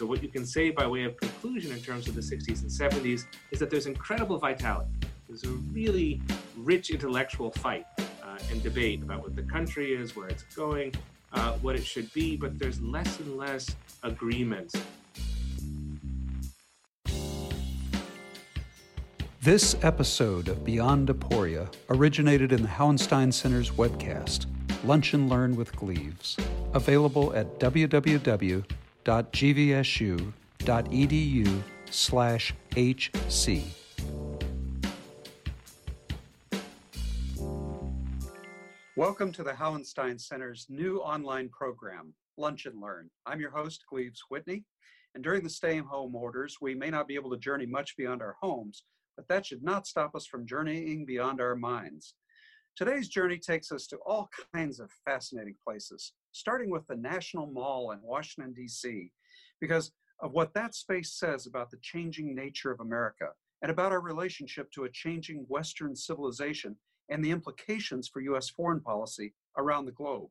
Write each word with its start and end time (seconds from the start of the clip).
So, 0.00 0.06
what 0.06 0.22
you 0.22 0.30
can 0.30 0.46
say 0.46 0.70
by 0.70 0.86
way 0.86 1.04
of 1.04 1.14
conclusion 1.18 1.72
in 1.72 1.80
terms 1.82 2.08
of 2.08 2.14
the 2.14 2.22
60s 2.22 2.62
and 2.62 2.70
70s 2.70 3.26
is 3.50 3.58
that 3.58 3.68
there's 3.68 3.84
incredible 3.84 4.38
vitality. 4.38 4.88
There's 5.28 5.44
a 5.44 5.50
really 5.74 6.22
rich 6.56 6.88
intellectual 6.88 7.50
fight 7.50 7.84
uh, 7.98 8.38
and 8.50 8.62
debate 8.62 9.02
about 9.02 9.20
what 9.20 9.36
the 9.36 9.42
country 9.42 9.92
is, 9.92 10.16
where 10.16 10.26
it's 10.28 10.44
going, 10.56 10.94
uh, 11.34 11.52
what 11.60 11.76
it 11.76 11.84
should 11.84 12.10
be, 12.14 12.34
but 12.34 12.58
there's 12.58 12.80
less 12.80 13.20
and 13.20 13.36
less 13.36 13.76
agreement. 14.02 14.74
This 19.42 19.76
episode 19.82 20.48
of 20.48 20.64
Beyond 20.64 21.08
Aporia 21.08 21.70
originated 21.90 22.52
in 22.52 22.62
the 22.62 22.68
Hauenstein 22.68 23.34
Center's 23.34 23.70
webcast, 23.72 24.46
Lunch 24.82 25.12
and 25.12 25.28
Learn 25.28 25.56
with 25.56 25.76
Gleaves, 25.76 26.38
available 26.72 27.36
at 27.36 27.58
www.gvsu.edu 29.10 30.22
slash 31.90 32.54
HC. 32.76 33.62
Welcome 38.96 39.32
to 39.32 39.42
the 39.42 39.50
Hauenstein 39.50 40.20
Center's 40.20 40.66
new 40.68 40.98
online 40.98 41.48
program, 41.48 42.14
Lunch 42.36 42.66
and 42.66 42.80
Learn. 42.80 43.10
I'm 43.26 43.40
your 43.40 43.50
host, 43.50 43.82
Gleaves 43.90 44.22
Whitney, 44.28 44.62
and 45.16 45.24
during 45.24 45.42
the 45.42 45.50
stay-home 45.50 46.14
orders, 46.14 46.58
we 46.60 46.76
may 46.76 46.90
not 46.90 47.08
be 47.08 47.16
able 47.16 47.30
to 47.30 47.36
journey 47.36 47.66
much 47.66 47.96
beyond 47.96 48.22
our 48.22 48.36
homes, 48.40 48.84
but 49.16 49.26
that 49.26 49.44
should 49.44 49.64
not 49.64 49.88
stop 49.88 50.14
us 50.14 50.26
from 50.26 50.46
journeying 50.46 51.04
beyond 51.04 51.40
our 51.40 51.56
minds. 51.56 52.14
Today's 52.76 53.08
journey 53.08 53.38
takes 53.38 53.72
us 53.72 53.86
to 53.88 53.98
all 54.06 54.30
kinds 54.54 54.80
of 54.80 54.90
fascinating 55.04 55.56
places, 55.62 56.12
starting 56.32 56.70
with 56.70 56.86
the 56.86 56.96
National 56.96 57.46
Mall 57.46 57.92
in 57.92 58.00
Washington, 58.02 58.54
D.C., 58.54 59.12
because 59.60 59.92
of 60.22 60.32
what 60.32 60.54
that 60.54 60.74
space 60.74 61.12
says 61.12 61.46
about 61.46 61.70
the 61.70 61.78
changing 61.82 62.34
nature 62.34 62.70
of 62.70 62.80
America 62.80 63.26
and 63.62 63.70
about 63.70 63.92
our 63.92 64.00
relationship 64.00 64.70
to 64.72 64.84
a 64.84 64.90
changing 64.90 65.44
Western 65.48 65.94
civilization 65.94 66.76
and 67.10 67.22
the 67.22 67.30
implications 67.30 68.08
for 68.08 68.20
U.S. 68.20 68.48
foreign 68.48 68.80
policy 68.80 69.34
around 69.58 69.84
the 69.84 69.92
globe. 69.92 70.30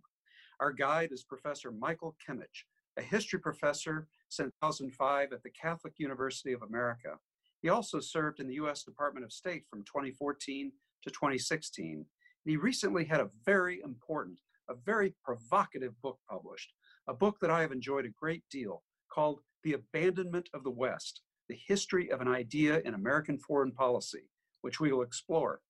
Our 0.60 0.72
guide 0.72 1.10
is 1.12 1.24
Professor 1.24 1.72
Michael 1.72 2.16
Kimmage, 2.26 2.66
a 2.98 3.02
history 3.02 3.40
professor 3.40 4.08
since 4.30 4.52
2005 4.64 5.34
at 5.34 5.44
the 5.44 5.52
Catholic 5.52 5.94
University 5.98 6.54
of 6.54 6.64
America. 6.64 7.18
He 7.62 7.70
also 7.70 8.00
served 8.00 8.40
in 8.40 8.48
the 8.48 8.56
U.S. 8.56 8.84
Department 8.84 9.26
of 9.26 9.34
State 9.34 9.66
from 9.70 9.84
2014 9.84 10.72
to 11.04 11.10
2016. 11.10 12.06
And 12.46 12.52
he 12.52 12.58
recently 12.58 13.06
had 13.06 13.20
a 13.20 13.30
very 13.46 13.82
important, 13.82 14.40
a 14.70 14.76
very 14.86 15.14
provocative 15.24 15.94
book 16.02 16.20
published, 16.30 16.74
a 17.08 17.14
book 17.14 17.38
that 17.42 17.50
I 17.50 17.62
have 17.62 17.72
enjoyed 17.72 18.06
a 18.06 18.20
great 18.20 18.44
deal 18.52 18.84
called 19.12 19.42
The 19.64 19.74
Abandonment 19.74 20.50
of 20.54 20.64
the 20.64 20.72
West 20.72 21.22
The 21.50 21.60
History 21.68 22.12
of 22.12 22.22
an 22.22 22.28
Idea 22.28 22.80
in 22.86 22.94
American 22.94 23.38
Foreign 23.40 23.72
Policy, 23.72 24.30
which 24.62 24.80
we 24.80 24.92
will 24.92 25.02
explore. 25.02 25.62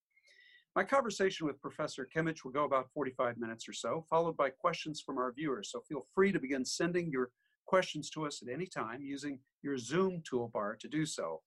My 0.76 0.84
conversation 0.84 1.48
with 1.48 1.62
Professor 1.62 2.08
Kimmage 2.16 2.44
will 2.44 2.52
go 2.52 2.64
about 2.64 2.92
45 2.94 3.38
minutes 3.38 3.68
or 3.68 3.74
so, 3.74 4.06
followed 4.10 4.38
by 4.38 4.50
questions 4.50 5.02
from 5.02 5.18
our 5.18 5.34
viewers. 5.34 5.72
So 5.72 5.82
feel 5.82 6.06
free 6.14 6.32
to 6.32 6.40
begin 6.40 6.64
sending 6.64 7.12
your 7.12 7.32
questions 7.66 8.10
to 8.12 8.26
us 8.26 8.42
at 8.42 8.54
any 8.54 8.68
time 8.68 9.02
using 9.02 9.40
your 9.64 9.78
Zoom 9.78 10.22
toolbar 10.22 10.78
to 10.80 10.88
do 10.88 11.06
so. 11.06 11.42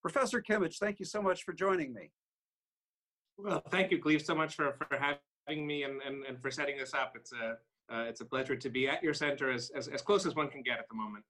Professor 0.00 0.40
Kimmage, 0.40 0.78
thank 0.78 1.00
you 1.00 1.04
so 1.04 1.20
much 1.20 1.42
for 1.42 1.52
joining 1.52 1.92
me. 1.92 2.10
Well, 3.38 3.62
thank 3.70 3.92
you, 3.92 3.98
Gleaves, 3.98 4.24
so 4.24 4.34
much 4.34 4.56
for, 4.56 4.72
for 4.72 4.98
having 4.98 5.66
me 5.66 5.84
and, 5.84 6.02
and, 6.02 6.24
and 6.24 6.42
for 6.42 6.50
setting 6.50 6.76
this 6.76 6.92
up. 6.92 7.12
It's 7.14 7.32
a, 7.32 7.56
uh, 7.94 8.02
it's 8.02 8.20
a 8.20 8.24
pleasure 8.24 8.56
to 8.56 8.68
be 8.68 8.88
at 8.88 9.02
your 9.02 9.14
center 9.14 9.50
as, 9.50 9.70
as, 9.76 9.86
as 9.86 10.02
close 10.02 10.26
as 10.26 10.34
one 10.34 10.48
can 10.48 10.62
get 10.62 10.78
at 10.78 10.88
the 10.88 10.96
moment. 10.96 11.24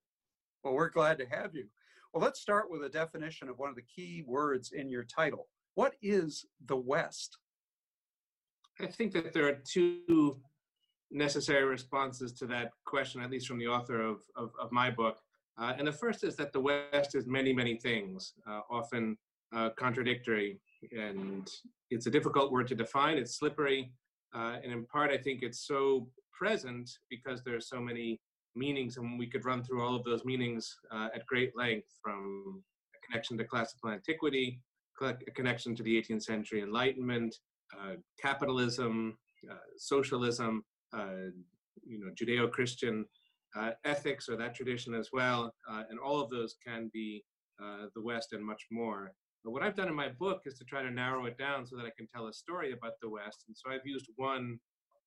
Well, 0.64 0.72
we're 0.74 0.88
glad 0.88 1.18
to 1.18 1.26
have 1.26 1.54
you. 1.54 1.66
Well, 2.12 2.24
let's 2.24 2.40
start 2.40 2.70
with 2.70 2.82
a 2.82 2.88
definition 2.88 3.48
of 3.50 3.58
one 3.58 3.68
of 3.68 3.76
the 3.76 3.82
key 3.82 4.24
words 4.26 4.72
in 4.72 4.88
your 4.88 5.04
title. 5.04 5.48
What 5.74 5.94
is 6.00 6.46
the 6.64 6.76
West? 6.76 7.36
I 8.80 8.86
think 8.86 9.12
that 9.12 9.34
there 9.34 9.46
are 9.46 9.58
two 9.70 10.40
necessary 11.10 11.64
responses 11.64 12.32
to 12.34 12.46
that 12.46 12.70
question, 12.86 13.20
at 13.20 13.30
least 13.30 13.46
from 13.46 13.58
the 13.58 13.68
author 13.68 14.00
of, 14.00 14.22
of, 14.34 14.50
of 14.60 14.72
my 14.72 14.90
book. 14.90 15.18
Uh, 15.58 15.74
and 15.76 15.86
the 15.86 15.92
first 15.92 16.24
is 16.24 16.36
that 16.36 16.52
the 16.52 16.60
West 16.60 17.14
is 17.14 17.26
many, 17.26 17.52
many 17.52 17.76
things, 17.76 18.32
uh, 18.48 18.60
often 18.70 19.18
uh, 19.54 19.70
contradictory. 19.76 20.60
And 20.92 21.50
it's 21.90 22.06
a 22.06 22.10
difficult 22.10 22.52
word 22.52 22.68
to 22.68 22.74
define, 22.74 23.18
it's 23.18 23.38
slippery. 23.38 23.92
Uh, 24.34 24.56
and 24.62 24.72
in 24.72 24.84
part, 24.86 25.10
I 25.10 25.16
think 25.16 25.42
it's 25.42 25.66
so 25.66 26.08
present 26.32 26.90
because 27.10 27.42
there 27.42 27.56
are 27.56 27.60
so 27.60 27.80
many 27.80 28.20
meanings, 28.54 28.96
and 28.96 29.18
we 29.18 29.26
could 29.26 29.44
run 29.44 29.62
through 29.62 29.84
all 29.84 29.94
of 29.94 30.04
those 30.04 30.24
meanings 30.24 30.76
uh, 30.92 31.08
at 31.14 31.26
great 31.26 31.56
length 31.56 31.88
from 32.02 32.62
a 32.94 33.06
connection 33.06 33.38
to 33.38 33.44
classical 33.44 33.90
antiquity 33.90 34.60
a 35.00 35.30
connection 35.34 35.74
to 35.76 35.82
the 35.82 36.00
18th 36.00 36.22
century 36.22 36.62
Enlightenment, 36.62 37.36
uh, 37.78 37.94
capitalism, 38.20 39.16
uh, 39.50 39.54
socialism, 39.76 40.64
uh, 40.92 41.30
you 41.84 41.98
know, 41.98 42.10
Judeo-Christian 42.20 43.04
uh, 43.56 43.70
ethics 43.84 44.28
or 44.28 44.36
that 44.36 44.54
tradition 44.54 44.94
as 44.94 45.10
well, 45.12 45.52
uh, 45.70 45.82
and 45.90 45.98
all 45.98 46.20
of 46.20 46.30
those 46.30 46.56
can 46.64 46.90
be 46.92 47.24
uh, 47.62 47.86
the 47.94 48.02
West 48.02 48.32
and 48.32 48.44
much 48.44 48.66
more. 48.70 49.12
But 49.44 49.52
what 49.52 49.62
I've 49.62 49.76
done 49.76 49.88
in 49.88 49.94
my 49.94 50.08
book 50.08 50.42
is 50.46 50.58
to 50.58 50.64
try 50.64 50.82
to 50.82 50.90
narrow 50.90 51.26
it 51.26 51.38
down 51.38 51.66
so 51.66 51.76
that 51.76 51.86
I 51.86 51.90
can 51.96 52.06
tell 52.06 52.26
a 52.26 52.32
story 52.32 52.72
about 52.72 52.94
the 53.00 53.08
West, 53.08 53.44
and 53.46 53.56
so 53.56 53.70
I've 53.70 53.86
used 53.86 54.06
one 54.16 54.58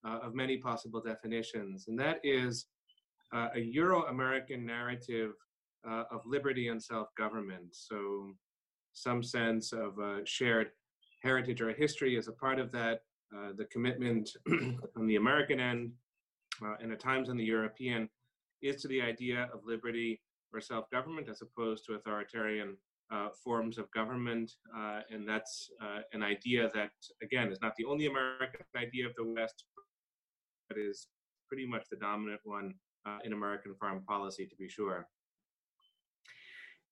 of 0.04 0.34
many 0.34 0.58
possible 0.58 1.02
definitions, 1.02 1.86
and 1.88 2.00
that 2.00 2.20
is 2.24 2.66
a 3.34 3.60
Euro-American 3.60 4.66
narrative 4.66 5.34
of 5.84 6.22
liberty 6.26 6.70
and 6.70 6.82
self-government. 6.82 7.68
So 7.72 8.34
some 8.94 9.24
sense 9.24 9.74
of 9.74 9.98
a 10.00 10.22
shared 10.26 10.72
heritage 11.24 11.62
or 11.62 11.72
history 11.74 12.18
as 12.18 12.28
a 12.28 12.34
part 12.34 12.60
of 12.60 12.72
that, 12.72 13.02
uh, 13.36 13.52
the 13.58 13.66
commitment 13.66 14.30
on 14.98 15.08
the 15.08 15.16
American 15.16 15.60
end 15.60 15.92
uh, 16.64 16.76
and 16.82 16.92
at 16.92 17.00
times 17.00 17.30
on 17.30 17.38
the 17.38 17.44
European 17.44 18.10
is 18.62 18.82
to 18.82 18.88
the 18.88 19.02
idea 19.02 19.50
of 19.54 19.62
liberty 19.66 20.22
or 20.54 20.60
self-government 20.60 21.30
as 21.30 21.42
opposed 21.42 21.86
to 21.86 21.94
authoritarian 21.94 22.70
uh, 22.70 22.74
forms 23.44 23.78
of 23.78 23.92
government. 23.92 24.52
Uh, 24.76 25.02
and 25.12 25.28
that's 25.28 25.70
uh, 25.82 26.00
an 26.14 26.24
idea 26.24 26.70
that, 26.74 26.92
again, 27.22 27.52
is 27.52 27.60
not 27.62 27.74
the 27.78 27.86
only 27.86 28.06
American 28.06 28.62
idea 28.76 29.06
of 29.06 29.14
the 29.16 29.26
West, 29.26 29.66
but 30.68 30.78
is 30.78 31.08
pretty 31.48 31.68
much 31.68 31.86
the 31.92 31.98
dominant 31.98 32.40
one 32.44 32.74
uh, 33.06 33.18
in 33.24 33.34
American 33.34 33.76
foreign 33.80 34.02
policy, 34.04 34.46
to 34.46 34.56
be 34.56 34.70
sure. 34.70 35.08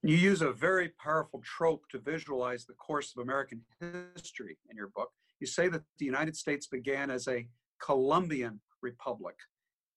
You 0.02 0.16
use 0.16 0.42
a 0.42 0.52
very 0.52 0.90
powerful 1.02 1.42
trope 1.44 1.84
to 1.92 2.00
visualize 2.00 2.66
the 2.66 2.74
course 2.74 3.14
of 3.16 3.22
American 3.22 3.62
history 4.16 4.58
in 4.70 4.78
your 4.78 4.90
book. 4.96 5.10
You 5.40 5.48
say 5.48 5.68
that 5.70 5.84
the 5.98 6.06
United 6.06 6.36
States 6.36 6.68
began 6.68 7.10
as 7.10 7.28
a 7.28 7.48
Columbian 7.82 8.62
republic 8.82 9.36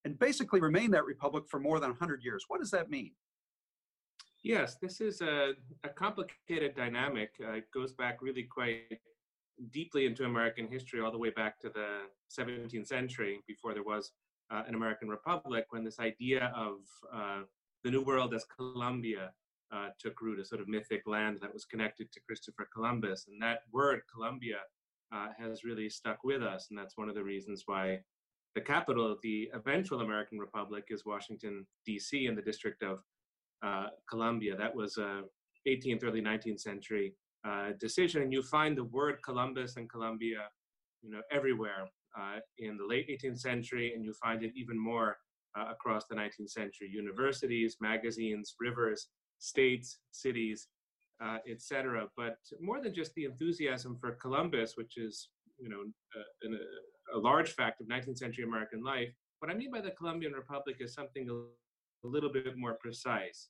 and 0.04 0.18
basically 0.18 0.60
remained 0.60 0.94
that 0.94 1.04
republic 1.04 1.44
for 1.48 1.60
more 1.60 1.78
than 1.78 1.90
100 1.90 2.22
years. 2.24 2.44
What 2.48 2.60
does 2.60 2.70
that 2.72 2.90
mean? 2.90 3.12
Yes, 4.42 4.76
this 4.82 5.00
is 5.00 5.20
a, 5.20 5.52
a 5.84 5.88
complicated 5.88 6.74
dynamic. 6.74 7.30
Uh, 7.40 7.52
it 7.52 7.70
goes 7.72 7.92
back 7.92 8.20
really 8.20 8.42
quite 8.42 8.98
deeply 9.70 10.06
into 10.06 10.24
American 10.24 10.66
history, 10.66 11.00
all 11.00 11.12
the 11.12 11.18
way 11.18 11.30
back 11.30 11.60
to 11.60 11.68
the 11.68 12.00
17th 12.36 12.86
century, 12.86 13.40
before 13.46 13.72
there 13.72 13.84
was 13.84 14.10
uh, 14.50 14.62
an 14.66 14.74
American 14.74 15.08
republic, 15.08 15.66
when 15.70 15.84
this 15.84 16.00
idea 16.00 16.52
of 16.56 16.78
uh, 17.14 17.42
the 17.84 17.90
New 17.90 18.02
World 18.02 18.34
as 18.34 18.44
Columbia 18.44 19.30
uh, 19.72 19.88
took 19.98 20.20
root, 20.20 20.40
a 20.40 20.44
sort 20.44 20.60
of 20.60 20.68
mythic 20.68 21.02
land 21.06 21.38
that 21.40 21.52
was 21.52 21.64
connected 21.64 22.10
to 22.12 22.20
Christopher 22.20 22.68
Columbus. 22.74 23.26
And 23.28 23.40
that 23.42 23.60
word, 23.72 24.02
Columbia, 24.12 24.58
uh, 25.14 25.28
has 25.38 25.62
really 25.62 25.88
stuck 25.88 26.24
with 26.24 26.42
us. 26.42 26.66
And 26.70 26.78
that's 26.78 26.96
one 26.96 27.08
of 27.08 27.14
the 27.14 27.22
reasons 27.22 27.62
why 27.66 28.00
the 28.54 28.60
capital 28.60 29.10
of 29.10 29.18
the 29.22 29.50
eventual 29.54 30.00
American 30.00 30.38
Republic 30.38 30.84
is 30.90 31.06
Washington, 31.06 31.66
D.C., 31.86 32.26
in 32.26 32.34
the 32.34 32.42
District 32.42 32.82
of 32.82 33.02
uh, 33.62 33.86
Columbia. 34.08 34.56
That 34.56 34.74
was 34.74 34.96
a 34.98 35.22
18th, 35.68 36.04
early 36.04 36.20
19th 36.20 36.60
century 36.60 37.14
uh, 37.46 37.70
decision. 37.80 38.22
And 38.22 38.32
you 38.32 38.42
find 38.42 38.76
the 38.76 38.84
word 38.84 39.16
Columbus 39.24 39.76
and 39.76 39.90
Columbia 39.90 40.38
you 41.02 41.10
know, 41.10 41.20
everywhere 41.30 41.88
uh, 42.18 42.38
in 42.58 42.76
the 42.76 42.86
late 42.86 43.08
18th 43.08 43.38
century, 43.38 43.92
and 43.94 44.04
you 44.04 44.12
find 44.14 44.42
it 44.42 44.52
even 44.54 44.78
more 44.78 45.16
uh, 45.58 45.66
across 45.70 46.04
the 46.08 46.14
19th 46.14 46.50
century. 46.50 46.88
Universities, 46.92 47.76
magazines, 47.80 48.54
rivers, 48.60 49.08
states, 49.38 49.98
cities, 50.12 50.68
uh, 51.22 51.38
etc. 51.50 52.06
But 52.16 52.36
more 52.60 52.80
than 52.80 52.94
just 52.94 53.14
the 53.14 53.24
enthusiasm 53.24 53.96
for 54.00 54.12
Columbus, 54.12 54.74
which 54.76 54.96
is 54.96 55.28
you 55.58 55.68
know 55.68 55.82
a, 56.16 57.16
a, 57.16 57.18
a, 57.18 57.20
large 57.20 57.52
fact 57.52 57.80
of 57.80 57.86
19th 57.86 58.18
century 58.18 58.44
American 58.44 58.82
life, 58.82 59.12
what 59.40 59.50
I 59.50 59.54
mean 59.54 59.70
by 59.70 59.80
the 59.80 59.90
Columbian 59.92 60.32
Republic 60.32 60.76
is 60.80 60.94
something 60.94 61.26
a, 62.04 62.08
little 62.08 62.32
bit 62.32 62.56
more 62.56 62.74
precise. 62.80 63.48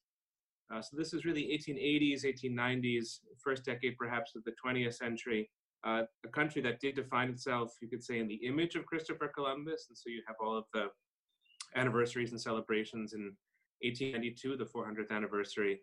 Uh, 0.72 0.80
so 0.80 0.96
this 0.96 1.12
is 1.12 1.24
really 1.24 1.42
1880s, 1.42 2.24
1890s, 2.24 3.20
first 3.42 3.64
decade 3.64 3.96
perhaps 3.98 4.34
of 4.34 4.44
the 4.44 4.52
20th 4.64 4.94
century. 4.94 5.50
Uh, 5.84 6.02
a 6.24 6.28
country 6.28 6.62
that 6.62 6.80
did 6.80 6.94
define 6.94 7.28
itself, 7.28 7.74
you 7.80 7.88
could 7.88 8.02
say, 8.02 8.20
in 8.20 8.28
the 8.28 8.40
image 8.46 8.76
of 8.76 8.86
Christopher 8.86 9.30
Columbus, 9.34 9.86
and 9.88 9.98
so 9.98 10.08
you 10.08 10.22
have 10.26 10.36
all 10.40 10.56
of 10.56 10.64
the 10.72 10.86
anniversaries 11.74 12.30
and 12.30 12.40
celebrations 12.40 13.14
in 13.14 13.32
1892, 13.82 14.56
the 14.56 14.64
400th 14.64 15.10
anniversary 15.10 15.80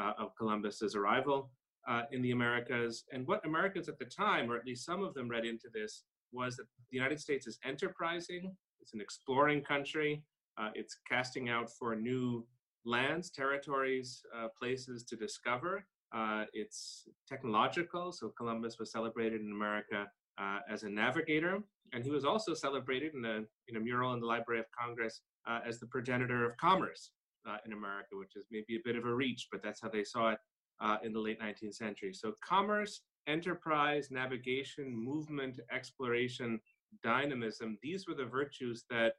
uh, 0.00 0.12
of 0.18 0.34
Columbus's 0.36 0.94
arrival 0.94 1.50
uh, 1.88 2.02
in 2.12 2.22
the 2.22 2.30
Americas. 2.30 3.04
And 3.12 3.26
what 3.26 3.44
Americans 3.44 3.88
at 3.88 3.98
the 3.98 4.06
time, 4.06 4.50
or 4.50 4.56
at 4.56 4.64
least 4.64 4.86
some 4.86 5.02
of 5.02 5.14
them 5.14 5.28
read 5.28 5.44
into 5.44 5.68
this, 5.72 6.04
was 6.32 6.56
that 6.56 6.64
the 6.90 6.96
United 6.96 7.20
States 7.20 7.46
is 7.46 7.58
enterprising, 7.64 8.56
it's 8.80 8.94
an 8.94 9.00
exploring 9.00 9.62
country, 9.62 10.22
uh, 10.58 10.70
it's 10.74 10.96
casting 11.08 11.48
out 11.48 11.70
for 11.70 11.94
new 11.96 12.46
lands, 12.84 13.30
territories, 13.30 14.22
uh, 14.36 14.48
places 14.58 15.04
to 15.04 15.16
discover. 15.16 15.86
Uh, 16.14 16.44
it's 16.52 17.08
technological, 17.28 18.12
so 18.12 18.32
Columbus 18.36 18.78
was 18.78 18.92
celebrated 18.92 19.40
in 19.40 19.52
America 19.52 20.06
uh, 20.38 20.58
as 20.70 20.82
a 20.82 20.88
navigator, 20.88 21.62
and 21.92 22.04
he 22.04 22.10
was 22.10 22.24
also 22.24 22.54
celebrated 22.54 23.14
in 23.14 23.24
a, 23.24 23.42
in 23.68 23.76
a 23.76 23.80
mural 23.80 24.12
in 24.12 24.20
the 24.20 24.26
Library 24.26 24.60
of 24.60 24.66
Congress 24.78 25.22
uh, 25.48 25.60
as 25.66 25.78
the 25.78 25.86
progenitor 25.86 26.44
of 26.44 26.56
commerce 26.58 27.10
uh, 27.48 27.56
in 27.64 27.72
America, 27.72 28.08
which 28.12 28.36
is 28.36 28.44
maybe 28.50 28.76
a 28.76 28.82
bit 28.84 28.96
of 28.96 29.06
a 29.06 29.14
reach, 29.14 29.48
but 29.50 29.62
that's 29.62 29.80
how 29.80 29.88
they 29.88 30.04
saw 30.04 30.30
it 30.30 30.38
in 31.04 31.12
the 31.12 31.20
late 31.20 31.40
19th 31.40 31.74
century. 31.74 32.12
So 32.12 32.32
commerce, 32.44 33.02
enterprise, 33.28 34.08
navigation, 34.10 34.92
movement, 34.92 35.60
exploration, 35.72 36.60
dynamism, 37.02 37.78
these 37.82 38.06
were 38.08 38.14
the 38.14 38.24
virtues 38.24 38.84
that 38.90 39.14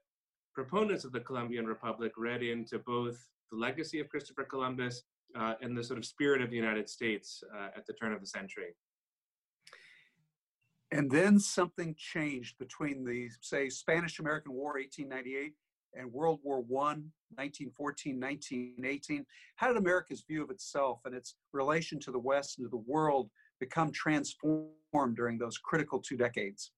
proponents 0.54 1.04
of 1.04 1.12
the 1.12 1.20
Columbian 1.20 1.66
Republic 1.66 2.14
read 2.18 2.44
into 2.44 2.80
both 2.80 3.18
the 3.52 3.58
legacy 3.58 4.00
of 4.00 4.10
Christopher 4.10 4.44
Columbus 4.44 5.04
uh, 5.38 5.54
and 5.62 5.76
the 5.78 5.84
sort 5.84 6.00
of 6.00 6.06
spirit 6.06 6.42
of 6.42 6.50
the 6.50 6.56
United 6.56 6.90
States 6.90 7.44
uh, 7.56 7.70
at 7.76 7.86
the 7.86 7.94
turn 7.94 8.14
of 8.14 8.22
the 8.22 8.28
century. 8.28 8.76
And 10.92 11.10
then 11.10 11.40
something 11.40 11.96
changed 11.98 12.60
between 12.60 13.04
the, 13.04 13.30
say, 13.42 13.68
Spanish 13.70 14.20
American 14.20 14.54
War, 14.54 14.74
1898, 14.74 15.54
and 15.96 16.12
World 16.12 16.40
War 16.44 16.60
I, 16.60 17.02
1914, 17.36 18.20
1918. 18.20 19.26
How 19.56 19.68
did 19.70 19.78
America's 19.78 20.24
view 20.28 20.44
of 20.44 20.52
itself 20.52 21.00
and 21.06 21.16
its 21.16 21.36
relation 21.52 22.00
to 22.02 22.12
the 22.12 22.20
West 22.20 22.60
and 22.60 22.66
to 22.66 22.70
the 22.70 22.84
world 22.86 23.30
become 23.60 23.92
transformed 23.92 25.16
during 25.16 25.40
those 25.40 25.58
critical 25.58 26.00
two 26.00 26.18
decades? 26.18 26.72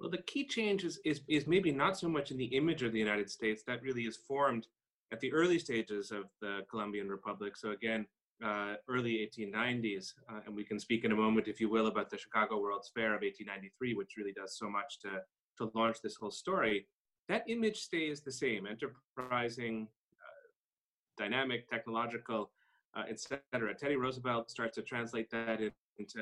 Well, 0.00 0.10
the 0.10 0.22
key 0.22 0.46
change 0.46 0.84
is, 0.84 0.98
is, 1.04 1.20
is 1.28 1.46
maybe 1.46 1.70
not 1.70 1.98
so 1.98 2.08
much 2.08 2.30
in 2.30 2.38
the 2.38 2.46
image 2.46 2.82
of 2.82 2.92
the 2.92 2.98
United 2.98 3.30
States, 3.30 3.62
that 3.66 3.82
really 3.82 4.04
is 4.04 4.16
formed 4.16 4.66
at 5.12 5.20
the 5.20 5.30
early 5.30 5.58
stages 5.58 6.10
of 6.10 6.24
the 6.40 6.60
Columbian 6.70 7.08
Republic. 7.08 7.54
So 7.54 7.72
again, 7.72 8.06
uh, 8.42 8.76
early 8.88 9.28
1890s, 9.36 10.14
uh, 10.30 10.40
and 10.46 10.56
we 10.56 10.64
can 10.64 10.80
speak 10.80 11.04
in 11.04 11.12
a 11.12 11.16
moment, 11.16 11.48
if 11.48 11.60
you 11.60 11.68
will, 11.68 11.88
about 11.88 12.08
the 12.08 12.16
Chicago 12.16 12.58
World's 12.58 12.90
Fair 12.94 13.14
of 13.14 13.20
1893, 13.20 13.92
which 13.92 14.14
really 14.16 14.32
does 14.32 14.56
so 14.56 14.70
much 14.70 15.00
to, 15.00 15.20
to 15.58 15.70
launch 15.74 15.98
this 16.02 16.16
whole 16.16 16.30
story. 16.30 16.86
That 17.28 17.44
image 17.46 17.80
stays 17.80 18.22
the 18.22 18.32
same, 18.32 18.66
enterprising, 18.66 19.86
uh, 20.18 21.22
dynamic, 21.22 21.68
technological, 21.68 22.50
uh, 22.96 23.02
etc. 23.10 23.74
Teddy 23.78 23.96
Roosevelt 23.96 24.50
starts 24.50 24.76
to 24.76 24.82
translate 24.82 25.30
that 25.30 25.60
into 25.98 26.18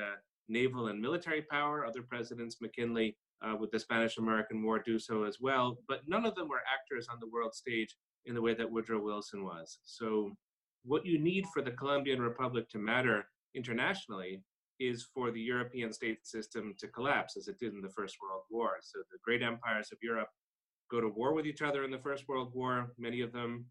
naval 0.49 0.87
and 0.87 1.01
military 1.01 1.41
power. 1.41 1.85
Other 1.85 2.01
presidents, 2.01 2.57
McKinley, 2.59 3.15
uh, 3.41 3.55
with 3.55 3.71
the 3.71 3.79
Spanish 3.79 4.17
American 4.17 4.63
War, 4.63 4.79
do 4.79 4.99
so 4.99 5.23
as 5.23 5.37
well. 5.39 5.77
But 5.87 6.01
none 6.07 6.25
of 6.25 6.35
them 6.35 6.47
were 6.47 6.61
actors 6.71 7.07
on 7.11 7.19
the 7.19 7.29
world 7.29 7.53
stage 7.53 7.95
in 8.25 8.35
the 8.35 8.41
way 8.41 8.53
that 8.53 8.69
Woodrow 8.69 9.01
Wilson 9.01 9.43
was. 9.43 9.79
So, 9.83 10.31
what 10.85 11.05
you 11.05 11.19
need 11.19 11.45
for 11.53 11.61
the 11.61 11.71
Columbian 11.71 12.21
Republic 12.21 12.69
to 12.69 12.77
matter 12.77 13.25
internationally 13.53 14.41
is 14.79 15.07
for 15.13 15.29
the 15.31 15.41
European 15.41 15.91
state 15.91 16.25
system 16.25 16.73
to 16.79 16.87
collapse 16.87 17.35
as 17.35 17.47
it 17.47 17.59
did 17.59 17.73
in 17.73 17.81
the 17.81 17.89
First 17.89 18.15
World 18.21 18.43
War. 18.49 18.77
So, 18.81 18.99
the 19.11 19.17
great 19.23 19.41
empires 19.41 19.89
of 19.91 19.99
Europe 20.01 20.29
go 20.89 20.99
to 20.99 21.09
war 21.09 21.33
with 21.33 21.45
each 21.45 21.61
other 21.61 21.83
in 21.83 21.91
the 21.91 21.99
First 21.99 22.27
World 22.27 22.51
War. 22.53 22.93
Many 22.97 23.21
of 23.21 23.31
them, 23.31 23.65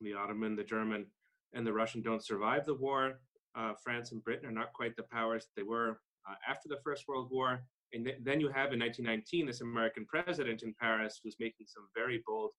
the 0.00 0.14
Ottoman, 0.14 0.56
the 0.56 0.64
German, 0.64 1.06
and 1.52 1.66
the 1.66 1.72
Russian, 1.72 2.02
don't 2.02 2.24
survive 2.24 2.64
the 2.64 2.74
war. 2.74 3.20
Uh, 3.54 3.72
France 3.84 4.12
and 4.12 4.24
Britain 4.24 4.48
are 4.48 4.52
not 4.52 4.72
quite 4.72 4.96
the 4.96 5.02
powers 5.02 5.46
they 5.54 5.62
were 5.62 6.00
uh, 6.28 6.34
after 6.48 6.68
the 6.68 6.80
First 6.82 7.04
World 7.06 7.28
War. 7.30 7.62
And 7.92 8.04
th- 8.04 8.18
then 8.22 8.40
you 8.40 8.48
have 8.48 8.72
in 8.72 8.80
1919 8.80 9.46
this 9.46 9.60
American 9.60 10.06
president 10.06 10.62
in 10.62 10.74
Paris 10.80 11.20
who's 11.22 11.36
making 11.38 11.66
some 11.66 11.88
very 11.94 12.22
bold 12.26 12.50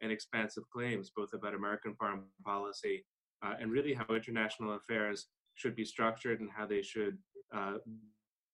and 0.00 0.12
expansive 0.12 0.64
claims, 0.70 1.10
both 1.14 1.32
about 1.32 1.54
American 1.54 1.94
foreign 1.94 2.22
policy 2.44 3.04
uh, 3.44 3.54
and 3.60 3.70
really 3.70 3.94
how 3.94 4.06
international 4.14 4.74
affairs 4.74 5.26
should 5.54 5.74
be 5.74 5.84
structured 5.84 6.40
and 6.40 6.50
how 6.54 6.66
they 6.66 6.82
should 6.82 7.18
uh, 7.54 7.74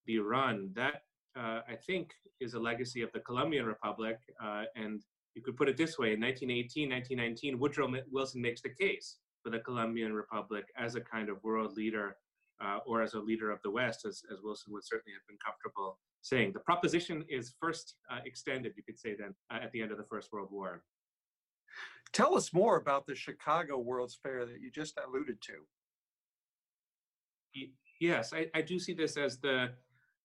be 0.07 0.19
run. 0.19 0.71
That, 0.75 1.03
uh, 1.37 1.61
I 1.69 1.77
think, 1.87 2.11
is 2.41 2.55
a 2.55 2.61
legacy 2.61 3.03
of 3.03 3.13
the 3.13 3.21
Columbian 3.21 3.67
Republic. 3.67 4.19
Uh, 4.43 4.65
and 4.77 5.03
you 5.35 5.43
could 5.43 5.57
put 5.57 5.69
it 5.69 5.77
this 5.77 5.99
way 5.99 6.15
in 6.15 6.21
1918, 6.21 6.91
1919, 6.91 7.59
Woodrow 7.59 7.93
Wilson 8.11 8.41
makes 8.41 8.63
the 8.63 8.71
case 8.71 9.19
for 9.43 9.51
the 9.51 9.59
Columbian 9.59 10.15
Republic 10.15 10.65
as 10.77 10.95
a 10.95 11.01
kind 11.01 11.29
of 11.29 11.43
world 11.43 11.77
leader 11.77 12.17
uh, 12.65 12.79
or 12.87 13.03
as 13.03 13.15
a 13.15 13.21
leader 13.21 13.51
of 13.51 13.59
the 13.63 13.71
West, 13.71 14.07
as, 14.07 14.23
as 14.33 14.39
Wilson 14.43 14.73
would 14.73 14.85
certainly 14.85 15.13
have 15.13 15.27
been 15.29 15.39
comfortable 15.45 15.99
saying. 16.25 16.53
The 16.55 16.61
proposition 16.61 17.23
is 17.29 17.55
first 17.61 17.97
uh, 18.11 18.19
extended, 18.25 18.73
you 18.77 18.83
could 18.83 18.99
say 18.99 19.15
then, 19.15 19.35
uh, 19.53 19.59
at 19.63 19.71
the 19.73 19.83
end 19.83 19.93
of 19.93 19.99
the 19.99 20.05
First 20.05 20.33
World 20.33 20.49
War. 20.51 20.83
Tell 22.13 22.35
us 22.35 22.53
more 22.53 22.77
about 22.77 23.07
the 23.07 23.15
Chicago 23.15 23.79
World's 23.79 24.19
Fair 24.23 24.47
that 24.47 24.61
you 24.61 24.71
just 24.71 24.99
alluded 25.07 25.37
to. 25.43 25.53
Yes, 28.01 28.33
I, 28.33 28.47
I 28.55 28.63
do 28.63 28.79
see 28.79 28.95
this 28.95 29.17
as 29.17 29.39
the 29.39 29.71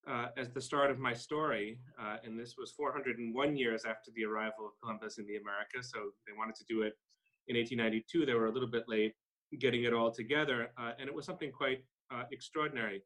uh, 0.09 0.27
as 0.37 0.49
the 0.49 0.61
start 0.61 0.89
of 0.89 0.97
my 0.97 1.13
story, 1.13 1.77
uh, 2.01 2.15
and 2.23 2.39
this 2.39 2.55
was 2.57 2.71
401 2.71 3.57
years 3.57 3.83
after 3.85 4.09
the 4.15 4.23
arrival 4.23 4.65
of 4.65 4.71
Columbus 4.81 5.19
in 5.19 5.27
the 5.27 5.35
Americas. 5.35 5.91
So 5.91 5.99
they 6.25 6.33
wanted 6.35 6.55
to 6.55 6.63
do 6.67 6.81
it 6.81 6.93
in 7.47 7.57
1892. 7.57 8.25
They 8.25 8.33
were 8.33 8.47
a 8.47 8.51
little 8.51 8.69
bit 8.69 8.85
late 8.87 9.13
getting 9.59 9.83
it 9.83 9.93
all 9.93 10.09
together, 10.09 10.71
uh, 10.79 10.93
and 10.97 11.09
it 11.09 11.13
was 11.13 11.25
something 11.25 11.51
quite 11.51 11.83
uh, 12.11 12.23
extraordinary. 12.31 13.03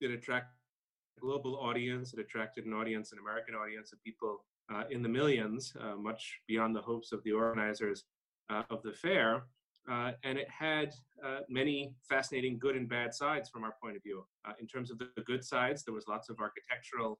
It 0.00 0.10
attracted 0.10 0.59
global 1.20 1.56
audience. 1.56 2.12
It 2.12 2.20
attracted 2.20 2.66
an 2.66 2.72
audience, 2.72 3.12
an 3.12 3.18
American 3.18 3.54
audience 3.54 3.92
of 3.92 4.02
people 4.02 4.44
uh, 4.72 4.84
in 4.90 5.02
the 5.02 5.08
millions, 5.08 5.72
uh, 5.80 5.96
much 5.96 6.40
beyond 6.46 6.74
the 6.74 6.80
hopes 6.80 7.12
of 7.12 7.22
the 7.24 7.32
organizers 7.32 8.04
uh, 8.50 8.62
of 8.70 8.82
the 8.82 8.92
fair. 8.92 9.44
Uh, 9.90 10.12
and 10.24 10.38
it 10.38 10.48
had 10.48 10.92
uh, 11.24 11.40
many 11.48 11.94
fascinating 12.08 12.58
good 12.58 12.76
and 12.76 12.88
bad 12.88 13.14
sides 13.14 13.48
from 13.48 13.64
our 13.64 13.74
point 13.82 13.96
of 13.96 14.02
view. 14.02 14.24
In 14.60 14.66
terms 14.66 14.90
of 14.90 14.98
the 14.98 15.08
good 15.26 15.44
sides, 15.44 15.84
there 15.84 15.94
was 15.94 16.04
lots 16.06 16.28
of 16.28 16.38
architectural 16.38 17.18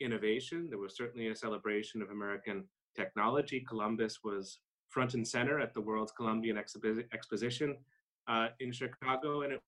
innovation. 0.00 0.66
There 0.68 0.78
was 0.78 0.96
certainly 0.96 1.28
a 1.28 1.36
celebration 1.36 2.02
of 2.02 2.10
American 2.10 2.64
technology. 2.96 3.64
Columbus 3.66 4.18
was 4.24 4.58
front 4.88 5.14
and 5.14 5.26
center 5.26 5.60
at 5.60 5.72
the 5.72 5.80
World's 5.80 6.12
Columbian 6.12 6.56
Expo- 6.56 7.04
Exposition 7.14 7.76
in 8.60 8.72
Chicago, 8.72 9.42
and 9.42 9.52
it 9.54 9.60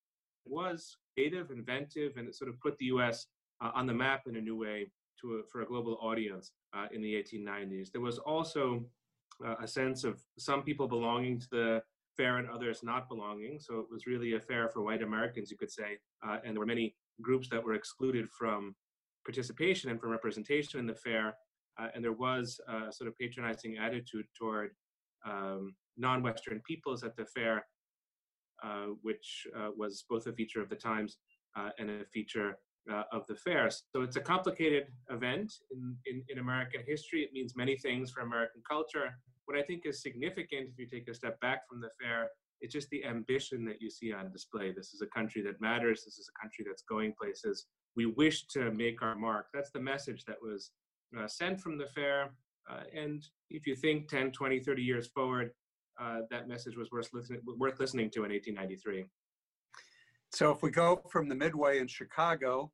was 0.44 0.96
creative, 1.14 1.50
inventive, 1.50 2.16
and 2.16 2.28
it 2.28 2.34
sort 2.34 2.50
of 2.50 2.60
put 2.60 2.76
the 2.78 2.86
U.S. 2.86 3.26
on 3.60 3.86
the 3.86 3.94
map 3.94 4.22
in 4.26 4.36
a 4.36 4.40
new 4.40 4.56
way 4.56 4.86
to 5.20 5.34
a, 5.36 5.42
for 5.50 5.62
a 5.62 5.66
global 5.66 5.98
audience 6.00 6.52
uh, 6.74 6.86
in 6.92 7.00
the 7.02 7.14
1890s. 7.14 7.90
There 7.92 8.00
was 8.00 8.18
also 8.18 8.84
uh, 9.44 9.56
a 9.62 9.66
sense 9.66 10.04
of 10.04 10.20
some 10.38 10.62
people 10.62 10.88
belonging 10.88 11.40
to 11.40 11.46
the 11.50 11.82
fair 12.16 12.38
and 12.38 12.48
others 12.48 12.80
not 12.82 13.08
belonging. 13.08 13.58
So 13.58 13.80
it 13.80 13.86
was 13.90 14.06
really 14.06 14.34
a 14.34 14.40
fair 14.40 14.68
for 14.68 14.82
white 14.82 15.02
Americans, 15.02 15.50
you 15.50 15.56
could 15.56 15.70
say. 15.70 15.98
Uh, 16.26 16.38
and 16.44 16.54
there 16.54 16.60
were 16.60 16.66
many 16.66 16.94
groups 17.22 17.48
that 17.50 17.62
were 17.62 17.74
excluded 17.74 18.28
from 18.36 18.74
participation 19.24 19.90
and 19.90 20.00
from 20.00 20.10
representation 20.10 20.80
in 20.80 20.86
the 20.86 20.94
fair. 20.94 21.34
Uh, 21.78 21.88
and 21.94 22.04
there 22.04 22.12
was 22.12 22.60
a 22.68 22.92
sort 22.92 23.08
of 23.08 23.18
patronizing 23.18 23.78
attitude 23.78 24.26
toward 24.38 24.70
um, 25.26 25.74
non-Western 25.96 26.60
peoples 26.66 27.02
at 27.02 27.16
the 27.16 27.24
fair, 27.24 27.66
uh, 28.62 28.86
which 29.02 29.46
uh, 29.58 29.70
was 29.76 30.04
both 30.08 30.26
a 30.26 30.32
feature 30.32 30.60
of 30.60 30.68
the 30.68 30.76
times 30.76 31.16
and 31.78 31.88
a 31.88 32.04
feature 32.12 32.58
uh, 32.92 33.02
of 33.12 33.26
the 33.26 33.34
fair. 33.34 33.70
So 33.70 34.02
it's 34.02 34.16
a 34.16 34.20
complicated 34.20 34.84
event 35.10 35.52
in, 35.70 35.96
in, 36.06 36.22
in, 36.28 36.38
American 36.38 36.82
history. 36.86 37.22
It 37.22 37.32
means 37.32 37.54
many 37.56 37.76
things 37.76 38.10
for 38.10 38.20
American 38.20 38.62
culture. 38.68 39.16
What 39.46 39.58
I 39.58 39.62
think 39.62 39.82
is 39.86 40.02
significant, 40.02 40.68
if 40.72 40.78
you 40.78 40.86
take 40.86 41.08
a 41.08 41.14
step 41.14 41.40
back 41.40 41.68
from 41.68 41.80
the 41.80 41.90
fair, 42.00 42.28
it's 42.60 42.72
just 42.72 42.88
the 42.90 43.04
ambition 43.04 43.64
that 43.66 43.80
you 43.80 43.90
see 43.90 44.12
on 44.12 44.30
display. 44.32 44.72
This 44.72 44.94
is 44.94 45.02
a 45.02 45.06
country 45.06 45.42
that 45.42 45.60
matters. 45.60 46.04
This 46.04 46.18
is 46.18 46.28
a 46.34 46.40
country 46.42 46.64
that's 46.66 46.82
going 46.82 47.14
places. 47.20 47.66
We 47.96 48.06
wish 48.06 48.46
to 48.48 48.70
make 48.70 49.02
our 49.02 49.14
mark. 49.14 49.46
That's 49.52 49.70
the 49.70 49.80
message 49.80 50.24
that 50.26 50.36
was 50.42 50.70
uh, 51.18 51.26
sent 51.26 51.60
from 51.60 51.78
the 51.78 51.86
fair. 51.86 52.30
Uh, 52.70 52.80
and 52.94 53.22
if 53.50 53.66
you 53.66 53.76
think 53.76 54.08
10, 54.08 54.32
20, 54.32 54.60
30 54.60 54.82
years 54.82 55.08
forward, 55.08 55.50
uh, 56.00 56.20
that 56.30 56.48
message 56.48 56.76
was 56.76 56.90
worth, 56.90 57.08
listen- 57.12 57.40
worth 57.58 57.78
listening 57.78 58.10
to 58.10 58.24
in 58.24 58.30
1893. 58.30 59.04
So 60.34 60.50
if 60.50 60.62
we 60.62 60.70
go 60.72 61.00
from 61.10 61.28
the 61.28 61.36
Midway 61.36 61.78
in 61.78 61.86
Chicago 61.86 62.72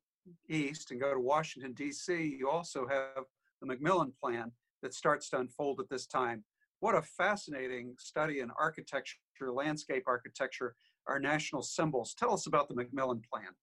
east 0.49 0.89
and 0.89 0.99
go 0.99 1.13
to 1.13 1.19
Washington, 1.19 1.73
D.C., 1.73 2.35
you 2.39 2.49
also 2.49 2.87
have 2.87 3.25
the 3.61 3.67
McMillan 3.67 4.13
Plan 4.19 4.51
that 4.81 4.95
starts 4.95 5.29
to 5.29 5.37
unfold 5.37 5.79
at 5.79 5.87
this 5.87 6.07
time. 6.07 6.43
What 6.79 6.95
a 6.95 7.03
fascinating 7.03 7.93
study 7.99 8.39
in 8.39 8.49
architecture, 8.59 9.19
landscape 9.53 10.05
architecture, 10.07 10.73
our 11.07 11.19
national 11.19 11.61
symbols. 11.61 12.15
Tell 12.15 12.33
us 12.33 12.47
about 12.47 12.67
the 12.67 12.73
McMillan 12.73 13.21
Plan. 13.31 13.53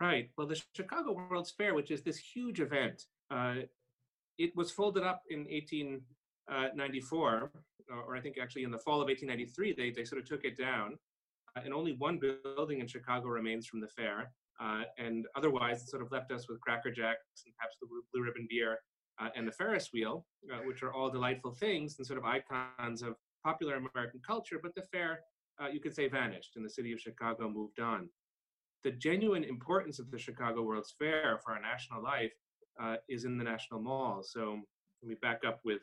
Right. 0.00 0.30
Well, 0.38 0.46
the 0.46 0.58
Chicago 0.74 1.12
World's 1.12 1.50
Fair, 1.50 1.74
which 1.74 1.90
is 1.90 2.00
this 2.00 2.16
huge 2.16 2.60
event, 2.60 3.04
uh, 3.30 3.56
it 4.38 4.56
was 4.56 4.70
folded 4.70 5.04
up 5.04 5.20
in 5.28 5.40
1894 5.40 7.52
or 7.90 8.16
I 8.16 8.20
think 8.20 8.36
actually 8.40 8.64
in 8.64 8.70
the 8.70 8.78
fall 8.78 9.00
of 9.00 9.08
1893, 9.08 9.74
they, 9.74 9.90
they 9.90 10.04
sort 10.04 10.20
of 10.20 10.28
took 10.28 10.44
it 10.44 10.56
down. 10.56 10.98
Uh, 11.58 11.60
and 11.64 11.74
only 11.74 11.94
one 11.98 12.18
building 12.18 12.80
in 12.80 12.86
Chicago 12.86 13.28
remains 13.28 13.66
from 13.66 13.80
the 13.80 13.88
fair. 13.88 14.30
Uh, 14.60 14.82
and 14.98 15.26
otherwise, 15.36 15.82
it 15.82 15.88
sort 15.88 16.02
of 16.02 16.10
left 16.10 16.30
us 16.32 16.48
with 16.48 16.60
Cracker 16.60 16.90
Jacks 16.90 17.44
and 17.46 17.54
perhaps 17.56 17.76
the 17.80 17.86
Blue 17.86 18.24
Ribbon 18.24 18.46
beer 18.50 18.78
uh, 19.20 19.28
and 19.36 19.46
the 19.46 19.52
Ferris 19.52 19.90
wheel, 19.92 20.26
uh, 20.52 20.58
which 20.64 20.82
are 20.82 20.92
all 20.92 21.10
delightful 21.10 21.52
things 21.52 21.96
and 21.98 22.06
sort 22.06 22.18
of 22.18 22.24
icons 22.24 23.02
of 23.02 23.14
popular 23.44 23.76
American 23.76 24.20
culture. 24.26 24.58
But 24.62 24.74
the 24.74 24.82
fair, 24.92 25.20
uh, 25.62 25.68
you 25.68 25.80
could 25.80 25.94
say, 25.94 26.08
vanished, 26.08 26.56
and 26.56 26.64
the 26.64 26.70
city 26.70 26.92
of 26.92 27.00
Chicago 27.00 27.48
moved 27.48 27.80
on. 27.80 28.08
The 28.84 28.90
genuine 28.92 29.44
importance 29.44 29.98
of 29.98 30.10
the 30.10 30.18
Chicago 30.18 30.62
World's 30.62 30.94
Fair 30.98 31.40
for 31.44 31.52
our 31.52 31.60
national 31.60 32.02
life 32.02 32.32
uh, 32.80 32.96
is 33.08 33.24
in 33.24 33.38
the 33.38 33.44
National 33.44 33.80
Mall. 33.80 34.22
So 34.22 34.60
let 35.02 35.08
me 35.08 35.16
back 35.20 35.40
up 35.46 35.60
with 35.64 35.80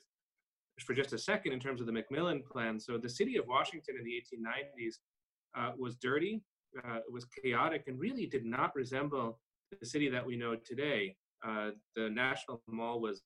for 0.86 0.94
just 0.94 1.14
a 1.14 1.18
second 1.18 1.54
in 1.54 1.60
terms 1.60 1.80
of 1.80 1.88
the 1.88 1.94
McMillan 1.94 2.44
plan. 2.46 2.80
So 2.80 2.98
the 2.98 3.10
city 3.10 3.38
of 3.38 3.48
Washington 3.48 3.96
in 3.98 4.04
the 4.04 4.12
1890s 4.12 4.96
uh, 5.58 5.72
was 5.78 5.96
dirty, 5.96 6.42
uh, 6.84 7.00
was 7.12 7.26
chaotic, 7.26 7.84
and 7.88 8.00
really 8.00 8.26
did 8.26 8.46
not 8.46 8.76
resemble 8.76 9.40
the 9.80 9.86
city 9.86 10.10
that 10.10 10.26
we 10.26 10.36
know 10.36 10.56
today. 10.56 11.16
Uh, 11.46 11.72
the 11.96 12.10
National 12.10 12.62
Mall 12.68 13.00
was 13.00 13.22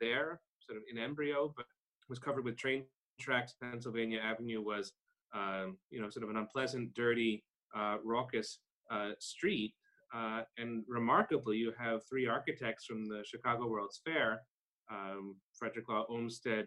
there, 0.00 0.40
sort 0.60 0.78
of 0.78 0.84
in 0.90 0.98
embryo, 0.98 1.52
but 1.56 1.66
was 2.08 2.18
covered 2.18 2.44
with 2.44 2.56
train 2.56 2.84
tracks. 3.20 3.54
Pennsylvania 3.60 4.20
Avenue 4.22 4.62
was, 4.62 4.92
um, 5.34 5.76
you 5.90 6.00
know, 6.00 6.08
sort 6.10 6.24
of 6.24 6.30
an 6.30 6.36
unpleasant, 6.36 6.94
dirty, 6.94 7.44
uh, 7.76 7.96
raucous 8.04 8.58
uh, 8.90 9.10
street. 9.18 9.74
Uh, 10.14 10.42
and 10.58 10.84
remarkably, 10.88 11.56
you 11.56 11.72
have 11.78 12.00
three 12.08 12.26
architects 12.26 12.84
from 12.84 13.06
the 13.06 13.22
Chicago 13.24 13.66
World's 13.66 14.00
Fair 14.04 14.42
um, 14.90 15.36
Frederick 15.54 15.88
Law 15.88 16.04
Olmsted, 16.10 16.66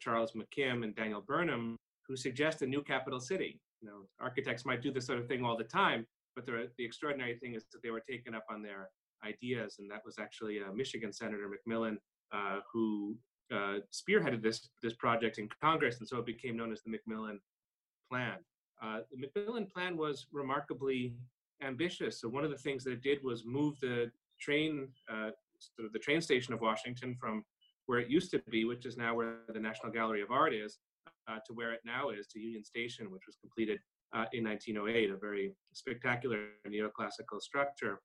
Charles 0.00 0.32
McKim, 0.32 0.82
and 0.82 0.96
Daniel 0.96 1.20
Burnham, 1.20 1.76
who 2.08 2.16
suggest 2.16 2.62
a 2.62 2.66
new 2.66 2.82
capital 2.82 3.20
city. 3.20 3.60
You 3.82 3.88
know, 3.88 4.06
architects 4.20 4.64
might 4.64 4.82
do 4.82 4.92
this 4.92 5.06
sort 5.06 5.18
of 5.18 5.26
thing 5.26 5.44
all 5.44 5.56
the 5.56 5.64
time, 5.64 6.06
but 6.36 6.46
the 6.46 6.84
extraordinary 6.84 7.36
thing 7.36 7.54
is 7.54 7.64
that 7.72 7.82
they 7.82 7.90
were 7.90 8.00
taken 8.00 8.34
up 8.34 8.44
on 8.48 8.62
their 8.62 8.88
ideas, 9.24 9.76
and 9.78 9.90
that 9.90 10.02
was 10.04 10.18
actually 10.18 10.60
uh, 10.60 10.72
Michigan 10.72 11.12
Senator 11.12 11.50
McMillan 11.50 11.96
uh, 12.32 12.60
who 12.72 13.16
uh, 13.52 13.78
spearheaded 13.92 14.42
this 14.42 14.68
this 14.82 14.94
project 14.94 15.38
in 15.38 15.48
Congress, 15.60 15.98
and 15.98 16.08
so 16.08 16.18
it 16.18 16.26
became 16.26 16.56
known 16.56 16.72
as 16.72 16.80
the 16.82 16.90
McMillan 16.90 17.38
Plan. 18.10 18.38
Uh, 18.82 19.00
the 19.10 19.26
McMillan 19.26 19.70
Plan 19.70 19.96
was 19.96 20.26
remarkably 20.32 21.14
ambitious. 21.62 22.20
So 22.20 22.28
one 22.28 22.44
of 22.44 22.50
the 22.50 22.56
things 22.56 22.84
that 22.84 22.92
it 22.92 23.02
did 23.02 23.18
was 23.22 23.44
move 23.44 23.78
the 23.80 24.10
train, 24.40 24.88
uh, 25.10 25.30
sort 25.58 25.86
of 25.86 25.92
the 25.92 25.98
train 25.98 26.20
station 26.20 26.52
of 26.54 26.60
Washington 26.60 27.16
from 27.20 27.44
where 27.86 28.00
it 28.00 28.08
used 28.08 28.30
to 28.32 28.42
be, 28.50 28.64
which 28.64 28.86
is 28.86 28.96
now 28.96 29.14
where 29.14 29.40
the 29.52 29.60
National 29.60 29.92
Gallery 29.92 30.22
of 30.22 30.30
Art 30.30 30.54
is, 30.54 30.78
to 31.46 31.52
where 31.54 31.72
it 31.72 31.80
now 31.84 32.10
is, 32.10 32.26
to 32.28 32.40
Union 32.40 32.64
Station, 32.64 33.10
which 33.10 33.22
was 33.26 33.36
completed 33.40 33.78
uh, 34.14 34.26
in 34.32 34.44
1908, 34.44 35.10
a 35.10 35.16
very 35.16 35.54
spectacular 35.72 36.48
neoclassical 36.68 37.40
structure. 37.40 38.00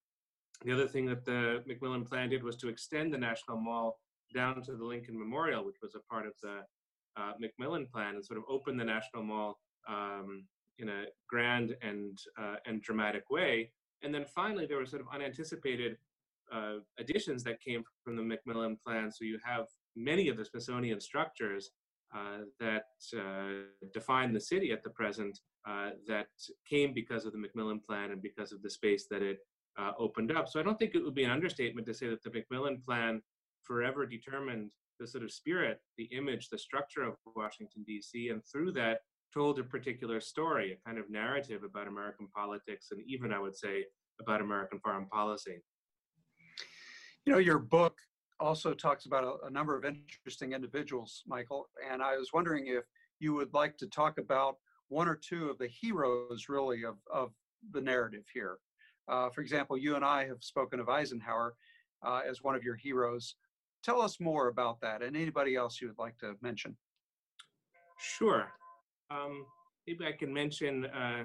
The 0.64 0.72
other 0.72 0.88
thing 0.88 1.06
that 1.08 1.26
the 1.26 1.64
McMillan 1.70 2.08
plan 2.08 2.30
did 2.30 2.44
was 2.44 2.56
to 2.58 2.70
extend 2.70 3.14
the 3.14 3.18
National 3.18 3.58
Mall 3.58 4.00
down 4.34 4.62
to 4.64 4.76
the 4.76 4.84
Lincoln 4.84 5.18
Memorial, 5.18 5.66
which 5.66 5.78
was 5.82 5.96
a 5.96 6.00
part 6.12 6.26
of 6.26 6.34
the 6.42 6.60
uh, 7.22 7.34
McMillan 7.42 7.90
plan, 7.90 8.16
and 8.16 8.26
sort 8.26 8.40
of 8.40 8.46
open 8.50 8.78
the 8.78 8.84
National 8.84 9.24
Mall 9.24 9.60
um, 9.88 10.46
in 10.80 10.90
a 10.90 11.06
grand 11.30 11.76
and 11.82 12.18
uh, 12.40 12.56
and 12.66 12.82
dramatic 12.82 13.30
way. 13.30 13.72
And 14.04 14.14
then 14.14 14.26
finally, 14.26 14.66
there 14.66 14.78
were 14.78 14.86
sort 14.86 15.02
of 15.02 15.08
unanticipated 15.14 15.98
uh, 16.54 16.76
additions 17.00 17.44
that 17.44 17.62
came 17.62 17.84
from 18.04 18.16
the 18.16 18.22
McMillan 18.22 18.78
plan. 18.86 19.12
So 19.12 19.26
you 19.26 19.40
have 19.44 19.66
many 19.96 20.30
of 20.30 20.38
the 20.38 20.46
Smithsonian 20.46 21.02
structures 21.02 21.72
uh, 21.72 21.87
that 22.60 22.86
uh, 23.18 23.66
define 23.94 24.34
the 24.34 24.40
city 24.40 24.72
at 24.72 24.84
the 24.84 24.90
present 24.90 25.40
uh, 25.68 25.90
that 26.08 26.28
came 26.70 26.94
because 26.94 27.26
of 27.26 27.34
the 27.34 27.38
McMillan 27.38 27.84
plan 27.84 28.12
and 28.12 28.22
because 28.22 28.52
of 28.52 28.62
the 28.62 28.70
space 28.70 29.08
that 29.10 29.22
it 29.22 29.40
uh, 29.78 29.92
opened 30.00 30.32
up. 30.32 30.48
So 30.48 30.60
I 30.60 30.64
don't 30.64 30.80
think 30.80 30.96
it 30.96 31.04
would 31.04 31.16
be 31.16 31.26
an 31.26 31.32
understatement 31.32 31.86
to 31.88 31.94
say 31.94 32.08
that 32.08 32.24
the 32.24 32.30
McMillan 32.30 32.84
plan 32.84 33.22
forever 33.64 34.06
determined 34.06 34.72
the 35.00 35.08
sort 35.08 35.24
of 35.24 35.32
spirit, 35.32 35.80
the 35.98 36.06
image, 36.06 36.50
the 36.50 36.58
structure 36.58 37.04
of 37.04 37.16
Washington, 37.36 37.84
D.C., 37.86 38.30
and 38.30 38.42
through 38.46 38.72
that 38.74 39.00
told 39.34 39.60
a 39.60 39.64
particular 39.64 40.20
story, 40.20 40.72
a 40.72 40.88
kind 40.88 40.98
of 40.98 41.10
narrative 41.10 41.62
about 41.64 41.88
American 41.88 42.28
politics, 42.36 42.88
and 42.92 43.02
even, 43.06 43.32
I 43.32 43.40
would 43.40 43.56
say, 43.56 43.86
about 44.20 44.42
American 44.42 44.80
foreign 44.80 45.06
policy. 45.08 45.62
You 47.26 47.34
know, 47.34 47.40
your 47.40 47.60
book 47.60 47.98
also 48.40 48.74
talks 48.74 49.06
about 49.06 49.24
a, 49.24 49.48
a, 49.48 49.50
number 49.50 49.76
of 49.76 49.86
interesting 49.86 50.54
individuals, 50.54 51.24
Michael, 51.28 51.70
and 51.92 52.02
I 52.02 52.18
was 52.18 52.32
wondering 52.34 52.68
if 52.68 52.84
you 53.20 53.34
would 53.34 53.54
like 53.54 53.78
to 53.78 53.88
talk 53.88 54.18
about 54.18 54.58
one 54.90 55.08
or 55.08 55.16
two 55.16 55.50
of 55.50 55.58
the 55.58 55.68
heroes, 55.68 56.48
really, 56.50 56.84
of, 56.84 56.96
of 57.12 57.32
the 57.72 57.82
narrative 57.82 58.26
here. 58.34 58.58
Uh, 59.08 59.30
for 59.30 59.42
example, 59.42 59.78
you 59.78 59.96
and 59.96 60.06
I 60.06 60.28
have 60.28 60.44
spoken 60.44 60.80
of 60.80 60.90
Eisenhower 60.90 61.56
uh, 62.06 62.22
as 62.30 62.44
one 62.44 62.56
of 62.56 62.64
your 62.64 62.76
heroes. 62.76 63.36
Tell 63.84 64.02
us 64.02 64.20
more 64.20 64.48
about 64.48 64.82
that 64.82 65.02
and 65.02 65.16
anybody 65.16 65.56
else 65.56 65.82
you 65.82 65.88
would 65.88 66.00
like 66.00 66.18
to 66.20 66.36
mention. 66.42 66.76
Sure. 68.00 68.52
Um, 69.10 69.46
maybe 69.88 70.06
I 70.06 70.12
can 70.12 70.34
mention 70.34 70.86
uh, 70.86 71.24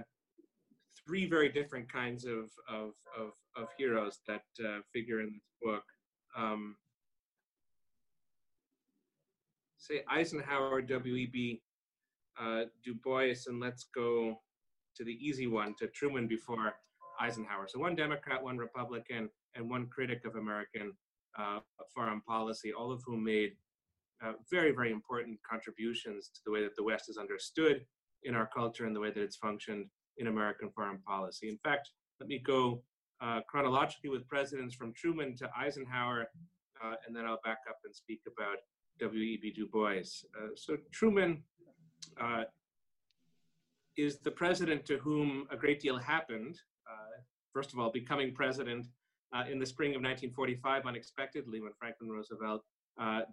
three 1.07 1.29
very 1.29 1.49
different 1.49 1.93
kinds 1.93 2.25
of, 2.25 2.51
of, 2.69 2.93
of, 3.19 3.33
of 3.57 3.69
heroes 3.77 4.21
that 4.29 4.43
uh, 4.65 4.81
figure 4.93 5.21
in 5.21 5.27
this 5.27 5.43
book. 5.61 5.83
Um, 6.37 6.77
say 9.83 10.03
Eisenhower, 10.09 10.81
W.E.B. 10.81 11.61
Uh, 12.41 12.63
Du 12.85 12.95
Bois, 12.95 13.35
and 13.47 13.61
let's 13.61 13.89
go 13.95 14.41
to 14.97 15.05
the 15.05 15.13
easy 15.13 15.47
one, 15.47 15.75
to 15.79 15.89
Truman 15.89 16.27
before 16.27 16.75
Eisenhower. 17.21 17.67
So 17.69 17.79
one 17.79 17.97
Democrat, 17.97 18.43
one 18.43 18.57
Republican, 18.57 19.29
and 19.55 19.69
one 19.69 19.87
critic 19.89 20.25
of 20.25 20.37
American 20.37 20.93
uh, 21.39 21.61
foreign 21.95 22.21
policy, 22.23 22.73
all 22.73 22.93
of 22.93 23.03
whom 23.05 23.25
made 23.25 23.53
uh, 24.25 24.33
very, 24.51 24.71
very 24.71 24.93
important 24.93 25.39
contributions 25.49 26.31
to 26.35 26.41
the 26.47 26.53
way 26.53 26.63
that 26.63 26.77
the 26.77 26.85
West 26.85 27.09
is 27.09 27.19
understood 27.19 27.85
in 28.23 28.35
our 28.35 28.49
culture 28.55 28.87
and 28.87 28.95
the 28.95 29.01
way 29.01 29.11
that 29.11 29.23
it's 29.23 29.37
functioned 29.37 29.87
in 30.19 30.29
American 30.29 30.71
foreign 30.71 30.99
policy. 30.99 31.49
In 31.49 31.59
fact, 31.59 31.91
let 32.21 32.29
me 32.29 32.39
go 32.39 32.83
uh, 33.21 33.41
chronologically 33.49 34.11
with 34.11 34.29
presidents 34.29 34.75
from 34.75 34.93
Truman 34.95 35.37
to 35.37 35.51
Eisenhower, 35.59 36.27
uh, 36.85 36.95
and 37.07 37.17
then 37.17 37.25
I'll 37.25 37.41
back 37.45 37.59
up 37.69 37.79
and 37.85 37.95
speak 37.95 38.21
about 38.27 38.59
W.E.B. 39.01 39.53
Du 39.53 39.67
Bois. 39.67 40.25
Uh, 40.37 40.49
so 40.55 40.77
Truman 40.93 41.43
uh, 42.21 42.45
is 43.97 44.19
the 44.19 44.31
president 44.31 44.85
to 44.87 44.99
whom 44.99 45.47
a 45.51 45.57
great 45.57 45.81
deal 45.81 45.99
happened. 45.99 46.59
Uh, 46.91 47.21
first 47.53 47.73
of 47.73 47.79
all, 47.79 47.91
becoming 47.91 48.35
president 48.35 48.87
in 49.51 49.59
the 49.59 49.65
spring 49.65 49.93
of 49.93 50.03
1945 50.03 50.85
unexpectedly 50.87 51.61
when 51.61 51.73
Franklin 51.79 52.11
Roosevelt 52.11 52.63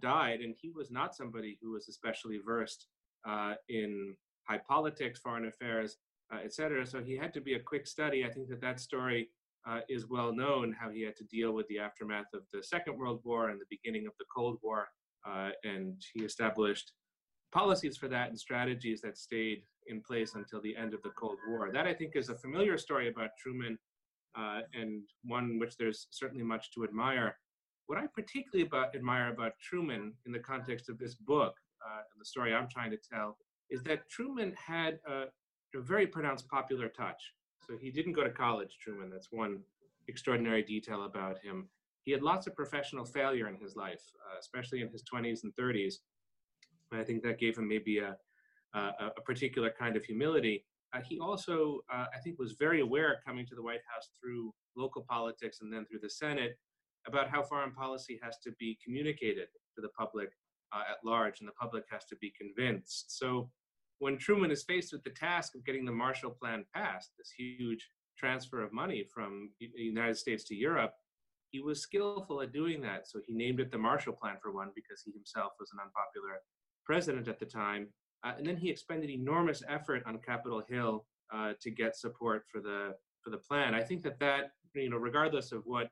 died, 0.00 0.40
and 0.40 0.54
he 0.58 0.70
was 0.70 0.90
not 0.90 1.14
somebody 1.14 1.58
who 1.60 1.72
was 1.72 1.88
especially 1.88 2.38
versed 2.44 2.86
in 3.68 4.16
high 4.48 4.60
politics, 4.66 5.20
foreign 5.20 5.46
affairs, 5.46 5.98
uh, 6.32 6.38
et 6.44 6.52
cetera. 6.52 6.86
So 6.86 7.02
he 7.02 7.16
had 7.16 7.32
to 7.34 7.40
be 7.40 7.54
a 7.54 7.60
quick 7.60 7.86
study. 7.86 8.24
I 8.24 8.30
think 8.30 8.48
that 8.48 8.60
that 8.60 8.80
story 8.80 9.28
uh, 9.68 9.80
is 9.88 10.08
well 10.08 10.32
known, 10.34 10.74
how 10.78 10.90
he 10.90 11.02
had 11.02 11.16
to 11.16 11.24
deal 11.24 11.52
with 11.52 11.66
the 11.68 11.78
aftermath 11.78 12.32
of 12.34 12.42
the 12.52 12.62
Second 12.62 12.98
World 12.98 13.20
War 13.24 13.50
and 13.50 13.60
the 13.60 13.66
beginning 13.70 14.06
of 14.06 14.12
the 14.18 14.24
Cold 14.34 14.58
War. 14.62 14.88
Uh, 15.26 15.50
and 15.64 16.02
he 16.14 16.24
established 16.24 16.92
policies 17.52 17.96
for 17.96 18.08
that 18.08 18.28
and 18.28 18.38
strategies 18.38 19.00
that 19.00 19.18
stayed 19.18 19.62
in 19.86 20.00
place 20.00 20.34
until 20.34 20.60
the 20.60 20.76
end 20.76 20.94
of 20.94 21.02
the 21.02 21.10
Cold 21.10 21.38
War. 21.48 21.70
That 21.72 21.86
I 21.86 21.94
think 21.94 22.16
is 22.16 22.28
a 22.28 22.34
familiar 22.34 22.78
story 22.78 23.08
about 23.08 23.30
Truman 23.38 23.78
uh, 24.38 24.60
and 24.72 25.02
one 25.24 25.58
which 25.58 25.76
there's 25.76 26.06
certainly 26.10 26.44
much 26.44 26.72
to 26.72 26.84
admire. 26.84 27.36
What 27.86 27.98
I 27.98 28.06
particularly 28.14 28.66
about, 28.66 28.94
admire 28.94 29.32
about 29.32 29.52
Truman 29.60 30.12
in 30.26 30.32
the 30.32 30.38
context 30.38 30.88
of 30.88 30.98
this 30.98 31.14
book 31.14 31.54
uh, 31.84 32.02
and 32.12 32.20
the 32.20 32.24
story 32.24 32.54
I'm 32.54 32.68
trying 32.68 32.92
to 32.92 32.98
tell 33.12 33.36
is 33.70 33.82
that 33.84 34.08
Truman 34.08 34.54
had 34.54 35.00
a, 35.08 35.24
a 35.76 35.80
very 35.80 36.06
pronounced 36.06 36.48
popular 36.48 36.88
touch. 36.88 37.20
So 37.66 37.76
he 37.76 37.90
didn't 37.90 38.12
go 38.12 38.24
to 38.24 38.30
college, 38.30 38.78
Truman. 38.80 39.10
That's 39.10 39.28
one 39.30 39.60
extraordinary 40.08 40.62
detail 40.62 41.04
about 41.04 41.38
him. 41.38 41.68
He 42.04 42.12
had 42.12 42.22
lots 42.22 42.46
of 42.46 42.54
professional 42.54 43.04
failure 43.04 43.48
in 43.48 43.56
his 43.56 43.76
life, 43.76 44.02
uh, 44.26 44.38
especially 44.38 44.80
in 44.80 44.88
his 44.88 45.02
20s 45.02 45.44
and 45.44 45.54
30s. 45.56 45.94
And 46.90 47.00
I 47.00 47.04
think 47.04 47.22
that 47.22 47.38
gave 47.38 47.58
him 47.58 47.68
maybe 47.68 47.98
a, 47.98 48.16
a, 48.74 48.78
a 49.16 49.20
particular 49.24 49.72
kind 49.78 49.96
of 49.96 50.04
humility. 50.04 50.64
Uh, 50.94 51.00
he 51.06 51.20
also, 51.20 51.80
uh, 51.92 52.06
I 52.14 52.18
think, 52.24 52.38
was 52.38 52.52
very 52.58 52.80
aware 52.80 53.20
coming 53.24 53.46
to 53.46 53.54
the 53.54 53.62
White 53.62 53.80
House 53.92 54.10
through 54.20 54.52
local 54.76 55.04
politics 55.08 55.58
and 55.60 55.72
then 55.72 55.86
through 55.86 56.00
the 56.02 56.10
Senate 56.10 56.58
about 57.06 57.30
how 57.30 57.42
foreign 57.42 57.72
policy 57.72 58.18
has 58.22 58.38
to 58.38 58.52
be 58.58 58.78
communicated 58.84 59.48
to 59.74 59.80
the 59.80 59.88
public 59.90 60.30
uh, 60.72 60.82
at 60.90 60.98
large, 61.04 61.40
and 61.40 61.48
the 61.48 61.52
public 61.52 61.84
has 61.90 62.04
to 62.06 62.16
be 62.16 62.32
convinced. 62.38 63.18
So 63.18 63.50
when 63.98 64.18
Truman 64.18 64.50
is 64.50 64.64
faced 64.64 64.92
with 64.92 65.02
the 65.04 65.10
task 65.10 65.54
of 65.54 65.64
getting 65.64 65.84
the 65.84 65.92
Marshall 65.92 66.30
Plan 66.30 66.64
passed, 66.74 67.10
this 67.18 67.30
huge 67.36 67.88
transfer 68.18 68.62
of 68.62 68.72
money 68.72 69.04
from 69.12 69.50
the 69.60 69.70
United 69.74 70.16
States 70.16 70.44
to 70.44 70.54
Europe, 70.54 70.92
he 71.50 71.60
was 71.60 71.80
skillful 71.80 72.40
at 72.42 72.52
doing 72.52 72.80
that. 72.82 73.08
So 73.08 73.20
he 73.26 73.34
named 73.34 73.60
it 73.60 73.70
the 73.70 73.78
Marshall 73.78 74.14
Plan 74.14 74.36
for 74.42 74.52
one, 74.52 74.70
because 74.74 75.02
he 75.04 75.12
himself 75.12 75.52
was 75.58 75.70
an 75.72 75.78
unpopular 75.82 76.40
president 76.84 77.28
at 77.28 77.38
the 77.38 77.46
time. 77.46 77.88
Uh, 78.24 78.32
and 78.36 78.46
then 78.46 78.56
he 78.56 78.70
expended 78.70 79.10
enormous 79.10 79.62
effort 79.68 80.02
on 80.06 80.18
Capitol 80.18 80.62
Hill 80.68 81.06
uh, 81.32 81.52
to 81.60 81.70
get 81.70 81.96
support 81.96 82.44
for 82.50 82.60
the 82.60 82.94
for 83.22 83.30
the 83.30 83.38
plan. 83.38 83.74
I 83.74 83.82
think 83.82 84.02
that 84.02 84.18
that 84.20 84.52
you 84.74 84.90
know, 84.90 84.96
regardless 84.96 85.52
of 85.52 85.62
what 85.64 85.90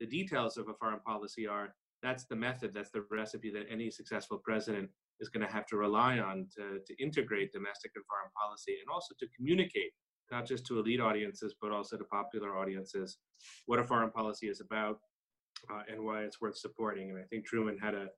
the 0.00 0.06
details 0.06 0.56
of 0.56 0.68
a 0.68 0.74
foreign 0.74 1.00
policy 1.00 1.46
are, 1.46 1.74
that's 2.02 2.24
the 2.24 2.36
method, 2.36 2.72
that's 2.74 2.90
the 2.90 3.04
recipe 3.10 3.50
that 3.52 3.66
any 3.70 3.90
successful 3.90 4.38
president 4.38 4.90
is 5.20 5.28
going 5.28 5.46
to 5.46 5.52
have 5.52 5.66
to 5.66 5.76
rely 5.76 6.18
on 6.18 6.46
to, 6.56 6.80
to 6.84 7.02
integrate 7.02 7.52
domestic 7.52 7.92
and 7.94 8.04
foreign 8.06 8.30
policy 8.36 8.72
and 8.80 8.92
also 8.92 9.14
to 9.18 9.26
communicate 9.36 9.92
not 10.30 10.46
just 10.46 10.66
to 10.66 10.78
elite 10.78 11.00
audiences 11.00 11.54
but 11.60 11.72
also 11.72 11.96
to 11.96 12.04
popular 12.04 12.56
audiences 12.56 13.18
what 13.66 13.78
a 13.78 13.84
foreign 13.84 14.10
policy 14.10 14.48
is 14.48 14.60
about 14.60 14.98
uh, 15.70 15.82
and 15.90 16.04
why 16.04 16.22
it's 16.22 16.40
worth 16.40 16.56
supporting. 16.56 17.10
And 17.10 17.18
i 17.18 17.22
think 17.24 17.44
truman 17.44 17.78
had 17.78 17.94
a, 17.94 18.08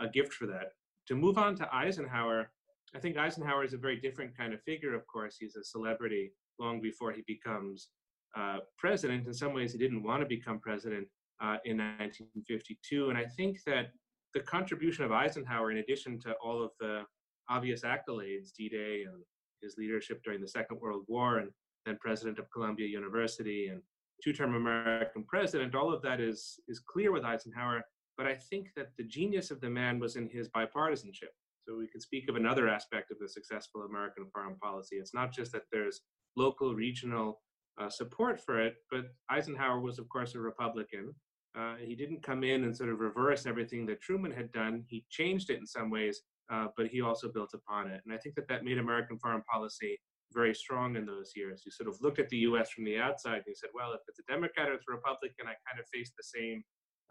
a 0.00 0.08
gift 0.12 0.32
for 0.32 0.46
that. 0.46 0.72
To 1.08 1.14
move 1.14 1.38
on 1.38 1.54
to 1.56 1.74
eisenhower 1.74 2.50
i 2.94 2.98
think 2.98 3.16
eisenhower 3.16 3.64
is 3.64 3.74
a 3.74 3.78
very 3.78 4.00
different 4.00 4.36
kind 4.36 4.52
of 4.52 4.62
figure 4.62 4.94
of 4.94 5.06
course. 5.06 5.36
He's 5.38 5.56
a 5.56 5.64
celebrity 5.64 6.32
long 6.58 6.80
before 6.80 7.12
he 7.12 7.22
becomes 7.26 7.88
uh, 8.36 8.58
president. 8.78 9.26
In 9.26 9.34
some 9.34 9.52
ways 9.52 9.72
he 9.72 9.78
didn't 9.78 10.02
want 10.02 10.20
to 10.22 10.26
become 10.26 10.58
president 10.58 11.06
uh, 11.42 11.56
in 11.64 11.78
1952 11.78 13.10
and 13.10 13.18
i 13.18 13.24
think 13.24 13.58
that 13.66 13.90
the 14.34 14.40
contribution 14.40 15.04
of 15.04 15.12
Eisenhower, 15.12 15.70
in 15.70 15.78
addition 15.78 16.18
to 16.20 16.32
all 16.42 16.62
of 16.62 16.70
the 16.80 17.02
obvious 17.48 17.82
accolades, 17.82 18.52
D-Day 18.56 19.04
and 19.04 19.22
his 19.62 19.76
leadership 19.78 20.22
during 20.24 20.40
the 20.40 20.48
Second 20.48 20.80
World 20.80 21.04
War, 21.08 21.38
and 21.38 21.50
then 21.86 21.98
president 22.00 22.38
of 22.38 22.50
Columbia 22.50 22.86
University 22.86 23.68
and 23.68 23.80
two-term 24.22 24.54
American 24.54 25.24
president, 25.24 25.74
all 25.74 25.92
of 25.92 26.02
that 26.02 26.20
is 26.20 26.60
is 26.68 26.80
clear 26.80 27.12
with 27.12 27.24
Eisenhower. 27.24 27.82
But 28.18 28.26
I 28.26 28.34
think 28.34 28.68
that 28.76 28.88
the 28.98 29.04
genius 29.04 29.50
of 29.50 29.60
the 29.60 29.70
man 29.70 29.98
was 29.98 30.16
in 30.16 30.28
his 30.28 30.48
bipartisanship. 30.50 31.32
So 31.66 31.76
we 31.78 31.88
could 31.88 32.02
speak 32.02 32.28
of 32.28 32.36
another 32.36 32.68
aspect 32.68 33.10
of 33.10 33.18
the 33.18 33.28
successful 33.28 33.82
American 33.82 34.26
foreign 34.32 34.56
policy. 34.56 34.96
It's 34.96 35.14
not 35.14 35.32
just 35.32 35.52
that 35.52 35.62
there's 35.70 36.00
local, 36.36 36.74
regional 36.74 37.40
uh, 37.80 37.88
support 37.88 38.40
for 38.40 38.60
it, 38.60 38.74
but 38.90 39.06
Eisenhower 39.30 39.80
was, 39.80 39.98
of 39.98 40.08
course, 40.08 40.34
a 40.34 40.40
Republican. 40.40 41.14
Uh, 41.56 41.76
he 41.78 41.94
didn't 41.94 42.22
come 42.22 42.44
in 42.44 42.64
and 42.64 42.76
sort 42.76 42.90
of 42.90 43.00
reverse 43.00 43.46
everything 43.46 43.86
that 43.86 44.00
Truman 44.00 44.32
had 44.32 44.50
done. 44.52 44.84
He 44.88 45.04
changed 45.10 45.50
it 45.50 45.58
in 45.58 45.66
some 45.66 45.90
ways, 45.90 46.22
uh, 46.52 46.66
but 46.76 46.86
he 46.86 47.00
also 47.00 47.32
built 47.32 47.54
upon 47.54 47.88
it. 47.88 48.02
And 48.04 48.14
I 48.14 48.18
think 48.18 48.34
that 48.34 48.46
that 48.48 48.64
made 48.64 48.78
American 48.78 49.18
foreign 49.18 49.42
policy 49.50 49.98
very 50.32 50.54
strong 50.54 50.96
in 50.96 51.06
those 51.06 51.32
years. 51.34 51.62
You 51.64 51.72
sort 51.72 51.88
of 51.88 51.96
looked 52.00 52.18
at 52.18 52.28
the 52.28 52.38
U.S. 52.38 52.70
from 52.70 52.84
the 52.84 52.98
outside 52.98 53.36
and 53.36 53.44
you 53.46 53.54
said, 53.54 53.70
well, 53.74 53.92
if 53.92 54.00
it's 54.08 54.18
a 54.18 54.32
Democrat 54.32 54.68
or 54.68 54.74
it's 54.74 54.84
a 54.88 54.92
Republican, 54.92 55.46
I 55.46 55.54
kind 55.68 55.80
of 55.80 55.86
face 55.92 56.12
the 56.16 56.22
same 56.22 56.62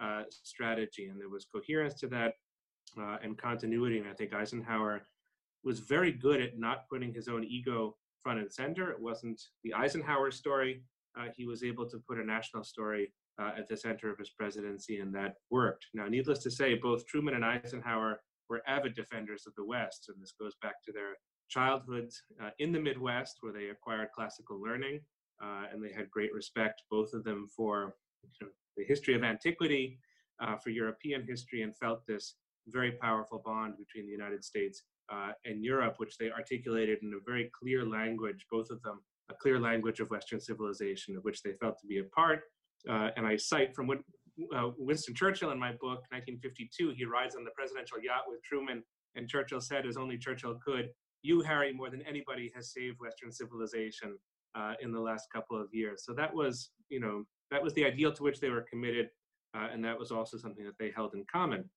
uh, 0.01 0.24
strategy. 0.29 1.07
And 1.07 1.19
there 1.19 1.29
was 1.29 1.45
coherence 1.53 1.95
to 1.95 2.07
that 2.07 2.33
uh, 3.00 3.17
and 3.24 3.38
continuity. 3.38 4.00
And 4.00 4.07
I 4.07 4.13
think 4.13 4.33
Eisenhower 4.33 5.01
was 5.63 5.79
very 5.79 6.12
good 6.12 6.41
at 6.41 6.57
not 6.57 6.88
putting 6.89 7.13
his 7.13 7.27
own 7.27 7.43
ego 7.43 7.95
front 8.24 8.39
and 8.39 8.51
center. 8.51 8.91
It 8.91 9.00
wasn't 9.00 9.41
the 9.63 9.74
Eisenhower 9.74 10.31
story. 10.31 10.83
Uh, 11.17 11.25
he 11.36 11.45
was 11.45 11.63
able 11.63 11.89
to 11.89 11.98
put 12.07 12.19
a 12.19 12.25
national 12.25 12.63
story 12.63 13.13
uh, 13.41 13.51
at 13.57 13.67
the 13.67 13.77
center 13.77 14.10
of 14.12 14.17
his 14.17 14.29
presidency, 14.29 15.00
and 15.00 15.13
that 15.15 15.36
worked. 15.50 15.88
Now, 15.93 16.07
needless 16.07 16.39
to 16.39 16.51
say, 16.51 16.75
both 16.75 17.05
Truman 17.07 17.36
and 17.36 17.45
Eisenhower 17.45 18.21
were 18.51 18.62
avid 18.67 18.93
defenders 18.93 19.43
of 19.48 19.53
the 19.55 19.63
West, 19.63 20.10
and 20.10 20.22
this 20.22 20.34
goes 20.38 20.53
back 20.62 20.84
to 20.86 20.91
their 20.91 21.13
childhoods 21.50 22.22
uh, 22.43 22.50
in 22.60 22.74
the 22.74 22.79
Midwest, 22.79 23.38
where 23.39 23.53
they 23.53 23.70
acquired 23.70 24.10
classical 24.13 24.62
learning, 24.62 25.00
uh, 25.41 25.63
and 25.72 25.81
they 25.84 25.93
had 25.93 26.12
great 26.12 26.34
respect, 26.34 26.84
both 26.91 27.13
of 27.13 27.24
them, 27.24 27.48
for 27.55 27.96
you 28.24 28.46
know, 28.46 28.51
the 28.75 28.84
history 28.84 29.15
of 29.15 29.24
antiquity, 29.24 29.98
uh, 30.43 30.58
for 30.58 30.70
European 30.70 31.25
history, 31.25 31.62
and 31.62 31.75
felt 31.77 32.05
this 32.05 32.36
very 32.67 32.91
powerful 32.91 33.41
bond 33.43 33.75
between 33.77 34.05
the 34.05 34.12
United 34.12 34.43
States 34.43 34.84
uh, 35.12 35.31
and 35.46 35.63
Europe, 35.63 35.96
which 35.98 36.17
they 36.17 36.29
articulated 36.29 37.00
in 37.01 37.13
a 37.13 37.24
very 37.25 37.50
clear 37.58 37.86
language, 37.86 38.46
both 38.51 38.70
of 38.70 38.81
them 38.84 39.00
a 39.29 39.34
clear 39.41 39.59
language 39.59 40.01
of 40.01 40.09
Western 40.09 40.42
civilization, 40.42 41.16
of 41.16 41.24
which 41.24 41.42
they 41.42 41.53
felt 41.53 41.79
to 41.79 41.87
be 41.87 42.00
a 42.00 42.03
part, 42.03 42.42
uh, 42.90 43.09
and 43.16 43.25
I 43.25 43.37
cite 43.37 43.74
from 43.74 43.87
uh, 44.55 44.70
Winston 44.77 45.15
Churchill 45.15 45.51
in 45.51 45.59
my 45.59 45.72
book, 45.72 46.03
1952, 46.09 46.94
he 46.98 47.05
rides 47.05 47.35
on 47.35 47.44
the 47.44 47.51
presidential 47.51 47.98
yacht 48.01 48.24
with 48.27 48.41
Truman, 48.44 48.83
and 49.15 49.27
Churchill 49.27 49.61
said, 49.61 49.85
as 49.85 49.98
only 49.98 50.17
Churchill 50.17 50.57
could, 50.63 50.89
you, 51.22 51.41
Harry, 51.41 51.74
more 51.74 51.89
than 51.89 52.01
anybody 52.03 52.51
has 52.55 52.74
saved 52.74 52.98
Western 53.00 53.31
civilization 53.31 54.17
uh, 54.55 54.74
in 54.81 54.91
the 54.91 55.00
last 55.00 55.27
couple 55.31 55.59
of 55.59 55.67
years. 55.72 56.03
So 56.05 56.13
that 56.13 56.33
was, 56.33 56.72
you 56.89 57.00
know, 57.00 57.24
that 57.51 57.61
was 57.61 57.74
the 57.74 57.85
ideal 57.85 58.11
to 58.13 58.24
which 58.24 58.39
they 58.39 58.50
were 58.50 58.65
committed, 58.70 59.09
uh, 59.55 59.67
and 59.72 59.83
that 59.85 59.98
was 59.98 60.11
also 60.11 60.37
something 60.37 60.65
that 60.65 60.77
they 60.79 60.91
held 60.91 61.13
in 61.13 61.25
common. 61.31 61.70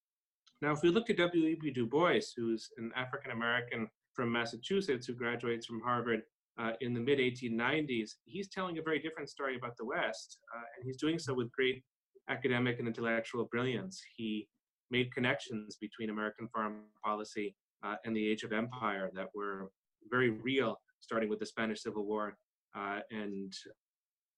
Now, 0.61 0.71
if 0.71 0.81
we 0.81 0.89
look 0.89 1.09
at 1.09 1.17
W.E.B. 1.17 1.71
Du 1.71 1.85
Bois, 1.85 2.21
who's 2.35 2.69
an 2.77 2.91
African 2.95 3.31
American 3.31 3.87
from 4.13 4.31
Massachusetts 4.31 5.05
who 5.05 5.13
graduates 5.13 5.65
from 5.65 5.81
Harvard 5.81 6.21
uh, 6.57 6.71
in 6.79 6.93
the 6.93 6.99
mid 6.99 7.19
1890s, 7.19 8.11
he's 8.23 8.47
telling 8.47 8.77
a 8.77 8.81
very 8.81 8.99
different 8.99 9.29
story 9.29 9.57
about 9.57 9.75
the 9.77 9.85
West, 9.85 10.39
uh, 10.55 10.63
and 10.77 10.85
he's 10.85 10.97
doing 10.97 11.19
so 11.19 11.33
with 11.33 11.51
great 11.51 11.83
academic 12.29 12.79
and 12.79 12.87
intellectual 12.87 13.45
brilliance. 13.45 14.01
He 14.15 14.47
made 14.91 15.13
connections 15.13 15.77
between 15.79 16.09
American 16.09 16.47
foreign 16.47 16.81
policy 17.03 17.55
uh, 17.83 17.95
and 18.05 18.15
the 18.15 18.27
age 18.27 18.43
of 18.43 18.53
empire 18.53 19.09
that 19.13 19.27
were 19.33 19.69
very 20.09 20.29
real, 20.29 20.79
starting 20.99 21.29
with 21.29 21.39
the 21.39 21.45
Spanish 21.45 21.81
Civil 21.81 22.05
War 22.05 22.37
uh, 22.75 22.99
and 23.11 23.53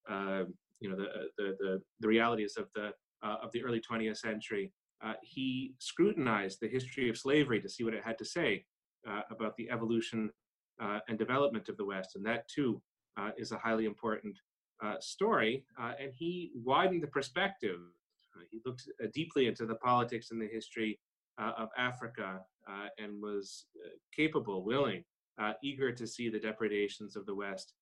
uh, 0.09 0.43
you 0.79 0.89
know 0.89 0.95
the, 0.95 1.07
the, 1.37 1.55
the 1.59 1.81
the 1.99 2.07
realities 2.07 2.55
of 2.57 2.67
the 2.75 2.91
uh, 3.23 3.37
of 3.43 3.51
the 3.51 3.63
early 3.63 3.81
20th 3.81 4.17
century. 4.17 4.71
he 5.21 5.73
scrutinized 5.79 6.59
the 6.61 6.67
history 6.67 7.09
of 7.09 7.17
slavery 7.17 7.59
to 7.61 7.69
see 7.69 7.83
what 7.83 7.93
it 7.93 8.03
had 8.03 8.17
to 8.17 8.25
say 8.25 8.63
about 9.31 9.55
the 9.55 9.69
evolution 9.69 10.29
uh, 10.81 10.99
and 11.07 11.17
development 11.17 11.69
of 11.69 11.77
the 11.77 11.85
West. 11.85 12.15
And 12.15 12.25
that 12.25 12.47
too 12.47 12.81
uh, 13.17 13.31
is 13.37 13.51
a 13.51 13.57
highly 13.57 13.85
important 13.85 14.37
uh, 14.83 14.95
story. 14.99 15.63
Uh, 15.79 15.93
and 15.99 16.11
he 16.15 16.51
widened 16.63 17.03
the 17.03 17.07
perspective. 17.07 17.79
Uh, 18.35 18.43
he 18.51 18.59
looked 18.65 18.87
uh, 19.03 19.07
deeply 19.13 19.47
into 19.47 19.65
the 19.65 19.75
politics 19.75 20.31
and 20.31 20.41
the 20.41 20.47
history 20.47 20.99
of 21.39 21.69
Africa 21.77 22.39
and 22.97 23.21
was 23.21 23.67
capable, 24.11 24.65
willing, 24.65 25.03
eager 25.61 25.91
to 25.91 26.07
see 26.07 26.29
the 26.29 26.39
depredations 26.39 27.15
of 27.15 27.27
the 27.27 27.35
West 27.35 27.73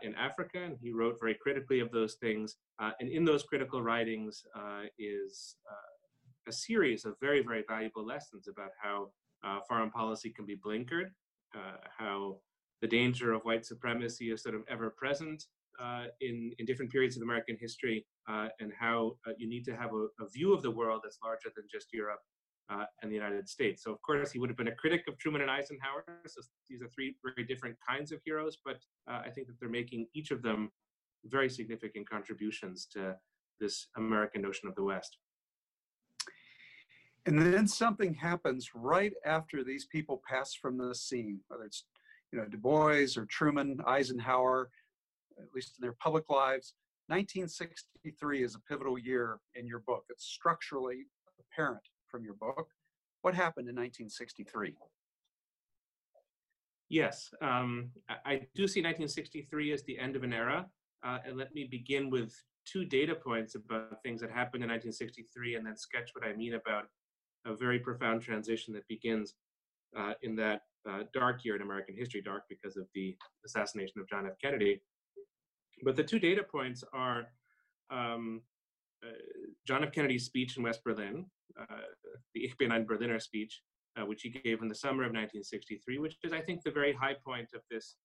in 0.00 0.14
Africa. 0.14 0.62
And 0.62 0.78
he 0.80 0.92
wrote 0.92 1.18
very 1.20 1.34
critically 1.34 1.80
of 1.80 1.90
those 1.90 2.14
things. 2.14 2.56
and 2.78 3.10
in 3.10 3.26
those 3.26 3.42
critical 3.42 3.82
writings 3.82 4.42
is 4.98 5.56
a 6.48 6.52
series 6.52 7.04
of 7.04 7.16
very, 7.20 7.42
very 7.42 7.64
valuable 7.68 8.06
lessons 8.06 8.48
about 8.48 8.70
how 8.82 9.10
foreign 9.68 9.90
policy 9.90 10.30
can 10.30 10.46
be 10.46 10.56
blinkered 10.56 11.10
uh, 11.54 11.76
how 11.98 12.36
the 12.80 12.88
danger 12.88 13.32
of 13.32 13.42
white 13.42 13.64
supremacy 13.64 14.30
is 14.30 14.42
sort 14.42 14.54
of 14.54 14.62
ever 14.68 14.90
present 14.90 15.44
uh, 15.80 16.04
in, 16.20 16.52
in 16.58 16.66
different 16.66 16.90
periods 16.90 17.16
of 17.16 17.22
American 17.22 17.56
history, 17.60 18.04
uh, 18.28 18.48
and 18.60 18.72
how 18.78 19.16
uh, 19.26 19.32
you 19.38 19.48
need 19.48 19.64
to 19.64 19.76
have 19.76 19.90
a, 19.92 20.22
a, 20.22 20.28
view 20.28 20.52
of 20.52 20.62
the 20.62 20.70
world 20.70 21.00
that's 21.02 21.18
larger 21.24 21.50
than 21.56 21.64
just 21.72 21.88
Europe 21.92 22.20
uh, 22.70 22.84
and 23.02 23.10
the 23.10 23.16
United 23.16 23.48
States. 23.48 23.82
So, 23.82 23.92
of 23.92 24.00
course, 24.02 24.30
he 24.30 24.38
would 24.38 24.48
have 24.48 24.56
been 24.56 24.68
a 24.68 24.74
critic 24.74 25.02
of 25.08 25.18
Truman 25.18 25.42
and 25.42 25.50
Eisenhower. 25.50 26.04
So, 26.26 26.40
these 26.68 26.82
are 26.82 26.88
three 26.94 27.16
very 27.24 27.46
different 27.46 27.76
kinds 27.86 28.12
of 28.12 28.20
heroes, 28.24 28.58
but 28.64 28.76
uh, 29.10 29.20
I 29.24 29.30
think 29.30 29.46
that 29.48 29.54
they're 29.60 29.68
making 29.68 30.06
each 30.14 30.30
of 30.30 30.42
them 30.42 30.70
very 31.24 31.48
significant 31.48 32.08
contributions 32.08 32.86
to 32.92 33.16
this 33.60 33.88
American 33.96 34.42
notion 34.42 34.68
of 34.68 34.74
the 34.74 34.82
West. 34.82 35.18
And 37.26 37.40
then 37.40 37.68
something 37.68 38.14
happens 38.14 38.70
right 38.74 39.12
after 39.24 39.62
these 39.62 39.86
people 39.86 40.22
pass 40.28 40.54
from 40.54 40.76
the 40.76 40.94
scene, 40.94 41.38
whether 41.48 41.64
it's 41.64 41.84
you 42.32 42.38
know 42.38 42.46
Du 42.46 42.58
Bois 42.58 43.06
or 43.16 43.26
Truman, 43.26 43.78
Eisenhower, 43.86 44.70
at 45.42 45.54
least 45.54 45.76
in 45.78 45.82
their 45.82 45.96
public 46.00 46.28
lives. 46.30 46.74
1963 47.08 48.44
is 48.44 48.54
a 48.54 48.60
pivotal 48.60 48.98
year 48.98 49.38
in 49.54 49.66
your 49.66 49.80
book. 49.80 50.04
It's 50.08 50.24
structurally 50.24 51.06
apparent 51.40 51.82
from 52.06 52.24
your 52.24 52.34
book. 52.34 52.68
What 53.22 53.34
happened 53.34 53.68
in 53.68 53.76
1963? 53.76 54.74
Yes, 56.88 57.32
um, 57.40 57.90
I 58.26 58.46
do 58.54 58.68
see 58.68 58.80
1963 58.80 59.72
as 59.72 59.82
the 59.84 59.98
end 59.98 60.14
of 60.14 60.24
an 60.24 60.32
era. 60.32 60.66
Uh, 61.04 61.18
and 61.26 61.36
let 61.36 61.54
me 61.54 61.66
begin 61.70 62.10
with 62.10 62.34
two 62.64 62.84
data 62.84 63.14
points 63.14 63.54
about 63.54 64.02
things 64.02 64.20
that 64.20 64.30
happened 64.30 64.62
in 64.62 64.70
1963 64.70 65.56
and 65.56 65.66
then 65.66 65.76
sketch 65.76 66.10
what 66.14 66.24
I 66.24 66.34
mean 66.34 66.54
about 66.54 66.84
a 67.46 67.56
very 67.56 67.78
profound 67.78 68.22
transition 68.22 68.72
that 68.74 68.86
begins 68.88 69.34
uh, 69.98 70.12
in 70.22 70.36
that 70.36 70.62
uh, 70.88 71.04
dark 71.12 71.44
year 71.44 71.56
in 71.56 71.62
American 71.62 71.96
history, 71.96 72.22
dark 72.22 72.44
because 72.48 72.76
of 72.76 72.86
the 72.94 73.16
assassination 73.44 74.00
of 74.00 74.08
John 74.08 74.26
F. 74.26 74.34
Kennedy. 74.42 74.80
But 75.82 75.96
the 75.96 76.04
two 76.04 76.18
data 76.18 76.42
points 76.42 76.84
are 76.92 77.26
um, 77.90 78.42
uh, 79.04 79.10
John 79.66 79.82
F. 79.82 79.92
Kennedy's 79.92 80.24
speech 80.24 80.56
in 80.56 80.62
West 80.62 80.82
Berlin, 80.84 81.26
uh, 81.60 81.82
the 82.34 82.44
Ich 82.44 82.56
bin 82.56 82.72
ein 82.72 82.86
Berliner 82.86 83.18
speech, 83.18 83.62
uh, 84.00 84.06
which 84.06 84.22
he 84.22 84.30
gave 84.30 84.62
in 84.62 84.68
the 84.68 84.74
summer 84.74 85.02
of 85.02 85.12
1963, 85.12 85.98
which 85.98 86.16
is, 86.22 86.32
I 86.32 86.40
think, 86.40 86.62
the 86.62 86.70
very 86.70 86.92
high 86.92 87.16
point 87.24 87.48
of 87.54 87.62
this 87.70 87.96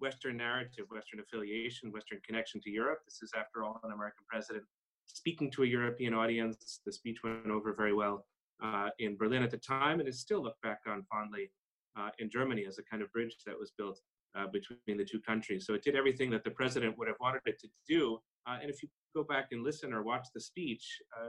Western 0.00 0.36
narrative, 0.36 0.86
Western 0.90 1.20
affiliation, 1.20 1.92
Western 1.92 2.20
connection 2.26 2.60
to 2.62 2.70
Europe. 2.70 3.00
This 3.04 3.22
is, 3.22 3.32
after 3.36 3.62
all, 3.62 3.80
an 3.84 3.92
American 3.92 4.24
president 4.28 4.64
speaking 5.06 5.50
to 5.52 5.62
a 5.62 5.66
European 5.66 6.14
audience. 6.14 6.80
The 6.84 6.92
speech 6.92 7.18
went 7.22 7.46
over 7.46 7.72
very 7.74 7.94
well 7.94 8.26
uh, 8.62 8.88
in 8.98 9.16
Berlin 9.16 9.42
at 9.42 9.50
the 9.50 9.58
time 9.58 10.00
and 10.00 10.08
is 10.08 10.20
still 10.20 10.42
looked 10.42 10.62
back 10.62 10.80
on 10.86 11.04
fondly 11.10 11.50
uh, 11.98 12.10
in 12.18 12.30
Germany 12.30 12.64
as 12.66 12.78
a 12.78 12.82
kind 12.82 13.02
of 13.02 13.12
bridge 13.12 13.36
that 13.46 13.58
was 13.58 13.72
built 13.76 14.00
uh, 14.36 14.46
between 14.52 14.96
the 14.96 15.04
two 15.04 15.20
countries. 15.20 15.66
So 15.66 15.74
it 15.74 15.82
did 15.82 15.96
everything 15.96 16.30
that 16.30 16.44
the 16.44 16.50
president 16.50 16.96
would 16.98 17.08
have 17.08 17.16
wanted 17.20 17.42
it 17.46 17.58
to 17.60 17.68
do. 17.88 18.18
Uh, 18.46 18.58
and 18.60 18.70
if 18.70 18.82
you 18.82 18.88
go 19.14 19.24
back 19.24 19.48
and 19.52 19.62
listen 19.64 19.92
or 19.92 20.02
watch 20.02 20.26
the 20.34 20.40
speech, 20.40 20.84
uh, 21.18 21.28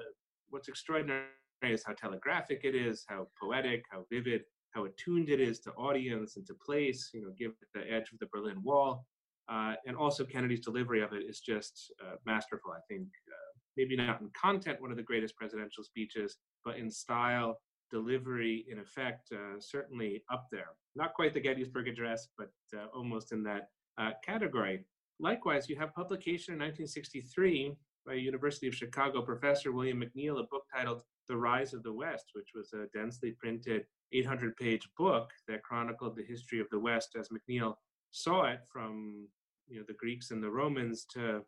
what's 0.50 0.68
extraordinary 0.68 1.26
is 1.64 1.84
how 1.86 1.94
telegraphic 1.94 2.62
it 2.64 2.76
is, 2.76 3.06
how 3.08 3.28
poetic, 3.42 3.84
how 3.90 4.06
vivid, 4.12 4.42
how 4.72 4.86
attuned 4.86 5.30
it 5.30 5.40
is 5.40 5.60
to 5.62 5.72
audience 5.72 6.38
and 6.38 6.46
to 6.46 6.54
place, 6.54 7.10
you 7.14 7.22
know, 7.22 7.32
give 7.38 7.52
the 7.74 7.82
edge 7.92 8.12
of 8.12 8.20
the 8.20 8.28
Berlin 8.32 8.62
Wall. 8.64 9.06
Uh, 9.50 9.76
and 9.88 9.96
also 9.96 10.26
Kennedy's 10.26 10.60
delivery 10.60 11.02
of 11.02 11.14
it 11.14 11.24
is 11.24 11.40
just 11.40 11.92
uh, 12.06 12.16
masterful. 12.26 12.72
I 12.72 12.82
think 12.90 13.08
uh, 13.30 13.58
maybe 13.78 13.96
not 13.96 14.20
in 14.20 14.30
content, 14.40 14.82
one 14.82 14.92
of 14.92 14.98
the 14.98 15.04
greatest 15.04 15.36
presidential 15.38 15.84
speeches, 15.84 16.38
but 16.66 16.78
in 16.78 16.92
style, 16.92 17.58
delivery, 17.90 18.66
in 18.70 18.80
effect, 18.80 19.30
uh, 19.32 19.60
certainly 19.60 20.24
up 20.32 20.48
there. 20.52 20.70
Not 20.96 21.14
quite 21.14 21.34
the 21.34 21.40
Gettysburg 21.40 21.88
Address, 21.88 22.30
but 22.38 22.52
uh, 22.76 22.88
almost 22.96 23.32
in 23.32 23.44
that 23.44 23.70
uh, 23.98 24.12
category. 24.24 24.86
Likewise, 25.20 25.70
you 25.70 25.76
have 25.78 25.94
publication 25.96 26.54
in 26.54 26.60
1963 26.60 27.74
by 28.06 28.14
University 28.14 28.68
of 28.68 28.76
Chicago 28.76 29.22
professor 29.22 29.72
William 29.72 30.02
McNeill, 30.02 30.40
a 30.40 30.44
book 30.44 30.64
titled 30.74 31.04
The 31.28 31.36
Rise 31.36 31.74
of 31.74 31.84
the 31.84 31.94
West, 31.94 32.28
which 32.34 32.52
was 32.56 32.72
a 32.74 32.88
densely 32.98 33.32
printed 33.32 33.86
800 34.14 34.56
page 34.56 34.88
book 34.98 35.30
that 35.48 35.64
chronicled 35.64 36.16
the 36.16 36.24
history 36.24 36.60
of 36.60 36.70
the 36.70 36.80
West 36.80 37.16
as 37.20 37.30
McNeill 37.30 37.76
saw 38.12 38.46
it 38.46 38.62
from 38.72 39.28
you 39.68 39.80
know, 39.80 39.86
the 39.88 39.94
Greeks 39.94 40.32
and 40.32 40.42
the 40.42 40.50
Romans 40.50 41.06
to 41.14 41.42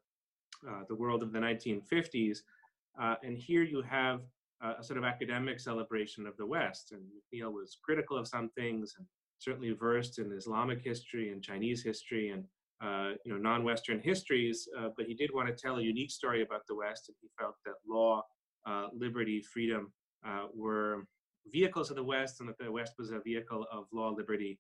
uh, 0.67 0.82
the 0.89 0.95
world 0.95 1.23
of 1.23 1.32
the 1.32 1.39
1950s. 1.39 2.39
Uh, 3.02 3.15
and 3.23 3.38
here 3.38 3.63
you 3.63 3.82
have 3.82 4.21
a 4.62 4.84
sort 4.84 4.98
of 4.98 5.04
academic 5.04 5.60
celebration 5.60 6.28
of 6.28 6.36
the 6.38 6.45
West. 6.45 6.91
And 6.91 7.02
McNeill 7.02 7.54
was 7.54 7.78
critical 7.84 8.17
of 8.17 8.28
some 8.28 8.50
things 8.58 8.95
and 8.98 9.08
certainly 9.38 9.72
versed 9.72 10.19
in 10.19 10.32
Islamic 10.32 10.82
history 10.84 11.32
and 11.32 11.41
Chinese 11.41 11.84
history 11.84 12.30
and 12.30 12.43
uh, 12.82 13.12
you 13.26 13.32
know 13.34 13.38
non-Western 13.38 14.00
histories, 14.00 14.67
uh, 14.80 14.88
but 14.95 15.06
he 15.06 15.13
did 15.13 15.30
want 15.34 15.50
to 15.50 15.54
tell 15.54 15.78
a 15.78 15.82
unique 15.82 16.12
story 16.12 16.41
about 16.43 16.62
the 16.67 16.76
West, 16.76 17.10
and 17.10 17.15
he 17.22 17.28
felt 17.38 17.56
that 17.65 17.74
law, 17.86 18.22
uh, 18.65 18.88
liberty, 18.93 19.41
freedom 19.41 19.91
were 20.56 21.06
vehicles 21.52 21.89
of 21.89 21.98
the 21.98 22.04
West, 22.04 22.39
and 22.39 22.48
that 22.48 22.58
the 22.58 22.72
West 22.72 22.93
was 22.98 23.12
a 23.12 23.19
vehicle 23.19 23.65
of 23.69 23.86
law, 23.91 24.10
liberty, 24.10 24.58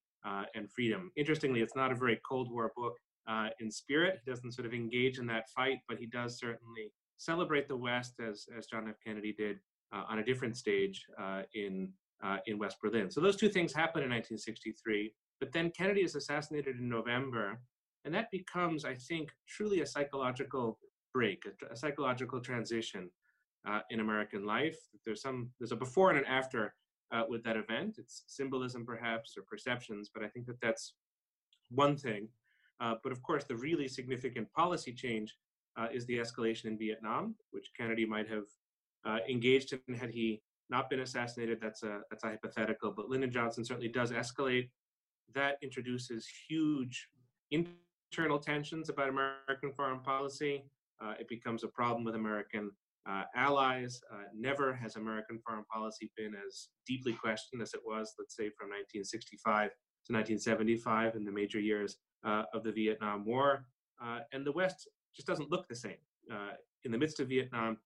and 0.53 0.69
freedom. 0.69 1.11
Interestingly, 1.15 1.61
it's 1.61 1.77
not 1.77 1.93
a 1.93 1.95
very 1.95 2.19
Cold 2.27 2.51
War 2.51 2.73
book 2.75 2.97
uh, 3.29 3.47
in 3.59 3.71
spirit. 3.71 4.19
He 4.25 4.31
doesn't 4.31 4.51
sort 4.51 4.65
of 4.65 4.73
engage 4.73 5.19
in 5.19 5.27
that 5.27 5.49
fight, 5.55 5.79
but 5.87 5.97
he 5.97 6.05
does 6.05 6.37
certainly 6.37 6.91
celebrate 7.17 7.67
the 7.67 7.77
West 7.77 8.15
as, 8.19 8.47
as 8.57 8.65
John 8.65 8.87
F. 8.89 8.95
Kennedy 9.05 9.33
did 9.37 9.57
uh, 9.57 9.59
on 9.91 10.19
a 10.19 10.23
different 10.23 10.57
stage 10.57 11.05
uh, 11.21 11.41
in, 11.53 11.91
uh, 12.23 12.37
in 12.45 12.57
West 12.57 12.77
Berlin. 12.81 13.09
So 13.09 13.21
those 13.21 13.35
two 13.35 13.49
things 13.49 13.73
happen 13.73 14.03
in 14.03 14.09
1963, 14.09 15.13
but 15.39 15.51
then 15.51 15.71
Kennedy 15.71 16.01
is 16.01 16.15
assassinated 16.15 16.77
in 16.77 16.89
November, 16.89 17.59
and 18.05 18.13
that 18.13 18.31
becomes, 18.31 18.85
I 18.85 18.95
think, 18.95 19.29
truly 19.47 19.81
a 19.81 19.85
psychological 19.85 20.79
break, 21.13 21.43
a, 21.45 21.73
a 21.73 21.75
psychological 21.75 22.39
transition 22.39 23.09
uh, 23.67 23.81
in 23.89 23.99
American 23.99 24.45
life. 24.45 24.77
There's 25.05 25.21
some, 25.21 25.49
there's 25.59 25.71
a 25.71 25.75
before 25.75 26.09
and 26.09 26.19
an 26.19 26.25
after 26.25 26.73
uh, 27.11 27.23
with 27.27 27.43
that 27.43 27.57
event. 27.57 27.95
It's 27.97 28.23
symbolism 28.27 28.85
perhaps 28.85 29.35
or 29.37 29.43
perceptions, 29.43 30.09
but 30.13 30.23
I 30.23 30.27
think 30.27 30.45
that 30.47 30.61
that's 30.61 30.93
one 31.69 31.97
thing. 31.97 32.27
Uh, 32.79 32.95
but 33.03 33.11
of 33.11 33.21
course, 33.23 33.43
the 33.43 33.55
really 33.55 33.87
significant 33.87 34.51
policy 34.53 34.93
change 34.93 35.35
uh, 35.77 35.87
is 35.93 36.05
the 36.05 36.17
escalation 36.17 36.65
in 36.65 36.77
Vietnam, 36.77 37.35
which 37.51 37.71
Kennedy 37.77 38.05
might 38.05 38.29
have 38.29 38.45
uh, 39.05 39.17
engaged 39.29 39.73
in 39.87 39.95
had 39.95 40.09
he 40.09 40.41
not 40.69 40.89
been 40.89 40.99
assassinated. 40.99 41.59
That's 41.61 41.83
a 41.83 42.01
that's 42.09 42.23
a 42.23 42.27
hypothetical. 42.27 42.91
But 42.91 43.09
Lyndon 43.09 43.31
Johnson 43.31 43.65
certainly 43.65 43.89
does 43.89 44.11
escalate. 44.11 44.69
That 45.33 45.57
introduces 45.61 46.27
huge 46.47 47.07
internal 47.51 48.39
tensions 48.39 48.89
about 48.89 49.09
American 49.09 49.71
foreign 49.75 49.99
policy. 49.99 50.63
Uh, 51.01 51.13
it 51.19 51.27
becomes 51.27 51.63
a 51.63 51.67
problem 51.67 52.03
with 52.03 52.15
American 52.15 52.71
uh, 53.09 53.23
allies. 53.35 54.01
Uh, 54.11 54.23
never 54.35 54.73
has 54.73 54.95
American 54.95 55.39
foreign 55.45 55.63
policy 55.65 56.11
been 56.17 56.33
as 56.47 56.69
deeply 56.85 57.13
questioned 57.13 57.61
as 57.61 57.73
it 57.73 57.81
was, 57.85 58.13
let's 58.19 58.35
say, 58.35 58.49
from 58.57 58.69
1965 58.69 59.69
to 59.69 60.13
1975 60.13 61.15
in 61.15 61.23
the 61.23 61.31
major 61.31 61.59
years 61.59 61.97
uh, 62.25 62.43
of 62.53 62.63
the 62.63 62.71
Vietnam 62.71 63.25
War. 63.25 63.65
Uh, 64.03 64.19
and 64.33 64.45
the 64.45 64.51
West 64.51 64.87
just 65.15 65.27
doesn't 65.27 65.49
look 65.49 65.67
the 65.67 65.75
same. 65.75 65.97
In 66.85 66.91
the 66.91 66.97
midst 66.97 67.19
of 67.19 67.27
Vietnam 67.27 67.77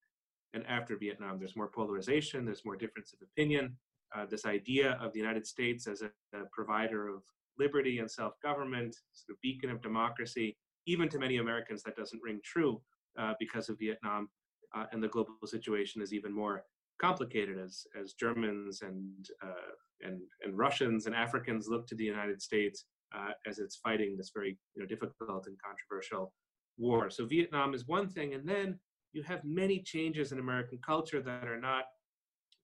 and 0.53 0.65
after 0.67 0.97
Vietnam, 0.97 1.39
there's 1.39 1.55
more 1.55 1.67
polarization, 1.67 2.45
there's 2.45 2.65
more 2.65 2.75
difference 2.75 3.13
of 3.13 3.19
opinion. 3.21 3.75
Uh, 4.15 4.25
this 4.29 4.45
idea 4.45 4.97
of 5.01 5.11
the 5.13 5.19
United 5.19 5.47
States 5.47 5.87
as 5.87 6.03
a, 6.03 6.37
a 6.37 6.43
provider 6.51 7.07
of 7.07 7.23
liberty 7.57 7.99
and 7.99 8.09
self 8.09 8.33
government, 8.41 8.95
sort 9.13 9.35
of 9.35 9.41
beacon 9.41 9.69
of 9.69 9.81
democracy, 9.81 10.55
even 10.85 11.09
to 11.09 11.17
many 11.17 11.37
Americans, 11.37 11.81
that 11.83 11.95
doesn't 11.95 12.21
ring 12.21 12.39
true 12.43 12.81
uh, 13.19 13.33
because 13.39 13.69
of 13.69 13.79
Vietnam. 13.79 14.29
Uh, 14.75 14.85
and 14.91 15.03
the 15.03 15.07
global 15.07 15.33
situation 15.45 16.01
is 16.01 16.13
even 16.13 16.33
more 16.33 16.63
complicated 16.99 17.59
as, 17.59 17.85
as 17.99 18.13
Germans 18.13 18.81
and, 18.81 19.29
and, 20.01 20.19
and 20.43 20.57
Russians 20.57 21.05
and 21.05 21.15
Africans 21.15 21.67
look 21.67 21.87
to 21.87 21.95
the 21.95 22.03
United 22.03 22.41
States 22.41 22.85
uh, 23.15 23.31
as 23.47 23.59
it's 23.59 23.77
fighting 23.77 24.15
this 24.17 24.31
very 24.33 24.57
you 24.75 24.81
know, 24.81 24.87
difficult 24.87 25.47
and 25.47 25.57
controversial 25.63 26.33
war. 26.77 27.09
So 27.09 27.25
Vietnam 27.25 27.73
is 27.73 27.87
one 27.87 28.09
thing, 28.09 28.33
and 28.33 28.47
then 28.47 28.79
you 29.13 29.23
have 29.23 29.43
many 29.43 29.79
changes 29.79 30.31
in 30.31 30.39
American 30.39 30.79
culture 30.85 31.21
that 31.21 31.47
are 31.47 31.59
not 31.59 31.85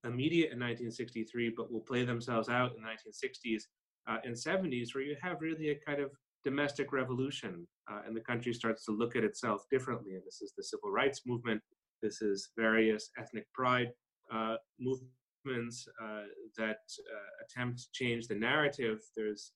immediate 0.04 0.52
in 0.52 0.58
1963, 0.58 1.54
but 1.56 1.72
will 1.72 1.80
play 1.80 2.04
themselves 2.04 2.48
out 2.48 2.72
in 2.76 2.82
the 2.82 2.88
1960s 2.88 3.62
uh, 4.08 4.18
and 4.24 4.34
70s, 4.34 4.94
where 4.94 5.04
you 5.04 5.16
have 5.22 5.40
really 5.40 5.70
a 5.70 5.78
kind 5.86 6.00
of 6.00 6.10
domestic 6.42 6.92
revolution, 6.92 7.66
uh, 7.90 8.00
and 8.06 8.16
the 8.16 8.20
country 8.20 8.52
starts 8.52 8.84
to 8.86 8.92
look 8.92 9.14
at 9.14 9.24
itself 9.24 9.64
differently. 9.70 10.14
And 10.14 10.22
this 10.26 10.40
is 10.42 10.52
the 10.56 10.64
civil 10.64 10.90
rights 10.90 11.22
movement. 11.26 11.60
This 12.02 12.22
is 12.22 12.50
various 12.56 13.10
ethnic 13.18 13.44
pride 13.52 13.88
uh, 14.32 14.56
movements 14.78 15.86
uh, 16.02 16.22
that 16.56 16.78
uh, 16.78 17.44
attempt 17.44 17.80
to 17.80 17.86
change 17.92 18.26
the 18.26 18.34
narrative. 18.34 19.00
There's 19.16 19.52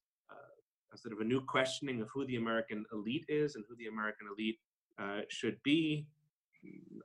a 0.93 0.99
sort 0.99 1.13
of 1.13 1.21
a 1.21 1.25
new 1.25 1.41
questioning 1.41 2.01
of 2.01 2.09
who 2.15 2.25
the 2.27 2.37
American 2.37 2.85
elite 2.93 3.25
is 3.29 3.57
and 3.57 3.65
who 3.69 3.75
the 3.77 3.87
American 3.87 4.29
elite 4.37 4.59
uh, 5.01 5.23
should 5.29 5.57
be. 5.65 6.07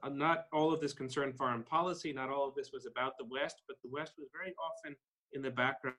Not 0.09 0.45
all 0.53 0.73
of 0.73 0.79
this 0.79 0.93
concerned 0.93 1.35
foreign 1.35 1.63
policy, 1.63 2.13
not 2.13 2.29
all 2.29 2.47
of 2.47 2.55
this 2.55 2.71
was 2.71 2.85
about 2.85 3.17
the 3.17 3.25
West, 3.25 3.61
but 3.67 3.77
the 3.83 3.89
West 3.89 4.13
was 4.17 4.29
very 4.31 4.53
often 4.63 4.95
in 5.33 5.41
the 5.41 5.51
background 5.51 5.95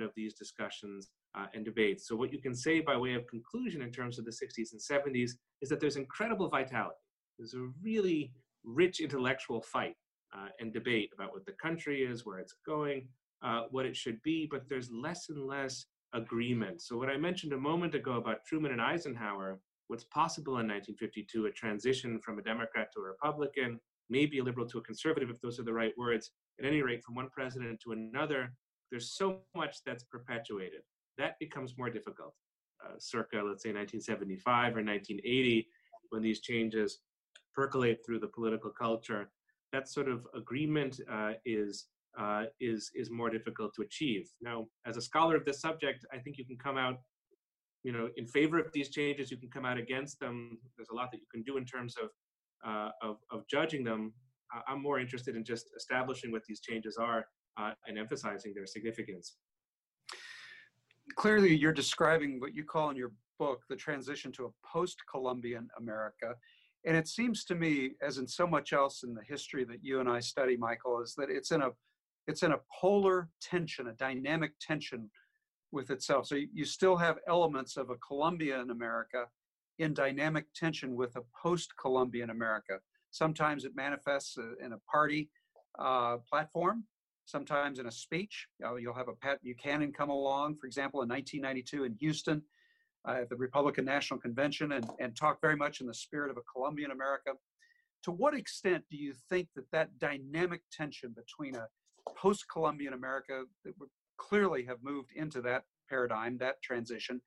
of 0.00 0.10
these 0.16 0.34
discussions 0.34 1.10
uh, 1.36 1.46
and 1.54 1.64
debates. 1.64 2.08
So, 2.08 2.16
what 2.16 2.32
you 2.32 2.40
can 2.40 2.54
say 2.54 2.80
by 2.80 2.96
way 2.96 3.14
of 3.14 3.26
conclusion 3.26 3.82
in 3.82 3.90
terms 3.90 4.18
of 4.18 4.24
the 4.24 4.30
60s 4.30 4.72
and 4.72 4.80
70s 4.80 5.32
is 5.60 5.68
that 5.68 5.80
there's 5.80 5.96
incredible 5.96 6.48
vitality. 6.48 6.96
There's 7.38 7.54
a 7.54 7.68
really 7.82 8.32
rich 8.64 9.00
intellectual 9.00 9.60
fight 9.60 9.96
uh, 10.34 10.48
and 10.60 10.72
debate 10.72 11.10
about 11.14 11.32
what 11.32 11.44
the 11.44 11.52
country 11.52 12.02
is, 12.02 12.24
where 12.24 12.38
it's 12.38 12.54
going, 12.66 13.08
uh, 13.42 13.62
what 13.70 13.86
it 13.86 13.96
should 13.96 14.22
be, 14.22 14.48
but 14.50 14.68
there's 14.68 14.90
less 14.90 15.28
and 15.28 15.46
less 15.46 15.86
agreement. 16.14 16.80
So, 16.80 16.96
what 16.96 17.10
I 17.10 17.16
mentioned 17.16 17.52
a 17.52 17.58
moment 17.58 17.94
ago 17.94 18.14
about 18.14 18.44
Truman 18.44 18.72
and 18.72 18.80
Eisenhower, 18.80 19.60
what's 19.88 20.04
possible 20.04 20.54
in 20.54 20.68
1952, 20.68 21.46
a 21.46 21.50
transition 21.50 22.20
from 22.20 22.38
a 22.38 22.42
Democrat 22.42 22.88
to 22.94 23.00
a 23.00 23.04
Republican, 23.04 23.78
maybe 24.08 24.38
a 24.38 24.44
liberal 24.44 24.66
to 24.68 24.78
a 24.78 24.82
conservative, 24.82 25.30
if 25.30 25.40
those 25.40 25.58
are 25.58 25.64
the 25.64 25.72
right 25.72 25.92
words, 25.96 26.30
at 26.58 26.66
any 26.66 26.82
rate, 26.82 27.02
from 27.02 27.14
one 27.14 27.28
president 27.30 27.80
to 27.80 27.92
another, 27.92 28.52
there's 28.90 29.12
so 29.12 29.40
much 29.54 29.78
that's 29.84 30.04
perpetuated. 30.04 30.80
That 31.18 31.38
becomes 31.38 31.76
more 31.76 31.90
difficult. 31.90 32.34
Uh, 32.84 32.94
circa, 32.98 33.36
let's 33.36 33.62
say, 33.62 33.72
1975 33.72 34.76
or 34.76 34.84
1980, 34.84 35.66
when 36.10 36.22
these 36.22 36.40
changes 36.40 37.00
percolate 37.54 38.00
through 38.04 38.20
the 38.20 38.28
political 38.28 38.70
culture, 38.70 39.30
that 39.72 39.88
sort 39.88 40.08
of 40.08 40.26
agreement 40.34 41.00
uh, 41.10 41.32
is 41.44 41.86
uh, 42.18 42.44
is 42.60 42.90
is 42.94 43.10
more 43.10 43.30
difficult 43.30 43.74
to 43.74 43.82
achieve. 43.82 44.30
Now, 44.40 44.66
as 44.86 44.96
a 44.96 45.02
scholar 45.02 45.34
of 45.36 45.44
this 45.44 45.60
subject, 45.60 46.04
I 46.12 46.18
think 46.18 46.38
you 46.38 46.44
can 46.44 46.56
come 46.56 46.78
out, 46.78 46.98
you 47.84 47.92
know, 47.92 48.08
in 48.16 48.26
favor 48.26 48.58
of 48.58 48.72
these 48.72 48.88
changes. 48.88 49.30
You 49.30 49.36
can 49.36 49.50
come 49.50 49.64
out 49.64 49.78
against 49.78 50.18
them. 50.18 50.58
There's 50.76 50.88
a 50.90 50.94
lot 50.94 51.12
that 51.12 51.18
you 51.18 51.26
can 51.30 51.42
do 51.42 51.58
in 51.58 51.64
terms 51.64 51.94
of 52.02 52.08
uh, 52.66 52.90
of, 53.02 53.16
of 53.30 53.46
judging 53.46 53.84
them. 53.84 54.12
I'm 54.68 54.82
more 54.82 54.98
interested 54.98 55.36
in 55.36 55.44
just 55.44 55.66
establishing 55.76 56.32
what 56.32 56.42
these 56.48 56.60
changes 56.60 56.96
are 56.96 57.26
uh, 57.60 57.72
and 57.86 57.98
emphasizing 57.98 58.52
their 58.54 58.66
significance. 58.66 59.36
Clearly, 61.16 61.54
you're 61.54 61.72
describing 61.72 62.40
what 62.40 62.54
you 62.54 62.64
call 62.64 62.90
in 62.90 62.96
your 62.96 63.12
book 63.38 63.60
the 63.68 63.76
transition 63.76 64.32
to 64.32 64.46
a 64.46 64.48
post-Columbian 64.66 65.68
America. 65.78 66.34
And 66.86 66.96
it 66.96 67.08
seems 67.08 67.44
to 67.46 67.54
me, 67.54 67.92
as 68.00 68.18
in 68.18 68.28
so 68.28 68.46
much 68.46 68.72
else 68.72 69.02
in 69.02 69.12
the 69.12 69.22
history 69.26 69.64
that 69.64 69.82
you 69.82 70.00
and 70.00 70.08
I 70.08 70.20
study, 70.20 70.56
Michael, 70.56 71.02
is 71.02 71.14
that 71.16 71.28
it's 71.30 71.50
in 71.50 71.62
a 71.62 71.70
it's 72.26 72.42
in 72.42 72.52
a 72.52 72.60
polar 72.80 73.28
tension, 73.42 73.88
a 73.88 73.92
dynamic 73.92 74.52
tension 74.58 75.10
with 75.74 75.90
itself. 75.90 76.26
So 76.26 76.36
you 76.36 76.64
still 76.64 76.96
have 76.96 77.18
elements 77.28 77.76
of 77.76 77.90
a 77.90 77.96
Columbian 77.96 78.70
America 78.70 79.26
in 79.78 79.92
dynamic 79.92 80.46
tension 80.54 80.94
with 80.94 81.16
a 81.16 81.22
post-Columbian 81.42 82.30
America. 82.30 82.78
Sometimes 83.10 83.64
it 83.64 83.72
manifests 83.74 84.38
uh, 84.38 84.64
in 84.64 84.72
a 84.72 84.78
party 84.90 85.30
uh, 85.78 86.18
platform, 86.30 86.84
sometimes 87.26 87.78
in 87.78 87.86
a 87.86 87.90
speech. 87.90 88.46
You 88.60 88.76
you'll 88.78 88.94
have 88.94 89.08
a 89.08 89.14
Pat 89.14 89.42
Buchanan 89.42 89.92
come 89.92 90.10
along, 90.10 90.56
for 90.56 90.66
example, 90.66 91.02
in 91.02 91.08
1992 91.08 91.84
in 91.84 91.94
Houston 92.00 92.42
uh, 93.06 93.22
at 93.22 93.28
the 93.28 93.36
Republican 93.36 93.84
National 93.84 94.20
Convention 94.20 94.72
and, 94.72 94.88
and 95.00 95.16
talk 95.16 95.40
very 95.40 95.56
much 95.56 95.80
in 95.80 95.86
the 95.86 95.94
spirit 95.94 96.30
of 96.30 96.36
a 96.36 96.42
Columbian 96.52 96.92
America. 96.92 97.32
To 98.04 98.12
what 98.12 98.34
extent 98.34 98.84
do 98.90 98.96
you 98.96 99.14
think 99.28 99.48
that 99.56 99.70
that 99.72 99.98
dynamic 99.98 100.60
tension 100.70 101.14
between 101.16 101.56
a 101.56 101.66
post-Columbian 102.16 102.92
America 102.92 103.44
that 103.64 103.74
clearly 104.16 104.64
have 104.64 104.78
moved 104.82 105.10
into 105.14 105.40
that 105.42 105.64
paradigm, 105.88 106.38
that 106.38 106.62
transition, 106.62 107.20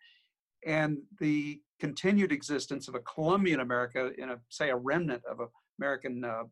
and 0.65 0.97
the 1.19 1.61
continued 1.79 2.31
existence 2.31 2.87
of 2.87 2.95
a 2.95 2.99
Columbian 2.99 3.59
America 3.59 4.11
in 4.17 4.29
a, 4.29 4.37
say, 4.49 4.69
a 4.69 4.75
remnant 4.75 5.23
of 5.29 5.39
American 5.79 6.23
uh, 6.23 6.43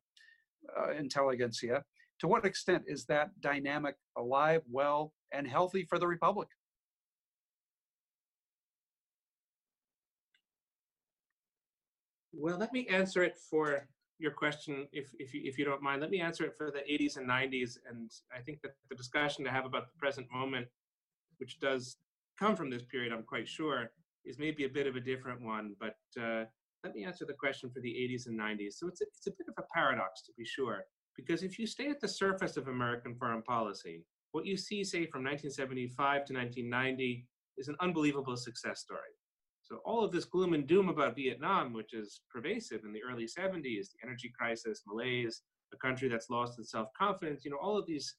uh, 0.77 0.91
intelligentsia, 0.91 1.83
to 2.19 2.27
what 2.27 2.45
extent 2.45 2.83
is 2.87 3.05
that 3.05 3.29
dynamic 3.41 3.95
alive, 4.17 4.61
well, 4.69 5.13
and 5.33 5.47
healthy 5.47 5.83
for 5.83 5.99
the 5.99 6.07
Republic? 6.07 6.47
Well, 12.31 12.57
let 12.57 12.73
me 12.73 12.85
answer 12.87 13.23
it 13.23 13.37
for 13.49 13.87
your 14.17 14.31
question, 14.31 14.87
if, 14.91 15.09
if, 15.19 15.33
you, 15.33 15.41
if 15.43 15.57
you 15.57 15.65
don't 15.65 15.81
mind. 15.81 16.01
Let 16.01 16.09
me 16.09 16.21
answer 16.21 16.45
it 16.45 16.55
for 16.57 16.71
the 16.71 16.79
80s 16.79 17.17
and 17.17 17.29
90s. 17.29 17.77
And 17.89 18.11
I 18.35 18.41
think 18.41 18.61
that 18.61 18.75
the 18.89 18.95
discussion 18.95 19.43
to 19.45 19.51
have 19.51 19.65
about 19.65 19.87
the 19.87 19.99
present 19.99 20.27
moment, 20.31 20.67
which 21.37 21.59
does 21.59 21.97
come 22.39 22.55
from 22.55 22.69
this 22.69 22.83
period, 22.83 23.11
I'm 23.11 23.23
quite 23.23 23.47
sure, 23.47 23.91
is 24.23 24.39
maybe 24.39 24.65
a 24.65 24.69
bit 24.69 24.87
of 24.87 24.95
a 24.95 25.01
different 25.01 25.41
one. 25.41 25.75
But 25.79 25.97
uh, 26.21 26.45
let 26.83 26.95
me 26.95 27.03
answer 27.03 27.25
the 27.25 27.33
question 27.33 27.69
for 27.69 27.81
the 27.81 27.89
80s 27.89 28.27
and 28.27 28.39
90s. 28.39 28.73
So 28.73 28.87
it's 28.87 29.01
a, 29.01 29.05
it's 29.05 29.27
a 29.27 29.31
bit 29.31 29.47
of 29.49 29.55
a 29.57 29.67
paradox, 29.73 30.21
to 30.23 30.31
be 30.37 30.45
sure, 30.45 30.85
because 31.15 31.43
if 31.43 31.59
you 31.59 31.67
stay 31.67 31.89
at 31.89 31.99
the 31.99 32.07
surface 32.07 32.57
of 32.57 32.67
American 32.67 33.15
foreign 33.15 33.41
policy, 33.41 34.03
what 34.31 34.45
you 34.45 34.57
see, 34.57 34.83
say, 34.83 35.05
from 35.05 35.23
1975 35.23 36.25
to 36.25 36.33
1990 36.33 37.25
is 37.57 37.67
an 37.69 37.75
unbelievable 37.79 38.35
success 38.35 38.81
story. 38.81 38.99
So 39.65 39.77
all 39.83 40.03
of 40.03 40.11
this 40.11 40.25
gloom 40.25 40.53
and 40.53 40.67
doom 40.67 40.89
about 40.89 41.15
Vietnam, 41.15 41.73
which 41.73 41.93
is 41.93 42.21
pervasive 42.31 42.81
in 42.85 42.93
the 42.93 43.01
early 43.03 43.25
70s, 43.25 43.87
the 43.91 44.03
energy 44.03 44.31
crisis, 44.37 44.83
malaise, 44.85 45.41
a 45.73 45.77
country 45.77 46.07
that's 46.07 46.29
lost 46.29 46.59
its 46.59 46.69
self-confidence, 46.69 47.43
you 47.43 47.49
know, 47.49 47.57
all 47.59 47.75
of 47.75 47.87
these 47.87 48.15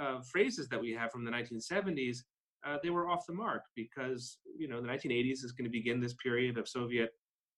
uh, 0.00 0.20
phrases 0.22 0.68
that 0.68 0.80
we 0.80 0.92
have 0.92 1.12
from 1.12 1.24
the 1.24 1.30
1970s, 1.30 2.18
uh, 2.66 2.78
they 2.82 2.88
were 2.88 3.10
off 3.10 3.26
the 3.26 3.34
mark 3.34 3.62
because, 3.74 4.38
you 4.58 4.68
know, 4.68 4.80
the 4.80 4.88
1980s 4.88 5.44
is 5.44 5.52
going 5.52 5.66
to 5.66 5.70
begin 5.70 6.00
this 6.00 6.14
period 6.14 6.56
of 6.56 6.66
Soviet 6.66 7.10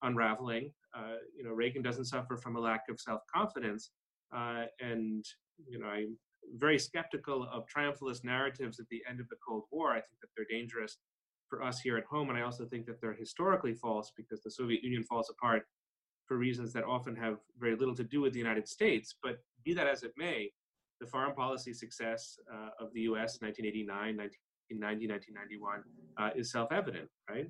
unraveling. 0.03 0.73
Uh, 0.97 1.15
you 1.37 1.45
know, 1.45 1.51
Reagan 1.51 1.83
doesn't 1.83 2.07
suffer 2.07 2.37
from 2.37 2.57
a 2.57 2.61
lack 2.61 2.83
of 2.91 3.01
self-confidence. 3.01 3.91
Uh, 4.35 4.65
and, 4.81 5.25
you 5.65 5.79
know, 5.79 5.87
I'm 5.87 6.19
very 6.57 6.79
skeptical 6.79 7.49
of 7.53 7.65
triumphalist 7.69 8.25
narratives 8.25 8.81
at 8.81 8.87
the 8.91 9.03
end 9.09 9.21
of 9.21 9.29
the 9.29 9.37
Cold 9.47 9.65
War. 9.71 9.91
I 9.93 10.01
think 10.01 10.19
that 10.21 10.29
they're 10.37 10.59
dangerous 10.59 10.99
for 11.49 11.63
us 11.63 11.81
here 11.81 11.97
at 11.97 12.05
home. 12.05 12.29
And 12.29 12.39
I 12.39 12.43
also 12.43 12.65
think 12.67 12.87
that 12.87 13.01
they're 13.01 13.15
historically 13.15 13.75
false 13.75 14.13
because 14.17 14.43
the 14.43 14.51
Soviet 14.51 14.83
Union 14.83 15.03
falls 15.03 15.31
apart 15.31 15.63
for 16.27 16.37
reasons 16.37 16.73
that 16.75 16.85
often 16.85 17.17
have 17.17 17.39
very 17.59 17.75
little 17.77 17.95
to 17.95 18.05
do 18.05 18.21
with 18.21 18.33
the 18.33 18.39
United 18.39 18.69
States. 18.69 19.17
But 19.23 19.39
be 19.65 19.73
that 19.75 19.87
as 19.87 20.03
it 20.03 20.13
may, 20.17 20.51
the 21.01 21.07
foreign 21.07 21.35
policy 21.35 21.73
success 21.73 22.39
uh, 22.53 22.71
of 22.85 22.93
the 22.93 23.03
US 23.03 23.41
1989, 23.41 24.17
1990, 24.17 25.09
1991 25.09 25.83
uh, 26.19 26.31
is 26.39 26.53
self 26.53 26.71
evident, 26.73 27.09
right? 27.31 27.47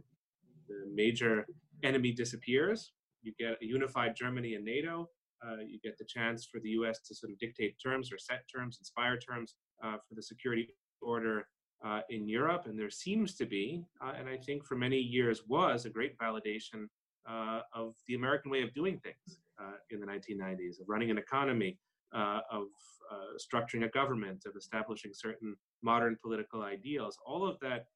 The 0.69 0.85
major 0.95 1.47
enemy 1.83 2.13
disappears. 2.13 2.93
You 3.23 3.33
get 3.39 3.59
a 3.61 3.67
unified 3.67 4.15
Germany 4.17 4.55
and 4.55 4.65
NATO. 4.65 5.09
Uh, 5.45 5.63
you 5.67 5.79
get 5.83 5.97
the 5.99 6.05
chance 6.05 6.47
for 6.51 6.61
the 6.61 6.71
US 6.71 7.01
to 7.07 7.15
sort 7.15 7.33
of 7.33 7.39
dictate 7.39 7.77
terms 7.83 8.13
or 8.13 8.19
set 8.19 8.43
terms, 8.55 8.79
inspire 8.81 9.17
terms 9.17 9.55
uh, 9.85 9.97
for 10.09 10.15
the 10.15 10.23
security 10.23 10.69
order 11.01 11.47
uh, 11.85 12.01
in 12.11 12.29
Europe, 12.29 12.67
and 12.67 12.79
there 12.79 12.91
seems 12.91 13.35
to 13.37 13.47
be, 13.47 13.85
uh, 14.03 14.13
and 14.19 14.29
I 14.29 14.37
think 14.37 14.65
for 14.65 14.77
many 14.77 14.99
years 14.99 15.43
was, 15.47 15.85
a 15.85 15.91
great 15.91 16.19
validation 16.19 16.87
uh, 17.29 17.61
of 17.73 17.95
the 18.07 18.15
American 18.15 18.51
way 18.51 18.63
of 18.63 18.73
doing 18.75 18.99
things 18.99 19.41
uh, 19.61 19.77
in 19.91 20.01
the 20.01 20.07
1990s, 20.07 20.81
of 20.81 20.89
running 20.89 21.11
an 21.11 21.19
economy, 21.19 21.79
uh, 22.15 22.41
of 22.51 22.67
uh, 23.13 23.37
structuring 23.39 23.85
a 23.85 23.89
government, 23.89 24.45
of 24.47 24.57
establishing 24.57 25.13
certain 25.15 25.55
modern 25.83 26.17
political 26.23 26.63
ideals. 26.63 27.19
All 27.25 27.47
of 27.47 27.59
that 27.61 27.87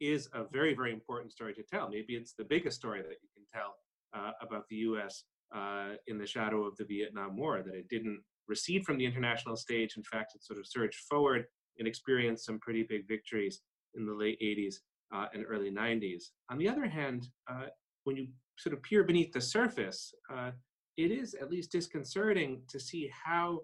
is 0.00 0.28
a 0.32 0.44
very, 0.52 0.74
very 0.74 0.92
important 0.92 1.32
story 1.32 1.52
to 1.54 1.62
tell. 1.62 1.88
Maybe 1.88 2.14
it's 2.14 2.34
the 2.34 2.44
biggest 2.44 2.76
story 2.76 3.02
that 3.02 3.16
you 3.22 3.28
can 3.34 3.44
tell 3.52 3.74
about 4.40 4.62
the 4.70 4.76
US 4.76 5.24
in 6.06 6.18
the 6.18 6.26
shadow 6.26 6.64
of 6.64 6.76
the 6.76 6.84
Vietnam 6.84 7.36
War, 7.36 7.62
that 7.64 7.74
it 7.74 7.88
didn't 7.88 8.22
recede 8.46 8.84
from 8.84 8.96
the 8.96 9.04
international 9.04 9.56
stage. 9.56 9.96
In 9.96 10.04
fact, 10.04 10.34
it 10.36 10.44
sort 10.44 10.60
of 10.60 10.66
surged 10.66 11.00
forward 11.10 11.46
and 11.78 11.88
experienced 11.88 12.44
some 12.44 12.58
pretty 12.60 12.82
big 12.82 13.06
victories 13.08 13.60
in 13.94 14.06
the 14.06 14.12
late 14.12 14.38
80s 14.42 14.76
uh, 15.14 15.26
and 15.32 15.44
early 15.48 15.70
90s. 15.70 16.24
On 16.50 16.58
the 16.58 16.68
other 16.68 16.86
hand, 16.86 17.28
uh, 17.50 17.66
when 18.04 18.16
you 18.16 18.28
sort 18.58 18.74
of 18.74 18.82
peer 18.82 19.04
beneath 19.04 19.32
the 19.32 19.40
surface, 19.40 20.14
uh, 20.32 20.50
it 20.96 21.10
is 21.10 21.34
at 21.34 21.50
least 21.50 21.72
disconcerting 21.72 22.62
to 22.68 22.78
see 22.78 23.10
how 23.24 23.60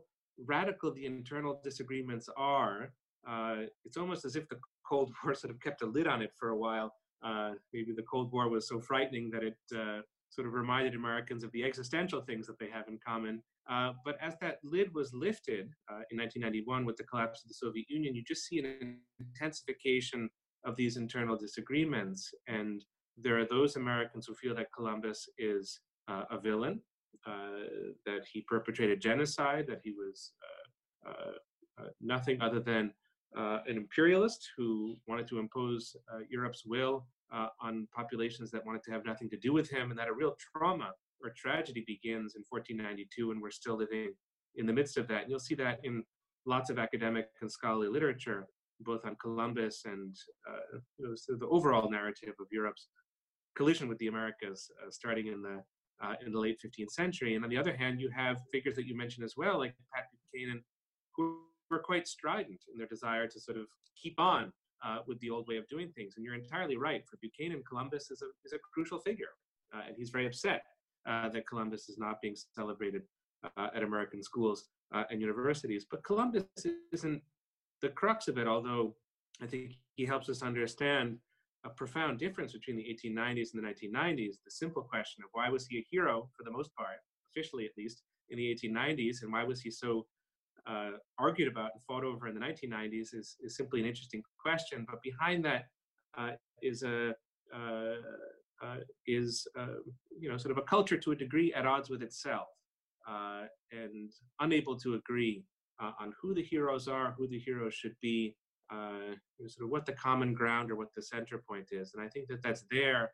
radical 0.47 0.93
the 0.93 1.07
internal 1.07 1.61
disagreements 1.63 2.29
are. 2.37 2.93
Uh, 3.29 3.67
it's 3.85 3.97
almost 3.97 4.25
as 4.25 4.37
if 4.37 4.49
the 4.49 4.59
Cold 4.87 5.13
War 5.25 5.35
sort 5.35 5.53
of 5.53 5.61
kept 5.61 5.83
a 5.83 5.87
lid 5.87 6.07
on 6.07 6.23
it 6.23 6.33
for 6.39 6.51
a 6.51 6.57
while. 6.57 6.93
Uh, 7.23 7.53
maybe 7.73 7.93
the 7.95 8.03
Cold 8.03 8.33
War 8.33 8.49
was 8.49 8.67
so 8.67 8.81
frightening 8.81 9.31
that 9.31 9.43
it 9.43 9.59
uh, 9.75 10.01
sort 10.31 10.47
of 10.47 10.55
reminded 10.55 10.95
Americans 10.95 11.45
of 11.45 11.53
the 11.53 11.65
existential 11.65 12.23
things 12.23 12.47
that 12.47 12.59
they 12.59 12.69
have 12.71 12.89
in 12.89 12.99
common. 13.07 13.43
Uh, 13.71 13.93
but 14.05 14.17
as 14.21 14.35
that 14.41 14.59
lid 14.65 14.93
was 14.93 15.15
lifted 15.15 15.71
uh, 15.89 16.03
in 16.11 16.19
1991 16.19 16.85
with 16.85 16.97
the 16.97 17.05
collapse 17.05 17.43
of 17.43 17.49
the 17.49 17.55
Soviet 17.55 17.87
Union, 17.89 18.15
you 18.15 18.23
just 18.27 18.47
see 18.47 18.59
an 18.59 18.99
intensification 19.21 20.29
of 20.65 20.75
these 20.77 20.97
internal 20.97 21.37
disagreements. 21.37 22.35
And 22.49 22.85
there 23.17 23.39
are 23.39 23.47
those 23.47 23.77
Americans 23.77 24.27
who 24.27 24.35
feel 24.35 24.55
that 24.57 24.73
Columbus 24.75 25.29
is 25.39 25.81
uh, 26.09 26.25
a 26.31 26.41
villain, 26.41 26.81
uh, 27.27 27.65
that 28.07 28.23
he 28.33 28.45
perpetrated 28.49 29.01
genocide, 29.01 29.67
that 29.69 29.81
he 29.85 29.93
was 29.93 30.33
uh, 31.07 31.85
nothing 32.01 32.41
other 32.43 32.61
than 32.61 32.93
an 33.37 33.77
imperialist 33.77 34.49
who 34.57 34.97
wanted 35.07 35.29
to 35.29 35.39
impose 35.39 35.95
Europe's 36.29 36.67
will 36.67 37.07
uh, 37.33 37.49
on 37.61 37.87
populations 37.95 38.51
that 38.51 38.65
wanted 38.67 38.83
to 38.83 38.91
have 38.91 39.05
nothing 39.05 39.31
to 39.31 39.37
do 39.37 39.53
with 39.53 39.71
him, 39.71 39.91
and 39.91 39.99
that 39.99 40.09
a 40.09 40.13
real 40.13 40.37
trauma 40.53 40.91
or 41.23 41.33
tragedy 41.37 41.85
begins 41.87 42.35
in 42.35 42.43
1492, 42.49 43.31
and 43.31 43.41
we're 43.41 43.51
still 43.51 43.77
living 43.77 44.13
in 44.57 44.67
the 44.67 44.73
midst 44.73 44.97
of 44.97 45.09
that. 45.09 45.23
And 45.23 45.31
you'll 45.31 45.39
see 45.39 45.55
that 45.57 45.81
in 45.85 46.03
lots 46.47 46.71
of 46.71 46.79
academic 46.79 47.29
and 47.41 47.51
scholarly 47.51 47.89
literature, 47.89 48.47
both 48.81 49.05
on 49.05 49.17
Columbus 49.21 49.83
and 49.85 50.17
uh, 50.49 50.79
the 50.99 51.47
overall 51.47 51.91
narrative 51.91 52.35
of 52.41 52.47
Europe's 52.51 52.89
collision 53.57 53.89
with 53.89 53.99
the 53.99 54.07
Americas, 54.07 54.71
uh, 54.83 54.91
starting 54.91 55.27
in 55.27 55.43
the 55.43 55.63
uh, 56.03 56.15
in 56.25 56.33
the 56.33 56.39
late 56.39 56.59
15th 56.65 56.93
century. 56.93 57.35
And 57.35 57.45
on 57.45 57.51
the 57.51 57.59
other 57.59 57.77
hand, 57.77 58.01
you 58.01 58.09
have 58.17 58.39
figures 58.51 58.75
that 58.77 58.87
you 58.87 58.97
mentioned 58.97 59.23
as 59.23 59.35
well, 59.37 59.59
like 59.59 59.75
Pat 59.95 60.07
Buchanan, 60.33 60.63
who 61.15 61.41
were 61.71 61.81
quite 61.81 62.09
strident 62.09 62.63
in 62.73 62.79
their 62.79 62.87
desire 62.87 63.27
to 63.27 63.39
sort 63.39 63.59
of 63.59 63.67
keep 64.03 64.19
on 64.19 64.51
uh, 64.83 65.01
with 65.07 65.21
the 65.21 65.29
old 65.29 65.47
way 65.47 65.59
of 65.59 65.69
doing 65.69 65.93
things. 65.95 66.15
And 66.17 66.25
you're 66.25 66.35
entirely 66.35 66.79
right. 66.79 67.03
For 67.07 67.19
Buchanan, 67.19 67.63
Columbus 67.69 68.11
is 68.11 68.23
a, 68.23 68.29
is 68.47 68.55
a 68.55 68.59
crucial 68.73 68.99
figure. 68.99 69.29
Uh, 69.75 69.83
and 69.89 69.95
he's 69.99 70.09
very 70.09 70.27
upset 70.27 70.63
that 71.07 71.47
Columbus 71.49 71.89
is 71.89 71.99
not 71.99 72.21
being 72.21 72.37
celebrated 72.55 73.03
uh, 73.57 73.69
at 73.75 73.83
American 73.83 74.23
schools 74.23 74.67
uh, 74.95 75.05
and 75.11 75.21
universities. 75.21 75.87
But 75.91 76.05
Columbus 76.05 76.45
isn't 76.93 77.23
the 77.81 77.89
crux 77.89 78.29
of 78.29 78.39
it, 78.39 78.47
although 78.47 78.95
I 79.41 79.47
think 79.47 79.73
he 79.97 80.05
helps 80.05 80.29
us 80.29 80.43
understand 80.43 81.19
a 81.65 81.71
profound 81.71 82.19
difference 82.19 82.53
between 82.53 82.77
the 82.77 82.83
1890s 82.83 83.49
and 83.55 83.63
the 83.63 83.69
1990s. 83.69 84.35
The 84.45 84.51
simple 84.51 84.83
question 84.83 85.23
of 85.25 85.31
why 85.33 85.49
was 85.49 85.67
he 85.67 85.79
a 85.79 85.87
hero, 85.91 86.29
for 86.37 86.45
the 86.45 86.51
most 86.51 86.75
part, 86.75 86.97
officially 87.31 87.65
at 87.65 87.73
least, 87.77 88.03
in 88.31 88.39
the 88.39 88.55
1890s, 88.55 89.23
and 89.23 89.33
why 89.33 89.45
was 89.45 89.61
he 89.61 89.71
so 89.71 90.07
uh, 90.67 90.93
argued 91.19 91.49
about 91.49 91.71
and 91.75 91.83
fought 91.87 92.05
over 92.05 92.29
in 92.29 92.35
the 92.35 92.41
1990s 92.41 93.15
is, 93.15 93.37
is 93.41 93.57
simply 93.57 93.81
an 93.81 93.87
interesting 93.87 94.23
question. 94.39 94.87
But 94.89 95.03
behind 95.03 95.45
that 95.45 95.65
uh, 96.17 96.33
is 96.63 96.83
a 96.83 97.15
uh, 97.55 97.57
uh 97.57 97.95
is 99.07 99.47
uh, 99.59 99.79
you 100.19 100.31
know 100.31 100.37
sort 100.37 100.53
of 100.53 100.59
a 100.59 100.63
culture 100.63 100.99
to 100.99 101.13
a 101.13 101.17
degree 101.17 101.53
at 101.55 101.67
odds 101.67 101.91
with 101.91 102.03
itself 102.03 102.49
uh, 103.09 103.43
and 103.73 104.13
unable 104.41 104.77
to 104.79 104.95
agree 104.95 105.45
on 105.99 106.13
who 106.21 106.35
the 106.35 106.43
heroes 106.43 106.89
are, 106.89 107.15
who 107.17 107.27
the 107.27 107.39
heroes 107.39 107.73
should 107.73 107.97
be, 108.03 108.37
sort 108.71 109.65
of 109.65 109.71
what 109.71 109.87
the 109.87 109.93
common 109.93 110.35
ground 110.35 110.71
or 110.71 110.77
what 110.77 110.95
the 110.95 111.01
center 111.01 111.39
point 111.39 111.69
is. 111.71 111.95
And 111.95 112.05
I 112.05 112.09
think 112.09 112.29
that 112.29 112.43
that's 112.43 112.65
there 112.71 113.13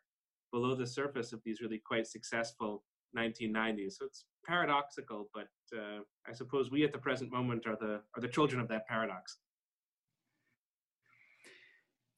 below 0.51 0.75
the 0.75 0.85
surface 0.85 1.31
of 1.31 1.39
these 1.45 1.61
really 1.61 1.81
quite 1.85 2.07
successful 2.07 2.83
1990s. 3.17 3.93
So 3.93 4.05
it's 4.05 4.25
paradoxical, 4.45 5.29
but 5.33 5.47
uh, 5.75 5.99
I 6.27 6.33
suppose 6.33 6.71
we 6.71 6.83
at 6.83 6.91
the 6.91 6.97
present 6.97 7.31
moment 7.31 7.65
are 7.67 7.77
the 7.79 8.01
are 8.15 8.21
the 8.21 8.27
children 8.27 8.61
of 8.61 8.67
that 8.69 8.87
paradox. 8.87 9.37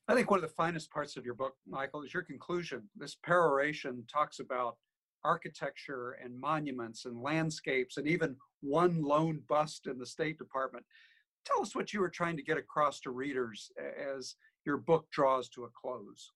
I 0.09 0.15
think 0.15 0.31
one 0.31 0.39
of 0.39 0.49
the 0.49 0.55
finest 0.55 0.89
parts 0.89 1.17
of 1.17 1.25
your 1.25 1.35
book, 1.35 1.53
Michael, 1.67 2.01
is 2.01 2.15
your 2.15 2.23
conclusion. 2.23 2.89
This 2.97 3.13
peroration 3.13 4.03
talks 4.11 4.39
about 4.39 4.77
architecture 5.23 6.17
and 6.23 6.39
monuments 6.39 7.05
and 7.05 7.21
landscapes 7.21 7.97
and 7.97 8.07
even 8.07 8.35
one 8.61 9.03
lone 9.03 9.43
bust 9.47 9.85
in 9.85 9.99
the 9.99 10.07
State 10.07 10.39
Department. 10.39 10.83
tell 11.45 11.61
us 11.61 11.75
what 11.75 11.93
you 11.93 11.99
were 11.99 12.09
trying 12.09 12.35
to 12.37 12.41
get 12.41 12.57
across 12.57 12.99
to 13.01 13.11
readers 13.11 13.71
as 14.17 14.33
your 14.65 14.77
book 14.77 15.05
draws 15.11 15.47
to 15.49 15.65
a 15.65 15.69
close. 15.79 16.31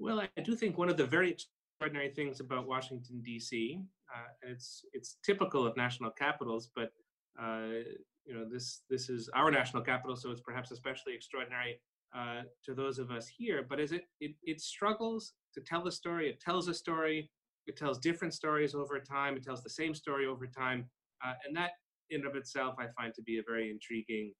Well, 0.00 0.20
I 0.20 0.40
do 0.42 0.56
think 0.56 0.76
one 0.76 0.88
of 0.88 0.96
the 0.96 1.06
very 1.06 1.30
extraordinary 1.30 2.10
things 2.10 2.40
about 2.40 2.66
Washington 2.66 3.22
D.C. 3.22 3.80
Uh, 4.12 4.18
and 4.42 4.50
it's 4.50 4.84
it's 4.92 5.18
typical 5.24 5.64
of 5.64 5.76
national 5.76 6.10
capitals, 6.10 6.68
but 6.74 6.90
you 7.38 8.34
know 8.34 8.44
this 8.50 8.82
this 8.90 9.08
is 9.08 9.28
our 9.34 9.50
national 9.50 9.82
capital, 9.82 10.16
so 10.16 10.30
it's 10.30 10.40
perhaps 10.40 10.70
especially 10.70 11.14
extraordinary 11.14 11.80
uh, 12.16 12.42
to 12.64 12.74
those 12.74 12.98
of 12.98 13.10
us 13.10 13.28
here. 13.28 13.64
But 13.68 13.80
as 13.80 13.92
it, 13.92 14.04
it 14.20 14.32
it 14.42 14.60
struggles 14.60 15.34
to 15.54 15.60
tell 15.60 15.86
a 15.86 15.92
story, 15.92 16.28
it 16.28 16.40
tells 16.40 16.68
a 16.68 16.74
story, 16.74 17.30
it 17.66 17.76
tells 17.76 17.98
different 17.98 18.34
stories 18.34 18.74
over 18.74 19.00
time, 19.00 19.36
it 19.36 19.44
tells 19.44 19.62
the 19.62 19.70
same 19.70 19.94
story 19.94 20.26
over 20.26 20.46
time, 20.46 20.88
uh, 21.24 21.34
and 21.46 21.56
that 21.56 21.72
in 22.10 22.26
of 22.26 22.36
itself 22.36 22.74
I 22.78 22.86
find 23.00 23.14
to 23.14 23.22
be 23.22 23.38
a 23.38 23.42
very 23.48 23.70
intriguing 23.70 24.32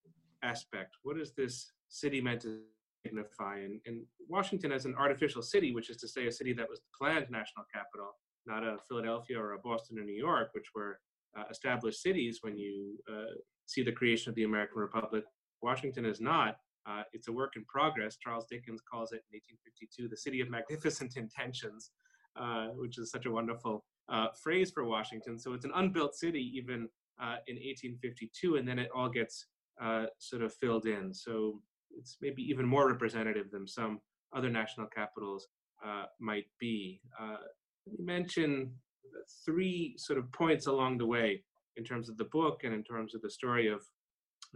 aspect. 0.43 0.97
What 1.03 1.19
is 1.19 1.33
this 1.33 1.73
city 1.89 2.21
meant 2.21 2.43
to 2.43 2.61
signify? 3.05 3.59
And, 3.59 3.81
and 3.87 4.05
Washington 4.29 4.73
as 4.73 4.85
an 4.85 4.95
artificial 4.97 5.43
city, 5.43 5.73
which 5.73 5.91
is 5.91 5.97
to 5.99 6.09
say 6.09 6.27
a 6.27 6.33
city 6.33 6.53
that 6.55 6.69
was 6.69 6.81
the 6.81 6.87
planned 6.97 7.31
national 7.31 7.65
capital, 7.73 8.11
not 8.47 8.63
a 8.63 8.77
Philadelphia 8.89 9.39
or 9.39 9.53
a 9.53 9.59
Boston 9.59 9.99
or 9.99 10.05
New 10.05 10.15
York, 10.15 10.51
which 10.53 10.67
were 10.75 10.93
uh, 10.93 11.06
established 11.51 12.03
cities 12.03 12.39
when 12.43 12.57
you 12.57 12.97
uh, 13.11 13.35
see 13.67 13.83
the 13.83 13.93
creation 13.93 14.31
of 14.31 14.35
the 14.35 14.45
American 14.45 14.79
Republic. 14.79 15.25
Washington 15.63 16.05
is 16.05 16.21
not. 16.21 16.57
Uh, 16.89 17.03
it's 17.13 17.29
a 17.29 17.33
work 17.33 17.55
in 17.57 17.65
progress. 17.65 18.17
Charles 18.17 18.47
Dickens 18.51 18.81
calls 18.89 19.13
it 19.13 19.23
in 19.33 19.41
1852 19.67 20.09
the 20.09 20.17
city 20.17 20.41
of 20.41 20.49
magnificent 20.49 21.17
intentions, 21.17 21.91
uh, 22.41 22.69
which 22.77 22.99
is 22.99 23.11
such 23.11 23.27
a 23.27 23.31
wonderful 23.31 23.85
uh, 24.09 24.29
phrase 24.43 24.71
for 24.71 24.85
Washington. 24.85 25.39
So 25.39 25.53
it's 25.53 25.65
an 25.65 25.73
unbuilt 25.75 26.15
city 26.15 26.53
even 26.55 26.89
uh, 27.21 27.43
in 27.49 27.57
1852, 27.57 28.57
and 28.57 28.69
then 28.69 28.79
it 28.79 28.89
all 28.95 29.09
gets 29.09 29.47
sort 30.19 30.43
of 30.43 30.55
filled 30.55 30.87
in. 30.87 31.13
So 31.13 31.61
it's 31.99 32.19
maybe 32.23 32.43
even 32.43 32.67
more 32.67 32.89
representative 32.89 33.51
than 33.51 33.67
some 33.67 34.01
other 34.35 34.51
national 34.51 34.87
capitals 34.87 35.49
might 36.21 36.47
be 36.61 37.01
Uh, 37.21 37.37
mention 37.99 38.73
three 39.45 39.95
sort 39.97 40.19
of 40.19 40.31
points 40.33 40.67
along 40.67 40.99
the 40.99 41.07
way 41.07 41.43
in 41.77 41.85
terms 41.85 42.09
of 42.09 42.17
the 42.17 42.25
book 42.25 42.63
and 42.65 42.75
in 42.75 42.83
terms 42.83 43.15
of 43.15 43.23
the 43.23 43.31
story 43.31 43.69
of 43.69 43.83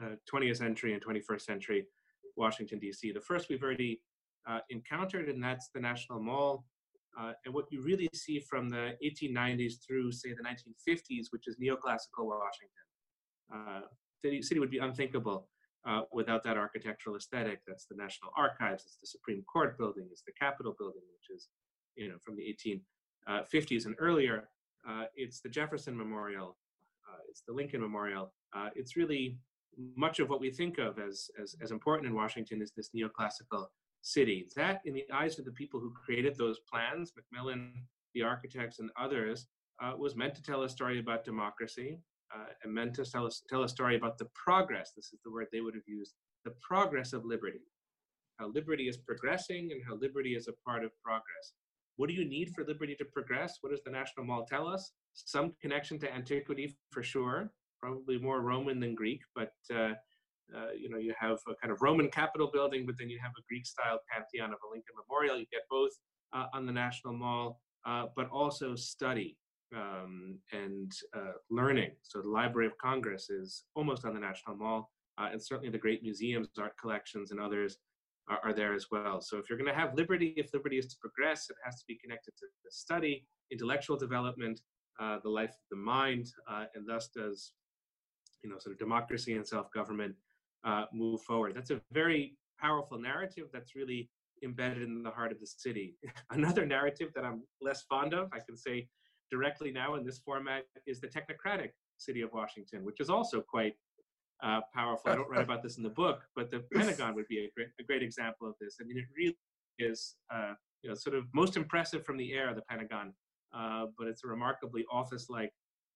uh, 0.02 0.14
20th 0.32 0.56
century 0.56 0.94
and 0.94 1.04
21st 1.04 1.42
century 1.42 1.86
Washington, 2.36 2.78
D.C. 2.78 3.12
The 3.12 3.20
first 3.20 3.48
we've 3.48 3.62
already 3.62 4.00
uh, 4.48 4.60
encountered, 4.70 5.28
and 5.28 5.42
that's 5.42 5.68
the 5.74 5.80
National 5.80 6.20
Mall. 6.20 6.64
Uh, 7.18 7.32
and 7.44 7.52
what 7.52 7.66
you 7.70 7.82
really 7.82 8.08
see 8.14 8.38
from 8.38 8.68
the 8.68 8.92
1890s 9.04 9.84
through, 9.84 10.12
say, 10.12 10.30
the 10.30 10.42
1950s, 10.42 11.26
which 11.30 11.48
is 11.48 11.56
neoclassical 11.56 12.24
Washington. 12.24 12.86
Uh, 13.52 13.80
the 14.22 14.40
city 14.42 14.60
would 14.60 14.70
be 14.70 14.78
unthinkable 14.78 15.48
uh, 15.86 16.02
without 16.12 16.44
that 16.44 16.56
architectural 16.56 17.16
aesthetic. 17.16 17.60
That's 17.66 17.86
the 17.86 17.96
National 17.96 18.30
Archives, 18.36 18.84
it's 18.86 18.98
the 19.00 19.06
Supreme 19.06 19.42
Court 19.52 19.76
building, 19.76 20.06
it's 20.10 20.22
the 20.22 20.32
Capitol 20.32 20.74
building, 20.78 21.02
which 21.12 21.36
is, 21.36 21.48
you 21.96 22.08
know, 22.08 22.16
from 22.24 22.36
the 22.36 22.44
18 22.44 22.80
uh, 23.26 23.42
50s 23.52 23.86
and 23.86 23.94
earlier, 23.98 24.48
uh, 24.88 25.04
it's 25.14 25.40
the 25.40 25.48
Jefferson 25.48 25.96
Memorial, 25.96 26.56
uh, 27.08 27.18
it's 27.28 27.42
the 27.46 27.52
Lincoln 27.52 27.80
Memorial. 27.80 28.32
it's 28.74 28.96
really 28.96 29.38
much 29.96 30.18
of 30.18 30.28
what 30.28 30.40
we 30.40 30.50
think 30.50 30.78
of 30.78 30.98
as, 30.98 31.30
as, 31.40 31.54
as 31.62 31.70
important 31.70 32.08
in 32.08 32.14
Washington 32.14 32.60
is 32.60 32.72
this 32.76 32.90
neoclassical 32.94 33.66
city. 34.02 34.48
That, 34.56 34.80
in 34.84 34.94
the 34.94 35.04
eyes 35.12 35.38
of 35.38 35.44
the 35.44 35.52
people 35.52 35.80
who 35.80 35.92
created 35.92 36.36
those 36.36 36.60
plans, 36.70 37.12
McMillan, 37.12 37.72
the 38.14 38.22
architects, 38.22 38.78
and 38.78 38.90
others, 38.98 39.46
uh, 39.82 39.92
was 39.96 40.16
meant 40.16 40.34
to 40.34 40.42
tell 40.42 40.62
a 40.62 40.68
story 40.68 40.98
about 40.98 41.24
democracy 41.24 41.98
uh, 42.34 42.46
and 42.62 42.72
meant 42.72 42.94
to 42.94 43.04
tell, 43.04 43.26
us, 43.26 43.42
tell 43.48 43.62
a 43.62 43.68
story 43.68 43.96
about 43.96 44.18
the 44.18 44.28
progress, 44.34 44.92
this 44.94 45.12
is 45.12 45.20
the 45.24 45.30
word 45.30 45.46
they 45.52 45.60
would 45.60 45.74
have 45.74 45.86
used, 45.86 46.14
the 46.44 46.54
progress 46.60 47.12
of 47.12 47.24
liberty. 47.24 47.60
How 48.38 48.48
liberty 48.48 48.88
is 48.88 48.96
progressing 48.96 49.70
and 49.72 49.82
how 49.86 49.96
liberty 49.96 50.34
is 50.34 50.48
a 50.48 50.52
part 50.68 50.84
of 50.84 50.90
progress. 51.02 51.52
What 52.00 52.08
do 52.08 52.14
you 52.14 52.24
need 52.24 52.54
for 52.54 52.64
liberty 52.64 52.94
to 52.94 53.04
progress? 53.04 53.58
What 53.60 53.72
does 53.72 53.82
the 53.84 53.90
National 53.90 54.24
Mall 54.24 54.46
tell 54.48 54.66
us? 54.66 54.92
Some 55.12 55.52
connection 55.60 55.98
to 55.98 56.10
antiquity 56.10 56.74
for 56.90 57.02
sure, 57.02 57.52
probably 57.78 58.16
more 58.16 58.40
Roman 58.40 58.80
than 58.80 58.94
Greek, 58.94 59.20
but 59.34 59.52
uh, 59.70 59.92
uh, 60.56 60.72
you 60.74 60.88
know, 60.88 60.96
you 60.96 61.12
have 61.20 61.36
a 61.46 61.54
kind 61.60 61.70
of 61.70 61.82
Roman 61.82 62.08
Capitol 62.08 62.48
building, 62.50 62.86
but 62.86 62.94
then 62.98 63.10
you 63.10 63.18
have 63.22 63.32
a 63.38 63.42
Greek-style 63.50 63.98
pantheon 64.10 64.48
of 64.48 64.58
a 64.66 64.70
Lincoln 64.70 64.94
Memorial. 64.96 65.38
You 65.38 65.44
get 65.52 65.60
both 65.70 65.90
uh, 66.32 66.46
on 66.54 66.64
the 66.64 66.72
National 66.72 67.12
Mall, 67.12 67.60
uh, 67.84 68.06
but 68.16 68.30
also 68.30 68.74
study 68.74 69.36
um, 69.76 70.38
and 70.52 70.90
uh, 71.14 71.32
learning. 71.50 71.90
So 72.02 72.22
the 72.22 72.30
Library 72.30 72.66
of 72.66 72.78
Congress 72.78 73.28
is 73.28 73.64
almost 73.74 74.06
on 74.06 74.14
the 74.14 74.20
National 74.20 74.56
Mall, 74.56 74.90
uh, 75.18 75.28
and 75.32 75.42
certainly 75.42 75.68
the 75.68 75.76
great 75.76 76.02
museums, 76.02 76.48
art 76.58 76.72
collections, 76.80 77.30
and 77.30 77.38
others 77.38 77.76
are, 78.28 78.40
are 78.44 78.52
there 78.52 78.74
as 78.74 78.86
well. 78.90 79.20
So 79.20 79.38
if 79.38 79.48
you're 79.48 79.58
going 79.58 79.72
to 79.72 79.78
have 79.78 79.94
liberty, 79.94 80.34
if 80.36 80.52
liberty 80.52 80.78
is 80.78 80.86
to 80.86 80.96
progress, 81.00 81.48
it 81.50 81.56
has 81.64 81.76
to 81.80 81.84
be 81.86 81.96
connected 81.96 82.32
to 82.38 82.46
the 82.64 82.70
study, 82.70 83.24
intellectual 83.50 83.96
development, 83.96 84.60
uh, 85.00 85.18
the 85.22 85.30
life 85.30 85.50
of 85.50 85.68
the 85.70 85.76
mind, 85.76 86.30
uh, 86.48 86.64
and 86.74 86.86
thus 86.86 87.08
does, 87.08 87.52
you 88.42 88.50
know, 88.50 88.58
sort 88.58 88.72
of 88.72 88.78
democracy 88.78 89.34
and 89.34 89.46
self-government 89.46 90.14
uh, 90.64 90.84
move 90.92 91.22
forward. 91.22 91.54
That's 91.54 91.70
a 91.70 91.80
very 91.92 92.36
powerful 92.60 92.98
narrative 92.98 93.46
that's 93.52 93.74
really 93.74 94.10
embedded 94.42 94.82
in 94.82 95.02
the 95.02 95.10
heart 95.10 95.32
of 95.32 95.40
the 95.40 95.46
city. 95.46 95.96
Another 96.30 96.66
narrative 96.66 97.10
that 97.14 97.24
I'm 97.24 97.42
less 97.60 97.82
fond 97.82 98.14
of, 98.14 98.28
I 98.32 98.38
can 98.40 98.56
say 98.56 98.88
directly 99.30 99.70
now 99.70 99.94
in 99.94 100.04
this 100.04 100.18
format, 100.18 100.64
is 100.86 101.00
the 101.00 101.08
technocratic 101.08 101.70
city 101.98 102.20
of 102.22 102.32
Washington, 102.32 102.84
which 102.84 103.00
is 103.00 103.10
also 103.10 103.40
quite 103.40 103.74
uh, 104.42 104.60
powerful. 104.74 105.10
I 105.10 105.16
don't 105.16 105.28
write 105.30 105.42
about 105.42 105.62
this 105.62 105.76
in 105.76 105.82
the 105.82 105.90
book, 105.90 106.22
but 106.34 106.50
the 106.50 106.60
Pentagon 106.74 107.14
would 107.14 107.28
be 107.28 107.38
a 107.38 107.50
great, 107.54 107.68
a 107.78 107.82
great 107.82 108.02
example 108.02 108.48
of 108.48 108.54
this. 108.60 108.76
I 108.80 108.84
mean, 108.84 108.98
it 108.98 109.04
really 109.16 109.36
is, 109.78 110.16
uh, 110.32 110.54
you 110.82 110.90
know, 110.90 110.94
sort 110.94 111.16
of 111.16 111.24
most 111.34 111.56
impressive 111.56 112.04
from 112.04 112.16
the 112.16 112.32
air, 112.32 112.54
the 112.54 112.62
Pentagon, 112.62 113.12
uh, 113.54 113.86
but 113.98 114.06
it's 114.06 114.24
a 114.24 114.28
remarkably 114.28 114.84
office-like 114.90 115.52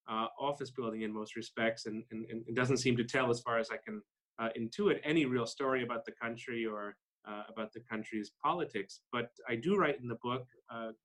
uh, 0.08 0.26
office 0.38 0.70
building 0.70 1.02
in 1.02 1.12
most 1.12 1.36
respects, 1.36 1.86
and, 1.86 2.04
and, 2.10 2.26
and, 2.30 2.42
it 2.46 2.54
doesn't 2.54 2.76
seem 2.76 2.96
to 2.96 3.04
tell, 3.04 3.30
as 3.30 3.40
far 3.40 3.58
as 3.58 3.70
I 3.70 3.76
can 3.84 4.02
uh, 4.38 4.48
intuit, 4.58 5.00
any 5.04 5.24
real 5.24 5.46
story 5.46 5.82
about 5.82 6.04
the 6.04 6.12
country 6.12 6.66
or 6.66 6.96
uh, 7.26 7.42
about 7.48 7.72
the 7.72 7.80
country's 7.90 8.32
politics. 8.42 9.00
But 9.12 9.30
I 9.48 9.56
do 9.56 9.76
write 9.76 10.00
in 10.02 10.08
the 10.08 10.18
book 10.22 10.46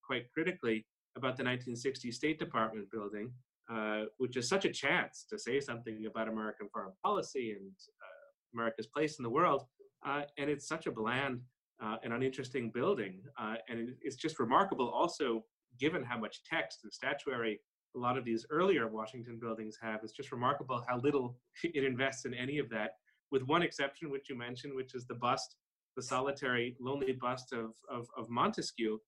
quite 0.06 0.30
critically 0.34 0.86
about 1.16 1.38
the 1.38 1.44
1960 1.44 2.12
State 2.12 2.40
Department 2.40 2.92
building, 2.92 3.32
uh, 3.72 4.06
which 4.18 4.36
is 4.36 4.50
such 4.50 4.66
a 4.66 4.70
chance 4.70 5.26
to 5.30 5.38
say 5.38 5.60
something 5.60 6.06
about 6.08 6.28
American 6.28 6.68
foreign 6.74 6.92
policy 7.04 7.52
and 7.52 7.70
uh, 7.70 8.56
America's 8.56 8.88
place 8.88 9.20
in 9.20 9.24
the 9.24 9.30
world. 9.30 9.64
Uh, 10.04 10.24
and 10.40 10.50
it's 10.50 10.68
such 10.68 10.88
a 10.88 10.92
bland 10.92 11.40
uh, 11.84 11.98
and 12.04 12.12
uninteresting 12.12 12.72
building. 12.72 13.22
Uh, 13.40 13.56
and 13.70 13.94
it's 14.02 14.16
just 14.16 14.40
remarkable 14.40 14.90
also, 14.90 15.46
given 15.80 16.04
how 16.04 16.18
much 16.18 16.42
text 16.50 16.80
and 16.84 16.92
statuary 16.92 17.60
a 17.96 18.00
lot 18.00 18.18
of 18.18 18.26
these 18.26 18.46
earlier 18.50 18.88
Washington 18.88 19.38
buildings 19.40 19.78
have, 19.82 20.00
it's 20.04 20.14
just 20.14 20.32
remarkable 20.32 20.84
how 20.88 20.98
little 21.00 21.38
it 21.64 21.84
invests 21.84 22.26
in 22.26 22.34
any 22.34 22.58
of 22.58 22.70
that, 22.70 22.94
with 23.32 23.44
one 23.44 23.62
exception, 23.62 24.10
which 24.10 24.30
you 24.30 24.38
mentioned, 24.38 24.74
which 24.74 24.96
is 24.96 25.06
the 25.06 25.16
bust, 25.16 25.56
the 25.96 26.02
solitary, 26.02 26.76
lonely 26.80 27.12
bust 27.12 27.54
of, 27.54 27.74
of, 27.92 28.08
of 28.18 28.30
Montesquieu, 28.30 29.00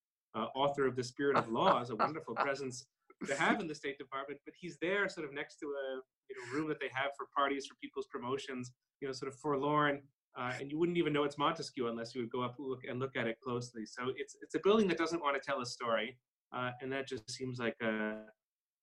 author 0.55 0.85
of 0.85 0.95
The 0.95 1.03
Spirit 1.03 1.35
of 1.35 1.49
Laws, 1.49 1.89
a 1.89 1.95
wonderful 1.95 2.35
presence 2.35 2.85
to 3.27 3.35
have 3.35 3.59
in 3.59 3.67
the 3.67 3.75
State 3.75 3.97
Department, 3.97 4.39
but 4.45 4.53
he's 4.59 4.77
there 4.81 5.07
sort 5.09 5.27
of 5.27 5.33
next 5.33 5.57
to 5.59 5.67
a 5.67 6.01
you 6.29 6.35
know, 6.35 6.57
room 6.57 6.67
that 6.69 6.79
they 6.79 6.89
have 6.93 7.11
for 7.17 7.27
parties 7.35 7.65
for 7.65 7.75
people's 7.81 8.07
promotions, 8.07 8.71
you 8.99 9.07
know, 9.07 9.11
sort 9.11 9.31
of 9.31 9.37
forlorn. 9.39 10.01
Uh, 10.37 10.53
and 10.59 10.71
you 10.71 10.79
wouldn't 10.79 10.97
even 10.97 11.11
know 11.11 11.23
it's 11.23 11.37
Montesquieu 11.37 11.87
unless 11.87 12.15
you 12.15 12.21
would 12.21 12.31
go 12.31 12.41
up 12.41 12.55
look 12.57 12.85
and 12.89 12.99
look 12.99 13.17
at 13.17 13.27
it 13.27 13.37
closely. 13.43 13.85
So 13.85 14.13
it's 14.15 14.35
it's 14.41 14.55
a 14.55 14.59
building 14.63 14.87
that 14.87 14.97
doesn't 14.97 15.21
want 15.21 15.35
to 15.35 15.41
tell 15.45 15.61
a 15.61 15.65
story, 15.65 16.17
uh, 16.55 16.71
and 16.81 16.91
that 16.93 17.05
just 17.05 17.29
seems 17.29 17.59
like 17.59 17.75
a, 17.81 18.15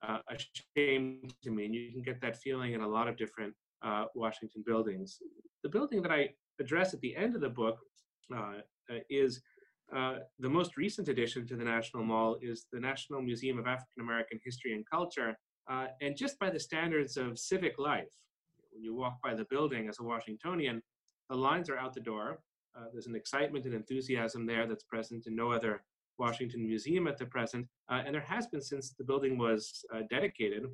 a 0.03 0.21
shame 0.77 1.23
to 1.43 1.51
me. 1.51 1.65
And 1.65 1.75
you 1.75 1.91
can 1.91 2.03
get 2.03 2.21
that 2.21 2.37
feeling 2.37 2.75
in 2.75 2.83
a 2.83 2.89
lot 2.89 3.09
of 3.09 3.17
different 3.17 3.55
uh, 3.83 4.05
Washington 4.15 4.63
buildings. 4.67 5.19
The 5.63 5.71
building 5.71 6.03
that 6.03 6.13
I 6.13 6.31
address 6.61 6.93
at 6.93 7.01
the 7.01 7.17
end 7.17 7.35
of 7.35 7.41
the 7.41 7.49
book 7.49 7.79
uh, 8.35 8.61
uh, 8.91 8.99
is 9.09 9.41
uh, 9.95 10.17
the 10.39 10.49
most 10.49 10.77
recent 10.77 11.09
addition 11.09 11.47
to 11.47 11.57
the 11.57 11.65
National 11.65 12.05
Mall 12.05 12.37
is 12.43 12.67
the 12.73 12.81
National 12.81 13.23
Museum 13.23 13.59
of 13.59 13.67
African 13.67 14.03
American 14.03 14.39
History 14.45 14.75
and 14.75 14.85
Culture. 14.89 15.39
Uh, 15.71 15.87
and 16.01 16.17
just 16.17 16.39
by 16.39 16.51
the 16.51 16.61
standards 16.61 17.17
of 17.17 17.39
civic 17.39 17.79
life, 17.79 18.13
when 18.73 18.83
you 18.83 18.95
walk 18.95 19.19
by 19.23 19.35
the 19.35 19.47
building 19.51 19.89
as 19.89 19.99
a 20.01 20.03
Washingtonian, 20.03 20.83
the 21.31 21.37
lines 21.37 21.71
are 21.71 21.79
out 21.79 21.95
the 21.95 22.01
door. 22.01 22.39
Uh, 22.77 22.85
there's 22.93 23.07
an 23.07 23.17
excitement 23.17 23.65
and 23.65 23.75
enthusiasm 23.75 24.47
there 24.47 24.67
that's 24.67 24.85
present 24.85 25.27
in 25.27 25.35
no 25.35 25.53
other 25.53 25.83
Washington 26.19 26.67
museum 26.67 27.07
at 27.07 27.17
the 27.17 27.27
present. 27.27 27.67
Uh, 27.91 28.03
and 28.05 28.15
there 28.15 28.23
has 28.23 28.47
been 28.47 28.61
since 28.61 28.91
the 28.91 29.05
building 29.05 29.39
was 29.39 29.85
uh, 29.95 30.01
dedicated 30.11 30.65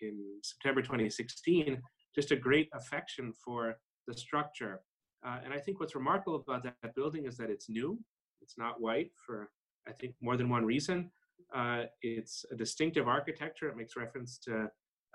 in 0.00 0.18
September 0.42 0.82
2016, 0.82 1.80
just 2.14 2.30
a 2.30 2.36
great 2.36 2.68
affection 2.74 3.32
for 3.44 3.76
the 4.06 4.14
structure. 4.14 4.82
and 5.24 5.52
I 5.52 5.58
think 5.58 5.80
what's 5.80 5.94
remarkable 5.94 6.36
about 6.36 6.62
that, 6.64 6.74
that 6.82 6.94
building 6.94 7.26
is 7.26 7.36
that 7.36 7.50
it's 7.50 7.68
new. 7.68 7.98
It's 8.42 8.58
not 8.58 8.80
white 8.80 9.10
for, 9.24 9.50
I 9.88 9.92
think, 9.92 10.14
more 10.20 10.36
than 10.36 10.48
one 10.48 10.64
reason. 10.64 11.10
Uh, 11.54 11.84
it's 12.00 12.44
a 12.50 12.56
distinctive 12.56 13.08
architecture. 13.08 13.68
It 13.68 13.76
makes 13.76 13.96
reference 13.96 14.38
to 14.44 14.68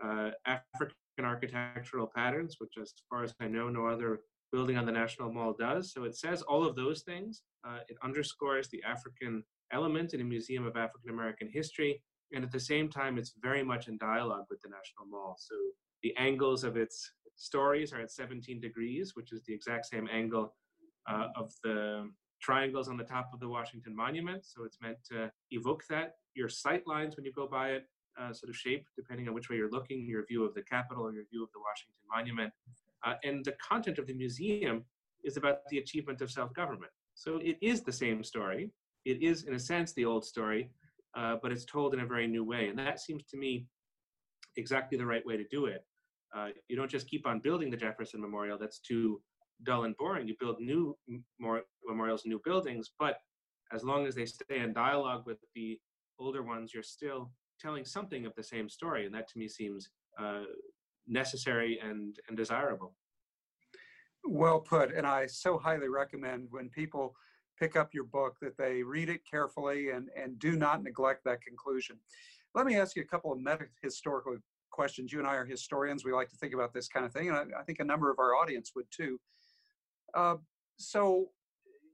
uh, 0.04 0.32
African 0.46 0.96
architectural 1.24 2.12
patterns, 2.16 2.56
which, 2.60 2.74
as 2.82 2.94
far 3.10 3.24
as 3.24 3.34
I 3.40 3.48
know, 3.48 3.70
no 3.70 3.88
other 3.88 4.20
building 4.52 4.78
on 4.78 4.86
the 4.86 4.92
National 4.92 5.32
Mall 5.32 5.56
does. 5.58 5.92
So 5.92 6.04
it 6.04 6.16
says 6.16 6.42
all 6.42 6.66
of 6.66 6.76
those 6.76 7.02
things. 7.02 7.44
Uh, 7.68 7.80
it 7.90 7.98
underscores 8.04 8.70
the 8.70 8.82
African 8.84 9.44
element 9.74 10.14
in 10.14 10.22
a 10.22 10.24
museum 10.24 10.66
of 10.66 10.78
African 10.78 11.10
American 11.10 11.50
history. 11.52 12.02
And 12.34 12.44
at 12.44 12.52
the 12.52 12.60
same 12.60 12.90
time, 12.90 13.18
it's 13.18 13.34
very 13.42 13.64
much 13.64 13.88
in 13.88 13.98
dialogue 13.98 14.46
with 14.50 14.62
the 14.62 14.70
National 14.70 15.08
Mall. 15.10 15.36
So 15.38 15.56
the 16.04 16.16
angles 16.18 16.64
of 16.64 16.78
its 16.78 17.12
stories 17.36 17.94
are 17.94 18.02
at 18.02 18.12
17 18.12 18.60
degrees, 18.60 19.14
which 19.16 19.32
is 19.32 19.44
the 19.44 19.54
exact 19.54 19.86
same 19.86 20.08
angle 20.12 20.56
uh, 21.10 21.28
of 21.36 21.52
the 21.64 22.10
triangles 22.42 22.88
on 22.88 22.98
the 22.98 23.04
top 23.04 23.30
of 23.34 23.40
the 23.40 23.48
Washington 23.48 23.96
Monument. 23.96 24.46
So 24.46 24.64
it's 24.64 24.78
meant 24.82 24.98
to 25.12 25.32
evoke 25.52 25.84
that. 25.90 26.16
Your 26.36 26.50
sight 26.50 26.84
lines 26.86 27.16
when 27.16 27.26
you 27.26 27.34
go 27.34 27.48
by 27.48 27.70
it 27.70 27.86
uh, 28.20 28.34
sort 28.34 28.50
of 28.50 28.56
shape, 28.56 28.86
depending 28.96 29.28
on 29.28 29.34
which 29.34 29.50
way 29.50 29.58
you're 29.58 29.72
looking, 29.72 30.06
your 30.06 30.26
view 30.26 30.44
of 30.44 30.54
the 30.54 30.62
Capitol 30.62 31.06
or 31.08 31.12
your 31.12 31.26
view 31.32 31.44
of 31.44 31.52
the 31.52 31.60
Washington 31.60 32.04
Monument. 32.14 32.54
Uh, 33.06 33.14
and 33.24 33.46
the 33.46 33.54
content 33.54 34.00
of 34.00 34.08
the 34.08 34.14
museum 34.14 34.84
is 35.24 35.38
about 35.38 35.60
the 35.70 35.78
achievement 35.78 36.22
of 36.22 36.32
self-government. 36.32 36.92
So 37.16 37.38
it 37.38 37.58
is 37.62 37.82
the 37.82 37.92
same 37.92 38.24
story. 38.24 38.72
It 39.06 39.22
is, 39.22 39.44
in 39.44 39.56
a 39.56 39.60
sense, 39.60 39.94
the 39.94 40.06
old 40.06 40.26
story, 40.26 40.72
uh, 41.16 41.38
but 41.42 41.52
it's 41.52 41.66
told 41.66 41.94
in 41.94 42.02
a 42.02 42.06
very 42.06 42.28
new 42.28 42.44
way. 42.44 42.68
And 42.68 42.78
that 42.80 43.00
seems 43.00 43.24
to 43.32 43.38
me 43.38 43.66
exactly 44.56 44.98
the 44.98 45.06
right 45.06 45.26
way 45.26 45.38
to 45.38 45.46
do 45.46 45.66
it. 45.66 45.86
Uh, 46.36 46.50
you 46.68 46.76
don't 46.76 46.92
just 46.92 47.08
keep 47.08 47.26
on 47.26 47.40
building 47.40 47.72
the 47.72 47.78
Jefferson 47.78 48.22
Memorial. 48.22 48.58
That's 48.58 48.80
too 48.80 49.22
dull 49.64 49.84
and 49.84 49.98
boring. 49.98 50.28
You 50.28 50.36
build 50.40 50.60
new 50.60 50.98
memorials, 51.88 52.24
new 52.26 52.42
buildings, 52.44 52.92
but 53.00 53.18
as 53.72 53.84
long 53.84 54.06
as 54.06 54.16
they 54.16 54.26
stay 54.26 54.60
in 54.60 54.74
dialogue 54.74 55.24
with 55.26 55.38
the 55.56 55.80
older 56.20 56.44
ones, 56.44 56.74
you're 56.74 56.84
still 56.84 57.32
telling 57.60 57.86
something 57.86 58.26
of 58.26 58.34
the 58.36 58.44
same 58.44 58.70
story. 58.70 59.06
And 59.06 59.14
that 59.16 59.28
to 59.30 59.40
me 59.40 59.48
seems 59.48 59.90
uh, 60.20 60.44
necessary 61.08 61.80
and, 61.84 62.18
and 62.28 62.38
desirable. 62.38 62.94
Well 64.24 64.60
put. 64.60 64.94
And 64.94 65.06
I 65.06 65.26
so 65.28 65.58
highly 65.58 65.90
recommend 65.90 66.48
when 66.52 66.70
people 66.70 67.14
pick 67.60 67.76
up 67.76 67.94
your 67.94 68.04
book 68.04 68.36
that 68.42 68.58
they 68.58 68.84
read 68.84 69.10
it 69.10 69.22
carefully 69.30 69.90
and, 69.90 70.10
and 70.16 70.38
do 70.38 70.56
not 70.56 70.84
neglect 70.84 71.24
that 71.26 71.42
conclusion. 71.42 71.98
Let 72.54 72.66
me 72.66 72.76
ask 72.76 72.96
you 72.96 73.02
a 73.02 73.06
couple 73.06 73.32
of 73.32 73.40
meta 73.40 73.66
historical 73.82 74.38
questions. 74.72 75.12
You 75.12 75.20
and 75.20 75.28
I 75.28 75.36
are 75.36 75.46
historians. 75.46 76.06
We 76.06 76.12
like 76.14 76.30
to 76.30 76.38
think 76.38 76.54
about 76.54 76.74
this 76.74 76.88
kind 76.88 77.06
of 77.06 77.12
thing. 77.12 77.30
And 77.30 77.38
I, 77.38 77.44
I 77.60 77.64
think 77.64 77.80
a 77.80 77.86
number 77.86 78.12
of 78.12 78.20
our 78.20 78.36
audience 78.36 78.72
would 78.76 78.86
too. 78.92 79.20
Uh, 80.14 80.36
so, 80.78 81.30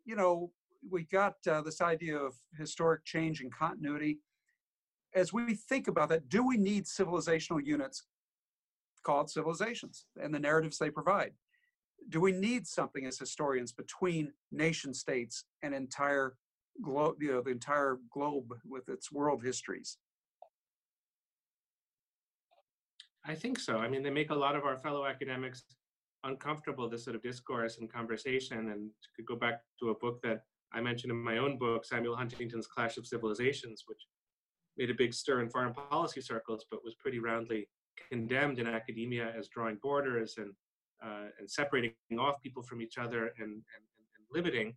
you 0.05 0.15
know, 0.15 0.51
we 0.89 1.03
got 1.03 1.35
uh, 1.49 1.61
this 1.61 1.81
idea 1.81 2.17
of 2.17 2.35
historic 2.57 3.05
change 3.05 3.41
and 3.41 3.53
continuity. 3.53 4.19
As 5.15 5.31
we 5.31 5.55
think 5.55 5.87
about 5.87 6.09
that, 6.09 6.27
do 6.29 6.45
we 6.45 6.57
need 6.57 6.85
civilizational 6.85 7.63
units 7.63 8.03
called 9.03 9.29
civilizations 9.29 10.05
and 10.21 10.33
the 10.33 10.39
narratives 10.39 10.77
they 10.77 10.89
provide? 10.89 11.31
Do 12.09 12.19
we 12.19 12.31
need 12.31 12.67
something 12.67 13.05
as 13.05 13.17
historians 13.17 13.71
between 13.71 14.33
nation 14.51 14.93
states 14.93 15.45
and 15.61 15.73
entire 15.73 16.35
globe, 16.81 17.15
you 17.21 17.31
know, 17.31 17.41
the 17.41 17.51
entire 17.51 17.99
globe 18.11 18.53
with 18.65 18.89
its 18.89 19.11
world 19.11 19.43
histories? 19.43 19.97
I 23.25 23.35
think 23.35 23.59
so. 23.59 23.77
I 23.77 23.87
mean, 23.87 24.03
they 24.03 24.09
make 24.09 24.31
a 24.31 24.35
lot 24.35 24.55
of 24.55 24.65
our 24.65 24.77
fellow 24.77 25.05
academics 25.05 25.63
uncomfortable, 26.23 26.89
this 26.89 27.03
sort 27.03 27.15
of 27.15 27.21
discourse 27.21 27.77
and 27.79 27.91
conversation. 27.91 28.69
And 28.71 28.89
could 29.15 29.25
go 29.25 29.35
back 29.35 29.61
to 29.79 29.89
a 29.89 29.95
book 29.95 30.21
that 30.23 30.41
I 30.73 30.81
mentioned 30.81 31.11
in 31.11 31.23
my 31.23 31.37
own 31.37 31.57
book, 31.57 31.85
Samuel 31.85 32.15
Huntington's 32.15 32.67
Clash 32.67 32.97
of 32.97 33.05
Civilizations, 33.05 33.83
which 33.85 34.01
made 34.77 34.89
a 34.89 34.95
big 34.95 35.13
stir 35.13 35.41
in 35.41 35.49
foreign 35.49 35.73
policy 35.73 36.21
circles, 36.21 36.65
but 36.69 36.83
was 36.83 36.95
pretty 36.95 37.19
roundly 37.19 37.67
condemned 38.11 38.59
in 38.59 38.67
academia 38.67 39.31
as 39.37 39.47
drawing 39.49 39.77
borders 39.81 40.35
and 40.37 40.51
uh, 41.05 41.27
and 41.37 41.49
separating 41.49 41.93
off 42.17 42.41
people 42.41 42.63
from 42.63 42.81
each 42.81 42.97
other 42.97 43.25
and, 43.37 43.51
and, 43.51 43.83
and 44.15 44.25
limiting. 44.31 44.73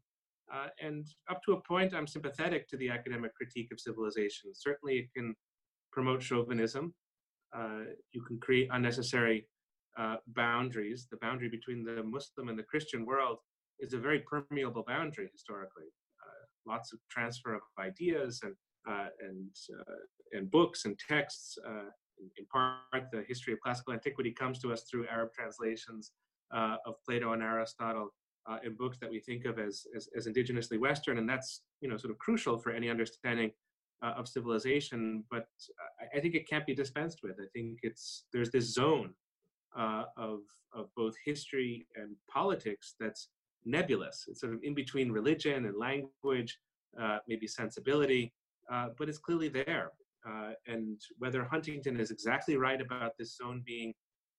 Uh, 0.53 0.67
and 0.81 1.07
up 1.31 1.41
to 1.45 1.53
a 1.53 1.61
point, 1.63 1.95
I'm 1.95 2.07
sympathetic 2.07 2.69
to 2.69 2.77
the 2.77 2.89
academic 2.89 3.33
critique 3.35 3.69
of 3.73 3.81
civilization. 3.81 4.51
Certainly, 4.53 4.95
it 4.99 5.09
can 5.17 5.35
promote 5.93 6.23
chauvinism. 6.23 6.95
Uh, 7.57 7.85
you 8.13 8.23
can 8.23 8.39
create 8.41 8.69
unnecessary 8.73 9.47
uh, 9.99 10.17
boundaries. 10.29 11.07
The 11.11 11.19
boundary 11.19 11.49
between 11.49 11.85
the 11.85 12.03
Muslim 12.03 12.49
and 12.49 12.59
the 12.59 12.63
Christian 12.63 13.05
world 13.05 13.39
is 13.81 13.93
a 13.93 13.99
very 13.99 14.21
permeable 14.21 14.85
boundary 14.87 15.29
historically. 15.33 15.85
Uh, 16.25 16.73
lots 16.73 16.93
of 16.93 16.99
transfer 17.11 17.55
of 17.55 17.63
ideas 17.79 18.41
and 18.43 18.55
uh, 18.89 19.09
and 19.21 19.51
and 20.33 20.51
books 20.51 20.85
and 20.85 20.97
texts 21.09 21.59
in, 22.19 22.31
in, 22.39 22.47
part, 22.47 23.11
the 23.13 23.25
history 23.29 23.53
of 23.53 23.61
classical 23.61 23.93
antiquity 23.93 24.31
comes 24.31 24.59
to 24.61 24.73
us 24.73 24.85
through 24.91 25.07
Arab 25.09 25.33
translations 25.33 26.13
uh, 26.55 26.77
of 26.87 26.95
Plato 27.05 27.33
and 27.33 27.43
Aristotle 27.43 28.11
uh, 28.49 28.59
in 28.65 28.75
books 28.75 28.99
that 29.01 29.11
we 29.11 29.21
think 29.21 29.45
of 29.45 29.59
as, 29.59 29.85
as, 29.97 30.09
as, 30.17 30.27
indigenously 30.27 30.79
Western, 30.79 31.19
and 31.19 31.29
that's 31.29 31.63
you 31.81 31.89
know 31.89 31.97
sort 31.97 32.13
of 32.13 32.19
crucial 32.19 32.59
for 32.59 32.71
any 32.71 32.89
understanding 32.89 33.51
uh, 34.03 34.15
of 34.17 34.29
civilization. 34.29 35.25
But 35.31 35.47
I, 36.01 36.19
I, 36.19 36.21
think 36.21 36.35
it 36.35 36.49
can't 36.49 36.67
be 36.67 36.75
dispensed 36.75 37.21
with. 37.23 37.37
I 37.41 37.47
think 37.53 37.79
it's 37.83 38.27
there's 38.33 38.51
this 38.51 38.73
zone 38.73 39.15
uh, 39.77 40.05
of 40.17 40.41
of 40.75 40.89
both 40.97 41.15
history 41.25 41.87
and 41.97 42.17
politics 42.31 42.95
that's 43.01 43.29
nebulous. 43.65 44.25
It's 44.29 44.41
sort 44.41 44.55
of 44.55 44.61
in 44.63 44.75
between 44.75 45.11
religion 45.11 45.67
and 45.67 45.77
language, 45.77 46.59
uh, 47.01 47.19
maybe 47.27 47.47
sensibility, 47.47 48.33
uh, 48.73 48.89
but 48.99 49.09
it's 49.09 49.19
clearly 49.19 49.49
there. 49.49 49.93
Uh, 50.29 50.53
and 50.67 51.01
whether 51.19 51.45
Huntington 51.45 51.99
is 52.01 52.11
exactly 52.11 52.57
right 52.57 52.81
about 52.81 53.13
this 53.19 53.37
zone 53.37 53.63
being 53.65 53.95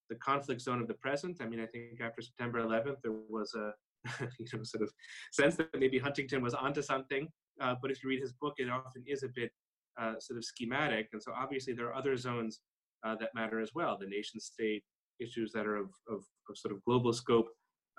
the 0.10 0.16
conflict 0.16 0.62
zone 0.62 0.82
of 0.82 0.88
the 0.88 0.94
present, 0.96 1.38
I 1.42 1.48
mean, 1.48 1.60
I 1.60 1.66
think 1.66 2.02
after 2.02 2.22
September 2.22 2.62
11th, 2.64 2.98
there 3.04 3.14
was 3.30 3.54
a 3.56 3.72
you 4.40 4.46
know, 4.54 4.64
sort 4.64 4.84
of 4.84 4.92
sense 5.32 5.56
that 5.56 5.70
maybe 5.78 6.00
Huntington 6.00 6.42
was 6.42 6.54
onto 6.54 6.82
something. 6.82 7.28
Uh, 7.60 7.76
but 7.82 7.92
if 7.92 8.04
you 8.04 8.10
read 8.10 8.22
his 8.22 8.34
book, 8.34 8.54
it 8.58 8.70
often 8.70 9.04
is 9.06 9.24
a 9.24 9.30
bit 9.30 9.52
uh, 10.00 10.14
sort 10.20 10.38
of 10.38 10.46
schematic. 10.46 11.10
And 11.14 11.22
so 11.22 11.34
obviously 11.36 11.74
there 11.74 11.88
are 11.88 11.96
other 11.96 12.16
zones 12.16 12.62
uh, 13.06 13.16
that 13.16 13.34
matter 13.34 13.60
as 13.60 13.72
well. 13.74 13.98
The 14.00 14.08
nation 14.08 14.40
state 14.40 14.84
issues 15.20 15.52
that 15.54 15.66
are 15.66 15.78
of, 15.78 15.90
of, 16.10 16.24
of 16.50 16.58
sort 16.58 16.74
of 16.74 16.84
global 16.84 17.14
scope. 17.14 17.48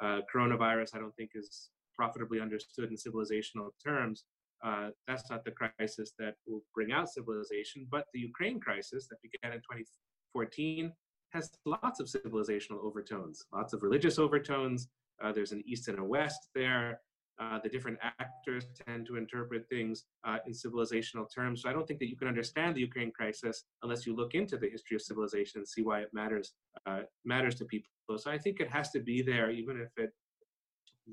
Uh, 0.02 0.20
coronavirus, 0.32 0.94
I 0.94 0.98
don't 0.98 1.14
think 1.16 1.30
is 1.34 1.70
profitably 1.96 2.40
understood 2.40 2.90
in 2.90 2.96
civilizational 2.96 3.70
terms. 3.84 4.24
Uh, 4.64 4.90
that's 5.06 5.28
not 5.30 5.44
the 5.44 5.52
crisis 5.52 6.12
that 6.18 6.34
will 6.46 6.62
bring 6.74 6.92
out 6.92 7.08
civilization, 7.08 7.86
but 7.90 8.06
the 8.12 8.20
Ukraine 8.20 8.60
crisis 8.60 9.06
that 9.08 9.18
began 9.22 9.52
in 9.52 9.58
2014 9.60 10.92
has 11.30 11.50
lots 11.64 12.00
of 12.00 12.06
civilizational 12.06 12.82
overtones, 12.82 13.44
lots 13.52 13.72
of 13.72 13.82
religious 13.82 14.18
overtones. 14.18 14.88
Uh, 15.22 15.32
there's 15.32 15.52
an 15.52 15.62
East 15.66 15.88
and 15.88 15.98
a 15.98 16.04
West 16.04 16.48
there. 16.54 17.00
Uh, 17.41 17.59
the 17.62 17.68
different 17.68 17.99
actors 18.03 18.66
tend 18.86 19.07
to 19.07 19.16
interpret 19.16 19.68
things 19.68 20.05
uh, 20.24 20.39
in 20.47 20.53
civilizational 20.53 21.32
terms. 21.32 21.62
So 21.62 21.68
I 21.68 21.72
don't 21.72 21.86
think 21.86 22.01
that 22.01 22.09
you 22.09 22.16
can 22.16 22.26
understand 22.26 22.74
the 22.74 22.80
Ukraine 22.80 23.12
crisis 23.12 23.64
unless 23.82 24.07
you 24.07 24.16
look 24.16 24.34
into 24.34 24.57
the 24.57 24.68
history 24.68 24.97
of 24.97 25.03
civilization 25.03 25.61
and 25.61 25.68
see 25.68 25.82
why 25.82 26.01
it 26.01 26.09
matters 26.12 26.55
uh, 26.86 27.03
matters 27.24 27.55
to 27.57 27.64
people. 27.64 27.91
So 28.16 28.30
I 28.30 28.39
think 28.39 28.59
it 28.59 28.70
has 28.70 28.91
to 28.91 29.01
be 29.01 29.22
there, 29.22 29.51
even 29.51 29.80
if 29.80 29.91
it 29.97 30.11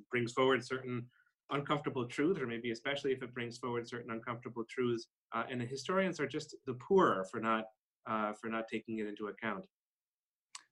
brings 0.10 0.32
forward 0.32 0.66
certain 0.66 1.06
uncomfortable 1.52 2.06
truths, 2.06 2.40
or 2.40 2.48
maybe 2.48 2.72
especially 2.72 3.12
if 3.12 3.22
it 3.22 3.34
brings 3.34 3.58
forward 3.58 3.88
certain 3.88 4.12
uncomfortable 4.12 4.64
truths. 4.70 5.08
Uh, 5.34 5.44
and 5.50 5.62
the 5.62 5.66
historians 5.66 6.20
are 6.20 6.28
just 6.28 6.56
the 6.66 6.74
poorer 6.76 7.26
for 7.30 7.40
not 7.40 7.66
uh, 8.10 8.34
for 8.34 8.50
not 8.50 8.68
taking 8.68 9.00
it 9.00 9.08
into 9.08 9.28
account. 9.28 9.66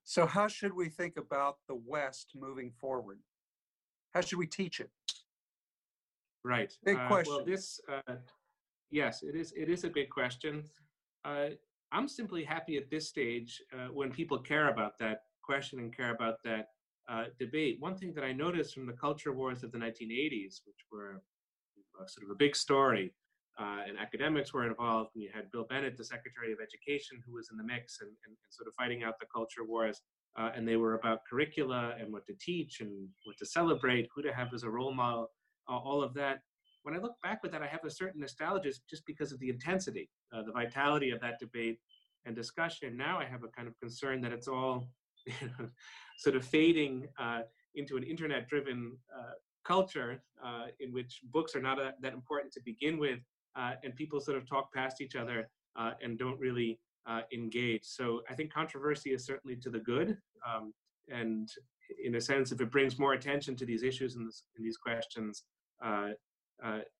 So, 0.03 0.25
how 0.25 0.47
should 0.47 0.73
we 0.73 0.89
think 0.89 1.17
about 1.17 1.57
the 1.67 1.79
West 1.85 2.31
moving 2.35 2.71
forward? 2.79 3.19
How 4.13 4.21
should 4.21 4.37
we 4.37 4.47
teach 4.47 4.79
it? 4.79 4.91
Right. 6.43 6.73
Big 6.83 6.97
uh, 6.97 7.07
question. 7.07 7.33
Well, 7.33 7.45
this, 7.45 7.79
uh, 7.89 8.15
yes, 8.91 9.23
it 9.23 9.35
is. 9.35 9.53
It 9.55 9.69
is 9.69 9.83
a 9.83 9.89
big 9.89 10.09
question. 10.09 10.63
Uh, 11.23 11.49
I'm 11.91 12.07
simply 12.07 12.43
happy 12.43 12.77
at 12.77 12.89
this 12.89 13.07
stage 13.07 13.61
uh, 13.73 13.87
when 13.93 14.11
people 14.11 14.39
care 14.39 14.69
about 14.69 14.97
that 14.99 15.23
question 15.41 15.79
and 15.79 15.95
care 15.95 16.13
about 16.13 16.37
that 16.43 16.69
uh, 17.07 17.25
debate. 17.39 17.77
One 17.79 17.95
thing 17.95 18.13
that 18.13 18.23
I 18.23 18.33
noticed 18.33 18.73
from 18.73 18.85
the 18.85 18.93
culture 18.93 19.31
wars 19.31 19.63
of 19.63 19.71
the 19.71 19.77
1980s, 19.77 20.61
which 20.65 20.85
were 20.91 21.21
sort 22.07 22.25
of 22.25 22.31
a 22.31 22.35
big 22.35 22.55
story, 22.55 23.13
uh, 23.59 23.81
and 23.87 23.97
academics 23.99 24.53
were 24.53 24.65
involved, 24.65 25.11
and 25.13 25.23
you 25.23 25.29
had 25.33 25.51
Bill 25.51 25.65
Bennett, 25.69 25.95
the 25.95 26.03
Secretary 26.03 26.51
of 26.51 26.59
Education, 26.59 27.21
who 27.25 27.33
was 27.33 27.49
in 27.51 27.57
the 27.57 27.63
mix 27.63 28.01
and, 28.01 28.09
and, 28.09 28.35
and 28.43 28.51
sort 28.51 28.67
of 28.67 28.73
fighting 28.73 29.03
out 29.03 29.19
the 29.19 29.27
culture 29.33 29.63
wars. 29.63 30.01
Uh, 30.35 30.49
and 30.55 30.67
they 30.67 30.77
were 30.77 30.95
about 30.95 31.19
curricula 31.29 31.93
and 31.99 32.11
what 32.11 32.25
to 32.25 32.33
teach 32.41 32.81
and 32.81 33.07
what 33.25 33.37
to 33.37 33.45
celebrate, 33.45 34.09
who 34.15 34.23
to 34.23 34.33
have 34.33 34.51
as 34.53 34.63
a 34.63 34.69
role 34.69 34.93
model, 34.93 35.29
uh, 35.69 35.77
all 35.77 36.03
of 36.03 36.13
that. 36.15 36.39
When 36.83 36.95
I 36.95 36.97
look 36.97 37.15
back 37.23 37.41
with 37.43 37.51
that, 37.53 37.61
I 37.61 37.67
have 37.67 37.85
a 37.85 37.89
certain 37.89 38.21
nostalgia 38.21 38.71
just 38.89 39.05
because 39.05 39.31
of 39.31 39.39
the 39.39 39.49
intensity, 39.49 40.09
uh, 40.33 40.43
the 40.43 40.51
vitality 40.51 41.11
of 41.11 41.21
that 41.21 41.39
debate 41.39 41.79
and 42.25 42.35
discussion. 42.35 42.97
Now 42.97 43.19
I 43.19 43.25
have 43.25 43.43
a 43.43 43.47
kind 43.47 43.67
of 43.67 43.79
concern 43.79 44.21
that 44.21 44.33
it's 44.33 44.47
all 44.47 44.87
you 45.25 45.33
know, 45.59 45.69
sort 46.17 46.35
of 46.35 46.45
fading 46.45 47.07
uh, 47.17 47.41
into 47.75 47.95
an 47.95 48.03
internet-driven 48.03 48.97
uh, 49.17 49.33
culture 49.63 50.21
uh, 50.43 50.65
in 50.79 50.91
which 50.91 51.21
books 51.31 51.55
are 51.55 51.61
not 51.61 51.79
a, 51.79 51.93
that 52.01 52.13
important 52.13 52.51
to 52.53 52.61
begin 52.65 52.97
with, 52.97 53.19
uh, 53.55 53.73
and 53.83 53.95
people 53.95 54.19
sort 54.19 54.37
of 54.37 54.47
talk 54.47 54.73
past 54.73 55.01
each 55.01 55.15
other 55.15 55.49
uh, 55.77 55.91
and 56.01 56.19
don't 56.19 56.39
really 56.39 56.79
uh, 57.07 57.21
engaged. 57.33 57.85
So 57.85 58.21
I 58.29 58.33
think 58.33 58.53
controversy 58.53 59.11
is 59.11 59.25
certainly 59.25 59.55
to 59.57 59.69
the 59.69 59.79
good. 59.79 60.17
Um, 60.47 60.73
and 61.09 61.49
in 62.03 62.15
a 62.15 62.21
sense, 62.21 62.51
if 62.51 62.61
it 62.61 62.71
brings 62.71 62.97
more 62.97 63.13
attention 63.13 63.55
to 63.57 63.65
these 63.65 63.83
issues 63.83 64.15
and, 64.15 64.31
and 64.55 64.65
these 64.65 64.77
questions, 64.77 65.43
uh, 65.43 65.43
uh, 65.43 65.52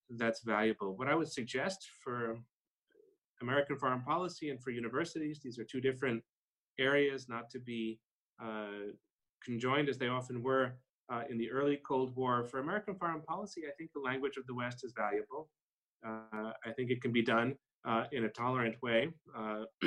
that's 0.10 0.42
valuable. 0.44 0.96
What 0.98 1.08
I 1.08 1.16
would 1.16 1.32
suggest 1.32 1.88
for 2.04 2.38
American 3.42 3.78
foreign 3.78 4.02
policy 4.02 4.50
and 4.50 4.62
for 4.62 4.72
universities, 4.72 5.40
these 5.44 5.60
are 5.60 5.64
two 5.64 5.82
different 5.82 6.24
areas 6.80 7.28
not 7.30 7.50
to 7.52 7.60
be 7.60 8.00
uh, 8.42 8.92
conjoined 9.44 9.90
as 9.90 9.98
they 9.98 10.08
often 10.08 10.42
were 10.42 10.74
uh, 11.12 11.24
in 11.30 11.38
the 11.38 11.52
early 11.52 11.80
Cold 11.86 12.16
War. 12.16 12.46
For 12.46 12.60
American 12.60 12.96
foreign 12.96 13.22
policy, 13.22 13.64
I 13.68 13.72
think 13.78 13.92
the 13.94 14.00
language 14.00 14.38
of 14.38 14.46
the 14.48 14.56
West 14.56 14.84
is 14.84 14.94
valuable. 14.96 15.50
Uh, 16.06 16.52
I 16.66 16.72
think 16.76 16.90
it 16.90 17.02
can 17.02 17.12
be 17.12 17.22
done 17.22 17.56
uh, 17.86 18.06
in 18.12 18.26
a 18.26 18.30
tolerant 18.30 18.76
way 18.82 19.10
uh, 19.38 19.64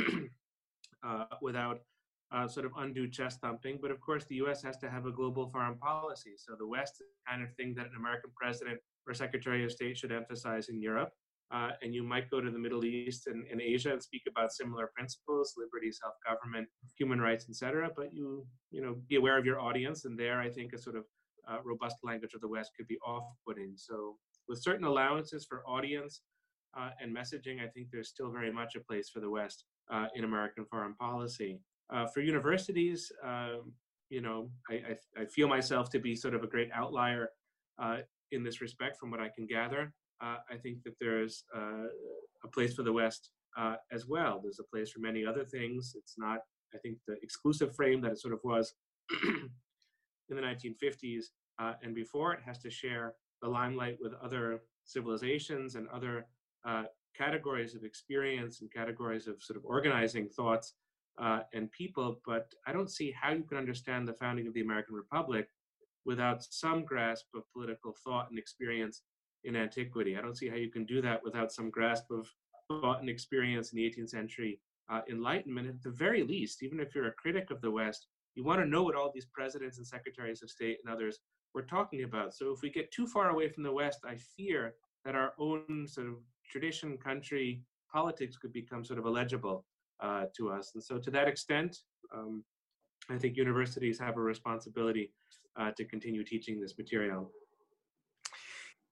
uh, 2.33 2.47
sort 2.49 2.67
of 2.67 2.73
undue 2.79 3.09
chest 3.09 3.41
thumping. 3.41 3.79
But 3.81 3.91
of 3.91 4.01
course, 4.01 4.25
the 4.25 4.37
US 4.37 4.63
has 4.63 4.77
to 4.79 4.91
have 4.91 5.07
a 5.07 5.13
global 5.13 5.49
foreign 5.51 5.79
policy. 5.79 6.35
So 6.37 6.55
the 6.59 6.67
West 6.67 6.95
is 6.95 7.07
the 7.07 7.31
kind 7.31 7.43
of 7.43 7.55
thing 7.55 7.75
that 7.77 7.87
an 7.87 7.97
American 7.99 8.31
president 8.41 8.81
or 9.07 9.15
Secretary 9.15 9.65
of 9.65 9.73
State 9.73 9.97
should 9.97 10.13
emphasize 10.13 10.69
in 10.69 10.81
Europe. 10.81 11.11
Uh, 11.53 11.71
and 11.81 11.95
you 11.95 12.03
might 12.03 12.29
go 12.29 12.41
to 12.41 12.51
the 12.51 12.59
Middle 12.59 12.85
East 12.85 13.29
and, 13.29 13.47
and, 13.53 13.61
Asia 13.61 13.93
and 13.93 14.03
speak 14.03 14.23
about 14.29 14.53
similar 14.53 14.91
principles, 14.97 15.55
liberty, 15.57 15.93
self-government, 15.93 16.67
human 16.99 17.21
rights, 17.21 17.47
etc. 17.49 17.89
But 17.95 18.13
you, 18.13 18.45
you 18.73 18.83
know, 18.83 18.97
be 19.09 19.15
aware 19.15 19.39
of 19.39 19.47
your 19.47 19.61
audience, 19.61 20.07
and 20.07 20.19
there, 20.19 20.41
I 20.41 20.51
think, 20.51 20.73
a 20.73 20.79
sort 20.79 20.97
of 20.97 21.05
uh, 21.49 21.59
robust 21.65 21.99
language 22.03 22.35
of 22.35 22.41
the 22.41 22.49
West 22.49 22.73
could 22.77 22.89
be 22.89 22.99
off-putting. 23.07 23.75
So, 23.77 24.17
with 24.49 24.61
certain 24.61 24.85
allowances 24.85 25.47
for 25.49 25.63
audience 25.69 26.23
uh, 26.77 26.91
and 27.01 27.17
messaging, 27.17 27.63
I 27.63 27.69
think 27.69 27.89
there's 27.93 28.09
still 28.09 28.33
very 28.33 28.53
much 28.53 28.75
a 28.75 28.81
place 28.81 29.09
for 29.09 29.21
the 29.21 29.31
West 29.31 29.67
uh, 29.89 30.07
in 30.17 30.25
American 30.25 30.65
foreign 30.65 30.95
policy. 30.95 31.61
Uh, 31.93 32.07
for 32.07 32.21
universities, 32.21 33.13
um, 33.25 33.73
you 34.11 34.21
know, 34.21 34.51
I, 34.69 34.75
I, 34.75 35.23
I, 35.23 35.25
feel 35.27 35.49
myself 35.49 35.89
to 35.91 36.01
be 36.01 36.17
sort 36.17 36.35
of 36.35 36.43
a 36.43 36.47
great 36.47 36.69
outlier 36.75 37.31
uh, 37.81 37.99
in 38.33 38.43
this 38.43 38.61
respect, 38.61 38.99
from 38.99 39.11
what 39.11 39.21
I 39.21 39.29
can 39.29 39.47
gather 39.47 39.93
uh, 40.23 40.37
I 40.51 40.57
think 40.57 40.83
that 40.85 40.95
there's 41.01 41.45
uh, 41.55 41.87
a 42.45 42.49
place 42.53 42.75
for 42.75 42.83
the 42.83 42.93
West 42.93 43.31
uh, 43.59 43.77
as 43.93 44.07
well. 44.07 44.41
There's 44.43 44.61
a 44.61 44.77
place 44.77 44.91
for 44.91 45.01
many 45.01 45.25
other 45.25 45.45
things. 45.45 45.95
It's 45.97 46.15
not, 46.17 46.41
I 46.75 46.79
think, 46.79 46.99
the 47.07 47.17
exclusive 47.23 47.75
frame 47.75 48.01
that 48.03 48.13
it 48.13 48.21
sort 48.21 48.35
of 48.35 48.41
was 48.43 48.75
in 49.23 49.51
the 50.37 50.43
1950s 50.43 51.25
uh, 51.61 51.75
and 51.83 51.95
before. 51.95 52.33
It 52.33 52.41
has 52.47 52.59
to 52.61 52.71
share 52.71 53.15
the 53.43 53.49
limelight 53.49 53.99
with 54.01 54.13
other 54.23 54.63
civilizations 54.85 55.75
and 55.75 55.89
other 55.89 56.27
categories 57.17 57.75
of 57.75 57.85
experience 57.85 58.61
and 58.61 58.73
categories 58.73 59.27
of 59.27 59.41
sort 59.41 59.57
of 59.57 59.65
organizing 59.65 60.29
thoughts 60.29 60.75
uh, 61.19 61.41
and 61.53 61.71
people. 61.73 62.21
But 62.27 62.53
I 62.67 62.73
don't 62.73 62.91
see 62.91 63.13
how 63.21 63.33
you 63.33 63.45
can 63.45 63.59
understand 63.59 64.07
the 64.07 64.15
founding 64.15 64.47
of 64.47 64.55
the 64.55 64.61
American 64.61 64.95
Republic 64.95 65.49
without 66.05 66.45
some 66.51 66.85
grasp 66.85 67.27
of 67.35 67.43
political 67.53 67.95
thought 68.05 68.31
and 68.31 68.39
experience 68.39 69.03
in 69.45 69.57
antiquity. 69.57 70.17
I 70.17 70.23
don't 70.23 70.37
see 70.37 70.49
how 70.49 70.57
you 70.57 70.71
can 70.71 70.85
do 70.85 71.01
that 71.03 71.23
without 71.25 71.53
some 71.53 71.71
grasp 71.71 72.11
of 72.11 72.29
thought 72.69 73.01
and 73.01 73.09
experience 73.09 73.73
in 73.73 73.77
the 73.77 73.91
18th 73.91 74.11
century 74.11 74.61
uh, 74.91 75.01
Enlightenment. 75.11 75.69
At 75.69 75.83
the 75.83 75.91
very 75.91 76.23
least, 76.23 76.63
even 76.63 76.81
if 76.81 76.95
you're 76.95 77.09
a 77.09 77.13
critic 77.13 77.51
of 77.51 77.61
the 77.61 77.71
West, 77.71 78.07
you 78.35 78.45
want 78.45 78.61
to 78.61 78.67
know 78.67 78.83
what 78.83 78.95
all 78.95 79.11
these 79.13 79.27
presidents 79.27 79.79
and 79.79 79.87
secretaries 79.87 80.43
of 80.43 80.51
state 80.51 80.79
and 80.85 80.93
others 80.93 81.21
were 81.55 81.63
talking 81.63 82.05
about. 82.05 82.35
So 82.35 82.53
if 82.53 82.61
we 82.63 82.71
get 82.71 82.93
too 82.93 83.07
far 83.07 83.31
away 83.31 83.49
from 83.49 83.63
the 83.63 83.73
West, 83.73 84.01
I 84.07 84.17
fear 84.37 84.75
that 85.05 85.15
our 85.15 85.33
own 85.39 85.87
sort 85.89 86.09
of 86.09 86.15
tradition, 86.51 86.99
country, 86.99 87.63
politics 87.91 88.37
could 88.37 88.53
become 88.53 88.85
sort 88.85 88.99
of 88.99 89.07
illegible 89.07 89.65
uh, 90.01 90.25
to 90.37 90.51
us. 90.51 90.73
And 90.75 90.83
so 90.83 90.99
to 90.99 91.11
that 91.11 91.29
extent, 91.29 91.79
um, 92.15 92.45
I 93.11 93.19
think 93.19 93.37
universities 93.37 93.99
have 93.99 94.17
a 94.17 94.21
responsibility 94.21 95.13
uh, 95.59 95.71
to 95.77 95.85
continue 95.85 96.25
teaching 96.25 96.61
this 96.61 96.77
material. 96.79 97.31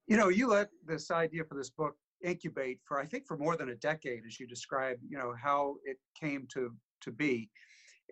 You 0.07 0.17
know 0.17 0.29
you 0.29 0.49
let 0.49 0.69
this 0.87 1.11
idea 1.11 1.45
for 1.45 1.57
this 1.57 1.71
book 1.71 1.97
incubate 2.23 2.79
for 2.87 2.99
i 2.99 3.05
think 3.05 3.27
for 3.27 3.37
more 3.37 3.57
than 3.57 3.71
a 3.71 3.75
decade 3.75 4.23
as 4.27 4.41
you 4.41 4.47
describe 4.47 4.97
you 5.07 5.19
know 5.19 5.35
how 5.43 5.77
it 5.85 5.99
came 6.19 6.47
to 6.55 6.73
to 7.03 7.11
be. 7.11 7.51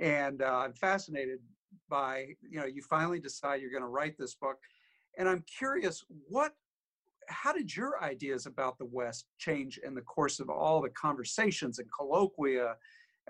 And 0.01 0.43
uh, 0.43 0.62
i'm 0.64 0.74
fascinated 0.74 1.38
by 1.88 2.28
you 2.43 2.59
know 2.59 2.66
you 2.66 2.82
finally 2.82 3.20
decide 3.20 3.61
you're 3.61 3.70
going 3.70 3.82
to 3.82 3.88
write 3.88 4.16
this 4.18 4.34
book. 4.34 4.59
And 5.18 5.28
i'm 5.28 5.45
curious 5.59 6.03
what 6.28 6.53
how 7.33 7.53
did 7.53 7.74
your 7.74 8.03
ideas 8.03 8.47
about 8.47 8.78
the 8.78 8.87
west 8.87 9.26
change 9.39 9.78
in 9.85 9.95
the 9.95 10.03
course 10.03 10.41
of 10.41 10.49
all 10.49 10.80
the 10.80 10.91
conversations 10.91 11.78
and 11.78 11.89
colloquia 11.91 12.74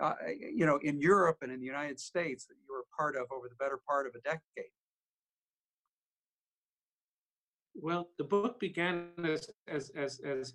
uh, 0.01 0.13
you 0.37 0.65
know 0.65 0.77
in 0.83 0.99
europe 0.99 1.37
and 1.41 1.51
in 1.51 1.59
the 1.59 1.65
united 1.65 1.99
states 1.99 2.45
that 2.45 2.55
you 2.55 2.73
were 2.73 2.83
part 2.97 3.15
of 3.15 3.25
over 3.31 3.47
the 3.49 3.55
better 3.55 3.79
part 3.87 4.05
of 4.07 4.13
a 4.15 4.21
decade 4.21 4.71
well, 7.75 8.09
the 8.17 8.23
book 8.23 8.59
began 8.59 9.07
as 9.23 9.49
as 9.67 9.91
as, 9.95 10.19
as 10.19 10.53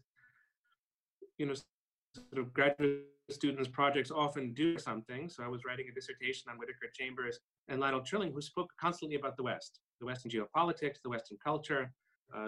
you 1.38 1.46
know, 1.46 1.54
sort 1.54 2.38
of 2.38 2.52
graduate 2.52 3.04
students' 3.30 3.68
projects 3.68 4.10
often 4.10 4.54
do 4.54 4.78
something. 4.78 5.28
So 5.28 5.42
I 5.44 5.48
was 5.48 5.64
writing 5.64 5.86
a 5.90 5.94
dissertation 5.94 6.50
on 6.50 6.58
Whittaker 6.58 6.90
Chambers 6.94 7.38
and 7.68 7.80
Lionel 7.80 8.00
Trilling, 8.00 8.32
who 8.32 8.40
spoke 8.40 8.70
constantly 8.80 9.16
about 9.16 9.36
the 9.36 9.42
West, 9.42 9.80
the 10.00 10.06
West 10.06 10.24
in 10.24 10.30
geopolitics, 10.30 11.02
the 11.02 11.10
West 11.10 11.30
in 11.30 11.38
culture, 11.44 11.92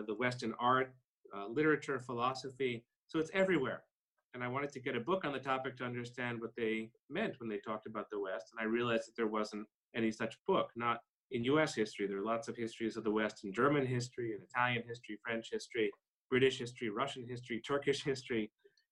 the 0.06 0.14
West 0.14 0.42
in 0.42 0.54
art, 0.60 0.92
uh, 1.34 1.46
literature, 1.48 1.98
philosophy. 1.98 2.84
So 3.06 3.18
it's 3.18 3.30
everywhere. 3.34 3.82
And 4.34 4.44
I 4.44 4.48
wanted 4.48 4.72
to 4.72 4.80
get 4.80 4.96
a 4.96 5.00
book 5.00 5.24
on 5.24 5.32
the 5.32 5.38
topic 5.38 5.76
to 5.78 5.84
understand 5.84 6.40
what 6.40 6.54
they 6.56 6.90
meant 7.08 7.34
when 7.38 7.48
they 7.48 7.58
talked 7.58 7.86
about 7.86 8.06
the 8.10 8.20
West. 8.20 8.46
And 8.52 8.60
I 8.60 8.70
realized 8.70 9.08
that 9.08 9.16
there 9.16 9.26
wasn't 9.26 9.66
any 9.94 10.12
such 10.12 10.36
book, 10.46 10.70
not 10.76 10.98
in 11.32 11.44
US 11.44 11.74
history. 11.74 12.06
There 12.06 12.18
are 12.18 12.24
lots 12.24 12.48
of 12.48 12.56
histories 12.56 12.96
of 12.96 13.04
the 13.04 13.10
West 13.10 13.44
in 13.44 13.52
German 13.52 13.86
history, 13.86 14.32
in 14.32 14.42
Italian 14.42 14.82
history, 14.86 15.18
French 15.24 15.48
history, 15.50 15.90
British 16.28 16.58
history, 16.58 16.90
Russian 16.90 17.26
history, 17.28 17.60
Turkish 17.66 18.04
history, 18.04 18.50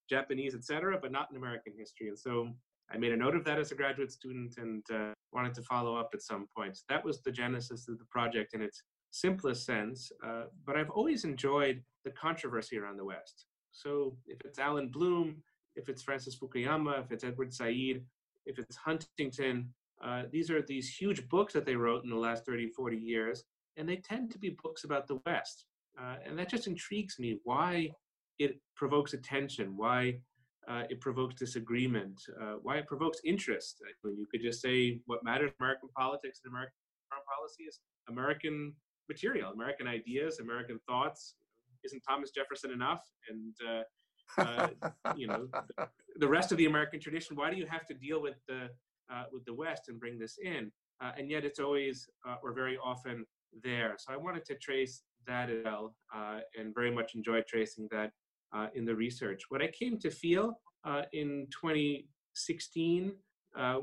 Japanese, 0.09 0.55
etc., 0.55 0.99
but 1.01 1.12
not 1.12 1.28
in 1.30 1.36
American 1.36 1.74
history. 1.78 2.09
And 2.09 2.18
so 2.18 2.49
I 2.91 2.97
made 2.97 3.12
a 3.12 3.16
note 3.16 3.36
of 3.36 3.45
that 3.45 3.59
as 3.59 3.70
a 3.70 3.74
graduate 3.74 4.11
student 4.11 4.55
and 4.57 4.82
uh, 4.93 5.12
wanted 5.32 5.55
to 5.55 5.62
follow 5.62 5.97
up 5.97 6.11
at 6.14 6.22
some 6.22 6.47
point. 6.57 6.78
That 6.89 7.05
was 7.05 7.20
the 7.20 7.30
genesis 7.30 7.86
of 7.89 7.99
the 7.99 8.07
project 8.07 8.55
and 8.55 8.62
its 8.62 8.82
simplest 9.20 9.66
sense. 9.66 10.12
Uh, 10.24 10.44
but 10.66 10.76
I've 10.76 10.90
always 10.90 11.24
enjoyed 11.24 11.82
the 12.04 12.10
controversy 12.10 12.78
around 12.78 12.96
the 12.96 13.04
West. 13.04 13.46
So 13.72 14.16
if 14.26 14.38
it's 14.44 14.58
Allan 14.58 14.88
Bloom, 14.88 15.42
if 15.76 15.88
it's 15.88 16.02
Francis 16.02 16.38
Fukuyama, 16.38 17.04
if 17.04 17.12
it's 17.12 17.24
Edward 17.24 17.52
Said, 17.52 18.02
if 18.46 18.58
it's 18.58 18.76
Huntington, 18.76 19.72
uh, 20.04 20.22
these 20.30 20.50
are 20.50 20.62
these 20.62 20.88
huge 20.88 21.28
books 21.28 21.52
that 21.52 21.66
they 21.66 21.76
wrote 21.76 22.04
in 22.04 22.10
the 22.10 22.16
last 22.16 22.46
30, 22.46 22.68
40 22.68 22.96
years, 22.96 23.44
and 23.76 23.88
they 23.88 23.96
tend 23.96 24.30
to 24.30 24.38
be 24.38 24.56
books 24.62 24.84
about 24.84 25.06
the 25.06 25.20
West. 25.26 25.66
Uh, 26.00 26.16
and 26.26 26.38
that 26.38 26.48
just 26.48 26.66
intrigues 26.66 27.18
me 27.18 27.38
why 27.44 27.90
it 28.38 28.60
provokes 28.76 29.14
attention, 29.14 29.76
why 29.76 30.20
uh, 30.68 30.82
it 30.90 31.00
provokes 31.00 31.34
disagreement, 31.34 32.20
uh, 32.40 32.54
why 32.62 32.76
it 32.76 32.86
provokes 32.86 33.18
interest. 33.24 33.82
You 34.04 34.26
could 34.30 34.42
just 34.42 34.60
say 34.60 35.00
what 35.06 35.24
matters 35.24 35.50
American 35.58 35.88
politics 35.96 36.40
and 36.44 36.52
American 36.52 36.74
foreign 37.08 37.24
policy 37.36 37.64
is 37.64 37.80
American 38.08 38.74
material, 39.09 39.52
American 39.52 39.86
ideas, 39.86 40.40
American 40.40 40.78
thoughts. 40.86 41.34
Isn't 41.84 42.02
Thomas 42.09 42.30
Jefferson 42.30 42.70
enough? 42.70 43.02
And 43.28 43.54
uh, 43.68 43.82
uh, 44.38 44.68
you 45.16 45.26
know 45.26 45.48
the, 45.52 45.88
the, 46.16 46.28
rest 46.28 46.52
of 46.52 46.59
the 46.59 46.66
American 46.66 47.00
tradition. 47.00 47.34
Why 47.34 47.50
do 47.50 47.56
you 47.56 47.66
have 47.66 47.86
to 47.86 47.94
deal 47.94 48.20
with 48.20 48.34
the 48.46 48.68
uh, 49.12 49.24
with 49.32 49.44
the 49.44 49.54
West 49.54 49.88
and 49.88 49.98
bring 49.98 50.18
this 50.18 50.38
in. 50.42 50.70
Uh, 51.00 51.12
and 51.16 51.30
yet 51.30 51.44
it's 51.44 51.59
always 51.59 52.09
uh, 52.28 52.36
or 52.42 52.52
very 52.52 52.76
often 52.82 53.24
there. 53.62 53.94
So 53.98 54.12
I 54.12 54.16
wanted 54.16 54.44
to 54.46 54.54
trace 54.56 55.02
that 55.26 55.50
as 55.50 55.64
well 55.64 55.94
uh, 56.14 56.40
and 56.59 56.74
very 56.74 56.90
much 56.90 57.14
enjoyed 57.14 57.44
tracing 57.46 57.88
that 57.90 58.11
uh, 58.54 58.66
in 58.74 58.84
the 58.84 58.94
research. 58.94 59.42
What 59.48 59.62
I 59.62 59.68
came 59.68 59.98
to 60.00 60.11
feel 60.11 60.59
uh, 60.84 61.02
in 61.12 61.46
2016 61.50 63.12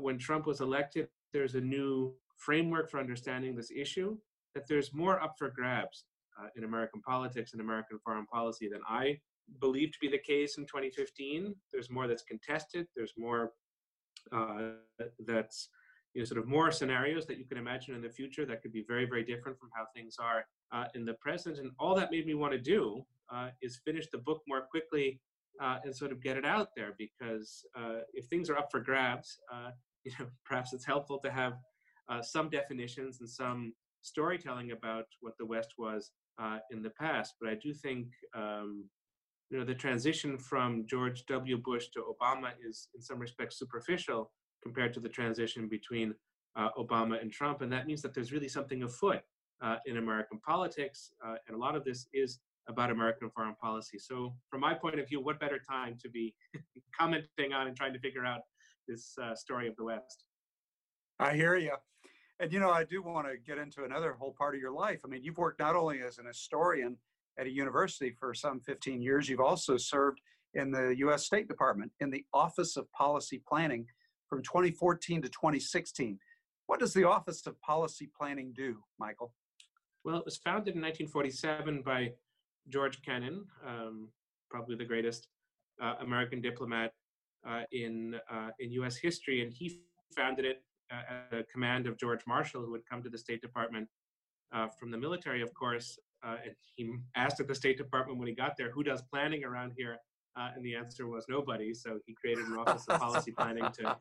when 0.00 0.18
Trump 0.18 0.46
was 0.46 0.60
elected, 0.60 1.08
there's 1.32 1.54
a 1.54 1.60
new 1.60 2.14
framework 2.36 2.90
for 2.90 3.00
understanding 3.00 3.54
this 3.56 3.70
issue, 3.70 4.16
that 4.56 4.66
there's 4.66 4.92
more 4.92 5.22
up 5.22 5.34
for 5.38 5.50
grabs 5.50 6.06
in 6.56 6.64
American 6.64 7.00
politics 7.00 7.52
and 7.52 7.60
American 7.60 7.98
foreign 8.04 8.26
policy 8.26 8.68
than 8.68 8.80
I 8.88 9.18
believed 9.60 9.94
to 9.94 9.98
be 10.00 10.08
the 10.08 10.18
case 10.18 10.58
in 10.58 10.64
2015. 10.64 11.54
There's 11.72 11.90
more 11.90 12.06
that's 12.06 12.22
contested. 12.22 12.86
There's 12.96 13.12
more 13.16 13.52
uh, 14.32 14.70
that's 15.26 15.68
you 16.14 16.22
know, 16.22 16.24
sort 16.24 16.40
of 16.40 16.48
more 16.48 16.70
scenarios 16.70 17.26
that 17.26 17.38
you 17.38 17.44
can 17.44 17.58
imagine 17.58 17.94
in 17.94 18.00
the 18.00 18.08
future 18.08 18.46
that 18.46 18.62
could 18.62 18.72
be 18.72 18.84
very, 18.88 19.04
very 19.04 19.22
different 19.22 19.58
from 19.58 19.68
how 19.74 19.84
things 19.94 20.16
are 20.18 20.46
uh, 20.72 20.86
in 20.94 21.04
the 21.04 21.14
present. 21.14 21.58
And 21.58 21.70
all 21.78 21.94
that 21.94 22.10
made 22.10 22.26
me 22.26 22.34
want 22.34 22.52
to 22.52 22.58
do 22.58 23.04
uh, 23.30 23.50
is 23.62 23.80
finish 23.84 24.06
the 24.10 24.18
book 24.18 24.42
more 24.48 24.62
quickly 24.62 25.20
uh, 25.60 25.78
and 25.84 25.94
sort 25.94 26.12
of 26.12 26.22
get 26.22 26.36
it 26.36 26.44
out 26.44 26.70
there 26.74 26.94
because 26.98 27.64
uh, 27.78 28.00
if 28.14 28.26
things 28.26 28.48
are 28.50 28.56
up 28.56 28.70
for 28.70 28.80
grabs, 28.80 29.38
uh, 29.52 29.70
you 30.04 30.12
know, 30.18 30.26
perhaps 30.44 30.72
it's 30.72 30.86
helpful 30.86 31.18
to 31.18 31.30
have 31.30 31.54
some 32.22 32.48
definitions 32.48 33.18
and 33.18 33.28
some 33.28 33.72
storytelling 34.06 34.72
about 34.72 35.06
what 35.20 35.34
the 35.38 35.46
West 35.46 35.74
was 35.78 36.12
in 36.70 36.82
the 36.82 36.90
past. 36.90 37.34
But 37.40 37.50
I 37.50 37.54
do 37.54 37.72
think 37.72 38.08
um, 38.34 38.84
you 39.50 39.58
know, 39.58 39.64
the 39.64 39.74
transition 39.74 40.38
from 40.38 40.86
George 40.86 41.24
W. 41.26 41.58
Bush 41.58 41.88
to 41.94 42.02
Obama 42.02 42.50
is 42.66 42.88
in 42.94 43.00
some 43.00 43.18
respects 43.18 43.58
superficial 43.58 44.32
compared 44.62 44.92
to 44.94 45.00
the 45.00 45.08
transition 45.08 45.68
between 45.68 46.14
uh, 46.56 46.70
Obama 46.78 47.20
and 47.20 47.30
Trump. 47.30 47.62
And 47.62 47.72
that 47.72 47.86
means 47.86 48.02
that 48.02 48.14
there's 48.14 48.32
really 48.32 48.48
something 48.48 48.82
afoot 48.82 49.20
uh, 49.62 49.76
in 49.86 49.98
American 49.98 50.40
politics. 50.40 51.12
Uh, 51.24 51.36
and 51.46 51.56
a 51.56 51.58
lot 51.58 51.76
of 51.76 51.84
this 51.84 52.06
is 52.12 52.40
about 52.68 52.90
American 52.90 53.30
foreign 53.30 53.54
policy. 53.54 53.98
So, 53.98 54.34
from 54.50 54.60
my 54.60 54.74
point 54.74 54.98
of 54.98 55.08
view, 55.08 55.20
what 55.20 55.38
better 55.38 55.60
time 55.60 55.96
to 56.02 56.08
be 56.08 56.34
commenting 56.98 57.52
on 57.52 57.68
and 57.68 57.76
trying 57.76 57.92
to 57.92 58.00
figure 58.00 58.24
out 58.24 58.40
this 58.88 59.14
uh, 59.22 59.36
story 59.36 59.68
of 59.68 59.76
the 59.76 59.84
West? 59.84 60.24
I 61.20 61.34
hear 61.34 61.56
you. 61.56 61.76
And 62.38 62.52
you 62.52 62.60
know, 62.60 62.70
I 62.70 62.84
do 62.84 63.02
want 63.02 63.26
to 63.26 63.36
get 63.38 63.58
into 63.58 63.84
another 63.84 64.12
whole 64.12 64.34
part 64.36 64.54
of 64.54 64.60
your 64.60 64.72
life. 64.72 65.00
I 65.04 65.08
mean, 65.08 65.22
you've 65.22 65.38
worked 65.38 65.58
not 65.58 65.74
only 65.74 66.02
as 66.02 66.18
an 66.18 66.26
historian 66.26 66.96
at 67.38 67.46
a 67.46 67.50
university 67.50 68.10
for 68.10 68.34
some 68.34 68.60
15 68.60 69.00
years, 69.00 69.28
you've 69.28 69.40
also 69.40 69.76
served 69.76 70.20
in 70.54 70.70
the 70.70 70.94
US 70.98 71.24
State 71.24 71.48
Department 71.48 71.92
in 72.00 72.10
the 72.10 72.24
Office 72.34 72.76
of 72.76 72.90
Policy 72.92 73.42
Planning 73.46 73.86
from 74.28 74.42
2014 74.42 75.22
to 75.22 75.28
2016. 75.28 76.18
What 76.66 76.80
does 76.80 76.92
the 76.92 77.04
Office 77.04 77.46
of 77.46 77.60
Policy 77.60 78.10
Planning 78.18 78.52
do, 78.54 78.82
Michael? 78.98 79.32
Well, 80.04 80.16
it 80.16 80.24
was 80.24 80.36
founded 80.36 80.74
in 80.74 80.82
1947 80.82 81.82
by 81.82 82.12
George 82.68 83.02
Kennan, 83.02 83.46
um, 83.66 84.08
probably 84.50 84.76
the 84.76 84.84
greatest 84.84 85.28
uh, 85.80 85.94
American 86.00 86.40
diplomat 86.40 86.92
uh, 87.48 87.62
in 87.72 88.16
uh, 88.30 88.50
in 88.58 88.72
U.S. 88.72 88.96
history, 88.96 89.42
and 89.42 89.52
he 89.52 89.80
founded 90.16 90.44
it 90.44 90.62
at 90.90 91.30
the 91.30 91.44
command 91.52 91.86
of 91.86 91.98
George 91.98 92.20
Marshall, 92.26 92.64
who 92.64 92.72
had 92.72 92.82
come 92.90 93.02
to 93.02 93.10
the 93.10 93.18
State 93.18 93.40
Department 93.40 93.88
uh, 94.54 94.68
from 94.78 94.90
the 94.90 94.98
military, 94.98 95.42
of 95.42 95.52
course. 95.54 95.98
Uh, 96.24 96.36
and 96.44 96.54
he 96.76 96.92
asked 97.14 97.40
at 97.40 97.48
the 97.48 97.54
State 97.54 97.76
Department 97.76 98.18
when 98.18 98.28
he 98.28 98.34
got 98.34 98.56
there, 98.56 98.70
"Who 98.70 98.82
does 98.82 99.02
planning 99.12 99.44
around 99.44 99.72
here?" 99.76 99.96
and 100.54 100.64
the 100.64 100.74
answer 100.74 101.06
was 101.06 101.24
nobody. 101.28 101.72
So 101.72 101.98
he 102.06 102.14
created 102.14 102.46
an 102.46 102.58
Office 102.58 102.84
of 102.88 103.00
Policy 103.00 103.32
Planning 103.32 103.70
to 103.78 103.96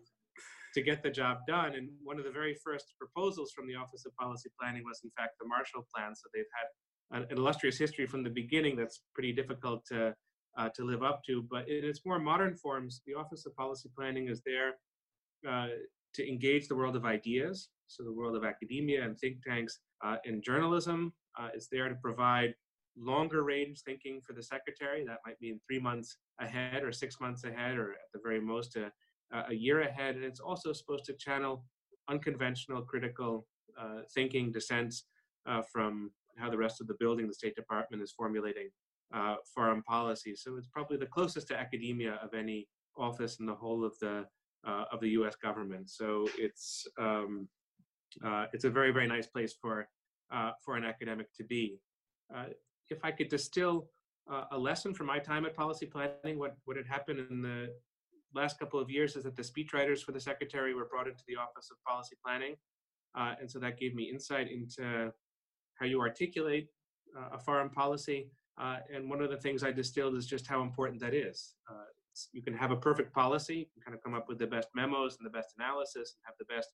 to 0.75 0.81
get 0.81 1.01
the 1.01 1.09
job 1.09 1.39
done. 1.47 1.73
And 1.73 1.89
one 2.03 2.19
of 2.19 2.25
the 2.25 2.31
very 2.31 2.55
first 2.63 2.93
proposals 2.99 3.51
from 3.55 3.65
the 3.65 3.75
Office 3.75 4.05
of 4.05 4.13
Policy 4.17 4.49
Planning 4.59 4.83
was, 4.83 4.99
in 5.03 5.09
fact, 5.17 5.35
the 5.39 5.47
Marshall 5.47 5.87
Plan. 5.95 6.13
So 6.13 6.27
they've 6.33 6.43
had 6.59 7.17
an, 7.17 7.27
an 7.31 7.37
illustrious 7.37 7.77
history 7.77 8.05
from 8.05 8.23
the 8.23 8.29
beginning 8.29 8.75
that's 8.75 9.01
pretty 9.13 9.31
difficult 9.31 9.85
to, 9.91 10.13
uh, 10.57 10.69
to 10.75 10.83
live 10.83 11.01
up 11.01 11.21
to. 11.27 11.43
But 11.49 11.69
in 11.69 11.85
its 11.85 12.01
more 12.05 12.19
modern 12.19 12.55
forms, 12.57 13.01
the 13.07 13.13
Office 13.13 13.45
of 13.45 13.55
Policy 13.55 13.89
Planning 13.97 14.27
is 14.27 14.41
there 14.45 14.73
uh, 15.49 15.67
to 16.15 16.27
engage 16.27 16.67
the 16.67 16.75
world 16.75 16.95
of 16.95 17.05
ideas, 17.05 17.69
so 17.87 18.03
the 18.03 18.11
world 18.11 18.35
of 18.35 18.43
academia 18.43 19.03
and 19.03 19.17
think 19.17 19.43
tanks 19.43 19.79
uh, 20.03 20.17
and 20.25 20.43
journalism. 20.43 21.13
Uh, 21.39 21.49
there 21.71 21.89
to 21.89 21.95
provide 21.95 22.53
longer 22.97 23.43
range 23.43 23.81
thinking 23.85 24.21
for 24.25 24.33
the 24.33 24.41
secretary. 24.41 25.03
That 25.05 25.19
might 25.25 25.39
mean 25.41 25.59
three 25.67 25.79
months 25.79 26.17
ahead 26.39 26.83
or 26.83 26.91
six 26.91 27.19
months 27.19 27.43
ahead, 27.43 27.77
or 27.77 27.91
at 27.91 28.09
the 28.13 28.19
very 28.23 28.39
most, 28.39 28.75
a, 28.77 28.85
uh, 29.35 29.43
a 29.49 29.53
year 29.53 29.81
ahead, 29.81 30.15
and 30.15 30.23
it's 30.23 30.39
also 30.39 30.71
supposed 30.71 31.05
to 31.05 31.13
channel 31.13 31.63
unconventional 32.09 32.81
critical 32.83 33.47
uh, 33.79 34.01
thinking, 34.13 34.51
dissents 34.51 35.05
uh, 35.47 35.61
from 35.71 36.11
how 36.37 36.49
the 36.49 36.57
rest 36.57 36.81
of 36.81 36.87
the 36.87 36.95
building, 36.99 37.27
the 37.27 37.33
State 37.33 37.55
Department, 37.55 38.01
is 38.01 38.11
formulating 38.11 38.69
uh, 39.13 39.35
foreign 39.53 39.81
policy. 39.83 40.35
So 40.35 40.55
it's 40.57 40.67
probably 40.67 40.97
the 40.97 41.05
closest 41.05 41.47
to 41.49 41.59
academia 41.59 42.19
of 42.23 42.33
any 42.33 42.67
office 42.97 43.39
in 43.39 43.45
the 43.45 43.55
whole 43.55 43.83
of 43.83 43.93
the 43.99 44.25
uh, 44.65 44.85
of 44.91 44.99
the 44.99 45.09
U.S. 45.09 45.35
government. 45.35 45.89
So 45.89 46.27
it's 46.37 46.87
um, 46.99 47.47
uh, 48.25 48.45
it's 48.53 48.65
a 48.65 48.69
very 48.69 48.91
very 48.91 49.07
nice 49.07 49.27
place 49.27 49.53
for 49.61 49.87
for 50.63 50.75
an 50.75 50.83
academic 50.83 51.27
to 51.37 51.43
be. 51.43 51.79
if 52.89 52.99
I 53.03 53.11
could 53.11 53.29
distill 53.29 53.87
a 54.51 54.57
lesson 54.57 54.93
from 54.93 55.07
my 55.07 55.19
time 55.19 55.45
at 55.45 55.55
policy 55.55 55.85
planning, 55.85 56.39
what 56.39 56.55
what 56.65 56.77
had 56.77 56.87
happened 56.87 57.19
in 57.29 57.41
the 57.41 57.69
last 58.35 58.59
couple 58.59 58.79
of 58.79 58.89
years 58.89 59.15
is 59.15 59.23
that 59.23 59.35
the 59.35 59.41
speechwriters 59.41 60.03
for 60.03 60.11
the 60.11 60.19
secretary 60.19 60.73
were 60.73 60.85
brought 60.85 61.07
into 61.07 61.23
the 61.27 61.35
Office 61.35 61.69
of 61.71 61.77
Policy 61.87 62.15
Planning. 62.23 62.55
Uh, 63.17 63.33
and 63.39 63.49
so 63.49 63.59
that 63.59 63.79
gave 63.79 63.95
me 63.95 64.09
insight 64.11 64.51
into 64.51 65.11
how 65.75 65.85
you 65.85 66.01
articulate 66.01 66.67
uh, 67.17 67.35
a 67.35 67.39
foreign 67.39 67.69
policy. 67.69 68.29
Uh, 68.59 68.77
and 68.93 69.09
one 69.09 69.21
of 69.21 69.29
the 69.29 69.37
things 69.37 69.63
I 69.63 69.71
distilled 69.71 70.15
is 70.15 70.25
just 70.25 70.47
how 70.47 70.61
important 70.61 70.99
that 71.01 71.13
is. 71.13 71.55
You 72.33 72.41
can 72.41 72.53
have 72.53 72.71
a 72.71 72.75
perfect 72.75 73.13
policy, 73.13 73.55
you 73.55 73.65
can 73.73 73.83
kind 73.83 73.95
of 73.95 74.03
come 74.03 74.13
up 74.13 74.27
with 74.27 74.39
the 74.39 74.47
best 74.47 74.69
memos 74.75 75.17
and 75.17 75.25
the 75.25 75.29
best 75.37 75.53
analysis 75.57 76.15
and 76.15 76.21
have 76.25 76.35
the 76.39 76.53
best 76.53 76.69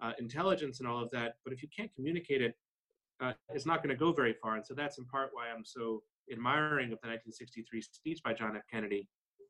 uh, 0.00 0.12
intelligence 0.18 0.80
and 0.80 0.88
all 0.88 1.02
of 1.02 1.10
that. 1.10 1.34
But 1.44 1.52
if 1.52 1.62
you 1.62 1.68
can't 1.76 1.90
communicate 1.94 2.42
it, 2.42 2.54
uh, 3.20 3.32
it's 3.50 3.66
not 3.66 3.82
going 3.82 3.94
to 3.94 3.98
go 3.98 4.12
very 4.12 4.34
far. 4.42 4.56
And 4.56 4.66
so 4.66 4.74
that's 4.74 4.98
in 4.98 5.06
part 5.06 5.30
why 5.32 5.48
I'm 5.48 5.64
so 5.64 6.02
admiring 6.30 6.92
of 6.92 7.00
the 7.02 7.08
1963 7.08 7.82
speech 7.82 8.20
by 8.22 8.32
John 8.32 8.56
F. 8.56 8.62
Kennedy, 8.70 9.08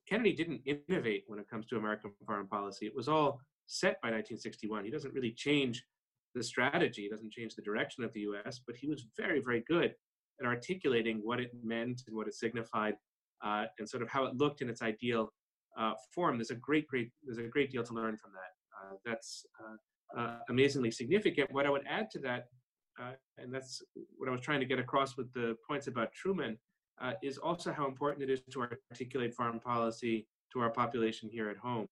Kennedy 0.09 0.33
didn't 0.33 0.63
innovate 0.65 1.25
when 1.27 1.39
it 1.39 1.49
comes 1.49 1.67
to 1.67 1.77
American 1.77 2.13
foreign 2.25 2.47
policy. 2.47 2.87
It 2.87 2.95
was 2.95 3.09
all 3.09 3.41
set 3.67 4.01
by 4.03 4.09
1961. 4.09 4.85
He 4.85 4.91
doesn't 4.91 5.13
really 5.13 5.33
change 5.33 5.85
the 6.35 6.43
strategy, 6.43 7.03
he 7.03 7.09
doesn't 7.09 7.33
change 7.33 7.55
the 7.55 7.63
direction 7.63 8.05
of 8.05 8.13
the 8.13 8.21
US, 8.21 8.61
but 8.65 8.77
he 8.77 8.87
was 8.87 9.07
very, 9.17 9.41
very 9.41 9.65
good 9.67 9.95
at 10.39 10.47
articulating 10.47 11.21
what 11.23 11.41
it 11.41 11.51
meant 11.65 12.03
and 12.07 12.15
what 12.15 12.29
it 12.29 12.35
signified 12.35 12.95
uh, 13.45 13.65
and 13.79 13.89
sort 13.89 14.03
of 14.03 14.09
how 14.09 14.25
it 14.25 14.35
looked 14.37 14.63
in 14.63 14.69
its 14.69 14.83
ideal 14.83 15.33
uh, 15.79 15.93
form. 16.15 16.39
There's 16.39 16.51
a 16.51 16.57
great, 16.57 16.87
great, 16.87 17.11
there's 17.25 17.39
a 17.39 17.43
great 17.49 17.71
deal 17.71 17.83
to 17.85 17.95
learn 17.95 18.17
from 18.17 18.33
that. 18.33 18.53
Uh, 18.79 18.97
that's 19.05 19.45
uh, 19.63 20.21
uh, 20.21 20.39
amazingly 20.49 20.91
significant. 20.91 21.53
What 21.53 21.67
I 21.67 21.71
would 21.71 21.85
add 21.89 22.11
to 22.13 22.19
that, 22.21 22.47
and 23.39 23.53
that's 23.53 23.83
what 24.17 24.29
I 24.29 24.33
was 24.33 24.41
trying 24.41 24.61
to 24.61 24.67
get 24.67 24.79
across 24.79 25.17
with 25.17 25.33
the 25.33 25.57
points 25.69 25.87
about 25.87 26.13
Truman, 26.13 26.59
is 27.23 27.37
also 27.37 27.73
how 27.73 27.87
important 27.87 28.29
it 28.29 28.33
is 28.33 28.41
to 28.53 28.67
articulate 28.91 29.35
foreign 29.35 29.61
policy 29.61 30.27
to 30.53 30.61
our 30.61 30.71
population 30.71 31.29
here 31.31 31.51
at 31.51 31.59
home. 31.59 31.87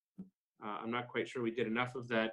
I'm 0.62 0.90
not 0.90 1.08
quite 1.08 1.28
sure 1.28 1.42
we 1.42 1.50
did 1.50 1.66
enough 1.66 1.94
of 1.94 2.08
that 2.08 2.32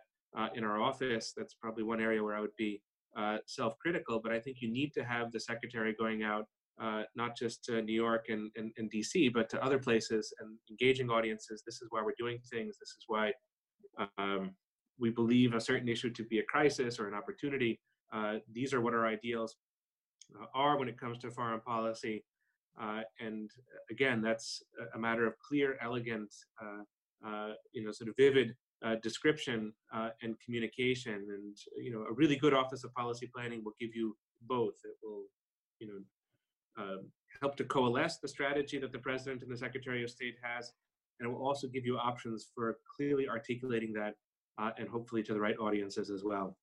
in 0.55 0.63
our 0.63 0.81
office. 0.81 1.33
That's 1.35 1.53
probably 1.53 1.83
one 1.83 1.99
area 1.99 2.23
where 2.23 2.35
I 2.35 2.39
would 2.39 2.55
be 2.57 2.81
uh, 3.17 3.39
self-critical, 3.45 4.21
but 4.23 4.31
I 4.31 4.39
think 4.39 4.57
you 4.61 4.71
need 4.71 4.93
to 4.93 5.03
have 5.03 5.31
the 5.31 5.39
secretary 5.39 5.93
going 5.93 6.23
out 6.23 6.45
uh, 6.79 7.03
not 7.15 7.35
just 7.35 7.63
to 7.65 7.81
New 7.81 7.93
York 7.93 8.25
and, 8.29 8.51
and, 8.55 8.71
and, 8.77 8.91
DC, 8.91 9.33
but 9.33 9.49
to 9.49 9.63
other 9.63 9.77
places 9.77 10.33
and 10.39 10.57
engaging 10.69 11.09
audiences. 11.09 11.63
This 11.65 11.81
is 11.81 11.87
why 11.89 12.01
we're 12.01 12.13
doing 12.17 12.39
things. 12.51 12.77
This 12.79 12.89
is 12.89 13.05
why 13.07 13.33
um, 14.17 14.51
we 14.99 15.09
believe 15.09 15.53
a 15.53 15.61
certain 15.61 15.89
issue 15.89 16.09
to 16.11 16.23
be 16.23 16.39
a 16.39 16.43
crisis 16.43 16.99
or 16.99 17.07
an 17.07 17.13
opportunity. 17.13 17.79
Uh, 18.13 18.35
these 18.51 18.73
are 18.73 18.81
what 18.81 18.93
our 18.93 19.05
ideals 19.05 19.57
are 20.53 20.77
when 20.77 20.87
it 20.87 20.99
comes 20.99 21.17
to 21.19 21.31
foreign 21.31 21.59
policy. 21.61 22.23
Uh, 22.79 23.01
and 23.19 23.51
uh, 23.73 23.79
again, 23.89 24.21
that's 24.21 24.63
a 24.95 24.99
matter 24.99 25.27
of 25.27 25.37
clear, 25.39 25.77
elegant, 25.81 26.33
uh, 26.61 27.27
uh, 27.27 27.53
you 27.73 27.83
know, 27.83 27.91
sort 27.91 28.09
of 28.09 28.15
vivid 28.17 28.55
uh, 28.83 28.95
description 29.03 29.73
and 30.21 30.35
communication. 30.43 31.27
And 31.29 31.57
you 31.77 31.91
know, 31.91 32.05
a 32.09 32.13
really 32.13 32.35
good 32.35 32.53
Office 32.53 32.83
of 32.83 32.93
Policy 32.93 33.29
Planning 33.33 33.61
will 33.63 33.75
give 33.79 33.95
you 33.95 34.15
both. 34.47 34.75
It 34.83 34.95
will, 35.03 35.25
you 35.79 35.87
know, 35.87 35.99
Um, 36.77 37.07
help 37.41 37.55
to 37.57 37.63
coalesce 37.63 38.17
the 38.17 38.27
strategy 38.27 38.77
that 38.79 38.91
the 38.91 38.99
President 38.99 39.41
and 39.41 39.51
the 39.51 39.57
Secretary 39.57 40.03
of 40.03 40.09
State 40.09 40.35
has, 40.41 40.73
and 41.19 41.27
it 41.27 41.31
will 41.31 41.45
also 41.45 41.67
give 41.67 41.85
you 41.85 41.97
options 41.97 42.49
for 42.53 42.77
clearly 42.95 43.27
articulating 43.27 43.93
that, 43.93 44.15
uh, 44.57 44.71
and 44.77 44.87
hopefully 44.87 45.23
to 45.23 45.33
the 45.33 45.39
right 45.39 45.57
audiences 45.57 46.09
as 46.09 46.23
well. 46.23 46.57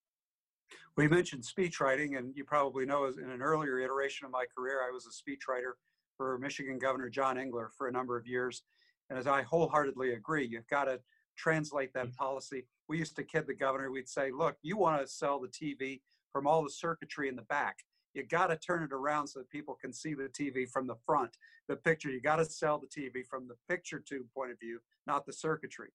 We 0.96 1.08
mentioned 1.08 1.44
speechwriting, 1.44 2.18
and 2.18 2.34
you 2.36 2.44
probably 2.44 2.84
know 2.84 3.06
in 3.06 3.30
an 3.30 3.42
earlier 3.42 3.78
iteration 3.80 4.26
of 4.26 4.32
my 4.32 4.44
career, 4.56 4.80
I 4.86 4.90
was 4.90 5.06
a 5.06 5.10
speechwriter 5.10 5.72
for 6.16 6.38
Michigan 6.38 6.78
Governor 6.78 7.08
John 7.08 7.38
Engler 7.38 7.70
for 7.76 7.88
a 7.88 7.92
number 7.92 8.16
of 8.16 8.26
years. 8.26 8.62
And 9.08 9.18
as 9.18 9.26
I 9.26 9.42
wholeheartedly 9.42 10.12
agree, 10.12 10.46
you've 10.46 10.68
got 10.68 10.84
to 10.84 11.00
translate 11.36 11.94
that 11.94 12.14
policy. 12.14 12.66
We 12.88 12.98
used 12.98 13.16
to 13.16 13.24
kid 13.24 13.46
the 13.46 13.54
governor, 13.54 13.90
we'd 13.90 14.08
say, 14.08 14.30
look, 14.30 14.56
you 14.62 14.76
want 14.76 15.00
to 15.00 15.06
sell 15.06 15.40
the 15.40 15.48
TV 15.48 16.00
from 16.32 16.46
all 16.46 16.62
the 16.62 16.70
circuitry 16.70 17.28
in 17.28 17.36
the 17.36 17.42
back. 17.42 17.76
You 18.18 18.24
got 18.26 18.48
to 18.48 18.56
turn 18.56 18.82
it 18.82 18.92
around 18.92 19.28
so 19.28 19.38
that 19.38 19.50
people 19.50 19.78
can 19.80 19.92
see 19.92 20.14
the 20.14 20.24
TV 20.24 20.68
from 20.68 20.86
the 20.86 20.96
front, 21.06 21.30
the 21.68 21.76
picture. 21.76 22.10
You 22.10 22.20
got 22.20 22.36
to 22.36 22.44
sell 22.44 22.78
the 22.78 22.86
TV 22.86 23.24
from 23.24 23.46
the 23.46 23.54
picture 23.68 24.00
tube 24.00 24.26
point 24.34 24.50
of 24.50 24.58
view, 24.58 24.80
not 25.06 25.24
the 25.24 25.32
circuitry. 25.32 25.88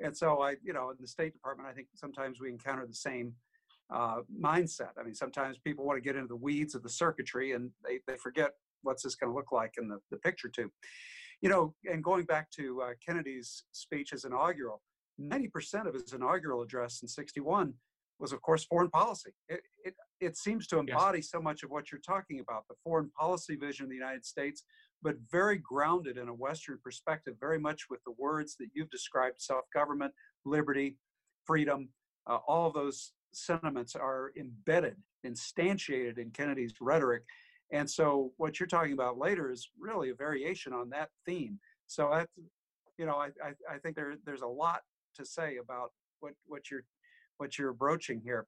And 0.00 0.16
so 0.16 0.42
I, 0.42 0.56
you 0.62 0.72
know, 0.72 0.90
in 0.90 0.96
the 1.00 1.08
State 1.08 1.32
Department, 1.32 1.68
I 1.68 1.72
think 1.72 1.88
sometimes 1.94 2.40
we 2.40 2.50
encounter 2.50 2.86
the 2.86 2.94
same 2.94 3.34
uh, 3.92 4.20
mindset. 4.42 4.90
I 4.98 5.04
mean, 5.04 5.14
sometimes 5.14 5.58
people 5.58 5.84
want 5.84 5.96
to 5.96 6.00
get 6.00 6.16
into 6.16 6.28
the 6.28 6.36
weeds 6.36 6.74
of 6.74 6.82
the 6.82 6.88
circuitry 6.88 7.52
and 7.52 7.70
they, 7.84 8.00
they 8.06 8.16
forget 8.16 8.52
what's 8.82 9.02
this 9.02 9.14
going 9.14 9.30
to 9.30 9.36
look 9.36 9.52
like 9.52 9.74
in 9.78 9.88
the, 9.88 9.98
the 10.10 10.16
picture 10.16 10.48
tube. 10.48 10.70
You 11.42 11.50
know, 11.50 11.74
and 11.90 12.02
going 12.02 12.24
back 12.24 12.50
to 12.52 12.82
uh, 12.82 12.90
Kennedy's 13.04 13.64
speech 13.72 14.12
as 14.12 14.24
inaugural, 14.24 14.82
90% 15.20 15.86
of 15.86 15.94
his 15.94 16.12
inaugural 16.12 16.62
address 16.62 17.02
in 17.02 17.08
61 17.08 17.74
was, 18.18 18.32
of 18.32 18.40
course, 18.42 18.64
foreign 18.64 18.90
policy. 18.90 19.32
It, 19.48 19.60
it, 19.84 19.94
it 20.20 20.36
seems 20.36 20.66
to 20.68 20.78
embody 20.78 21.18
yes. 21.18 21.30
so 21.30 21.40
much 21.40 21.62
of 21.62 21.70
what 21.70 21.92
you're 21.92 22.00
talking 22.00 22.40
about 22.40 22.64
the 22.68 22.74
foreign 22.84 23.10
policy 23.10 23.56
vision 23.56 23.84
of 23.84 23.90
the 23.90 23.96
United 23.96 24.24
States, 24.24 24.64
but 25.02 25.16
very 25.30 25.58
grounded 25.58 26.16
in 26.18 26.28
a 26.28 26.34
Western 26.34 26.78
perspective, 26.82 27.34
very 27.40 27.58
much 27.58 27.82
with 27.90 28.00
the 28.06 28.14
words 28.18 28.56
that 28.58 28.68
you've 28.74 28.90
described 28.90 29.40
self 29.40 29.64
government, 29.74 30.12
liberty, 30.44 30.96
freedom. 31.44 31.88
Uh, 32.26 32.38
all 32.48 32.68
of 32.68 32.74
those 32.74 33.12
sentiments 33.32 33.94
are 33.94 34.32
embedded, 34.38 34.96
instantiated 35.24 36.18
in 36.18 36.30
Kennedy's 36.30 36.74
rhetoric 36.80 37.22
And 37.70 37.88
so 37.90 38.32
what 38.36 38.58
you're 38.58 38.66
talking 38.66 38.92
about 38.92 39.18
later 39.18 39.50
is 39.50 39.70
really 39.78 40.10
a 40.10 40.14
variation 40.14 40.72
on 40.72 40.90
that 40.90 41.10
theme. 41.24 41.58
So 41.86 42.12
I, 42.12 42.26
you 42.98 43.06
know, 43.06 43.16
I, 43.16 43.28
I, 43.44 43.74
I 43.74 43.78
think 43.78 43.96
there, 43.96 44.14
there's 44.24 44.42
a 44.42 44.46
lot 44.46 44.80
to 45.16 45.24
say 45.24 45.58
about 45.58 45.90
what, 46.20 46.34
what 46.46 46.70
you're, 46.70 46.84
what 47.38 47.58
you're 47.58 47.72
broaching 47.72 48.20
here. 48.22 48.46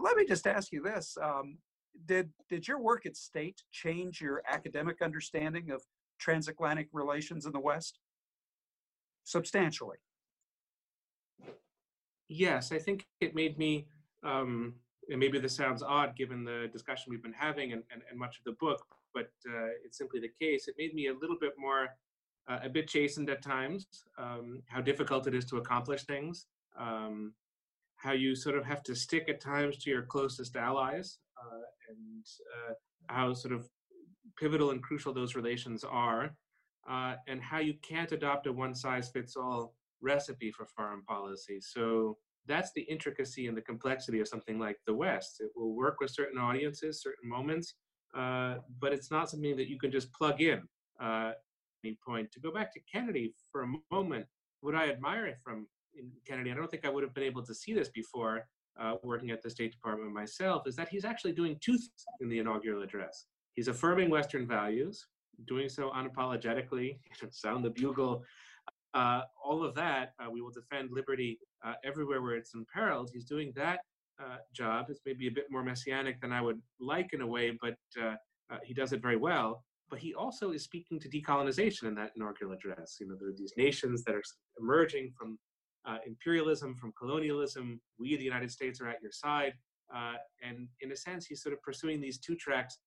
Let 0.00 0.16
me 0.16 0.24
just 0.26 0.46
ask 0.46 0.72
you 0.72 0.82
this. 0.82 1.16
Um, 1.22 1.58
did, 2.06 2.30
did 2.48 2.66
your 2.68 2.80
work 2.80 3.06
at 3.06 3.16
State 3.16 3.62
change 3.72 4.20
your 4.20 4.42
academic 4.48 5.02
understanding 5.02 5.70
of 5.70 5.82
transatlantic 6.18 6.88
relations 6.92 7.46
in 7.46 7.52
the 7.52 7.60
West? 7.60 7.98
Substantially. 9.24 9.98
Yes, 12.28 12.70
I 12.72 12.78
think 12.78 13.06
it 13.20 13.34
made 13.34 13.58
me 13.58 13.86
um, 14.22 14.74
and 15.10 15.18
maybe 15.18 15.38
this 15.38 15.54
sounds 15.54 15.82
odd 15.82 16.16
given 16.16 16.44
the 16.44 16.68
discussion 16.72 17.10
we've 17.10 17.22
been 17.22 17.32
having 17.32 17.72
and, 17.72 17.82
and, 17.92 18.02
and 18.08 18.18
much 18.18 18.38
of 18.38 18.44
the 18.44 18.56
book, 18.60 18.84
but 19.12 19.30
uh, 19.48 19.68
it's 19.84 19.98
simply 19.98 20.20
the 20.20 20.30
case. 20.40 20.68
It 20.68 20.74
made 20.78 20.94
me 20.94 21.08
a 21.08 21.14
little 21.14 21.36
bit 21.40 21.54
more, 21.58 21.88
uh, 22.48 22.58
a 22.62 22.68
bit 22.68 22.88
chastened 22.88 23.28
at 23.28 23.42
times, 23.42 23.86
um, 24.18 24.62
how 24.66 24.80
difficult 24.80 25.26
it 25.26 25.34
is 25.34 25.44
to 25.46 25.56
accomplish 25.56 26.04
things, 26.04 26.46
um, 26.78 27.32
how 28.02 28.12
you 28.12 28.34
sort 28.34 28.56
of 28.56 28.64
have 28.64 28.82
to 28.82 28.94
stick 28.96 29.28
at 29.28 29.40
times 29.40 29.76
to 29.78 29.90
your 29.90 30.02
closest 30.02 30.56
allies, 30.56 31.18
uh, 31.38 31.62
and 31.88 32.24
uh, 32.56 32.72
how 33.08 33.34
sort 33.34 33.54
of 33.54 33.68
pivotal 34.38 34.70
and 34.70 34.82
crucial 34.82 35.12
those 35.12 35.34
relations 35.34 35.84
are, 35.84 36.34
uh, 36.88 37.14
and 37.28 37.42
how 37.42 37.58
you 37.58 37.74
can't 37.82 38.12
adopt 38.12 38.46
a 38.46 38.52
one 38.52 38.74
size 38.74 39.10
fits 39.10 39.36
all 39.36 39.74
recipe 40.00 40.50
for 40.50 40.64
foreign 40.64 41.02
policy. 41.02 41.60
So 41.60 42.16
that's 42.46 42.72
the 42.74 42.82
intricacy 42.82 43.48
and 43.48 43.56
the 43.56 43.62
complexity 43.62 44.20
of 44.20 44.28
something 44.28 44.58
like 44.58 44.78
the 44.86 44.94
West. 44.94 45.40
It 45.40 45.50
will 45.54 45.74
work 45.74 45.96
with 46.00 46.10
certain 46.10 46.38
audiences, 46.38 47.02
certain 47.02 47.28
moments, 47.28 47.74
uh, 48.16 48.56
but 48.80 48.94
it's 48.94 49.10
not 49.10 49.28
something 49.28 49.56
that 49.56 49.68
you 49.68 49.78
can 49.78 49.90
just 49.90 50.10
plug 50.14 50.40
in 50.40 50.62
uh, 51.02 51.32
any 51.84 51.98
point. 52.04 52.32
To 52.32 52.40
go 52.40 52.50
back 52.50 52.72
to 52.72 52.80
Kennedy 52.90 53.34
for 53.52 53.62
a 53.64 53.94
moment, 53.94 54.24
what 54.62 54.74
I 54.74 54.90
admire 54.90 55.36
from 55.44 55.66
Kennedy, 56.26 56.50
I 56.50 56.54
don't 56.54 56.70
think 56.70 56.84
I 56.84 56.90
would 56.90 57.02
have 57.02 57.14
been 57.14 57.24
able 57.24 57.42
to 57.44 57.54
see 57.54 57.72
this 57.72 57.88
before 57.88 58.46
uh, 58.80 58.94
working 59.02 59.30
at 59.30 59.42
the 59.42 59.50
State 59.50 59.72
Department 59.72 60.12
myself, 60.12 60.66
is 60.66 60.76
that 60.76 60.88
he's 60.88 61.04
actually 61.04 61.32
doing 61.32 61.56
two 61.60 61.72
things 61.72 62.04
in 62.20 62.28
the 62.28 62.38
inaugural 62.38 62.82
address. 62.82 63.26
He's 63.54 63.68
affirming 63.68 64.10
Western 64.10 64.46
values, 64.46 65.06
doing 65.46 65.68
so 65.68 65.90
unapologetically, 65.90 66.98
sound 67.30 67.64
the 67.64 67.70
bugle 67.70 68.24
uh, 68.94 69.22
all 69.44 69.64
of 69.64 69.74
that, 69.74 70.14
uh, 70.18 70.30
we 70.30 70.40
will 70.40 70.50
defend 70.50 70.90
liberty 70.92 71.38
uh, 71.64 71.74
everywhere 71.84 72.22
where 72.22 72.34
it's 72.34 72.54
imperiled. 72.54 73.10
He's 73.12 73.24
doing 73.24 73.52
that 73.56 73.80
uh, 74.20 74.38
job. 74.52 74.86
It's 74.88 75.00
maybe 75.06 75.28
a 75.28 75.30
bit 75.30 75.46
more 75.50 75.62
messianic 75.62 76.20
than 76.20 76.32
I 76.32 76.40
would 76.40 76.60
like 76.80 77.12
in 77.12 77.20
a 77.20 77.26
way, 77.26 77.56
but 77.60 77.76
uh, 78.00 78.16
he 78.64 78.74
does 78.74 78.92
it 78.92 79.00
very 79.00 79.16
well. 79.16 79.64
But 79.88 79.98
he 79.98 80.14
also 80.14 80.52
is 80.52 80.62
speaking 80.62 81.00
to 81.00 81.08
decolonization 81.08 81.84
in 81.84 81.94
that 81.96 82.12
inaugural 82.16 82.52
address. 82.52 82.96
You 83.00 83.08
know, 83.08 83.16
there 83.18 83.30
are 83.30 83.36
these 83.36 83.52
nations 83.56 84.04
that 84.04 84.14
are 84.14 84.22
emerging 84.60 85.12
from 85.18 85.38
imperialism, 86.06 86.76
from 86.76 86.92
colonialism. 86.98 87.80
We, 87.98 88.16
the 88.16 88.24
United 88.24 88.50
States, 88.50 88.80
are 88.80 88.88
at 88.88 89.02
your 89.02 89.12
side. 89.12 89.54
and 90.42 90.68
in 90.80 90.92
a 90.92 90.96
sense, 90.96 91.26
he's 91.26 91.42
sort 91.42 91.52
of 91.52 91.62
pursuing 91.62 92.00
these 92.00 92.18
two 92.18 92.36
tracks 92.36 92.78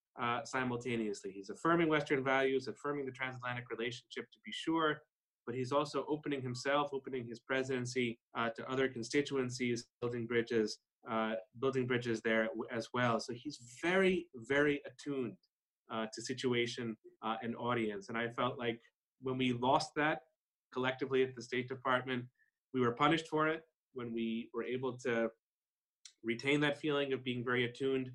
simultaneously. 0.46 1.32
He's 1.32 1.50
affirming 1.50 1.90
Western 1.90 2.24
values, 2.24 2.68
affirming 2.68 3.06
the 3.06 3.12
transatlantic 3.12 3.66
relationship 3.70 4.26
to 4.32 4.40
be 4.46 4.52
sure, 4.52 5.02
but 5.46 5.56
he's 5.56 5.72
also 5.72 6.06
opening 6.08 6.42
himself, 6.42 6.90
opening 6.94 7.26
his 7.28 7.40
presidency 7.40 8.20
uh, 8.38 8.50
to 8.50 8.70
other 8.70 8.88
constituencies, 8.88 9.86
building 10.02 10.26
bridges, 10.26 10.80
uh, 11.10 11.34
building 11.60 11.86
bridges 11.86 12.22
there 12.22 12.48
as 12.72 12.88
well. 12.94 13.20
So 13.20 13.34
he's 13.34 13.60
very, 13.82 14.28
very 14.36 14.82
attuned 14.86 15.38
uh, 15.92 16.06
to 16.14 16.22
situation 16.22 16.96
uh, 17.22 17.36
and 17.42 17.56
audience. 17.58 18.10
And 18.10 18.18
I 18.18 18.30
felt 18.30 18.58
like 18.58 18.80
when 19.22 19.38
we 19.38 19.54
lost 19.54 19.92
that 19.96 20.20
collectively 20.72 21.24
at 21.24 21.36
the 21.36 21.42
State 21.42 21.68
Department, 21.68 22.26
we 22.74 22.82
were 22.82 22.92
punished 22.92 23.28
for 23.28 23.48
it. 23.48 23.62
When 23.94 24.14
we 24.14 24.50
were 24.54 24.64
able 24.64 24.94
to 25.00 25.30
retain 26.24 26.60
that 26.62 26.80
feeling 26.80 27.14
of 27.14 27.24
being 27.24 27.44
very 27.44 27.66
attuned 27.66 28.10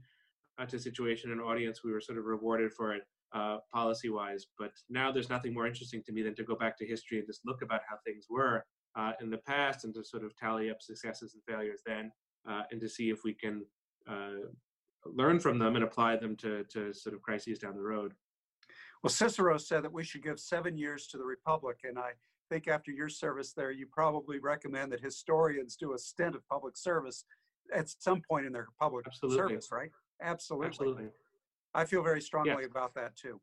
uh, 0.58 0.66
to 0.66 0.78
situation 0.78 1.30
and 1.30 1.40
audience, 1.40 1.84
we 1.84 1.92
were 1.92 2.00
sort 2.00 2.18
of 2.18 2.24
rewarded 2.24 2.72
for 2.72 2.94
it 2.94 3.02
uh, 3.32 3.58
policy 3.72 4.08
wise. 4.08 4.46
But 4.58 4.72
now 4.88 5.12
there's 5.12 5.28
nothing 5.30 5.54
more 5.54 5.66
interesting 5.66 6.02
to 6.06 6.12
me 6.12 6.22
than 6.22 6.34
to 6.36 6.42
go 6.42 6.56
back 6.56 6.76
to 6.78 6.86
history 6.86 7.18
and 7.18 7.26
just 7.26 7.42
look 7.44 7.62
about 7.62 7.82
how 7.88 7.96
things 8.04 8.26
were 8.28 8.64
uh, 8.96 9.12
in 9.20 9.30
the 9.30 9.38
past 9.38 9.84
and 9.84 9.94
to 9.94 10.02
sort 10.04 10.24
of 10.24 10.34
tally 10.36 10.70
up 10.70 10.80
successes 10.80 11.34
and 11.34 11.42
failures 11.44 11.82
then 11.86 12.10
uh, 12.48 12.62
and 12.70 12.80
to 12.80 12.88
see 12.88 13.10
if 13.10 13.20
we 13.24 13.34
can 13.34 13.64
uh, 14.08 14.48
learn 15.04 15.38
from 15.38 15.58
them 15.58 15.76
and 15.76 15.84
apply 15.84 16.16
them 16.16 16.36
to, 16.36 16.64
to 16.64 16.92
sort 16.92 17.14
of 17.14 17.22
crises 17.22 17.58
down 17.58 17.74
the 17.74 17.82
road. 17.82 18.12
Well, 19.02 19.10
Cicero 19.10 19.58
said 19.58 19.84
that 19.84 19.92
we 19.92 20.02
should 20.02 20.22
give 20.22 20.40
seven 20.40 20.76
years 20.76 21.06
to 21.08 21.18
the 21.18 21.24
Republic. 21.24 21.78
And 21.84 21.98
I 21.98 22.10
think 22.48 22.68
after 22.68 22.90
your 22.90 23.08
service 23.08 23.52
there, 23.52 23.70
you 23.70 23.86
probably 23.86 24.38
recommend 24.38 24.92
that 24.92 25.00
historians 25.00 25.76
do 25.76 25.94
a 25.94 25.98
stint 25.98 26.34
of 26.34 26.46
public 26.48 26.76
service 26.76 27.24
at 27.74 27.88
some 27.88 28.22
point 28.28 28.46
in 28.46 28.52
their 28.52 28.68
public 28.80 29.06
Absolutely. 29.06 29.38
service, 29.38 29.68
right? 29.70 29.90
Absolutely. 30.22 30.68
Absolutely. 30.68 31.08
I 31.74 31.84
feel 31.84 32.02
very 32.02 32.20
strongly 32.20 32.64
about 32.64 32.94
that 32.94 33.16
too. 33.16 33.40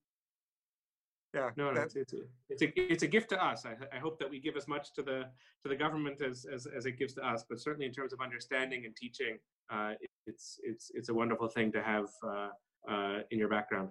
Yeah. 1.34 1.50
No, 1.58 1.72
no, 1.72 1.82
it's, 1.82 1.96
it's, 1.98 2.14
a, 2.14 2.18
it's 2.50 2.62
a 2.62 2.92
it's 2.94 3.04
a 3.04 3.08
gift 3.08 3.30
to 3.32 3.46
us. 3.46 3.66
I, 3.66 3.74
I 3.94 4.00
hope 4.00 4.18
that 4.20 4.30
we 4.30 4.40
give 4.40 4.56
as 4.56 4.70
much 4.70 4.94
to 4.94 5.04
the 5.04 5.26
to 5.64 5.70
the 5.70 5.76
government 5.76 6.22
as 6.22 6.46
as, 6.52 6.66
as 6.66 6.86
it 6.86 6.98
gives 6.98 7.14
to 7.16 7.28
us. 7.28 7.44
But 7.48 7.60
certainly 7.60 7.86
in 7.86 7.92
terms 7.92 8.14
of 8.14 8.22
understanding 8.22 8.86
and 8.86 8.96
teaching, 8.96 9.38
uh, 9.70 9.94
it's 10.28 10.60
it's 10.64 10.92
it's 10.94 11.10
a 11.10 11.14
wonderful 11.14 11.50
thing 11.50 11.74
to 11.74 11.84
have 11.84 12.08
uh, 12.26 12.50
uh, 12.90 13.20
in 13.32 13.38
your 13.38 13.50
background. 13.50 13.90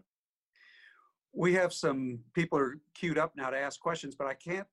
We 1.34 1.52
have 1.54 1.74
some 1.74 2.20
people 2.32 2.58
are 2.58 2.78
queued 2.94 3.18
up 3.18 3.32
now 3.36 3.50
to 3.50 3.58
ask 3.58 3.78
questions, 3.78 4.14
but 4.14 4.26
I 4.26 4.34
can't 4.34 4.66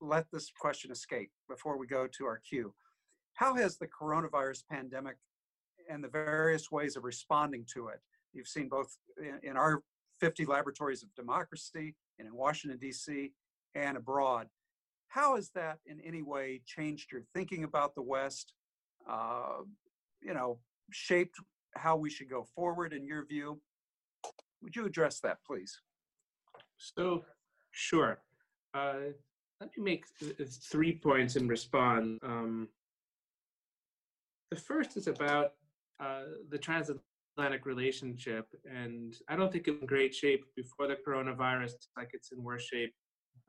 let 0.00 0.26
this 0.32 0.50
question 0.58 0.90
escape 0.90 1.30
before 1.48 1.78
we 1.78 1.86
go 1.86 2.06
to 2.06 2.24
our 2.24 2.40
queue. 2.48 2.74
How 3.34 3.54
has 3.54 3.78
the 3.78 3.88
coronavirus 3.88 4.62
pandemic 4.70 5.16
and 5.88 6.02
the 6.02 6.08
various 6.08 6.70
ways 6.70 6.96
of 6.96 7.04
responding 7.04 7.64
to 7.74 7.88
it 7.88 8.00
You've 8.32 8.48
seen 8.48 8.68
both 8.68 8.96
in, 9.18 9.50
in 9.50 9.56
our 9.56 9.82
50 10.20 10.44
laboratories 10.44 11.02
of 11.02 11.14
democracy 11.14 11.94
and 12.18 12.28
in 12.28 12.34
Washington, 12.34 12.78
D.C., 12.78 13.32
and 13.74 13.96
abroad. 13.96 14.48
How 15.08 15.36
has 15.36 15.50
that 15.54 15.78
in 15.86 16.00
any 16.00 16.22
way 16.22 16.60
changed 16.66 17.10
your 17.12 17.22
thinking 17.34 17.64
about 17.64 17.94
the 17.94 18.02
West? 18.02 18.52
Uh, 19.08 19.62
you 20.22 20.34
know, 20.34 20.58
shaped 20.92 21.36
how 21.74 21.96
we 21.96 22.10
should 22.10 22.28
go 22.28 22.46
forward 22.54 22.92
in 22.92 23.04
your 23.04 23.24
view? 23.26 23.60
Would 24.62 24.76
you 24.76 24.86
address 24.86 25.20
that, 25.20 25.38
please? 25.46 25.80
So, 26.76 27.24
sure. 27.70 28.20
Uh, 28.74 29.12
let 29.60 29.76
me 29.76 29.84
make 29.84 30.06
th- 30.18 30.48
three 30.48 30.92
points 30.92 31.36
in 31.36 31.46
response. 31.46 32.18
Um, 32.22 32.68
the 34.50 34.56
first 34.56 34.96
is 34.96 35.06
about 35.06 35.52
uh, 36.00 36.22
the 36.48 36.58
transatlantic 36.58 37.66
relationship. 37.66 38.46
And 38.64 39.14
I 39.28 39.36
don't 39.36 39.52
think 39.52 39.68
it's 39.68 39.80
in 39.80 39.86
great 39.86 40.14
shape 40.14 40.44
before 40.56 40.88
the 40.88 40.96
coronavirus, 41.06 41.72
like 41.96 42.10
it's 42.14 42.32
in 42.32 42.42
worse 42.42 42.64
shape 42.64 42.94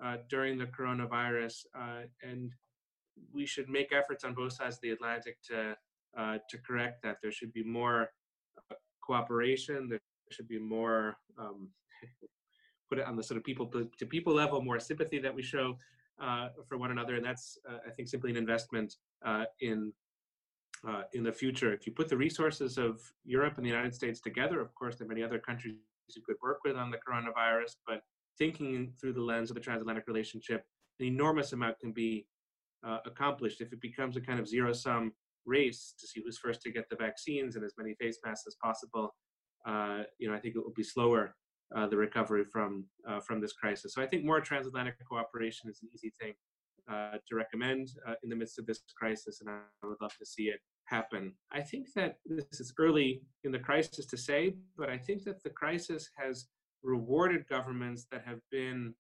uh, 0.04 0.18
during 0.30 0.58
the 0.58 0.66
coronavirus. 0.66 1.66
Uh, 1.78 2.02
and 2.22 2.52
we 3.34 3.46
should 3.46 3.70
make 3.70 3.94
efforts 3.94 4.26
on 4.26 4.34
both 4.34 4.54
sides 4.54 4.76
of 4.76 4.82
the 4.82 4.92
Atlantic 4.92 5.38
to, 5.50 5.76
uh, 6.18 6.38
to 6.50 6.58
correct 6.58 7.04
that. 7.04 7.18
There 7.22 7.32
should 7.32 7.54
be 7.54 7.64
more 7.64 8.10
uh, 8.70 8.76
cooperation, 9.02 9.88
there 9.88 10.00
should 10.30 10.48
be 10.50 10.60
more, 10.60 11.16
um, 11.40 11.70
put 12.90 13.00
it 13.00 13.06
on 13.06 13.16
the 13.16 13.24
sort 13.24 13.38
of 13.38 13.46
people 13.46 13.68
to 13.68 14.06
people 14.06 14.34
level, 14.34 14.62
more 14.62 14.80
sympathy 14.80 15.20
that 15.20 15.34
we 15.34 15.42
show 15.42 15.78
for 16.68 16.78
one 16.78 16.92
another. 16.92 17.16
And 17.16 17.26
that's, 17.26 17.58
uh, 17.70 17.78
I 17.88 17.92
think, 17.92 18.08
simply 18.08 18.32
an 18.32 18.38
investment 18.38 18.96
in 19.60 19.94
uh, 20.88 21.04
in 21.14 21.24
the 21.24 21.32
future. 21.32 21.74
If 21.74 21.86
you 21.86 21.94
put 21.94 22.10
the 22.10 22.18
resources 22.18 22.78
of 22.78 23.00
Europe 23.24 23.58
and 23.58 23.66
the 23.66 23.70
United 23.70 23.94
States 23.94 24.20
together, 24.20 24.60
of 24.60 24.74
course, 24.76 24.96
there 24.96 25.06
are 25.06 25.10
many 25.10 25.24
other 25.24 25.40
countries 25.40 25.76
you 26.16 26.22
could 26.26 26.38
work 26.42 26.60
with 26.66 26.76
on 26.76 26.92
the 26.92 26.98
coronavirus, 26.98 27.76
but 27.88 28.02
thinking 28.38 28.92
through 29.00 29.14
the 29.14 29.22
lens 29.22 29.50
of 29.50 29.56
the 29.56 29.62
transatlantic 29.62 30.08
relationship, 30.08 30.66
an 31.00 31.06
enormous 31.06 31.54
amount 31.54 31.80
can 31.80 31.92
be 31.92 32.26
uh, 32.86 32.98
accomplished 33.06 33.62
if 33.62 33.72
it 33.72 33.80
becomes 33.80 34.18
a 34.18 34.22
kind 34.22 34.40
of 34.40 34.48
zero 34.48 34.74
sum 34.74 35.14
race 35.46 35.94
to 36.00 36.08
see 36.08 36.22
who's 36.24 36.38
first 36.38 36.62
to 36.62 36.72
get 36.72 36.90
the 36.90 36.96
vaccines 36.96 37.56
and 37.56 37.64
as 37.64 37.74
many 37.78 37.94
face 37.96 38.18
masks 38.26 38.46
as 38.48 38.56
possible. 38.62 39.16
Uh, 39.66 40.04
you 40.18 40.28
know, 40.28 40.34
I 40.34 40.40
think 40.40 40.56
it 40.56 40.64
will 40.64 40.74
be 40.74 40.84
slower 40.84 41.36
uh, 41.76 41.88
the 41.88 41.98
recovery 41.98 42.44
from 42.44 42.86
uh, 43.08 43.20
from 43.20 43.40
this 43.42 43.54
crisis. 43.54 43.94
So 43.94 44.02
I 44.02 44.08
think 44.08 44.24
more 44.24 44.42
transatlantic 44.42 44.96
cooperation 45.08 45.70
is 45.70 45.80
an 45.82 45.90
easy 45.94 46.12
thing 46.20 46.34
uh, 46.92 47.18
to 47.28 47.36
recommend 47.36 47.90
uh, 48.08 48.16
in 48.24 48.30
the 48.30 48.36
midst 48.36 48.60
of 48.60 48.66
this 48.66 48.82
crisis, 48.98 49.42
and 49.42 49.50
I 49.50 49.88
would 49.88 50.02
love 50.02 50.16
to 50.18 50.26
see 50.26 50.44
it 50.44 50.60
happen. 50.86 51.34
I 51.52 51.62
think 51.62 51.94
that 51.96 52.18
this 52.26 52.60
is 52.60 52.74
early 52.78 53.22
in 53.44 53.52
the 53.52 53.60
crisis 53.60 54.06
to 54.08 54.18
say, 54.18 54.56
but 54.78 54.90
I 54.90 54.98
think 54.98 55.24
that 55.24 55.44
the 55.44 55.50
crisis 55.50 56.10
has 56.18 56.48
rewarded 56.84 57.48
governments 57.48 58.08
that 58.12 58.24
have 58.26 58.40
been 58.52 58.94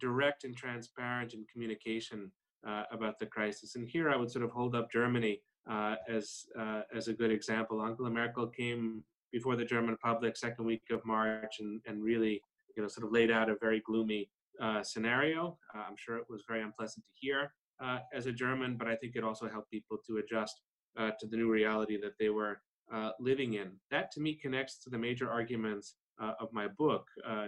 direct 0.00 0.44
and 0.44 0.56
transparent 0.56 1.34
in 1.34 1.44
communication 1.52 2.32
uh, 2.66 2.84
about 2.90 3.18
the 3.18 3.26
crisis. 3.26 3.76
And 3.76 3.88
here 3.88 4.10
I 4.10 4.16
would 4.16 4.30
sort 4.30 4.44
of 4.44 4.50
hold 4.50 4.74
up 4.74 4.90
Germany 4.90 5.40
uh, 5.70 5.96
as 6.08 6.46
uh, 6.58 6.82
as 6.94 7.08
a 7.08 7.12
good 7.12 7.30
example. 7.30 7.82
Angela 7.82 8.10
Merkel 8.10 8.48
came 8.48 9.04
before 9.32 9.56
the 9.56 9.64
German 9.64 9.96
public, 10.02 10.36
second 10.36 10.64
week 10.64 10.82
of 10.90 11.04
March, 11.04 11.56
and, 11.60 11.80
and 11.86 12.02
really, 12.02 12.42
you 12.76 12.82
know, 12.82 12.88
sort 12.88 13.06
of 13.06 13.12
laid 13.12 13.30
out 13.30 13.48
a 13.48 13.56
very 13.60 13.82
gloomy 13.86 14.28
uh, 14.60 14.82
scenario. 14.82 15.58
Uh, 15.74 15.82
I'm 15.88 15.96
sure 15.96 16.16
it 16.16 16.26
was 16.28 16.44
very 16.46 16.62
unpleasant 16.62 17.04
to 17.06 17.12
hear 17.14 17.52
uh, 17.82 17.98
as 18.14 18.26
a 18.26 18.32
German, 18.32 18.76
but 18.76 18.86
I 18.86 18.96
think 18.96 19.16
it 19.16 19.24
also 19.24 19.48
helped 19.48 19.70
people 19.70 19.98
to 20.06 20.18
adjust 20.18 20.60
uh, 20.98 21.10
to 21.18 21.26
the 21.26 21.36
new 21.36 21.50
reality 21.50 21.98
that 22.00 22.12
they 22.20 22.28
were 22.28 22.60
uh, 22.92 23.10
living 23.18 23.54
in. 23.54 23.72
That 23.90 24.10
to 24.12 24.20
me 24.20 24.34
connects 24.34 24.78
to 24.84 24.90
the 24.90 24.98
major 24.98 25.30
arguments 25.30 25.96
uh, 26.22 26.32
of 26.40 26.52
my 26.52 26.68
book 26.68 27.06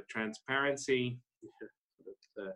transparency, 0.09 1.19
the, 2.37 2.53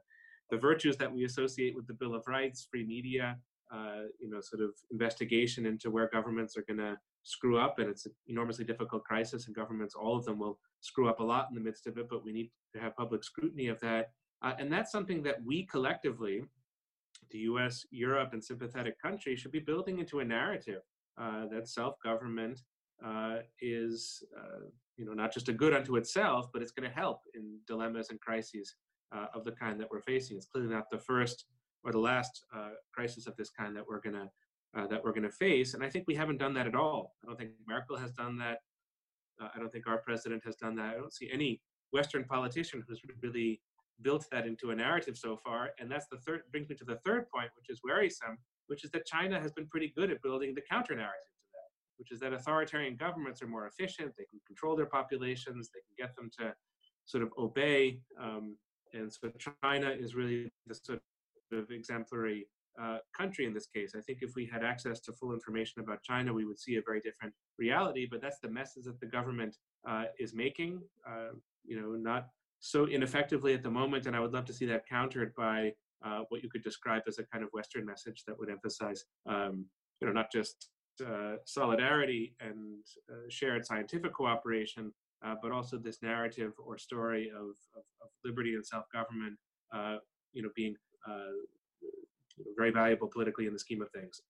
the 0.50 0.56
virtues 0.56 0.96
that 0.96 1.12
we 1.12 1.24
associate 1.24 1.76
with 1.76 1.86
the 1.86 1.94
Bill 1.94 2.14
of 2.14 2.22
Rights, 2.26 2.66
free 2.70 2.86
media, 2.86 3.36
you 4.18 4.30
know, 4.30 4.40
sort 4.40 4.62
of 4.62 4.70
investigation 4.90 5.66
into 5.66 5.90
where 5.90 6.08
governments 6.10 6.56
are 6.56 6.64
going 6.66 6.78
to 6.78 6.96
screw 7.28 7.58
up, 7.58 7.78
and 7.78 7.88
it's 7.88 8.06
an 8.06 8.12
enormously 8.26 8.64
difficult 8.64 9.04
crisis, 9.04 9.46
and 9.46 9.54
governments, 9.54 9.94
all 9.94 10.16
of 10.16 10.24
them, 10.24 10.38
will 10.38 10.58
screw 10.80 11.08
up 11.08 11.20
a 11.20 11.24
lot 11.24 11.46
in 11.48 11.54
the 11.54 11.60
midst 11.60 11.86
of 11.86 11.98
it, 11.98 12.08
but 12.08 12.24
we 12.24 12.32
need 12.32 12.50
to 12.74 12.80
have 12.80 12.96
public 12.96 13.22
scrutiny 13.22 13.68
of 13.68 13.78
that. 13.80 14.10
Uh, 14.42 14.54
and 14.58 14.72
that's 14.72 14.92
something 14.92 15.22
that 15.22 15.36
we 15.44 15.64
collectively, 15.66 16.42
the 17.30 17.38
US, 17.40 17.84
Europe, 17.90 18.30
and 18.32 18.42
sympathetic 18.42 19.00
countries, 19.00 19.40
should 19.40 19.52
be 19.52 19.58
building 19.58 19.98
into 19.98 20.20
a 20.20 20.24
narrative 20.24 20.82
uh, 21.20 21.46
that 21.46 21.68
self 21.68 21.96
government 22.02 22.62
uh, 23.04 23.38
is 23.60 24.22
uh, 24.36 24.66
you 24.98 25.06
know, 25.06 25.14
not 25.14 25.32
just 25.32 25.48
a 25.48 25.52
good 25.52 25.72
unto 25.72 25.96
itself, 25.96 26.48
but 26.52 26.60
it's 26.60 26.72
going 26.72 26.88
to 26.88 26.94
help 26.94 27.20
in 27.34 27.58
dilemmas 27.66 28.10
and 28.10 28.20
crises 28.20 28.74
uh, 29.14 29.26
of 29.32 29.44
the 29.44 29.52
kind 29.52 29.80
that 29.80 29.88
we're 29.90 30.00
facing. 30.00 30.36
It's 30.36 30.46
clearly 30.46 30.74
not 30.74 30.90
the 30.90 30.98
first 30.98 31.44
or 31.84 31.92
the 31.92 31.98
last 31.98 32.44
uh, 32.54 32.70
crisis 32.92 33.26
of 33.26 33.36
this 33.36 33.50
kind 33.50 33.76
that 33.76 33.84
we're 33.88 34.00
going 34.00 34.16
to 34.16 34.28
that 34.74 35.02
we're 35.02 35.12
going 35.12 35.22
to 35.22 35.30
face. 35.30 35.74
And 35.74 35.84
I 35.84 35.90
think 35.90 36.04
we 36.06 36.14
haven't 36.14 36.38
done 36.38 36.54
that 36.54 36.66
at 36.66 36.74
all. 36.74 37.14
I 37.22 37.26
don't 37.26 37.38
think 37.38 37.50
Merkel 37.66 37.96
has 37.96 38.12
done 38.12 38.38
that. 38.38 38.58
I 39.40 39.58
don't 39.58 39.72
think 39.72 39.86
our 39.86 39.98
president 39.98 40.44
has 40.44 40.56
done 40.56 40.74
that. 40.76 40.94
I 40.94 40.98
don't 40.98 41.12
see 41.12 41.30
any 41.32 41.60
Western 41.92 42.24
politician 42.24 42.84
who's 42.86 43.00
really 43.22 43.60
built 44.02 44.26
that 44.30 44.46
into 44.46 44.70
a 44.70 44.74
narrative 44.74 45.16
so 45.16 45.36
far. 45.36 45.70
And 45.78 45.90
that's 45.90 46.06
the 46.10 46.18
third 46.18 46.42
brings 46.50 46.68
me 46.68 46.76
to 46.76 46.84
the 46.84 46.96
third 47.04 47.28
point, 47.34 47.50
which 47.56 47.70
is 47.70 47.80
worrisome, 47.82 48.38
which 48.66 48.84
is 48.84 48.90
that 48.92 49.06
China 49.06 49.40
has 49.40 49.52
been 49.52 49.66
pretty 49.66 49.92
good 49.96 50.10
at 50.10 50.22
building 50.22 50.54
the 50.54 50.62
counter 50.70 50.94
narrative 50.94 51.32
to 51.40 51.48
that, 51.54 51.70
which 51.98 52.12
is 52.12 52.20
that 52.20 52.32
authoritarian 52.32 52.96
governments 52.96 53.42
are 53.42 53.46
more 53.46 53.66
efficient, 53.66 54.12
they 54.16 54.24
can 54.30 54.40
control 54.46 54.76
their 54.76 54.86
populations, 54.86 55.70
they 55.72 55.80
can 55.80 56.06
get 56.06 56.14
them 56.14 56.30
to 56.38 56.54
sort 57.06 57.24
of 57.24 57.30
obey. 57.38 58.00
Um, 58.20 58.56
and 58.92 59.12
so 59.12 59.30
China 59.64 59.90
is 59.90 60.14
really 60.14 60.52
the 60.66 60.74
sort 60.74 61.00
of 61.52 61.70
exemplary 61.70 62.46
uh, 62.80 62.98
country 63.16 63.44
in 63.44 63.52
this 63.52 63.66
case. 63.66 63.92
I 63.96 64.00
think 64.00 64.18
if 64.22 64.34
we 64.36 64.46
had 64.46 64.62
access 64.62 65.00
to 65.00 65.12
full 65.12 65.32
information 65.32 65.82
about 65.82 66.02
China, 66.02 66.32
we 66.32 66.44
would 66.44 66.58
see 66.58 66.76
a 66.76 66.82
very 66.82 67.00
different 67.00 67.34
reality. 67.58 68.06
But 68.10 68.20
that's 68.20 68.38
the 68.40 68.48
message 68.48 68.84
that 68.84 69.00
the 69.00 69.06
government 69.06 69.56
uh, 69.88 70.04
is 70.18 70.34
making. 70.34 70.80
Uh, 71.06 71.30
you 71.64 71.80
know, 71.80 71.90
not 71.92 72.28
so 72.60 72.86
ineffectively 72.86 73.54
at 73.54 73.62
the 73.62 73.70
moment, 73.70 74.06
and 74.06 74.14
I 74.14 74.20
would 74.20 74.32
love 74.32 74.44
to 74.46 74.52
see 74.52 74.66
that 74.66 74.86
countered 74.86 75.34
by 75.34 75.72
uh, 76.04 76.20
what 76.28 76.42
you 76.42 76.48
could 76.48 76.62
describe 76.62 77.02
as 77.08 77.18
a 77.18 77.24
kind 77.24 77.42
of 77.42 77.50
Western 77.52 77.84
message 77.84 78.24
that 78.26 78.38
would 78.38 78.50
emphasize, 78.50 79.04
um, 79.26 79.66
you 80.00 80.06
know, 80.06 80.12
not 80.12 80.30
just 80.30 80.70
uh, 81.04 81.34
solidarity 81.44 82.34
and 82.40 82.84
shared 83.28 83.64
scientific 83.66 84.12
cooperation, 84.12 84.92
but 85.42 85.50
also 85.52 85.76
this 85.78 85.98
narrative 86.02 86.52
or 86.64 86.78
story 86.78 87.30
of, 87.34 87.50
of, 87.76 87.84
of 88.02 88.08
liberty 88.24 88.54
and 88.54 88.64
self-government, 88.64 89.36
you 90.32 90.42
know, 90.42 90.50
being 90.54 90.74
uh, 91.08 91.34
very 92.56 92.70
valuable 92.70 93.08
politically 93.08 93.46
in 93.46 93.52
the 93.52 93.58
scheme 93.58 93.82
of 93.82 93.90
things. 93.90 94.22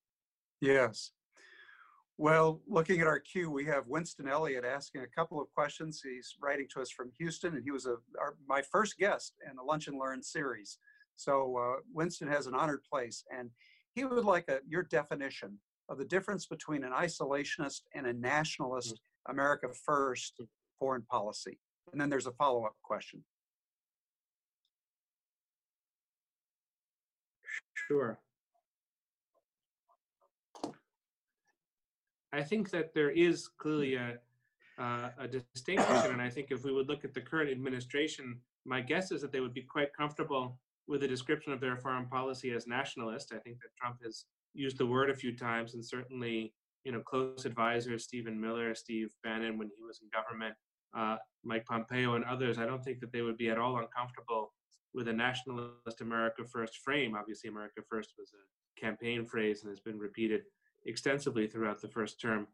Yes. 0.61 1.13
Well, 2.21 2.61
looking 2.67 3.01
at 3.01 3.07
our 3.07 3.21
queue, 3.21 3.49
we 3.49 3.65
have 3.67 3.87
Winston 3.87 4.29
Elliott 4.29 4.65
asking 4.65 5.03
a 5.03 5.07
couple 5.07 5.41
of 5.41 5.47
questions. 5.55 6.03
He's 6.03 6.35
writing 6.43 6.67
to 6.75 6.81
us 6.81 6.91
from 6.91 7.13
Houston, 7.19 7.55
and 7.55 7.63
he 7.63 7.71
was 7.71 7.87
a, 7.87 7.95
our, 8.21 8.37
my 8.49 8.61
first 8.61 8.99
guest 8.99 9.35
in 9.49 9.55
the 9.55 9.63
Lunch 9.63 9.87
and 9.87 9.99
Learn 9.99 10.21
series. 10.21 10.79
So 11.15 11.57
uh, 11.57 11.81
Winston 11.93 12.27
has 12.29 12.49
an 12.49 12.55
honored 12.55 12.83
place, 12.91 13.23
and 13.37 13.51
he 13.95 14.05
would 14.05 14.25
like 14.25 14.49
a, 14.49 14.59
your 14.69 14.83
definition 14.83 15.59
of 15.89 15.99
the 15.99 16.05
difference 16.05 16.47
between 16.47 16.83
an 16.83 16.93
isolationist 16.93 17.83
and 17.95 18.07
a 18.07 18.13
nationalist 18.13 18.95
mm. 18.95 19.33
America 19.33 19.69
First 19.87 20.41
foreign 20.77 21.03
policy. 21.03 21.59
And 21.93 22.01
then 22.01 22.11
there's 22.11 22.27
a 22.27 22.33
follow-up 22.33 22.75
question. 22.83 23.25
Sure. 27.89 28.19
I 32.35 32.43
think 32.43 32.71
that 32.71 32.93
there 32.93 33.11
is 33.11 33.49
clearly 33.49 33.95
a, 33.95 34.19
uh, 34.79 35.09
a 35.19 35.27
distinction, 35.27 36.13
and 36.13 36.21
I 36.21 36.29
think 36.29 36.49
if 36.51 36.65
we 36.65 36.73
would 36.73 36.87
look 36.87 37.07
at 37.07 37.15
the 37.15 37.23
current 37.23 37.51
administration, 37.51 38.39
my 38.67 38.83
guess 38.83 39.11
is 39.11 39.23
that 39.23 39.33
they 39.33 39.41
would 39.41 39.55
be 39.55 39.63
quite 39.63 39.95
comfortable 39.97 40.61
with 40.87 41.03
a 41.03 41.09
description 41.09 41.55
of 41.55 41.61
their 41.61 41.79
foreign 41.79 42.07
policy 42.07 42.51
as 42.51 42.67
nationalist. 42.67 43.33
I 43.33 43.39
think 43.39 43.57
that 43.61 43.75
Trump 43.81 43.97
has 44.05 44.27
used 44.53 44.77
the 44.77 44.87
word 44.87 45.09
a 45.09 45.15
few 45.15 45.35
times, 45.35 45.73
and 45.73 45.83
certainly, 45.83 46.53
you 46.85 46.93
know, 46.93 47.01
close 47.01 47.47
advisors 47.47 48.05
Stephen 48.05 48.39
Miller, 48.39 48.75
Steve 48.75 49.15
Bannon, 49.25 49.57
when 49.57 49.71
he 49.75 49.83
was 49.83 50.01
in 50.03 50.11
government, 50.13 50.55
uh, 50.95 51.17
Mike 51.43 51.65
Pompeo, 51.65 52.17
and 52.17 52.25
others. 52.27 52.59
I 52.59 52.67
don't 52.67 52.85
think 52.85 53.01
that 53.01 53.13
they 53.13 53.23
would 53.23 53.39
be 53.39 53.49
at 53.49 53.59
all 53.59 53.79
uncomfortable 53.79 54.53
with 54.95 55.09
a 55.09 55.13
nationalist 55.13 56.01
America 56.01 56.45
First 56.45 56.79
frame. 56.79 57.15
Obviously, 57.17 57.51
America 57.51 57.81
First 57.89 58.15
was 58.19 58.33
a 58.33 58.81
campaign 58.81 59.25
phrase 59.25 59.63
and 59.63 59.71
has 59.71 59.81
been 59.81 59.99
repeated 59.99 60.43
extensively 60.87 61.47
throughout 61.47 61.81
the 61.81 61.89
first 61.89 62.21
term 62.21 62.47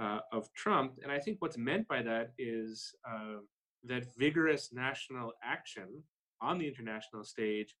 uh, 0.00 0.20
of 0.32 0.52
Trump. 0.54 0.98
And 1.02 1.12
I 1.12 1.18
think 1.18 1.36
what's 1.40 1.58
meant 1.58 1.86
by 1.88 2.02
that 2.02 2.32
is 2.38 2.94
uh, 3.08 3.40
that 3.84 4.06
vigorous 4.16 4.72
national 4.72 5.32
action 5.42 6.02
on 6.40 6.58
the 6.58 6.66
international 6.66 7.24
stage 7.24 7.76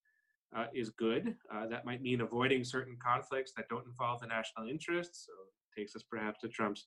uh, 0.56 0.66
is 0.74 0.90
good. 0.90 1.34
Uh, 1.52 1.66
that 1.66 1.84
might 1.84 2.02
mean 2.02 2.20
avoiding 2.20 2.64
certain 2.64 2.96
conflicts 3.02 3.52
that 3.56 3.68
don't 3.68 3.86
involve 3.86 4.20
the 4.20 4.26
national 4.26 4.68
interests. 4.68 5.26
So 5.26 5.32
it 5.32 5.80
takes 5.80 5.96
us 5.96 6.02
perhaps 6.02 6.40
to 6.40 6.48
Trump's 6.48 6.86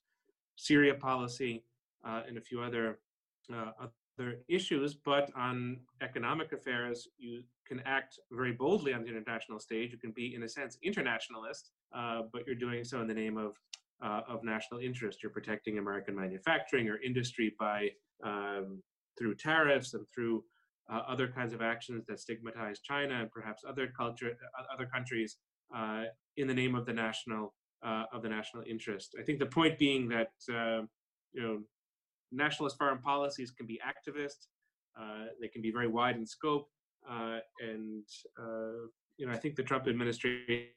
Syria 0.56 0.94
policy 0.94 1.64
uh, 2.08 2.22
and 2.28 2.38
a 2.38 2.42
few 2.42 2.62
other 2.62 3.00
uh, 3.54 3.72
other 4.20 4.38
issues. 4.48 4.96
But 4.96 5.30
on 5.36 5.80
economic 6.02 6.52
affairs, 6.52 7.08
you 7.18 7.44
can 7.68 7.82
act 7.86 8.20
very 8.32 8.52
boldly 8.52 8.94
on 8.94 9.04
the 9.04 9.10
international 9.10 9.60
stage. 9.60 9.92
You 9.92 9.98
can 9.98 10.12
be, 10.12 10.36
in 10.36 10.44
a 10.44 10.50
sense, 10.50 10.78
internationalist, 10.84 11.72
uh, 11.96 12.24
but 12.32 12.46
you're 12.46 12.56
doing 12.56 12.84
so 12.84 13.02
in 13.02 13.08
the 13.08 13.14
name 13.14 13.38
of 13.38 13.56
uh, 14.04 14.22
of 14.28 14.44
national 14.44 14.82
interest. 14.82 15.24
You're 15.24 15.32
protecting 15.32 15.78
American 15.78 16.16
manufacturing 16.16 16.90
or 16.90 17.02
industry 17.02 17.56
by 17.58 17.90
um, 18.24 18.82
through 19.18 19.36
tariffs 19.36 19.94
and 19.94 20.06
through 20.14 20.44
uh, 20.92 21.02
other 21.08 21.28
kinds 21.28 21.54
of 21.54 21.62
actions 21.62 22.06
that 22.08 22.20
stigmatize 22.20 22.80
China 22.82 23.16
and 23.22 23.32
perhaps 23.32 23.64
other 23.68 23.88
culture, 23.98 24.38
uh, 24.60 24.64
other 24.74 24.86
countries 24.86 25.38
uh, 25.76 26.04
in 26.38 26.48
the 26.48 26.54
name 26.54 26.76
of 26.76 26.86
the 26.86 26.94
national 26.94 27.54
uh, 27.84 28.04
of 28.14 28.22
the 28.22 28.30
national 28.30 28.64
interest. 28.68 29.16
I 29.20 29.24
think 29.24 29.40
the 29.40 29.46
point 29.46 29.78
being 29.78 30.10
that 30.10 30.30
you 30.48 31.42
know 31.42 31.60
nationalist 32.32 32.78
foreign 32.78 33.00
policies 33.00 33.52
can 33.52 33.66
be 33.66 33.80
activist. 33.86 34.48
they 35.42 35.48
can 35.48 35.62
be 35.62 35.72
very 35.72 35.88
wide 35.88 36.16
in 36.16 36.26
scope, 36.26 36.68
and 37.08 38.06
you 39.18 39.26
know 39.26 39.34
I 39.34 39.38
think 39.38 39.56
the 39.56 39.64
Trump 39.64 39.88
administration 39.88 40.70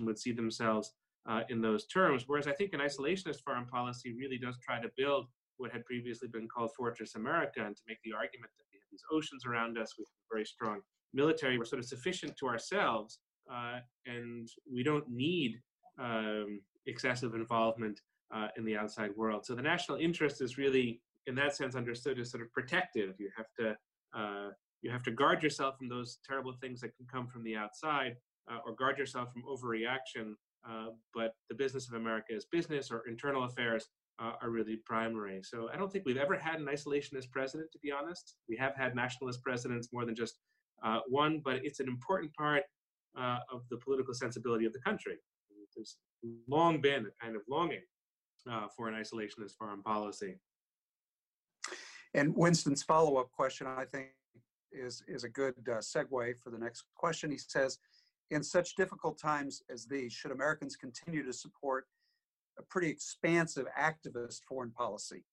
would 0.00 0.18
see 0.18 0.32
themselves 0.32 0.92
uh, 1.28 1.42
in 1.48 1.60
those 1.60 1.86
terms. 1.86 2.24
Whereas 2.26 2.46
I 2.46 2.52
think 2.52 2.72
an 2.72 2.80
isolationist 2.80 3.42
foreign 3.44 3.66
policy 3.66 4.14
really 4.18 4.38
does 4.38 4.58
try 4.58 4.80
to 4.80 4.88
build 4.96 5.26
what 5.58 5.72
had 5.72 5.84
previously 5.84 6.28
been 6.28 6.48
called 6.48 6.70
Fortress 6.76 7.14
America 7.16 7.64
and 7.64 7.76
to 7.76 7.82
make 7.86 7.98
the 8.04 8.12
argument 8.12 8.50
that 8.56 8.64
we 8.72 8.78
have 8.78 8.88
these 8.90 9.02
oceans 9.12 9.44
around 9.44 9.76
us, 9.76 9.94
we 9.98 10.04
have 10.04 10.08
a 10.30 10.34
very 10.34 10.44
strong 10.44 10.80
military, 11.12 11.58
we're 11.58 11.64
sort 11.64 11.80
of 11.80 11.86
sufficient 11.86 12.36
to 12.38 12.46
ourselves, 12.46 13.18
uh, 13.52 13.78
and 14.06 14.48
we 14.72 14.82
don't 14.82 15.08
need 15.08 15.56
um, 15.98 16.60
excessive 16.86 17.34
involvement 17.34 18.00
uh, 18.34 18.48
in 18.56 18.64
the 18.64 18.76
outside 18.76 19.10
world. 19.16 19.46
So 19.46 19.54
the 19.54 19.62
national 19.62 19.98
interest 19.98 20.40
is 20.40 20.58
really, 20.58 21.00
in 21.26 21.34
that 21.36 21.56
sense, 21.56 21.74
understood 21.74 22.18
as 22.18 22.30
sort 22.30 22.42
of 22.42 22.52
protective. 22.52 23.14
You 23.18 23.30
have 23.36 23.46
to 23.58 23.76
uh, 24.18 24.50
you 24.82 24.90
have 24.90 25.02
to 25.02 25.10
guard 25.10 25.42
yourself 25.42 25.76
from 25.76 25.88
those 25.88 26.18
terrible 26.26 26.52
things 26.60 26.80
that 26.80 26.96
can 26.96 27.06
come 27.10 27.26
from 27.26 27.42
the 27.42 27.56
outside, 27.56 28.16
uh, 28.50 28.58
or 28.64 28.74
guard 28.74 28.96
yourself 28.96 29.28
from 29.32 29.42
overreaction. 29.42 30.34
Uh, 30.68 30.90
but 31.14 31.34
the 31.48 31.54
business 31.54 31.88
of 31.88 31.94
America 31.94 32.34
is 32.34 32.44
business 32.44 32.90
or 32.90 33.02
internal 33.08 33.44
affairs 33.44 33.88
uh, 34.20 34.32
are 34.42 34.50
really 34.50 34.76
primary. 34.84 35.40
So 35.42 35.68
I 35.72 35.76
don't 35.76 35.90
think 35.90 36.04
we've 36.04 36.16
ever 36.16 36.36
had 36.36 36.60
an 36.60 36.66
isolationist 36.66 37.30
president, 37.30 37.70
to 37.72 37.78
be 37.78 37.90
honest. 37.90 38.34
We 38.48 38.56
have 38.56 38.74
had 38.76 38.94
nationalist 38.94 39.42
presidents 39.42 39.88
more 39.92 40.04
than 40.04 40.14
just 40.14 40.38
uh, 40.84 41.00
one, 41.08 41.40
but 41.44 41.56
it's 41.64 41.80
an 41.80 41.88
important 41.88 42.32
part 42.34 42.62
of 43.50 43.62
the 43.68 43.76
political 43.76 44.14
sensibility 44.14 44.64
of 44.64 44.72
the 44.72 44.78
country. 44.80 45.16
There's 45.74 45.96
long 46.46 46.80
been 46.80 47.06
a 47.06 47.24
kind 47.24 47.34
of 47.34 47.42
longing 47.48 47.82
uh, 48.50 48.66
for 48.76 48.88
an 48.88 48.94
isolationist 48.94 49.56
foreign 49.58 49.82
policy. 49.82 50.36
And 52.14 52.34
Winston's 52.36 52.82
follow-up 52.82 53.30
question, 53.32 53.66
I 53.66 53.84
think, 53.84 54.08
is, 54.72 55.02
is 55.06 55.24
a 55.24 55.28
good 55.28 55.54
uh, 55.68 55.78
segue 55.78 56.38
for 56.38 56.50
the 56.50 56.58
next 56.58 56.84
question. 56.94 57.30
He 57.30 57.38
says, 57.38 57.78
in 58.30 58.42
such 58.42 58.74
difficult 58.74 59.18
times 59.18 59.62
as 59.72 59.86
these, 59.86 60.12
should 60.12 60.30
Americans 60.30 60.76
continue 60.76 61.24
to 61.24 61.32
support 61.32 61.86
a 62.58 62.62
pretty 62.62 62.88
expansive 62.88 63.66
activist 63.78 64.40
foreign 64.48 64.70
policy? 64.70 65.24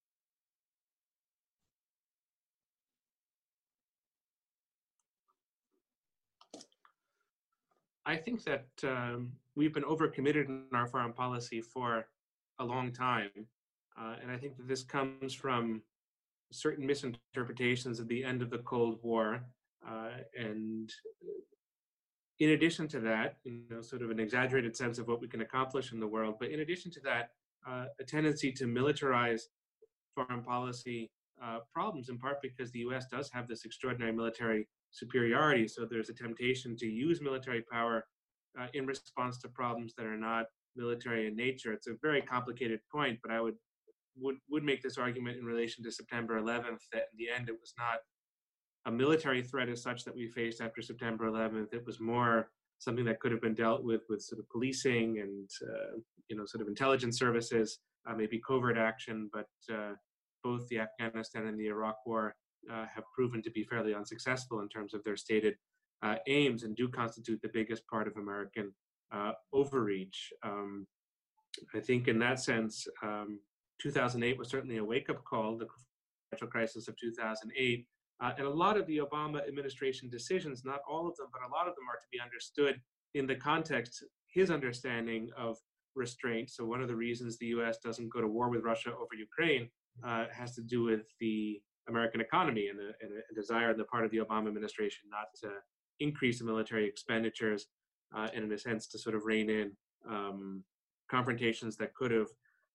I 8.06 8.16
think 8.16 8.44
that 8.44 8.68
um, 8.84 9.32
we've 9.56 9.74
been 9.74 9.84
overcommitted 9.84 10.48
in 10.48 10.68
our 10.74 10.86
foreign 10.86 11.14
policy 11.14 11.62
for 11.62 12.06
a 12.60 12.66
long 12.66 12.92
time. 12.92 13.30
Uh, 14.00 14.16
and 14.22 14.32
I 14.32 14.38
think 14.38 14.58
that 14.58 14.68
this 14.68 14.84
comes 14.84 15.34
from 15.34 15.82
certain 16.52 16.86
misinterpretations 16.86 18.00
of 18.00 18.08
the 18.08 18.24
end 18.24 18.42
of 18.42 18.50
the 18.50 18.60
Cold 18.60 19.00
War. 19.02 19.46
Uh, 19.88 20.10
and 20.38 20.92
in 22.40 22.50
addition 22.52 22.88
to 22.90 23.00
that, 23.02 23.38
you 23.44 23.62
know, 23.70 23.82
sort 23.82 24.02
of 24.02 24.10
an 24.10 24.20
exaggerated 24.20 24.76
sense 24.76 25.00
of 25.00 25.08
what 25.08 25.22
we 25.22 25.28
can 25.28 25.42
accomplish 25.42 25.94
in 25.94 26.00
the 26.00 26.08
world. 26.08 26.36
But 26.40 26.50
in 26.50 26.60
addition 26.60 26.92
to 26.92 27.00
that, 27.02 27.30
uh, 27.68 27.86
a 28.00 28.04
tendency 28.04 28.52
to 28.54 28.66
militarize 28.66 29.44
foreign 30.14 30.44
policy 30.44 31.12
uh, 31.44 31.60
problems, 31.74 32.10
in 32.10 32.18
part 32.18 32.42
because 32.42 32.72
the 32.72 32.80
US 32.80 33.08
does 33.08 33.30
have 33.34 33.48
this 33.48 33.66
extraordinary 33.66 34.12
military 34.12 34.68
superiority. 34.92 35.68
So 35.68 35.86
there's 35.86 36.10
a 36.10 36.14
temptation 36.14 36.76
to 36.78 36.86
use 36.86 37.22
military 37.22 37.62
power 37.62 38.06
uh, 38.60 38.68
in 38.74 38.86
response 38.86 39.38
to 39.40 39.50
problems 39.50 39.94
that 39.96 40.06
are 40.06 40.18
not 40.18 40.46
military 40.76 41.28
in 41.28 41.36
nature. 41.36 41.74
It's 41.74 41.88
a 41.88 41.96
very 42.02 42.22
complicated 42.22 42.80
point, 42.92 43.20
but 43.22 43.32
I 43.32 43.42
would 43.42 43.56
would 44.18 44.38
would 44.50 44.64
make 44.64 44.82
this 44.82 44.98
argument 44.98 45.38
in 45.38 45.46
relation 45.46 45.84
to 45.84 45.92
September 45.92 46.40
11th 46.40 46.84
that 46.94 47.10
in 47.12 47.18
the 47.18 47.30
end 47.30 47.50
it 47.50 47.60
was 47.60 47.74
not 47.78 48.00
a 48.86 48.92
military 48.92 49.42
threat 49.42 49.68
as 49.68 49.82
such 49.82 50.04
that 50.06 50.16
we 50.16 50.28
faced 50.28 50.62
after 50.62 50.82
September 50.82 51.30
11th. 51.30 51.74
It 51.74 51.86
was 51.86 52.00
more 52.00 52.50
something 52.80 53.06
that 53.06 53.20
could 53.20 53.32
have 53.32 53.42
been 53.42 53.54
dealt 53.54 53.84
with 53.84 54.02
with 54.10 54.22
sort 54.22 54.40
of 54.40 54.50
policing 54.50 55.20
and 55.20 55.50
uh, 55.64 55.98
you 56.30 56.36
know 56.36 56.46
sort 56.46 56.62
of 56.62 56.68
intelligence 56.68 57.18
services, 57.18 57.80
uh, 58.08 58.14
maybe 58.14 58.42
covert 58.46 58.78
action, 58.78 59.30
but 59.34 59.48
uh, 59.74 59.94
both 60.44 60.68
the 60.68 60.80
Afghanistan 60.80 61.48
and 61.48 61.60
the 61.60 61.68
Iraq 61.68 61.98
War 62.06 62.36
uh, 62.72 62.86
have 62.94 63.04
proven 63.14 63.42
to 63.42 63.52
be 63.52 63.64
fairly 63.64 63.94
unsuccessful 63.94 64.60
in 64.60 64.70
terms 64.70 64.94
of 64.94 65.04
their 65.04 65.18
stated 65.18 65.56
uh, 66.04 66.16
aims 66.28 66.64
and 66.64 66.76
do 66.76 66.88
constitute 66.88 67.42
the 67.42 67.50
biggest 67.54 67.88
part 67.88 68.08
of 68.08 68.18
American 68.18 68.74
uh, 69.12 69.32
overreach. 69.54 70.32
Um, 70.44 70.88
I 71.74 71.80
think 71.80 72.08
in 72.08 72.20
that 72.20 72.40
sense, 72.40 72.88
um, 73.04 73.40
2008 73.82 74.38
was 74.38 74.50
certainly 74.50 74.78
a 74.78 74.84
wake-up 74.84 75.24
call, 75.24 75.58
the 75.58 75.68
financial 76.30 76.48
crisis 76.48 76.88
of 76.88 76.96
2008. 76.98 77.86
Uh, 78.22 78.32
and 78.38 78.48
a 78.48 78.50
lot 78.50 78.78
of 78.78 78.88
the 78.88 79.00
Obama 79.00 79.46
administration 79.48 80.10
decisions, 80.10 80.64
not 80.64 80.80
all 80.90 81.08
of 81.08 81.16
them, 81.18 81.28
but 81.34 81.42
a 81.42 81.52
lot 81.54 81.68
of 81.68 81.76
them 81.76 81.86
are 81.90 82.00
to 82.00 82.08
be 82.12 82.20
understood 82.20 82.80
in 83.14 83.28
the 83.28 83.36
context, 83.36 84.04
his 84.28 84.52
understanding 84.52 85.30
of 85.38 85.58
restraint. 85.96 86.50
So 86.50 86.66
one 86.66 86.82
of 86.82 86.88
the 86.88 86.96
reasons 86.96 87.38
the 87.38 87.48
US 87.48 87.78
doesn't 87.78 88.12
go 88.12 88.22
to 88.22 88.28
war 88.28 88.50
with 88.50 88.64
Russia 88.64 88.92
over 88.92 89.16
Ukraine 89.18 89.70
uh, 90.06 90.26
has 90.32 90.54
to 90.56 90.62
do 90.62 90.84
with 90.84 91.02
the 91.20 91.62
American 91.88 92.22
economy 92.22 92.68
and 92.68 92.80
a, 92.80 92.92
and 93.02 93.12
a, 93.32 93.36
desire 93.36 93.70
on 93.70 93.78
the 93.78 93.84
part 93.86 94.06
of 94.06 94.12
the 94.12 94.18
Obama 94.18 94.48
administration 94.48 95.04
not 95.10 95.28
to 95.42 95.50
increase 96.00 96.40
the 96.40 96.46
military 96.46 96.88
expenditures 96.88 97.68
uh, 98.16 98.30
and 98.34 98.46
in 98.46 98.52
a 98.52 98.58
sense 98.58 98.88
to 98.88 99.00
sort 99.00 99.16
of 99.16 99.26
rein 99.26 99.50
in 99.50 99.72
um, 100.10 100.64
confrontations 101.10 101.76
that 101.78 101.94
could 101.94 102.12
have 102.12 102.28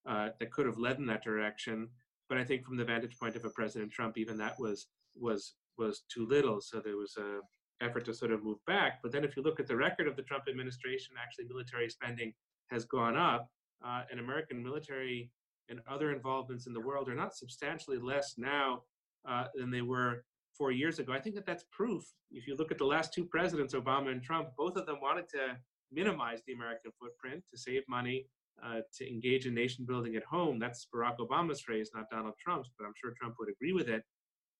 uh, 0.07 0.29
that 0.39 0.51
could 0.51 0.65
have 0.65 0.77
led 0.77 0.97
in 0.97 1.05
that 1.05 1.23
direction. 1.23 1.87
But 2.27 2.37
I 2.37 2.43
think 2.43 2.65
from 2.65 2.77
the 2.77 2.85
vantage 2.85 3.17
point 3.19 3.35
of 3.35 3.45
a 3.45 3.49
President 3.49 3.91
Trump, 3.91 4.17
even 4.17 4.37
that 4.37 4.59
was 4.59 4.87
was 5.15 5.53
was 5.77 6.03
too 6.13 6.25
little. 6.25 6.61
So 6.61 6.79
there 6.79 6.97
was 6.97 7.17
a 7.17 7.39
effort 7.83 8.05
to 8.05 8.13
sort 8.13 8.31
of 8.31 8.43
move 8.43 8.63
back. 8.67 8.99
But 9.01 9.11
then 9.11 9.23
if 9.23 9.35
you 9.35 9.43
look 9.43 9.59
at 9.59 9.67
the 9.67 9.75
record 9.75 10.07
of 10.07 10.15
the 10.15 10.21
Trump 10.21 10.43
administration, 10.47 11.15
actually 11.21 11.45
military 11.45 11.89
spending 11.89 12.33
has 12.69 12.85
gone 12.85 13.17
up, 13.17 13.49
uh, 13.85 14.03
and 14.11 14.19
American 14.19 14.63
military 14.63 15.31
and 15.69 15.79
other 15.89 16.11
involvements 16.11 16.67
in 16.67 16.73
the 16.73 16.79
world 16.79 17.09
are 17.09 17.15
not 17.15 17.35
substantially 17.35 17.97
less 17.97 18.35
now 18.37 18.83
uh, 19.27 19.45
than 19.55 19.71
they 19.71 19.81
were 19.81 20.23
four 20.57 20.71
years 20.71 20.99
ago. 20.99 21.13
I 21.13 21.19
think 21.19 21.35
that 21.35 21.45
that's 21.45 21.65
proof. 21.71 22.03
If 22.31 22.47
you 22.47 22.55
look 22.55 22.71
at 22.71 22.77
the 22.77 22.85
last 22.85 23.13
two 23.13 23.25
presidents, 23.25 23.73
Obama 23.73 24.11
and 24.11 24.21
Trump, 24.21 24.49
both 24.57 24.75
of 24.75 24.85
them 24.85 24.97
wanted 25.01 25.29
to 25.29 25.57
minimize 25.91 26.41
the 26.45 26.53
American 26.53 26.91
footprint 26.99 27.43
to 27.51 27.57
save 27.57 27.83
money, 27.89 28.27
uh, 28.63 28.81
to 28.97 29.09
engage 29.09 29.45
in 29.45 29.53
nation 29.53 29.85
building 29.85 30.15
at 30.15 30.23
home. 30.23 30.59
That's 30.59 30.87
Barack 30.93 31.17
Obama's 31.17 31.61
phrase, 31.61 31.91
not 31.93 32.09
Donald 32.09 32.35
Trump's, 32.39 32.69
but 32.77 32.85
I'm 32.85 32.93
sure 32.95 33.13
Trump 33.19 33.35
would 33.39 33.49
agree 33.49 33.73
with 33.73 33.89
it. 33.89 34.03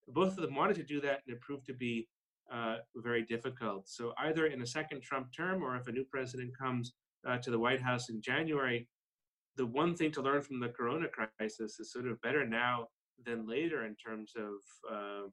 Both 0.07 0.37
of 0.37 0.43
them 0.43 0.55
wanted 0.55 0.75
to 0.77 0.83
do 0.83 0.99
that, 1.01 1.21
and 1.25 1.35
it 1.35 1.41
proved 1.41 1.65
to 1.67 1.73
be 1.73 2.07
uh, 2.51 2.77
very 2.95 3.23
difficult. 3.23 3.87
So, 3.87 4.13
either 4.17 4.47
in 4.47 4.61
a 4.61 4.65
second 4.65 5.03
Trump 5.03 5.27
term 5.35 5.63
or 5.63 5.75
if 5.77 5.87
a 5.87 5.91
new 5.91 6.03
president 6.03 6.51
comes 6.59 6.93
uh, 7.27 7.37
to 7.37 7.51
the 7.51 7.59
White 7.59 7.81
House 7.81 8.09
in 8.09 8.21
January, 8.21 8.87
the 9.55 9.65
one 9.65 9.95
thing 9.95 10.11
to 10.13 10.21
learn 10.21 10.41
from 10.41 10.59
the 10.59 10.69
corona 10.69 11.07
crisis 11.07 11.79
is 11.79 11.91
sort 11.91 12.07
of 12.07 12.19
better 12.21 12.45
now 12.45 12.87
than 13.25 13.47
later 13.47 13.85
in 13.85 13.95
terms 13.95 14.33
of 14.35 14.53
uh, 14.91 15.27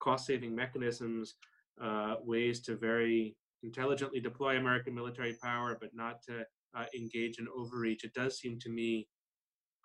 cost 0.00 0.26
saving 0.26 0.54
mechanisms, 0.54 1.34
uh, 1.82 2.16
ways 2.22 2.60
to 2.62 2.76
very 2.76 3.36
intelligently 3.62 4.20
deploy 4.20 4.56
American 4.56 4.94
military 4.94 5.36
power, 5.42 5.76
but 5.80 5.90
not 5.94 6.22
to 6.22 6.44
uh, 6.76 6.84
engage 6.96 7.38
in 7.38 7.46
overreach. 7.56 8.04
It 8.04 8.14
does 8.14 8.38
seem 8.38 8.58
to 8.60 8.70
me 8.70 9.08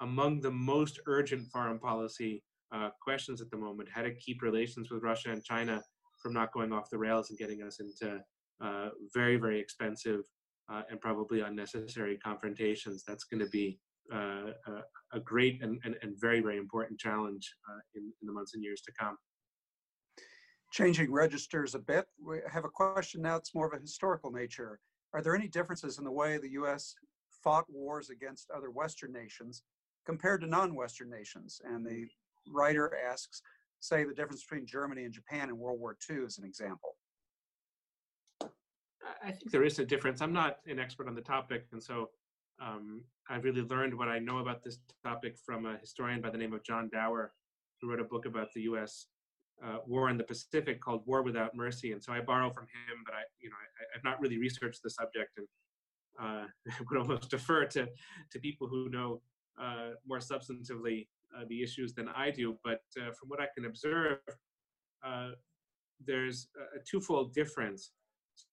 among 0.02 0.42
the 0.42 0.52
most 0.52 1.00
urgent 1.08 1.48
foreign 1.52 1.80
policy 1.80 2.44
uh, 2.74 2.90
questions 3.02 3.42
at 3.42 3.50
the 3.52 3.58
moment 3.58 3.90
how 3.94 4.02
to 4.02 4.14
keep 4.16 4.42
relations 4.42 4.90
with 4.90 5.04
Russia 5.04 5.32
and 5.32 5.44
China 5.44 5.82
from 6.22 6.34
not 6.34 6.54
going 6.54 6.72
off 6.72 6.90
the 6.90 6.98
rails 6.98 7.30
and 7.30 7.40
getting 7.40 7.64
us 7.64 7.80
into 7.80 8.20
uh, 8.64 8.90
very, 9.14 9.38
very 9.38 9.60
expensive 9.60 10.22
uh, 10.72 10.84
and 10.90 11.02
probably 11.02 11.42
unnecessary 11.42 12.18
confrontations. 12.24 13.04
That's 13.06 13.26
going 13.26 13.44
to 13.44 13.50
be 13.50 13.80
uh, 14.14 14.52
a, 14.68 14.72
a, 15.14 15.20
great 15.20 15.62
and, 15.64 15.80
and, 15.84 15.96
and, 16.02 16.16
very, 16.20 16.42
very 16.42 16.58
important 16.58 17.00
challenge 17.00 17.54
uh, 17.70 17.80
in, 17.96 18.04
in 18.22 18.28
the 18.28 18.34
months 18.34 18.54
and 18.54 18.64
years 18.64 18.82
to 18.82 18.92
come. 19.00 19.18
Changing 20.72 21.12
registers 21.12 21.76
a 21.76 21.80
bit, 21.80 22.06
we 22.26 22.40
have 22.50 22.64
a 22.64 22.70
question 22.70 23.22
now 23.22 23.34
that's 23.34 23.54
more 23.54 23.68
of 23.68 23.74
a 23.74 23.82
historical 23.82 24.32
nature. 24.32 24.80
Are 25.14 25.22
there 25.22 25.36
any 25.36 25.50
differences 25.50 25.98
in 25.98 26.06
the 26.06 26.12
way 26.12 26.38
the 26.38 26.52
US 26.52 26.96
fought 27.44 27.66
wars 27.70 28.10
against 28.10 28.50
other 28.52 28.72
Western 28.72 29.12
nations 29.12 29.64
compared 30.06 30.40
to 30.42 30.48
non 30.48 30.74
Western 30.74 31.10
nations? 31.10 31.62
And 31.66 31.86
the 31.86 32.08
writer 32.48 32.94
asks, 33.10 33.42
say, 33.82 34.06
the 34.06 34.14
difference 34.14 34.44
between 34.44 34.66
Germany 34.66 35.04
and 35.04 35.14
Japan 35.14 35.50
in 35.50 35.58
World 35.58 35.80
War 35.80 35.98
II 36.10 36.24
as 36.26 36.38
an 36.38 36.46
example. 36.46 36.96
I 39.22 39.32
think 39.32 39.52
there 39.52 39.64
is 39.64 39.78
a 39.80 39.86
difference. 39.86 40.22
I'm 40.22 40.34
not 40.34 40.60
an 40.68 40.80
expert 40.80 41.10
on 41.10 41.16
the 41.16 41.22
topic, 41.22 41.66
and 41.74 41.84
so 41.84 42.12
um, 42.62 43.02
I've 43.30 43.44
really 43.44 43.64
learned 43.64 43.94
what 43.94 44.08
I 44.08 44.20
know 44.20 44.38
about 44.38 44.64
this 44.64 44.78
topic 45.04 45.36
from 45.38 45.66
a 45.66 45.78
historian 45.78 46.22
by 46.22 46.30
the 46.30 46.38
name 46.38 46.54
of 46.54 46.64
John 46.64 46.90
Dower, 46.94 47.34
who 47.82 47.90
wrote 47.90 48.00
a 48.00 48.06
book 48.06 48.26
about 48.26 48.54
the 48.54 48.62
U.S. 48.62 49.08
Uh, 49.64 49.78
war 49.86 50.10
in 50.10 50.18
the 50.18 50.24
Pacific 50.24 50.82
called 50.82 51.04
"War 51.06 51.22
Without 51.22 51.56
Mercy," 51.56 51.92
and 51.92 52.04
so 52.04 52.12
I 52.12 52.22
borrow 52.22 52.50
from 52.50 52.64
him. 52.64 53.04
But 53.06 53.14
I, 53.14 53.22
you 53.40 53.50
know, 53.50 53.56
I, 53.56 53.84
have 53.94 54.04
not 54.04 54.20
really 54.20 54.40
researched 54.40 54.82
the 54.84 54.90
subject, 54.90 55.38
and 55.38 55.48
uh, 56.20 56.46
would 56.90 57.00
almost 57.00 57.30
defer 57.30 57.66
to 57.66 57.88
to 58.32 58.40
people 58.40 58.68
who 58.68 58.90
know 58.90 59.22
uh, 59.62 59.92
more 60.08 60.18
substantively 60.18 61.08
uh, 61.38 61.44
the 61.48 61.62
issues 61.62 61.94
than 61.94 62.08
I 62.10 62.32
do. 62.32 62.58
But 62.64 62.82
uh, 62.98 63.12
from 63.12 63.30
what 63.30 63.40
I 63.40 63.48
can 63.56 63.66
observe, 63.66 64.18
uh, 65.06 65.32
there's 66.06 66.48
a 66.76 66.80
twofold 66.90 67.34
difference. 67.34 67.92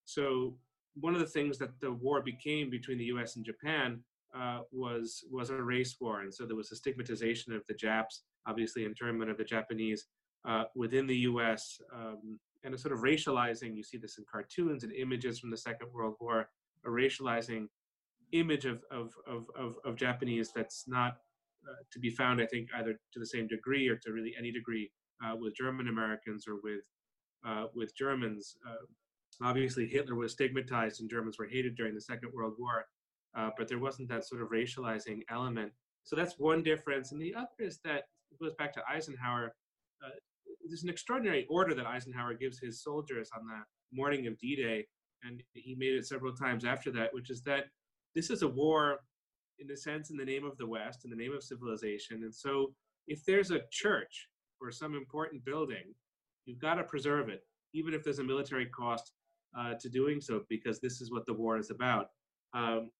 So 0.05 0.57
one 0.95 1.15
of 1.15 1.21
the 1.21 1.27
things 1.27 1.59
that 1.59 1.71
the 1.81 1.93
war 1.93 2.23
became 2.23 2.71
between 2.71 2.99
the 2.99 3.05
U.S. 3.05 3.37
and 3.37 3.45
Japan 3.45 4.01
uh, 4.37 4.61
was 4.73 5.25
was 5.31 5.51
a 5.51 5.63
race 5.63 5.97
war, 6.01 6.21
and 6.21 6.33
so 6.33 6.45
there 6.45 6.57
was 6.57 6.71
a 6.71 6.77
stigmatization 6.77 7.55
of 7.55 7.63
the 7.67 7.75
Japs, 7.75 8.25
obviously 8.47 8.85
internment 8.85 9.31
of 9.31 9.39
the 9.39 9.45
Japanese 9.45 10.05
uh, 10.47 10.65
within 10.75 11.07
the 11.07 11.17
U.S. 11.17 11.81
Um, 11.95 12.39
and 12.65 12.75
a 12.75 12.79
sort 12.79 12.95
of 12.95 13.01
racializing. 13.01 13.77
You 13.77 13.83
see 13.83 13.99
this 13.99 14.19
in 14.19 14.25
cartoons 14.31 14.85
and 14.85 14.93
images 14.93 15.39
from 15.39 15.51
the 15.51 15.57
Second 15.57 15.89
World 15.93 16.17
War, 16.21 16.49
a 16.85 16.89
racializing 16.89 17.67
image 18.33 18.65
of 18.65 18.83
of 18.91 19.13
of 19.27 19.47
of, 19.57 19.77
of 19.85 19.97
Japanese 19.97 20.51
that's 20.55 20.85
not 20.87 21.19
uh, 21.69 21.83
to 21.93 21.99
be 21.99 22.11
found, 22.11 22.41
I 22.41 22.47
think, 22.47 22.69
either 22.77 22.93
to 22.93 23.19
the 23.19 23.27
same 23.27 23.47
degree 23.47 23.89
or 23.89 23.97
to 23.97 24.13
really 24.13 24.35
any 24.39 24.53
degree 24.53 24.91
uh, 25.25 25.35
with 25.37 25.57
German 25.57 25.89
Americans 25.89 26.47
or 26.47 26.57
with 26.63 26.83
uh, 27.47 27.67
with 27.75 27.97
Germans. 27.97 28.57
obviously, 29.43 29.87
Hitler 29.87 30.17
was 30.17 30.33
stigmatized 30.33 31.01
and 31.01 31.11
Germans 31.11 31.39
were 31.39 31.47
hated 31.47 31.77
during 31.77 31.95
the 31.95 32.01
Second 32.01 32.33
World 32.35 32.55
War, 32.59 32.85
but 33.57 33.69
there 33.69 33.79
wasn't 33.79 34.09
that 34.09 34.27
sort 34.27 34.43
of 34.43 34.49
racializing 34.49 35.21
element. 35.31 35.73
So 36.09 36.17
that's 36.17 36.39
one 36.39 36.63
difference. 36.63 37.13
And 37.13 37.21
the 37.21 37.35
other 37.35 37.49
is 37.59 37.81
that 37.85 38.05
it 38.31 38.39
goes 38.41 38.55
back 38.55 38.73
to 38.75 38.83
Eisenhower. 38.91 39.55
There's 40.69 40.85
an 40.85 40.91
extraordinary 40.91 41.47
order 41.49 41.75
that 41.75 41.87
Eisenhower 41.87 42.35
gives 42.35 42.59
his 42.59 42.83
soldiers 42.83 43.31
on 43.35 43.47
the 43.47 43.97
morning 43.97 44.27
of 44.27 44.39
D-Day, 44.39 44.87
and 45.23 45.43
he 45.55 45.75
made 45.75 45.95
it 45.95 46.07
several 46.07 46.35
times 46.35 46.65
after 46.65 46.91
that, 46.93 47.13
which 47.13 47.31
is 47.31 47.43
that 47.43 47.65
this 48.15 48.31
is 48.31 48.43
a 48.43 48.49
war 48.49 48.99
in 49.59 49.71
a 49.71 49.77
sense 49.77 50.11
in 50.11 50.17
the 50.17 50.25
name 50.25 50.45
of 50.45 50.57
the 50.59 50.67
West, 50.67 51.05
in 51.05 51.11
the 51.11 51.17
name 51.17 51.33
of 51.35 51.43
civilization. 51.43 52.23
And 52.23 52.35
so 52.35 52.75
if 53.07 53.25
there's 53.25 53.51
a 53.51 53.63
church 53.73 54.29
or 54.61 54.71
some 54.71 54.95
important 54.95 55.45
building, 55.45 55.95
you've 56.45 56.61
got 56.61 56.75
to 56.75 56.85
preserve 56.85 57.29
it, 57.29 57.41
even 57.75 57.95
if 57.95 58.05
there's 58.05 58.19
a 58.21 58.25
military 58.25 58.67
cost 58.67 59.13
uh, 59.59 59.75
to 59.81 59.89
doing 59.89 60.21
so, 60.21 60.43
because 60.49 60.81
this 60.81 61.01
is 61.01 61.11
what 61.11 61.27
the 61.27 61.35
war 61.35 61.59
is 61.59 61.71
about. 61.71 62.09
Um, 62.55 62.91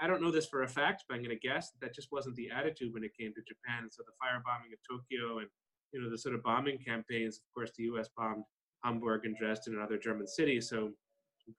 I 0.00 0.06
don't 0.06 0.22
know 0.22 0.30
this 0.30 0.46
for 0.46 0.62
a 0.62 0.68
fact, 0.68 1.04
but 1.08 1.14
I'm 1.14 1.22
going 1.22 1.36
to 1.36 1.48
guess 1.48 1.70
that, 1.70 1.80
that 1.80 1.94
just 1.94 2.08
wasn't 2.10 2.36
the 2.36 2.50
attitude 2.50 2.92
when 2.94 3.04
it 3.04 3.16
came 3.18 3.32
to 3.34 3.42
Japan. 3.42 3.88
So 3.90 4.02
the 4.06 4.12
firebombing 4.22 4.72
of 4.72 4.80
Tokyo 4.88 5.38
and 5.38 5.48
you 5.92 6.00
know 6.00 6.10
the 6.10 6.18
sort 6.18 6.34
of 6.34 6.42
bombing 6.42 6.78
campaigns. 6.78 7.36
Of 7.36 7.54
course, 7.54 7.72
the 7.76 7.84
U.S. 7.84 8.08
bombed 8.16 8.44
Hamburg 8.84 9.24
and 9.24 9.36
Dresden 9.36 9.74
and 9.74 9.82
other 9.82 9.98
German 9.98 10.26
cities. 10.26 10.68
So 10.68 10.90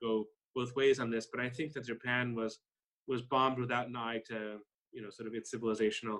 go 0.02 0.26
both 0.56 0.76
ways 0.76 1.00
on 1.00 1.10
this, 1.10 1.28
but 1.32 1.44
I 1.44 1.50
think 1.50 1.74
that 1.74 1.86
Japan 1.86 2.36
was 2.36 2.60
was 3.08 3.22
bombed 3.22 3.60
without 3.60 3.88
an 3.88 3.96
eye 3.96 4.22
to 4.28 4.58
you 4.92 5.02
know 5.02 5.10
sort 5.10 5.28
of 5.28 5.34
its 5.34 5.54
civilizational 5.54 6.20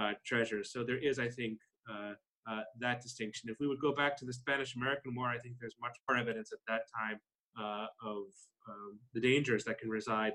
uh, 0.00 0.12
treasures. 0.24 0.72
So 0.72 0.84
there 0.84 0.98
is, 0.98 1.18
I 1.18 1.28
think, 1.28 1.58
uh, 1.90 2.12
uh, 2.48 2.62
that 2.80 3.00
distinction. 3.00 3.50
If 3.50 3.56
we 3.60 3.66
would 3.66 3.80
go 3.80 3.92
back 3.94 4.16
to 4.18 4.24
the 4.24 4.32
Spanish-American 4.32 5.14
War, 5.14 5.28
I 5.28 5.38
think 5.38 5.56
there's 5.60 5.76
much 5.80 5.96
more 6.08 6.18
evidence 6.18 6.52
at 6.52 6.58
that 6.68 6.82
time 6.94 7.18
uh, 7.58 7.86
of 8.02 8.24
um, 8.68 8.98
the 9.14 9.20
dangers 9.20 9.64
that 9.64 9.78
can 9.78 9.88
reside 9.88 10.32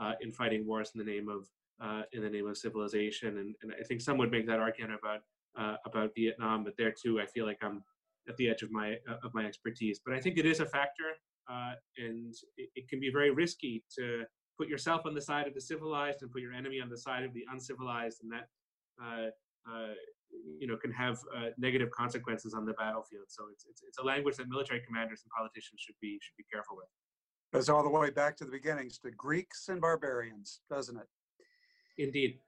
uh, 0.00 0.12
in 0.20 0.32
fighting 0.32 0.66
wars 0.66 0.92
in 0.94 1.04
the 1.04 1.10
name 1.10 1.28
of 1.28 1.46
uh, 1.82 2.02
in 2.12 2.22
the 2.22 2.30
name 2.30 2.46
of 2.46 2.56
civilization. 2.56 3.38
And, 3.38 3.54
and, 3.62 3.72
I 3.78 3.82
think 3.82 4.00
some 4.00 4.16
would 4.18 4.30
make 4.30 4.46
that 4.46 4.60
argument 4.60 4.98
about 5.02 5.20
about 5.56 6.10
Vietnam, 6.14 6.64
but 6.64 6.74
there 6.78 6.92
too, 6.92 7.20
I 7.20 7.26
feel 7.26 7.46
like 7.46 7.58
I'm 7.62 7.82
at 8.28 8.36
the 8.36 8.48
edge 8.48 8.62
of 8.62 8.70
my 8.70 8.96
of 9.22 9.34
my 9.34 9.44
expertise. 9.44 10.00
But 10.04 10.14
I 10.14 10.20
think 10.20 10.38
it 10.38 10.46
is 10.46 10.60
a 10.60 10.66
factor, 10.66 11.10
and 11.98 12.34
it, 12.56 12.70
it 12.74 12.88
can 12.88 13.00
be 13.00 13.10
very 13.10 13.30
risky 13.30 13.84
to 13.98 14.24
put 14.58 14.68
yourself 14.68 15.02
on 15.06 15.14
the 15.14 15.20
side 15.20 15.46
of 15.46 15.54
the 15.54 15.60
civilized 15.60 16.22
and 16.22 16.30
put 16.30 16.42
your 16.42 16.52
enemy 16.52 16.80
on 16.80 16.88
the 16.88 16.96
side 16.96 17.24
of 17.24 17.32
the 17.34 17.44
uncivilized, 17.50 18.18
and 18.22 18.32
that 18.32 18.48
uh, 19.02 19.28
uh, 19.70 19.94
you 20.58 20.66
know 20.66 20.76
can 20.76 20.92
have 20.92 21.18
uh, 21.36 21.48
negative 21.58 21.90
consequences 21.90 22.54
on 22.54 22.64
the 22.64 22.72
battlefield. 22.74 23.26
So 23.28 23.44
it's, 23.52 23.64
it's 23.68 23.82
it's 23.86 23.98
a 23.98 24.04
language 24.04 24.36
that 24.36 24.48
military 24.48 24.80
commanders 24.86 25.22
and 25.24 25.30
politicians 25.36 25.80
should 25.80 25.96
be 26.00 26.18
should 26.22 26.36
be 26.36 26.44
careful 26.52 26.76
with. 26.76 26.86
Goes 27.52 27.68
all 27.68 27.82
the 27.82 27.90
way 27.90 28.10
back 28.10 28.36
to 28.38 28.44
the 28.44 28.50
beginnings 28.50 28.98
to 29.00 29.10
Greeks 29.10 29.68
and 29.68 29.80
barbarians, 29.80 30.60
doesn't 30.70 30.96
it? 30.96 31.06
Indeed. 31.98 32.38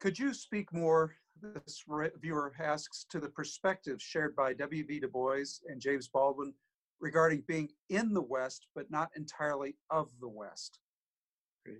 Could 0.00 0.18
you 0.18 0.32
speak 0.32 0.72
more? 0.72 1.14
This 1.42 1.84
viewer 2.20 2.52
asks 2.60 3.06
to 3.10 3.20
the 3.20 3.28
perspectives 3.28 4.02
shared 4.02 4.34
by 4.34 4.54
W.B. 4.54 5.00
Du 5.00 5.08
Bois 5.08 5.60
and 5.68 5.80
James 5.80 6.08
Baldwin 6.08 6.52
regarding 7.00 7.44
being 7.46 7.68
in 7.90 8.12
the 8.12 8.22
West, 8.22 8.66
but 8.74 8.90
not 8.90 9.10
entirely 9.16 9.76
of 9.90 10.10
the 10.20 10.28
West. 10.28 10.80
Okay. 11.66 11.78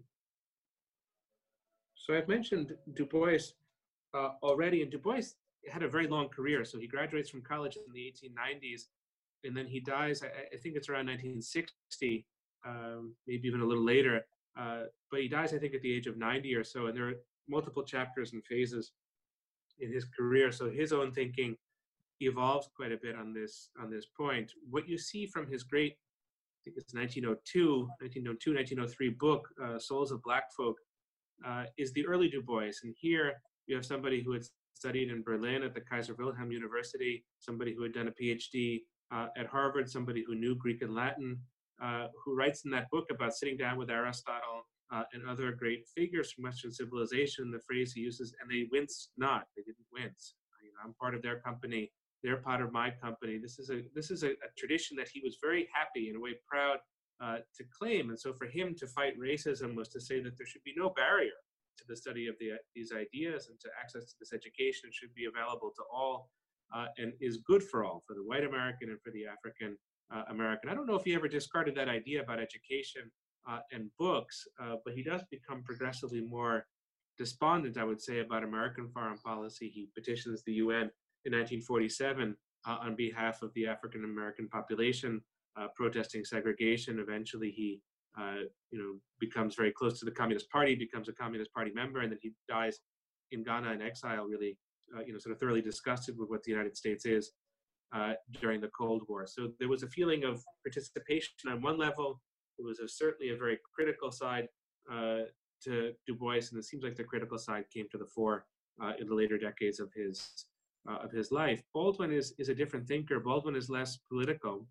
So 1.94 2.14
I've 2.14 2.28
mentioned 2.28 2.74
Du 2.94 3.04
Bois 3.04 3.52
uh, 4.14 4.30
already, 4.42 4.82
and 4.82 4.90
Du 4.90 4.98
Bois 4.98 5.22
had 5.70 5.82
a 5.82 5.88
very 5.88 6.06
long 6.06 6.28
career. 6.28 6.64
So 6.64 6.78
he 6.78 6.86
graduates 6.86 7.28
from 7.28 7.42
college 7.42 7.76
in 7.76 7.92
the 7.92 8.00
1890s, 8.00 8.82
and 9.44 9.56
then 9.56 9.66
he 9.66 9.80
dies. 9.80 10.22
I, 10.22 10.54
I 10.54 10.56
think 10.56 10.76
it's 10.76 10.88
around 10.88 11.06
1960, 11.06 12.26
um, 12.66 13.14
maybe 13.26 13.48
even 13.48 13.60
a 13.60 13.64
little 13.64 13.84
later. 13.84 14.24
Uh, 14.58 14.84
but 15.10 15.20
he 15.20 15.28
dies, 15.28 15.52
I 15.52 15.58
think, 15.58 15.74
at 15.74 15.82
the 15.82 15.92
age 15.92 16.06
of 16.06 16.16
90 16.16 16.54
or 16.54 16.64
so. 16.64 16.86
And 16.86 16.96
there 16.96 17.08
are 17.08 17.14
multiple 17.48 17.82
chapters 17.82 18.32
and 18.32 18.44
phases 18.44 18.92
in 19.80 19.92
his 19.92 20.04
career. 20.04 20.52
So 20.52 20.70
his 20.70 20.92
own 20.92 21.12
thinking 21.12 21.56
evolves 22.20 22.68
quite 22.74 22.92
a 22.92 22.96
bit 22.96 23.14
on 23.14 23.32
this 23.32 23.70
on 23.80 23.90
this 23.90 24.06
point. 24.06 24.52
What 24.70 24.88
you 24.88 24.98
see 24.98 25.26
from 25.26 25.50
his 25.50 25.62
great, 25.62 25.92
I 25.92 26.58
think 26.64 26.76
it's 26.76 26.94
1902, 26.94 27.88
1902, 28.00 28.54
1903 28.54 29.08
book, 29.10 29.48
uh, 29.62 29.78
Souls 29.78 30.10
of 30.10 30.22
Black 30.22 30.52
Folk, 30.56 30.76
uh, 31.46 31.64
is 31.76 31.92
the 31.92 32.06
early 32.06 32.28
Du 32.28 32.42
Bois. 32.42 32.72
And 32.82 32.94
here 32.98 33.34
you 33.66 33.76
have 33.76 33.86
somebody 33.86 34.22
who 34.22 34.32
had 34.32 34.42
studied 34.74 35.10
in 35.10 35.22
Berlin 35.22 35.62
at 35.62 35.74
the 35.74 35.80
Kaiser 35.80 36.14
Wilhelm 36.14 36.52
University, 36.52 37.24
somebody 37.38 37.74
who 37.74 37.82
had 37.82 37.92
done 37.92 38.08
a 38.08 38.12
PhD 38.12 38.82
uh, 39.12 39.26
at 39.36 39.46
Harvard, 39.46 39.90
somebody 39.90 40.24
who 40.26 40.34
knew 40.34 40.54
Greek 40.54 40.82
and 40.82 40.94
Latin, 40.94 41.38
uh, 41.82 42.06
who 42.24 42.34
writes 42.34 42.64
in 42.64 42.70
that 42.70 42.90
book 42.90 43.06
about 43.10 43.34
sitting 43.34 43.56
down 43.56 43.76
with 43.78 43.90
Aristotle 43.90 44.66
uh, 44.92 45.04
and 45.12 45.28
other 45.28 45.52
great 45.52 45.86
figures 45.94 46.32
from 46.32 46.44
Western 46.44 46.72
civilization. 46.72 47.50
The 47.50 47.60
phrase 47.66 47.92
he 47.92 48.00
uses, 48.00 48.34
and 48.40 48.50
they 48.50 48.68
winced 48.70 49.10
not; 49.16 49.44
they 49.56 49.62
didn't 49.62 49.86
wince. 49.92 50.34
You 50.62 50.70
know, 50.70 50.80
I'm 50.84 50.94
part 50.94 51.14
of 51.14 51.22
their 51.22 51.40
company; 51.40 51.90
they're 52.22 52.38
part 52.38 52.62
of 52.62 52.72
my 52.72 52.90
company. 52.90 53.38
This 53.38 53.58
is 53.58 53.70
a 53.70 53.82
this 53.94 54.10
is 54.10 54.22
a, 54.22 54.30
a 54.30 54.50
tradition 54.56 54.96
that 54.96 55.08
he 55.12 55.20
was 55.22 55.38
very 55.42 55.68
happy 55.72 56.08
in 56.10 56.16
a 56.16 56.20
way 56.20 56.34
proud 56.50 56.78
uh, 57.22 57.38
to 57.56 57.64
claim. 57.78 58.10
And 58.10 58.18
so, 58.18 58.32
for 58.32 58.46
him 58.46 58.74
to 58.78 58.86
fight 58.86 59.18
racism 59.18 59.74
was 59.74 59.88
to 59.88 60.00
say 60.00 60.20
that 60.22 60.36
there 60.38 60.46
should 60.46 60.64
be 60.64 60.74
no 60.76 60.90
barrier 60.90 61.38
to 61.78 61.84
the 61.88 61.96
study 61.96 62.26
of 62.26 62.34
the, 62.40 62.50
these 62.74 62.92
ideas 62.92 63.48
and 63.48 63.58
to 63.60 63.68
access 63.80 64.04
to 64.04 64.14
this 64.18 64.32
education 64.32 64.90
should 64.92 65.14
be 65.14 65.26
available 65.26 65.70
to 65.76 65.82
all 65.92 66.28
uh, 66.74 66.86
and 66.98 67.12
is 67.20 67.38
good 67.46 67.62
for 67.62 67.84
all, 67.84 68.02
for 68.06 68.14
the 68.14 68.22
white 68.24 68.44
American 68.44 68.90
and 68.90 69.00
for 69.00 69.10
the 69.12 69.26
African 69.26 69.76
uh, 70.12 70.22
American. 70.30 70.70
I 70.70 70.74
don't 70.74 70.86
know 70.86 70.96
if 70.96 71.04
he 71.04 71.14
ever 71.14 71.28
discarded 71.28 71.74
that 71.76 71.88
idea 71.88 72.22
about 72.22 72.40
education 72.40 73.10
uh, 73.48 73.60
and 73.72 73.90
books, 73.98 74.46
uh, 74.62 74.76
but 74.84 74.94
he 74.94 75.02
does 75.02 75.22
become 75.30 75.62
progressively 75.64 76.20
more 76.20 76.66
despondent, 77.16 77.76
I 77.78 77.84
would 77.84 78.00
say, 78.00 78.20
about 78.20 78.44
American 78.44 78.88
foreign 78.88 79.18
policy. 79.18 79.68
He 79.68 79.88
petitions 79.94 80.42
the 80.44 80.52
UN 80.54 80.90
in 81.24 81.32
1947 81.32 82.36
uh, 82.66 82.76
on 82.80 82.94
behalf 82.94 83.42
of 83.42 83.52
the 83.54 83.66
African 83.66 84.04
American 84.04 84.48
population, 84.48 85.20
uh, 85.58 85.68
protesting 85.74 86.24
segregation. 86.24 86.98
Eventually, 86.98 87.50
he 87.50 87.80
uh, 88.18 88.42
you 88.70 88.78
know, 88.78 88.98
becomes 89.20 89.54
very 89.54 89.72
close 89.72 89.98
to 89.98 90.04
the 90.04 90.10
Communist 90.10 90.50
Party, 90.50 90.74
becomes 90.74 91.08
a 91.08 91.12
Communist 91.12 91.52
Party 91.52 91.70
member, 91.74 92.00
and 92.00 92.10
then 92.10 92.18
he 92.20 92.32
dies 92.48 92.78
in 93.30 93.44
Ghana 93.44 93.72
in 93.72 93.82
exile, 93.82 94.26
really, 94.26 94.58
you 95.06 95.12
know, 95.12 95.18
sort 95.18 95.34
of 95.34 95.40
thoroughly 95.40 95.62
disgusted 95.62 96.16
with 96.18 96.28
what 96.28 96.42
the 96.42 96.50
United 96.50 96.76
States 96.76 97.04
is 97.04 97.32
uh, 97.94 98.14
during 98.40 98.60
the 98.60 98.70
Cold 98.76 99.02
War. 99.08 99.26
So 99.26 99.50
there 99.58 99.68
was 99.68 99.82
a 99.82 99.88
feeling 99.88 100.24
of 100.24 100.42
participation 100.64 101.32
on 101.48 101.62
one 101.62 101.78
level. 101.78 102.20
It 102.58 102.64
was 102.64 102.80
a, 102.80 102.88
certainly 102.88 103.32
a 103.32 103.36
very 103.36 103.58
critical 103.74 104.10
side 104.10 104.48
uh, 104.92 105.20
to 105.64 105.92
Du 106.06 106.14
Bois, 106.14 106.34
and 106.50 106.58
it 106.58 106.64
seems 106.64 106.82
like 106.82 106.96
the 106.96 107.04
critical 107.04 107.38
side 107.38 107.64
came 107.72 107.86
to 107.90 107.98
the 107.98 108.06
fore 108.06 108.46
uh, 108.82 108.92
in 109.00 109.08
the 109.08 109.14
later 109.14 109.38
decades 109.38 109.80
of 109.80 109.90
his 109.94 110.46
uh, 110.88 110.96
of 110.96 111.10
his 111.10 111.30
life. 111.30 111.62
Baldwin 111.74 112.12
is 112.12 112.34
is 112.38 112.48
a 112.48 112.54
different 112.54 112.86
thinker. 112.86 113.20
Baldwin 113.20 113.56
is 113.56 113.68
less 113.68 113.98
political 114.10 114.66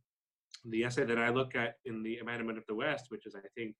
the 0.65 0.83
essay 0.83 1.05
that 1.05 1.17
I 1.17 1.29
look 1.29 1.55
at 1.55 1.75
in 1.85 2.03
the 2.03 2.17
Abandonment 2.17 2.57
of 2.57 2.65
the 2.67 2.75
West, 2.75 3.05
which 3.09 3.25
is, 3.25 3.35
I 3.35 3.47
think, 3.55 3.75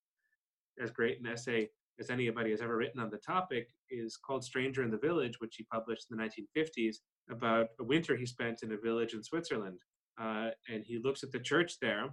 as 0.82 0.92
great 0.92 1.20
an 1.20 1.28
essay 1.28 1.70
as 2.00 2.10
anybody 2.10 2.52
has 2.52 2.62
ever 2.62 2.78
written 2.78 3.02
on 3.02 3.10
the 3.10 3.18
topic, 3.18 3.70
is 3.90 4.18
called 4.18 4.44
Stranger 4.44 4.84
in 4.84 4.92
the 4.92 4.98
Village, 4.98 5.40
which 5.40 5.56
he 5.58 5.66
published 5.72 6.08
in 6.12 6.18
the 6.18 6.24
1950s 6.24 6.98
about 7.30 7.68
a 7.80 7.84
winter 7.84 8.16
he 8.16 8.26
spent 8.26 8.62
in 8.62 8.72
a 8.72 8.78
village 8.78 9.14
in 9.14 9.24
Switzerland. 9.24 9.80
Uh, 10.22 10.50
and 10.70 10.84
he 10.84 11.00
looks 11.00 11.24
at 11.24 11.32
the 11.32 11.40
church 11.40 11.80
there. 11.82 12.06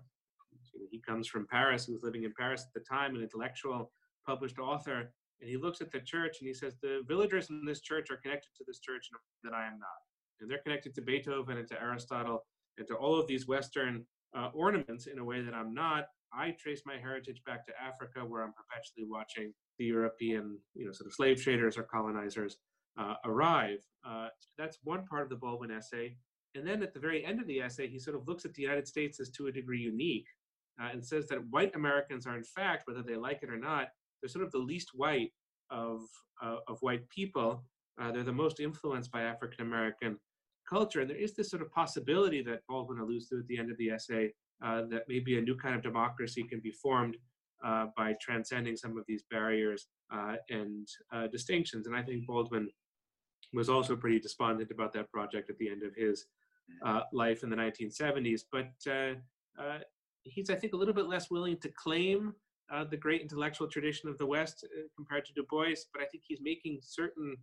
He 0.90 1.00
comes 1.00 1.28
from 1.28 1.46
Paris, 1.50 1.86
he 1.86 1.92
was 1.92 2.02
living 2.02 2.24
in 2.24 2.32
Paris 2.38 2.66
at 2.66 2.72
the 2.74 2.86
time, 2.88 3.14
an 3.14 3.22
intellectual, 3.22 3.92
published 4.26 4.58
author. 4.58 5.12
And 5.40 5.50
he 5.50 5.56
looks 5.56 5.80
at 5.80 5.90
the 5.90 6.00
church 6.00 6.38
and 6.40 6.48
he 6.48 6.54
says, 6.54 6.74
The 6.80 7.02
villagers 7.06 7.50
in 7.50 7.64
this 7.64 7.80
church 7.80 8.10
are 8.10 8.16
connected 8.16 8.50
to 8.56 8.64
this 8.66 8.78
church 8.78 9.08
in 9.10 9.16
a 9.16 9.18
way 9.18 9.50
that 9.50 9.56
I 9.56 9.66
am 9.66 9.78
not. 9.78 10.00
And 10.40 10.50
they're 10.50 10.62
connected 10.64 10.94
to 10.94 11.02
Beethoven 11.02 11.58
and 11.58 11.68
to 11.68 11.80
Aristotle 11.80 12.44
and 12.78 12.86
to 12.88 12.94
all 12.94 13.18
of 13.18 13.26
these 13.26 13.46
Western 13.46 14.04
uh, 14.36 14.50
ornaments 14.54 15.06
in 15.06 15.18
a 15.18 15.24
way 15.24 15.42
that 15.42 15.54
I'm 15.54 15.74
not. 15.74 16.06
I 16.32 16.56
trace 16.58 16.82
my 16.84 16.96
heritage 16.96 17.40
back 17.46 17.64
to 17.66 17.72
Africa, 17.80 18.20
where 18.26 18.42
I'm 18.42 18.52
perpetually 18.52 19.06
watching 19.08 19.52
the 19.78 19.84
European, 19.84 20.58
you 20.74 20.86
know, 20.86 20.92
sort 20.92 21.06
of 21.06 21.14
slave 21.14 21.40
traders 21.40 21.78
or 21.78 21.84
colonizers 21.84 22.56
uh, 22.98 23.14
arrive. 23.24 23.78
Uh, 24.06 24.28
that's 24.58 24.78
one 24.82 25.04
part 25.06 25.22
of 25.22 25.28
the 25.28 25.36
Baldwin 25.36 25.70
essay. 25.70 26.16
And 26.54 26.66
then 26.66 26.82
at 26.82 26.92
the 26.92 27.00
very 27.00 27.24
end 27.24 27.40
of 27.40 27.46
the 27.46 27.60
essay, 27.60 27.88
he 27.88 27.98
sort 27.98 28.16
of 28.16 28.26
looks 28.26 28.44
at 28.44 28.54
the 28.54 28.62
United 28.62 28.86
States 28.86 29.20
as 29.20 29.30
to 29.30 29.46
a 29.46 29.52
degree 29.52 29.80
unique 29.80 30.26
uh, 30.80 30.88
and 30.92 31.04
says 31.04 31.28
that 31.28 31.46
white 31.50 31.74
Americans 31.74 32.26
are, 32.26 32.36
in 32.36 32.44
fact, 32.44 32.86
whether 32.86 33.02
they 33.02 33.16
like 33.16 33.42
it 33.42 33.50
or 33.50 33.58
not, 33.58 33.88
they're 34.20 34.28
sort 34.28 34.44
of 34.44 34.52
the 34.52 34.58
least 34.58 34.90
white 34.94 35.32
of, 35.70 36.00
uh, 36.42 36.56
of 36.68 36.78
white 36.80 37.08
people. 37.08 37.64
Uh, 38.00 38.10
they're 38.10 38.24
the 38.24 38.32
most 38.32 38.60
influenced 38.60 39.10
by 39.10 39.22
African 39.22 39.66
American 39.66 40.18
culture. 40.68 41.00
And 41.00 41.10
there 41.10 41.16
is 41.16 41.34
this 41.34 41.50
sort 41.50 41.62
of 41.62 41.70
possibility 41.72 42.42
that 42.42 42.62
Baldwin 42.68 42.98
alludes 42.98 43.28
to 43.28 43.38
at 43.38 43.46
the 43.46 43.58
end 43.58 43.70
of 43.70 43.78
the 43.78 43.90
essay 43.90 44.32
uh, 44.64 44.82
that 44.90 45.04
maybe 45.08 45.38
a 45.38 45.42
new 45.42 45.56
kind 45.56 45.74
of 45.74 45.82
democracy 45.82 46.42
can 46.44 46.60
be 46.60 46.70
formed 46.70 47.16
uh, 47.64 47.86
by 47.96 48.14
transcending 48.20 48.76
some 48.76 48.96
of 48.98 49.04
these 49.06 49.24
barriers 49.30 49.88
uh, 50.12 50.36
and 50.50 50.88
uh, 51.12 51.26
distinctions. 51.28 51.86
And 51.86 51.96
I 51.96 52.02
think 52.02 52.26
Baldwin 52.26 52.68
was 53.52 53.68
also 53.68 53.96
pretty 53.96 54.18
despondent 54.18 54.70
about 54.70 54.92
that 54.94 55.10
project 55.10 55.50
at 55.50 55.58
the 55.58 55.68
end 55.68 55.82
of 55.82 55.94
his 55.94 56.26
uh, 56.84 57.00
life 57.12 57.42
in 57.42 57.50
the 57.50 57.56
1970s. 57.56 58.42
But 58.50 58.72
uh, 58.90 59.14
he's, 60.24 60.50
I 60.50 60.56
think, 60.56 60.72
a 60.72 60.76
little 60.76 60.94
bit 60.94 61.06
less 61.06 61.30
willing 61.30 61.58
to 61.58 61.68
claim 61.68 62.34
the 62.90 62.96
great 62.96 63.20
intellectual 63.20 63.68
tradition 63.68 64.08
of 64.08 64.18
the 64.18 64.26
West 64.26 64.66
compared 64.96 65.24
to 65.26 65.32
Du 65.34 65.44
Bois, 65.48 65.76
but 65.92 66.02
I 66.02 66.06
think 66.06 66.24
he's 66.26 66.40
making 66.42 66.78
certain 66.82 67.36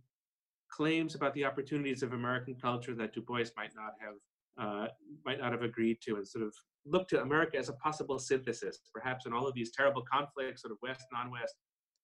claims 0.70 1.14
about 1.14 1.34
the 1.34 1.44
opportunities 1.44 2.02
of 2.02 2.12
American 2.12 2.54
culture 2.54 2.94
that 2.94 3.12
Du 3.12 3.22
Bois 3.22 3.44
might 3.56 3.72
not 3.74 3.94
have 4.00 4.14
uh, 4.58 4.86
might 5.24 5.40
not 5.40 5.52
have 5.52 5.62
agreed 5.62 5.98
to, 6.02 6.16
and 6.16 6.28
sort 6.28 6.44
of 6.44 6.54
look 6.84 7.08
to 7.08 7.22
America 7.22 7.56
as 7.56 7.70
a 7.70 7.74
possible 7.74 8.18
synthesis. 8.18 8.80
Perhaps 8.92 9.24
in 9.24 9.32
all 9.32 9.46
of 9.46 9.54
these 9.54 9.72
terrible 9.72 10.02
conflicts, 10.12 10.60
sort 10.60 10.72
of 10.72 10.78
West 10.82 11.06
non-West, 11.10 11.54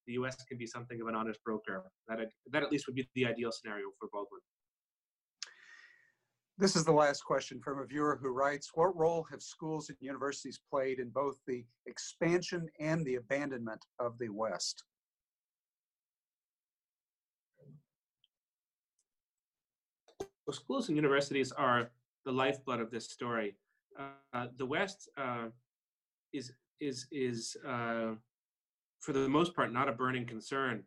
the 0.06 0.14
U.S. 0.14 0.36
can 0.48 0.56
be 0.56 0.66
something 0.66 0.98
of 1.00 1.08
an 1.08 1.14
honest 1.14 1.42
broker. 1.44 1.84
That 2.08 2.20
that 2.52 2.62
at 2.62 2.72
least 2.72 2.86
would 2.86 2.94
be 2.94 3.06
the 3.14 3.26
ideal 3.26 3.52
scenario 3.52 3.88
for 3.98 4.08
Baldwin. 4.10 4.40
This 6.60 6.74
is 6.74 6.84
the 6.84 6.90
last 6.92 7.22
question 7.24 7.60
from 7.60 7.78
a 7.78 7.84
viewer 7.84 8.18
who 8.20 8.30
writes, 8.30 8.72
what 8.74 8.96
role 8.96 9.24
have 9.30 9.40
schools 9.40 9.90
and 9.90 9.98
universities 10.00 10.58
played 10.68 10.98
in 10.98 11.08
both 11.08 11.38
the 11.46 11.64
expansion 11.86 12.68
and 12.80 13.06
the 13.06 13.14
abandonment 13.14 13.84
of 14.00 14.18
the 14.18 14.28
West? 14.28 14.82
Well, 20.18 20.54
schools 20.54 20.88
and 20.88 20.96
universities 20.96 21.52
are 21.52 21.90
the 22.24 22.32
lifeblood 22.32 22.80
of 22.80 22.90
this 22.90 23.08
story. 23.08 23.54
Uh, 24.34 24.46
the 24.56 24.66
West 24.66 25.08
uh, 25.16 25.46
is 26.32 26.52
is 26.80 27.06
is 27.12 27.56
uh, 27.64 28.14
for 28.98 29.12
the 29.12 29.28
most 29.28 29.54
part 29.54 29.72
not 29.72 29.88
a 29.88 29.92
burning 29.92 30.26
concern 30.26 30.82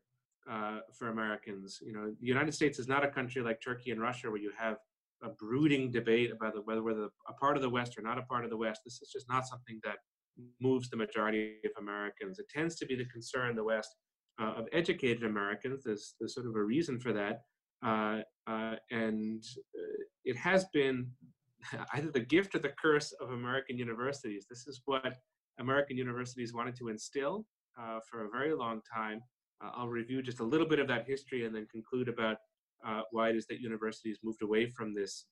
uh, 0.49 0.79
for 0.91 1.09
Americans. 1.09 1.79
You 1.81 1.93
know, 1.93 2.13
the 2.19 2.27
United 2.27 2.53
States 2.53 2.77
is 2.77 2.89
not 2.89 3.05
a 3.05 3.07
country 3.07 3.41
like 3.41 3.61
Turkey 3.61 3.91
and 3.91 4.01
Russia 4.01 4.29
where 4.29 4.41
you 4.41 4.51
have 4.57 4.77
a 5.23 5.29
brooding 5.29 5.91
debate 5.91 6.31
about 6.31 6.53
whether 6.65 6.83
whether 6.83 7.09
a 7.27 7.33
part 7.33 7.55
of 7.55 7.61
the 7.61 7.69
West 7.69 7.97
or 7.97 8.01
not 8.01 8.17
a 8.17 8.23
part 8.23 8.43
of 8.43 8.49
the 8.49 8.57
West. 8.57 8.81
This 8.85 9.01
is 9.01 9.11
just 9.11 9.29
not 9.29 9.47
something 9.47 9.79
that 9.83 9.97
moves 10.59 10.89
the 10.89 10.97
majority 10.97 11.55
of 11.65 11.71
Americans. 11.81 12.39
It 12.39 12.49
tends 12.49 12.75
to 12.77 12.85
be 12.85 12.95
the 12.95 13.05
concern 13.05 13.55
the 13.55 13.63
West 13.63 13.95
uh, 14.41 14.53
of 14.57 14.67
educated 14.71 15.23
Americans. 15.23 15.83
There's, 15.83 16.15
there's 16.19 16.33
sort 16.33 16.47
of 16.47 16.55
a 16.55 16.63
reason 16.63 16.99
for 16.99 17.13
that. 17.13 17.41
Uh, 17.85 18.21
uh, 18.47 18.75
and 18.91 19.43
uh, 19.75 20.03
it 20.25 20.37
has 20.37 20.65
been 20.73 21.07
either 21.93 22.11
the 22.11 22.19
gift 22.19 22.55
or 22.55 22.59
the 22.59 22.73
curse 22.81 23.11
of 23.21 23.31
American 23.31 23.77
universities. 23.77 24.45
This 24.49 24.67
is 24.67 24.81
what 24.85 25.13
American 25.59 25.97
universities 25.97 26.53
wanted 26.53 26.75
to 26.77 26.89
instill 26.89 27.45
uh, 27.79 27.99
for 28.09 28.25
a 28.25 28.29
very 28.29 28.53
long 28.53 28.81
time. 28.93 29.21
Uh, 29.63 29.71
I'll 29.75 29.87
review 29.87 30.21
just 30.21 30.39
a 30.39 30.43
little 30.43 30.67
bit 30.67 30.79
of 30.79 30.87
that 30.87 31.07
history 31.07 31.45
and 31.45 31.55
then 31.55 31.67
conclude 31.71 32.07
about 32.07 32.37
why 33.11 33.29
it 33.29 33.35
is 33.35 33.45
that 33.47 33.59
universities 33.59 34.19
moved 34.23 34.41
away 34.41 34.67
from 34.67 34.93
this 34.93 35.25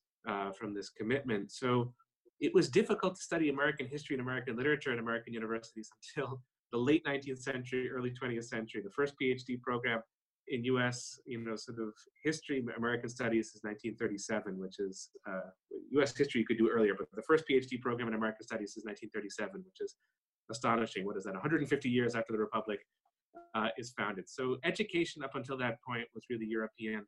from 0.58 0.74
this 0.74 0.90
commitment. 0.90 1.52
So 1.52 1.94
it 2.40 2.54
was 2.54 2.70
difficult 2.70 3.16
to 3.16 3.22
study 3.22 3.50
American 3.50 3.88
history 3.88 4.16
and 4.16 4.22
American 4.22 4.56
literature 4.56 4.94
in 4.94 5.00
American 5.00 5.34
universities 5.34 5.90
until 6.18 6.42
the 6.72 6.78
late 6.78 7.04
19th 7.06 7.40
century, 7.40 7.90
early 7.90 8.12
20th 8.12 8.46
century. 8.46 8.82
The 8.84 8.92
first 8.92 9.14
PhD 9.22 9.60
program 9.62 10.02
in 10.50 10.64
U.S. 10.66 11.20
you 11.26 11.44
know 11.44 11.56
sort 11.56 11.80
of 11.80 11.94
history, 12.24 12.64
American 12.78 13.10
studies 13.10 13.48
is 13.48 13.62
1937, 13.64 14.58
which 14.60 14.80
is 14.80 15.10
uh, 15.28 15.50
U.S. 15.92 16.16
history 16.16 16.42
you 16.42 16.48
could 16.48 16.58
do 16.58 16.70
earlier, 16.70 16.96
but 16.98 17.08
the 17.14 17.22
first 17.22 17.44
PhD 17.50 17.80
program 17.80 18.08
in 18.08 18.14
American 18.14 18.44
studies 18.44 18.72
is 18.76 18.84
1937, 18.86 19.64
which 19.66 19.78
is 19.82 19.96
astonishing. 20.50 21.06
What 21.06 21.18
is 21.18 21.24
that? 21.26 21.34
150 21.34 21.90
years 21.90 22.16
after 22.16 22.34
the 22.34 22.40
Republic 22.40 22.80
uh, 23.54 23.68
is 23.78 23.94
founded. 23.98 24.30
So 24.30 24.58
education 24.64 25.24
up 25.24 25.36
until 25.36 25.58
that 25.58 25.78
point 25.88 26.06
was 26.16 26.24
really 26.30 26.48
European 26.48 27.06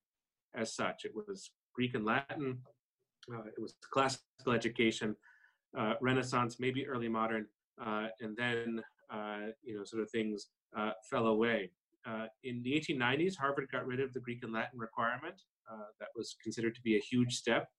as 0.55 0.75
such. 0.75 1.05
It 1.05 1.11
was 1.15 1.51
Greek 1.73 1.95
and 1.95 2.05
Latin. 2.05 2.59
Uh, 3.31 3.43
it 3.45 3.61
was 3.61 3.75
classical 3.91 4.53
education, 4.53 5.15
uh, 5.77 5.93
Renaissance, 6.01 6.57
maybe 6.59 6.87
early 6.87 7.07
modern, 7.07 7.45
uh, 7.83 8.07
and 8.19 8.35
then 8.35 8.81
uh, 9.13 9.51
you 9.63 9.77
know 9.77 9.83
sort 9.83 10.01
of 10.01 10.09
things 10.09 10.47
uh, 10.77 10.91
fell 11.09 11.27
away. 11.27 11.71
In 12.43 12.63
the 12.63 12.71
1890s, 12.71 13.37
Harvard 13.37 13.67
got 13.71 13.85
rid 13.85 13.99
of 13.99 14.11
the 14.13 14.19
Greek 14.19 14.43
and 14.43 14.51
Latin 14.51 14.79
requirement. 14.79 15.35
that 15.99 16.09
was 16.15 16.35
considered 16.41 16.73
to 16.75 16.81
be 16.81 16.95
a 16.95 16.99
huge 16.99 17.35
step 17.35 17.69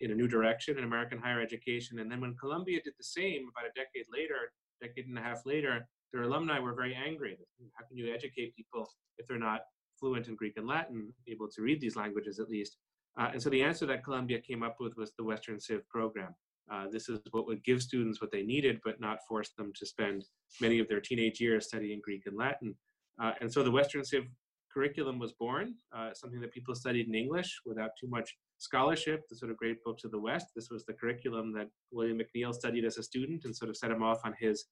in 0.00 0.10
a 0.10 0.14
new 0.14 0.26
direction 0.26 0.78
in 0.78 0.84
American 0.84 1.18
higher 1.18 1.42
education. 1.42 1.98
And 1.98 2.10
then 2.10 2.20
when 2.22 2.34
Columbia 2.36 2.80
did 2.82 2.94
the 2.96 3.04
same 3.04 3.50
about 3.50 3.68
a 3.68 3.74
decade 3.74 4.06
later, 4.10 4.52
decade 4.80 5.06
and 5.06 5.18
a 5.18 5.20
half 5.20 5.44
later, 5.44 5.86
their 6.12 6.22
alumni 6.22 6.58
were 6.58 6.74
very 6.74 6.94
angry. 6.94 7.36
How 7.74 7.84
can 7.86 7.98
you 7.98 8.14
educate 8.14 8.56
people 8.56 8.88
if 9.18 9.26
they're 9.26 9.38
not 9.38 9.60
fluent 9.98 10.28
in 10.28 10.36
Greek 10.36 10.56
and 10.56 10.66
Latin, 10.66 11.12
able 11.28 11.48
to 11.48 11.62
read 11.62 11.80
these 11.80 11.96
languages 11.96 12.38
at 12.38 12.48
least? 12.48 12.76
Uh, 13.18 13.30
and 13.32 13.42
so 13.42 13.48
the 13.48 13.62
answer 13.62 13.86
that 13.86 14.04
Columbia 14.04 14.40
came 14.40 14.62
up 14.62 14.76
with 14.80 14.96
was 14.96 15.12
the 15.16 15.24
Western 15.24 15.60
Civ 15.60 15.88
program. 15.88 16.34
Uh, 16.72 16.86
this 16.90 17.08
is 17.08 17.20
what 17.30 17.46
would 17.46 17.62
give 17.62 17.82
students 17.82 18.20
what 18.20 18.32
they 18.32 18.42
needed, 18.42 18.80
but 18.84 19.00
not 19.00 19.18
force 19.28 19.50
them 19.56 19.72
to 19.78 19.86
spend 19.86 20.24
many 20.60 20.78
of 20.78 20.88
their 20.88 21.00
teenage 21.00 21.40
years 21.40 21.66
studying 21.66 22.00
Greek 22.02 22.22
and 22.26 22.36
Latin. 22.36 22.74
Uh, 23.22 23.32
and 23.40 23.52
so 23.52 23.62
the 23.62 23.70
Western 23.70 24.04
Civ 24.04 24.24
curriculum 24.72 25.18
was 25.18 25.32
born, 25.32 25.74
uh, 25.96 26.12
something 26.14 26.40
that 26.40 26.52
people 26.52 26.74
studied 26.74 27.06
in 27.06 27.14
English 27.14 27.60
without 27.64 27.90
too 28.00 28.08
much 28.08 28.34
scholarship, 28.58 29.22
the 29.28 29.36
sort 29.36 29.50
of 29.50 29.56
great 29.56 29.82
books 29.84 30.04
of 30.04 30.10
the 30.10 30.18
West. 30.18 30.46
This 30.56 30.68
was 30.70 30.84
the 30.84 30.94
curriculum 30.94 31.52
that 31.52 31.68
William 31.92 32.18
McNeill 32.18 32.52
studied 32.52 32.84
as 32.84 32.98
a 32.98 33.02
student 33.02 33.44
and 33.44 33.54
sort 33.54 33.68
of 33.68 33.76
set 33.76 33.90
him 33.90 34.02
off 34.02 34.20
on 34.24 34.34
his 34.40 34.64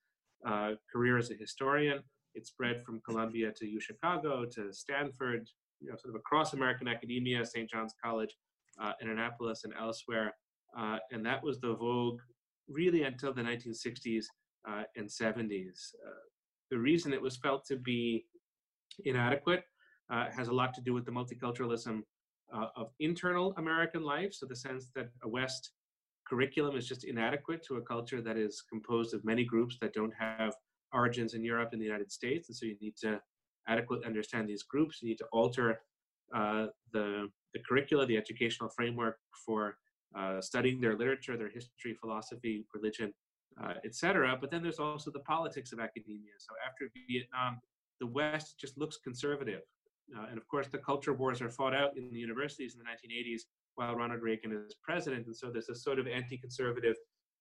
uh, 0.47 0.73
career 0.93 1.19
as 1.19 1.31
a 1.31 1.35
historian. 1.35 2.01
It 2.35 2.47
spread 2.47 2.83
from 2.85 3.01
Columbia 3.07 3.53
to 3.53 3.67
UChicago 3.67 4.51
to 4.53 4.73
Stanford, 4.73 5.49
you 5.81 5.91
know, 5.91 5.97
sort 5.97 6.15
of 6.15 6.19
across 6.19 6.55
American 6.55 6.89
academia, 6.89 7.45
St. 7.45 7.69
John's 7.69 7.95
College 8.03 8.35
uh, 8.81 8.93
in 9.01 9.11
Annapolis 9.11 9.65
and 9.65 9.75
elsewhere. 9.79 10.35
Uh, 10.79 10.99
and 11.11 11.25
that 11.27 11.43
was 11.43 11.61
the 11.61 11.75
vogue 11.75 12.21
really 12.69 13.03
until 13.03 13.33
the 13.35 13.43
1960s 13.43 14.25
uh, 14.69 14.85
and 14.97 15.09
70s. 15.09 15.95
Uh, 16.07 16.23
the 16.71 16.79
reason 16.79 17.13
it 17.13 17.21
was 17.21 17.37
felt 17.37 17.65
to 17.67 17.77
be 17.77 18.25
inadequate 19.05 19.65
uh, 20.11 20.27
has 20.35 20.49
a 20.49 20.53
lot 20.53 20.73
to 20.75 20.81
do 20.81 20.95
with 20.95 21.05
the 21.05 21.11
multiculturalism 21.11 22.01
uh, 22.55 22.67
of 22.77 22.91
internal 23.01 23.55
American 23.59 24.03
life. 24.03 24.33
So 24.33 24.47
the 24.47 24.57
sense 24.57 24.91
that 24.95 25.09
a 25.23 25.29
West 25.29 25.73
curriculum 26.27 26.77
is 26.77 26.87
just 26.87 27.05
inadequate 27.05 27.63
to 27.67 27.77
a 27.77 27.83
culture 27.83 28.23
that 28.23 28.37
is 28.37 28.63
composed 28.69 29.15
of 29.15 29.25
many 29.25 29.45
groups 29.45 29.77
that 29.81 29.93
don't 29.93 30.15
have 30.19 30.55
origins 30.93 31.35
in 31.35 31.45
Europe 31.45 31.71
and 31.73 31.81
the 31.81 31.87
United 31.87 32.11
States. 32.11 32.49
And 32.49 32.57
so 32.57 32.67
you 32.67 32.77
need 32.81 32.97
to 33.03 33.21
adequately 33.69 34.07
understand 34.07 34.49
these 34.49 34.63
groups. 34.63 35.01
You 35.03 35.09
need 35.09 35.19
to 35.19 35.27
alter 35.33 35.81
uh, 36.35 36.67
the, 36.93 37.29
the 37.55 37.61
curricula, 37.69 38.07
the 38.07 38.17
educational 38.17 38.71
framework 38.71 39.19
for 39.47 39.77
uh, 40.17 40.41
studying 40.41 40.81
their 40.81 40.97
literature, 40.97 41.37
their 41.37 41.51
history, 41.51 41.95
philosophy, 42.01 42.67
religion, 42.75 43.13
uh, 43.63 43.75
etc. 43.85 44.37
But 44.41 44.51
then 44.51 44.63
there's 44.63 44.79
also 44.79 45.11
the 45.11 45.21
politics 45.21 45.73
of 45.73 45.81
academia. 45.81 46.33
So 46.39 46.55
after 46.67 46.91
Vietnam, 47.09 47.61
the 48.01 48.07
West 48.07 48.59
just 48.59 48.79
looks 48.79 48.99
conservative. 48.99 49.61
Uh, 50.17 50.27
and 50.29 50.39
of 50.39 50.47
course, 50.49 50.69
the 50.69 50.79
culture 50.79 51.15
wars 51.15 51.41
are 51.41 51.51
fought 51.51 51.75
out 51.75 51.97
in 51.97 52.11
the 52.13 52.19
universities 52.19 52.75
in 52.75 52.81
the 52.81 52.85
1980s 52.85 53.43
while 53.77 53.95
Ronald 53.95 54.23
Reagan 54.23 54.53
is 54.53 54.75
president. 54.83 55.27
And 55.27 55.37
so 55.37 55.51
there's 55.51 55.69
a 55.69 55.75
sort 55.75 55.99
of 55.99 56.07
anti 56.07 56.37
conservative 56.37 56.97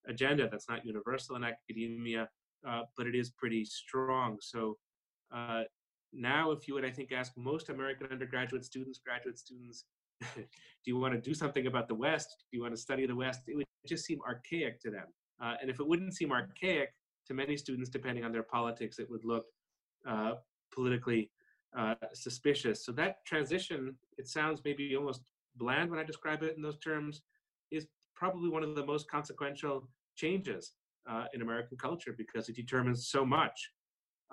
agenda 0.07 0.47
that's 0.49 0.69
not 0.69 0.85
universal 0.85 1.35
in 1.35 1.43
academia, 1.43 2.29
uh, 2.67 2.81
but 2.97 3.07
it 3.07 3.15
is 3.15 3.31
pretty 3.31 3.65
strong. 3.65 4.37
So 4.41 4.77
uh, 5.33 5.63
now, 6.13 6.51
if 6.51 6.67
you 6.67 6.73
would, 6.73 6.85
I 6.85 6.91
think, 6.91 7.11
ask 7.11 7.31
most 7.37 7.69
American 7.69 8.07
undergraduate 8.11 8.65
students, 8.65 8.99
graduate 8.99 9.37
students, 9.37 9.85
do 10.35 10.43
you 10.85 10.97
want 10.97 11.13
to 11.13 11.19
do 11.19 11.33
something 11.33 11.67
about 11.67 11.87
the 11.87 11.95
West? 11.95 12.45
Do 12.51 12.57
you 12.57 12.63
want 12.63 12.75
to 12.75 12.81
study 12.81 13.05
the 13.05 13.15
West? 13.15 13.41
It 13.47 13.55
would 13.55 13.65
just 13.87 14.05
seem 14.05 14.19
archaic 14.27 14.79
to 14.81 14.91
them. 14.91 15.05
Uh, 15.41 15.55
and 15.61 15.69
if 15.69 15.79
it 15.79 15.87
wouldn't 15.87 16.13
seem 16.13 16.31
archaic 16.31 16.93
to 17.27 17.33
many 17.33 17.57
students, 17.57 17.89
depending 17.89 18.23
on 18.23 18.31
their 18.31 18.43
politics, 18.43 18.99
it 18.99 19.09
would 19.09 19.23
look 19.23 19.45
uh, 20.07 20.33
politically 20.73 21.31
uh, 21.77 21.95
suspicious. 22.13 22.85
So 22.85 22.91
that 22.93 23.25
transition, 23.25 23.95
it 24.17 24.27
sounds 24.27 24.61
maybe 24.63 24.95
almost 24.95 25.21
bland 25.55 25.89
when 25.89 25.99
I 25.99 26.03
describe 26.03 26.43
it 26.43 26.55
in 26.55 26.61
those 26.61 26.77
terms, 26.79 27.21
is 27.71 27.87
probably 28.15 28.49
one 28.49 28.63
of 28.63 28.75
the 28.75 28.85
most 28.85 29.09
consequential 29.09 29.87
changes 30.15 30.73
uh, 31.09 31.25
in 31.33 31.41
American 31.41 31.77
culture 31.77 32.13
because 32.17 32.49
it 32.49 32.55
determines 32.55 33.09
so 33.09 33.25
much. 33.25 33.71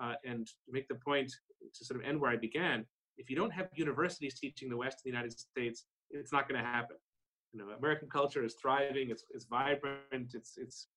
Uh, 0.01 0.13
and 0.25 0.47
to 0.47 0.53
make 0.71 0.87
the 0.87 0.95
point, 0.95 1.31
to 1.73 1.85
sort 1.85 1.99
of 1.99 2.05
end 2.07 2.19
where 2.19 2.31
I 2.31 2.37
began, 2.37 2.85
if 3.17 3.29
you 3.29 3.35
don't 3.35 3.51
have 3.51 3.67
universities 3.75 4.39
teaching 4.39 4.69
the 4.69 4.77
West 4.77 4.99
of 4.99 5.03
the 5.03 5.09
United 5.09 5.37
States, 5.37 5.85
it's 6.09 6.31
not 6.31 6.47
going 6.47 6.61
to 6.61 6.65
happen. 6.65 6.95
You 7.53 7.59
know, 7.59 7.71
American 7.77 8.09
culture 8.09 8.43
is 8.43 8.55
thriving. 8.61 9.09
It's 9.09 9.23
it's 9.33 9.45
vibrant. 9.45 10.33
It's 10.33 10.53
it's 10.57 10.87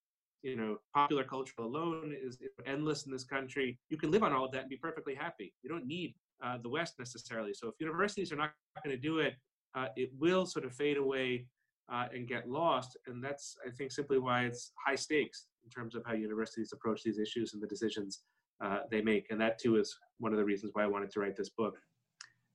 you 0.43 0.57
know, 0.57 0.77
popular 0.95 1.25
culture 1.25 1.55
alone 1.61 2.15
is 2.21 2.39
endless 2.67 3.07
in 3.07 3.13
this 3.13 3.25
country. 3.25 3.79
You 3.91 3.97
can 3.97 4.11
live 4.11 4.23
on 4.23 4.33
all 4.33 4.45
of 4.45 4.53
that 4.53 4.63
and 4.63 4.71
be 4.71 4.77
perfectly 4.77 5.15
happy. 5.15 5.55
You 5.63 5.71
don't 5.71 5.87
need 5.87 6.15
uh, 6.45 6.59
the 6.63 6.69
West 6.69 6.95
necessarily. 6.99 7.55
So 7.55 7.69
if 7.69 7.75
universities 7.79 8.33
are 8.33 8.37
not 8.37 8.53
going 8.85 8.95
to 8.97 9.01
do 9.01 9.19
it, 9.21 9.35
uh, 9.77 9.87
it 9.97 10.11
will 10.19 10.45
sort 10.45 10.65
of 10.65 10.73
fade 10.75 10.97
away 10.97 11.47
uh, 11.93 12.07
and 12.15 12.27
get 12.27 12.49
lost. 12.49 12.97
And 13.07 13.23
that's, 13.23 13.57
I 13.67 13.71
think, 13.71 13.93
simply 13.93 14.19
why 14.19 14.45
it's 14.45 14.73
high 14.85 14.95
stakes 14.95 15.47
in 15.65 15.71
terms 15.71 15.95
of 15.95 16.03
how 16.07 16.15
universities 16.15 16.73
approach 16.73 17.03
these 17.03 17.19
issues 17.19 17.53
and 17.53 17.63
the 17.63 17.67
decisions 17.67 18.23
uh, 18.65 18.81
they 18.91 19.03
make. 19.03 19.27
And 19.31 19.41
that 19.41 19.59
too 19.59 19.77
is 19.77 19.97
one 20.19 20.33
of 20.33 20.39
the 20.39 20.45
reasons 20.45 20.73
why 20.75 20.85
I 20.85 20.87
wanted 20.87 21.11
to 21.11 21.21
write 21.21 21.37
this 21.37 21.51
book. 21.51 21.77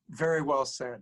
Very 0.10 0.42
well 0.42 0.66
said. 0.66 1.02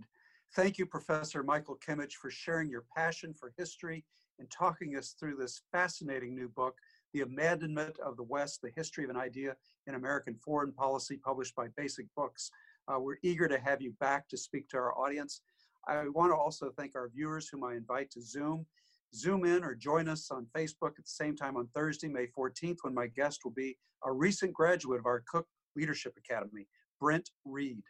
Thank 0.55 0.77
you, 0.77 0.85
Professor 0.85 1.43
Michael 1.43 1.77
Kimmage, 1.85 2.13
for 2.13 2.29
sharing 2.29 2.69
your 2.69 2.85
passion 2.95 3.33
for 3.33 3.53
history 3.57 4.03
and 4.39 4.49
talking 4.51 4.97
us 4.97 5.15
through 5.17 5.37
this 5.37 5.61
fascinating 5.71 6.35
new 6.35 6.49
book, 6.49 6.75
The 7.13 7.21
Abandonment 7.21 7.97
of 7.99 8.17
the 8.17 8.23
West, 8.23 8.61
The 8.61 8.71
History 8.75 9.05
of 9.05 9.09
an 9.09 9.17
Idea 9.17 9.55
in 9.87 9.95
American 9.95 10.35
Foreign 10.35 10.73
Policy, 10.73 11.17
published 11.17 11.55
by 11.55 11.67
Basic 11.77 12.05
Books. 12.15 12.51
Uh, 12.87 12.99
we're 12.99 13.17
eager 13.23 13.47
to 13.47 13.59
have 13.59 13.81
you 13.81 13.93
back 13.99 14.27
to 14.29 14.37
speak 14.37 14.67
to 14.69 14.77
our 14.77 14.97
audience. 14.97 15.41
I 15.87 16.07
want 16.09 16.31
to 16.31 16.35
also 16.35 16.71
thank 16.77 16.95
our 16.95 17.09
viewers 17.09 17.47
whom 17.47 17.63
I 17.63 17.75
invite 17.75 18.09
to 18.11 18.21
Zoom. 18.21 18.65
Zoom 19.13 19.45
in 19.45 19.63
or 19.63 19.75
join 19.75 20.09
us 20.09 20.31
on 20.31 20.47
Facebook 20.55 20.97
at 20.97 21.05
the 21.05 21.15
same 21.21 21.35
time 21.35 21.55
on 21.57 21.67
Thursday, 21.75 22.07
May 22.07 22.27
14th, 22.37 22.77
when 22.81 22.93
my 22.93 23.07
guest 23.07 23.41
will 23.43 23.51
be 23.51 23.77
a 24.03 24.11
recent 24.11 24.51
graduate 24.51 24.99
of 24.99 25.05
our 25.05 25.23
Cook 25.27 25.47
Leadership 25.75 26.13
Academy, 26.17 26.67
Brent 26.99 27.29
Reed. 27.45 27.83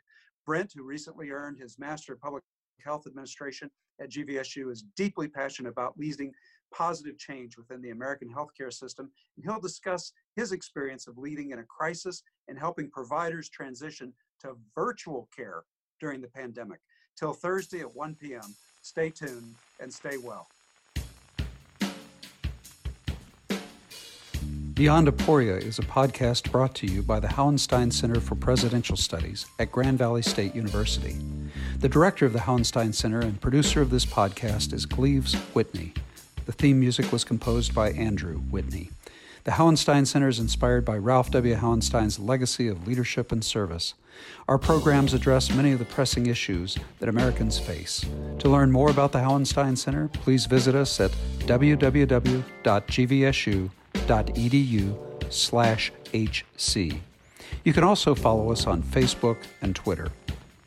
Brent, 0.46 0.74
who 0.76 0.84
recently 0.84 1.32
earned 1.32 1.58
his 1.58 1.80
Master 1.80 2.14
of 2.14 2.22
Public 2.22 2.44
Health 2.84 3.08
Administration 3.08 3.72
at 4.00 4.12
GVSU, 4.12 4.72
is 4.72 4.84
deeply 4.96 5.28
passionate 5.28 5.70
about 5.70 5.98
leading 5.98 6.32
positive 6.74 7.18
change 7.18 7.58
within 7.58 7.82
the 7.82 7.92
American 7.92 8.30
healthcare 8.30 8.72
system, 8.72 9.10
and 9.38 9.46
he'll 9.46 9.62
discuss 9.62 10.12
his 10.36 10.52
experience 10.52 11.08
of 11.08 11.18
leading 11.18 11.52
in 11.52 11.60
a 11.60 11.64
crisis 11.64 12.22
and 12.48 12.60
helping 12.60 12.90
providers 12.92 13.50
transition 13.50 14.14
to 14.42 14.54
virtual 14.76 15.30
care 15.36 15.64
during 16.00 16.22
the 16.22 16.28
pandemic. 16.28 16.80
Till 17.18 17.34
Thursday 17.34 17.80
at 17.80 17.96
1 17.96 18.16
p.m., 18.16 18.56
stay 18.82 19.10
tuned 19.10 19.56
and 19.80 19.92
stay 19.92 20.18
well. 20.18 20.48
Beyond 24.74 25.08
Aporia 25.08 25.62
is 25.62 25.80
a 25.80 25.84
podcast 25.84 26.52
brought 26.52 26.76
to 26.76 26.88
you 26.88 27.02
by 27.02 27.22
the 27.22 27.30
Hauenstein 27.30 27.94
Center 27.94 28.20
for 28.20 28.36
Presidential 28.36 28.98
Studies 28.98 29.46
at 29.58 29.72
Grand 29.72 29.98
Valley 29.98 30.22
State 30.22 30.54
University. 30.54 31.16
The 31.80 31.88
director 31.88 32.26
of 32.26 32.34
the 32.34 32.40
Hauenstein 32.40 32.94
Center 32.94 33.22
and 33.22 33.40
producer 33.40 33.82
of 33.82 33.90
this 33.90 34.06
podcast 34.06 34.74
is 34.74 34.86
Gleaves 34.86 35.36
Whitney. 35.54 35.94
The 36.46 36.52
theme 36.52 36.82
music 36.82 37.14
was 37.14 37.24
composed 37.24 37.74
by 37.74 37.92
Andrew 37.92 38.40
Whitney. 38.40 38.90
The 39.46 39.52
Hauenstein 39.52 40.06
Center 40.08 40.28
is 40.28 40.40
inspired 40.40 40.84
by 40.86 40.98
Ralph 40.98 41.30
W. 41.30 41.56
Hauenstein's 41.56 42.18
legacy 42.18 42.68
of 42.68 42.88
leadership 42.88 43.32
and 43.32 43.46
service. 43.46 43.94
Our 44.48 44.58
programs 44.58 45.14
address 45.14 45.54
many 45.54 45.72
of 45.72 45.78
the 45.78 45.86
pressing 45.86 46.26
issues 46.26 46.76
that 46.98 47.10
Americans 47.10 47.60
face. 47.60 48.04
To 48.40 48.50
learn 48.50 48.72
more 48.72 48.90
about 48.90 49.12
the 49.12 49.20
Hauenstein 49.20 49.78
Center, 49.78 50.08
please 50.08 50.48
visit 50.48 50.74
us 50.74 51.00
at 51.00 51.12
www.gvsu.edu 51.42 52.54
slash 55.34 55.92
hc 56.14 57.00
You 57.64 57.74
can 57.74 57.84
also 57.84 58.16
follow 58.16 58.52
us 58.52 58.66
on 58.66 58.82
Facebook 58.82 59.38
and 59.62 59.76
Twitter. 59.76 60.12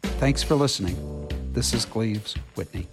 Thanks 0.03 0.45
for 0.45 0.55
listening. 0.55 1.27
This 1.53 1.75
is 1.75 1.85
Gleaves 1.85 2.35
Whitney. 2.55 2.87